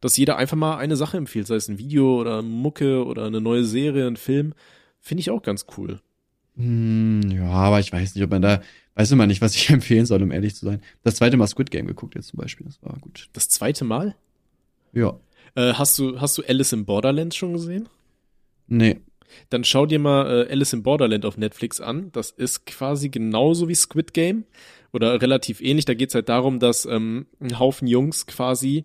dass 0.00 0.16
jeder 0.16 0.36
einfach 0.36 0.56
mal 0.56 0.76
eine 0.76 0.96
Sache 0.96 1.16
empfiehlt, 1.16 1.46
sei 1.46 1.56
es 1.56 1.68
ein 1.68 1.78
Video 1.78 2.20
oder 2.20 2.42
Mucke 2.42 3.04
oder 3.04 3.24
eine 3.24 3.40
neue 3.40 3.64
Serie, 3.64 4.06
ein 4.06 4.16
Film. 4.16 4.52
Finde 5.00 5.22
ich 5.22 5.30
auch 5.30 5.42
ganz 5.42 5.66
cool. 5.76 6.00
Hm, 6.56 7.22
ja, 7.30 7.50
aber 7.50 7.80
ich 7.80 7.92
weiß 7.92 8.14
nicht, 8.14 8.24
ob 8.24 8.30
man 8.30 8.42
da, 8.42 8.60
weiß 8.98 9.12
immer 9.12 9.26
nicht, 9.26 9.40
was 9.40 9.54
ich 9.54 9.70
empfehlen 9.70 10.06
soll, 10.06 10.22
um 10.22 10.32
ehrlich 10.32 10.56
zu 10.56 10.66
sein. 10.66 10.82
Das 11.04 11.16
zweite 11.16 11.36
Mal 11.36 11.46
Squid 11.46 11.70
Game 11.70 11.86
geguckt 11.86 12.14
jetzt 12.14 12.28
zum 12.28 12.38
Beispiel, 12.38 12.66
das 12.66 12.82
war 12.82 12.98
gut. 13.00 13.28
Das 13.32 13.48
zweite 13.48 13.84
Mal? 13.84 14.16
Ja. 14.92 15.18
Äh, 15.54 15.74
hast 15.74 15.98
du, 15.98 16.20
hast 16.20 16.36
du 16.36 16.42
Alice 16.46 16.72
in 16.72 16.84
Borderlands 16.84 17.36
schon 17.36 17.52
gesehen? 17.52 17.88
Nee. 18.66 19.00
Dann 19.50 19.64
schau 19.64 19.86
dir 19.86 19.98
mal 19.98 20.46
äh, 20.46 20.50
Alice 20.50 20.72
in 20.72 20.82
Borderland 20.82 21.24
auf 21.24 21.36
Netflix 21.36 21.80
an. 21.80 22.10
Das 22.12 22.30
ist 22.30 22.66
quasi 22.66 23.08
genauso 23.08 23.68
wie 23.68 23.74
Squid 23.74 24.14
Game 24.14 24.44
oder 24.92 25.20
relativ 25.20 25.60
ähnlich. 25.60 25.84
Da 25.84 25.94
geht's 25.94 26.14
halt 26.14 26.28
darum, 26.28 26.58
dass 26.58 26.86
ähm, 26.86 27.26
ein 27.40 27.58
Haufen 27.58 27.86
Jungs 27.86 28.26
quasi 28.26 28.84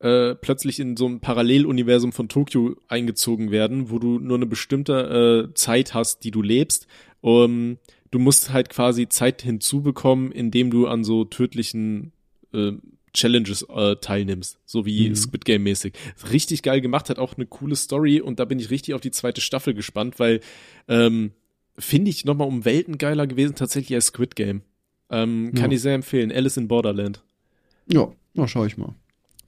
äh, 0.00 0.34
plötzlich 0.34 0.80
in 0.80 0.96
so 0.96 1.06
ein 1.06 1.20
Paralleluniversum 1.20 2.12
von 2.12 2.28
Tokio 2.28 2.76
eingezogen 2.88 3.50
werden, 3.50 3.90
wo 3.90 3.98
du 3.98 4.18
nur 4.18 4.36
eine 4.36 4.46
bestimmte 4.46 5.48
äh, 5.50 5.54
Zeit 5.54 5.94
hast, 5.94 6.24
die 6.24 6.30
du 6.30 6.42
lebst. 6.42 6.86
Um, 7.22 7.78
du 8.10 8.18
musst 8.18 8.52
halt 8.52 8.68
quasi 8.70 9.08
Zeit 9.08 9.42
hinzubekommen, 9.42 10.32
indem 10.32 10.70
du 10.70 10.86
an 10.86 11.04
so 11.04 11.24
tödlichen 11.24 12.12
äh, 12.52 12.72
Challenges 13.12 13.62
äh, 13.70 13.96
teilnimmst, 13.96 14.58
so 14.66 14.84
wie 14.84 15.08
Mhm. 15.08 15.14
Squid 15.16 15.44
Game 15.46 15.62
mäßig. 15.62 15.94
Richtig 16.32 16.62
geil 16.62 16.80
gemacht, 16.82 17.08
hat 17.08 17.18
auch 17.18 17.34
eine 17.36 17.46
coole 17.46 17.74
Story 17.76 18.20
und 18.20 18.38
da 18.38 18.44
bin 18.44 18.58
ich 18.58 18.68
richtig 18.70 18.94
auf 18.94 19.00
die 19.00 19.10
zweite 19.10 19.40
Staffel 19.40 19.72
gespannt, 19.74 20.18
weil 20.18 20.40
ähm, 20.88 21.32
finde 21.78 22.10
ich 22.10 22.24
nochmal 22.24 22.48
um 22.48 22.64
Welten 22.64 22.98
geiler 22.98 23.26
gewesen 23.26 23.54
tatsächlich 23.54 23.94
als 23.94 24.06
Squid 24.06 24.36
Game. 24.36 24.62
Ähm, 25.08 25.52
kann 25.54 25.70
Ja. 25.70 25.76
ich 25.76 25.82
sehr 25.82 25.94
empfehlen. 25.94 26.30
Alice 26.32 26.56
in 26.58 26.68
Borderland. 26.68 27.22
Ja, 27.90 28.08
na, 28.34 28.46
schau 28.48 28.64
ich 28.66 28.76
mal. 28.76 28.94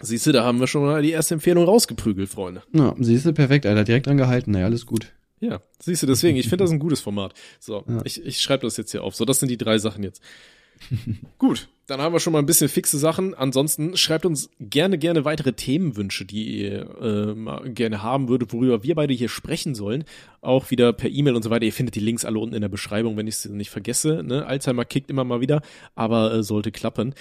Siehst 0.01 0.27
du, 0.27 0.33
da 0.33 0.45
haben 0.45 0.61
wir 0.61 0.69
schon 0.69 0.83
mal 0.85 1.03
die 1.03 1.11
erste 1.11 1.35
Empfehlung 1.35 1.65
rausgeprügelt, 1.65 2.29
Freunde. 2.29 2.63
Ja, 2.73 2.95
siehst 3.01 3.27
du, 3.27 3.33
perfekt, 3.33 3.67
Alter, 3.67 3.83
direkt 3.85 4.07
dran 4.07 4.17
gehalten, 4.17 4.53
naja, 4.53 4.67
alles 4.67 4.87
gut. 4.87 5.13
Ja, 5.41 5.61
siehst 5.81 6.03
du, 6.03 6.07
deswegen, 6.07 6.37
ich 6.37 6.49
finde 6.49 6.65
das 6.65 6.71
ein 6.73 6.79
gutes 6.81 7.01
Format. 7.01 7.35
So, 7.61 7.85
Ja. 7.89 8.01
ich, 8.05 8.25
ich 8.25 8.41
schreibe 8.41 8.67
das 8.67 8.77
jetzt 8.77 8.91
hier 8.93 9.03
auf. 9.05 9.15
So, 9.15 9.25
das 9.25 9.41
sind 9.41 9.49
die 9.51 9.59
drei 9.59 9.79
Sachen 9.79 10.03
jetzt. 10.03 10.23
Gut, 11.39 11.69
dann 11.89 12.01
haben 12.01 12.13
wir 12.13 12.21
schon 12.21 12.33
mal 12.33 12.39
ein 12.39 12.47
bisschen 12.47 12.69
fixe 12.69 12.99
Sachen. 12.99 13.35
Ansonsten 13.35 13.97
schreibt 13.97 14.25
uns 14.25 14.49
gerne, 14.61 14.97
gerne 14.97 15.25
weitere 15.25 15.53
Themenwünsche, 15.53 16.25
die 16.25 16.61
ihr 16.63 17.35
äh, 17.65 17.71
gerne 17.71 18.03
haben 18.03 18.29
würdet, 18.29 18.53
worüber 18.53 18.85
wir 18.85 18.95
beide 18.95 19.13
hier 19.13 19.29
sprechen 19.29 19.75
sollen. 19.75 20.05
Auch 20.41 20.71
wieder 20.71 20.93
per 20.93 21.11
E-Mail 21.11 21.35
und 21.35 21.43
so 21.43 21.51
weiter. 21.51 21.65
Ihr 21.65 21.73
findet 21.73 21.97
die 21.97 22.01
Links 22.01 22.25
alle 22.25 22.39
unten 22.39 22.55
in 22.55 22.61
der 22.61 22.69
Beschreibung, 22.69 23.17
wenn 23.17 23.27
ich 23.27 23.35
es 23.37 23.45
nicht 23.47 23.71
vergesse. 23.71 24.23
Ne? 24.23 24.47
Alzheimer 24.47 24.85
kickt 24.85 25.11
immer 25.11 25.25
mal 25.25 25.41
wieder, 25.41 25.63
aber 25.97 26.33
äh, 26.33 26.43
sollte 26.45 26.71
klappen. 26.71 27.15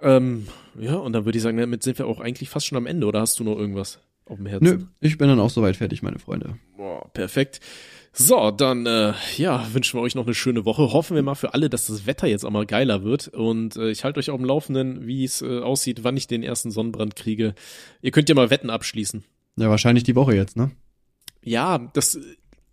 Ähm, 0.00 0.46
ja, 0.78 0.96
und 0.96 1.14
dann 1.14 1.24
würde 1.24 1.38
ich 1.38 1.42
sagen, 1.42 1.56
damit 1.56 1.82
sind 1.82 1.96
wir 1.98 2.06
auch 2.06 2.20
eigentlich 2.20 2.50
fast 2.50 2.66
schon 2.66 2.76
am 2.76 2.86
Ende. 2.86 3.06
Oder 3.06 3.20
hast 3.20 3.38
du 3.38 3.44
noch 3.44 3.56
irgendwas 3.56 4.00
auf 4.26 4.36
dem 4.36 4.46
Herzen? 4.46 4.64
Nö, 4.64 4.78
ich 5.00 5.18
bin 5.18 5.28
dann 5.28 5.40
auch 5.40 5.50
soweit 5.50 5.76
fertig, 5.76 6.02
meine 6.02 6.18
Freunde. 6.18 6.58
Boah, 6.76 7.10
perfekt. 7.12 7.60
So, 8.16 8.52
dann 8.52 8.86
äh, 8.86 9.12
ja, 9.36 9.66
wünschen 9.72 9.98
wir 9.98 10.02
euch 10.02 10.14
noch 10.14 10.24
eine 10.24 10.34
schöne 10.34 10.64
Woche. 10.64 10.92
Hoffen 10.92 11.16
wir 11.16 11.22
mal 11.24 11.34
für 11.34 11.52
alle, 11.52 11.68
dass 11.68 11.88
das 11.88 12.06
Wetter 12.06 12.28
jetzt 12.28 12.44
auch 12.44 12.50
mal 12.50 12.64
geiler 12.64 13.02
wird. 13.02 13.26
Und 13.28 13.76
äh, 13.76 13.90
ich 13.90 14.04
halte 14.04 14.20
euch 14.20 14.30
auf 14.30 14.38
dem 14.38 14.46
Laufenden, 14.46 15.06
wie 15.06 15.24
es 15.24 15.42
äh, 15.42 15.58
aussieht, 15.58 16.04
wann 16.04 16.16
ich 16.16 16.28
den 16.28 16.44
ersten 16.44 16.70
Sonnenbrand 16.70 17.16
kriege. 17.16 17.54
Ihr 18.02 18.12
könnt 18.12 18.28
ja 18.28 18.36
mal 18.36 18.50
Wetten 18.50 18.70
abschließen. 18.70 19.24
Ja, 19.56 19.68
wahrscheinlich 19.68 20.04
die 20.04 20.14
Woche 20.14 20.34
jetzt, 20.34 20.56
ne? 20.56 20.70
Ja, 21.42 21.78
das, 21.92 22.16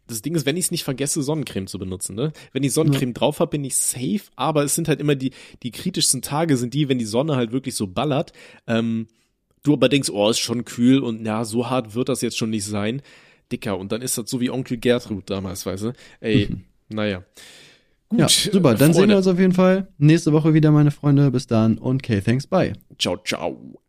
das 0.05 0.21
Ding 0.21 0.35
ist, 0.35 0.45
wenn 0.45 0.57
ich 0.57 0.65
es 0.65 0.71
nicht 0.71 0.83
vergesse, 0.83 1.23
Sonnencreme 1.23 1.65
zu 1.65 1.79
benutzen, 1.79 2.15
ne? 2.15 2.33
Wenn 2.53 2.63
ich 2.63 2.73
Sonnencreme 2.73 3.15
drauf 3.15 3.39
habe, 3.39 3.49
bin 3.49 3.63
ich 3.63 3.75
safe, 3.75 4.21
aber 4.35 4.63
es 4.63 4.75
sind 4.75 4.87
halt 4.87 4.99
immer 4.99 5.15
die, 5.15 5.31
die 5.63 5.71
kritischsten 5.71 6.21
Tage 6.21 6.55
sind 6.55 6.75
die, 6.75 6.87
wenn 6.87 6.99
die 6.99 7.05
Sonne 7.05 7.35
halt 7.35 7.51
wirklich 7.51 7.73
so 7.73 7.87
ballert. 7.87 8.31
Ähm, 8.67 9.07
du 9.63 9.73
aber 9.73 9.89
denkst, 9.89 10.09
oh, 10.09 10.29
ist 10.29 10.39
schon 10.39 10.65
kühl 10.65 10.99
und 10.99 11.25
ja, 11.25 11.45
so 11.45 11.69
hart 11.69 11.95
wird 11.95 12.09
das 12.09 12.21
jetzt 12.21 12.37
schon 12.37 12.49
nicht 12.49 12.65
sein. 12.65 13.01
Dicker, 13.51 13.77
und 13.77 13.91
dann 13.91 14.01
ist 14.01 14.17
das 14.17 14.29
so 14.29 14.39
wie 14.39 14.49
Onkel 14.49 14.77
Gertrud 14.77 15.29
damals, 15.29 15.65
weißt 15.65 15.83
du? 15.83 15.93
Ey, 16.21 16.49
naja. 16.89 17.23
Gut, 18.09 18.19
ja, 18.19 18.27
super. 18.27 18.75
Dann 18.75 18.77
Freunde. 18.77 18.93
sehen 18.93 19.09
wir 19.09 19.17
uns 19.17 19.27
auf 19.27 19.39
jeden 19.39 19.53
Fall 19.53 19.87
nächste 19.97 20.33
Woche 20.33 20.53
wieder, 20.53 20.71
meine 20.71 20.91
Freunde. 20.91 21.31
Bis 21.31 21.47
dann 21.47 21.77
und 21.77 22.03
okay, 22.03 22.21
thanks, 22.21 22.45
bye. 22.47 22.73
Ciao, 22.97 23.17
ciao. 23.23 23.79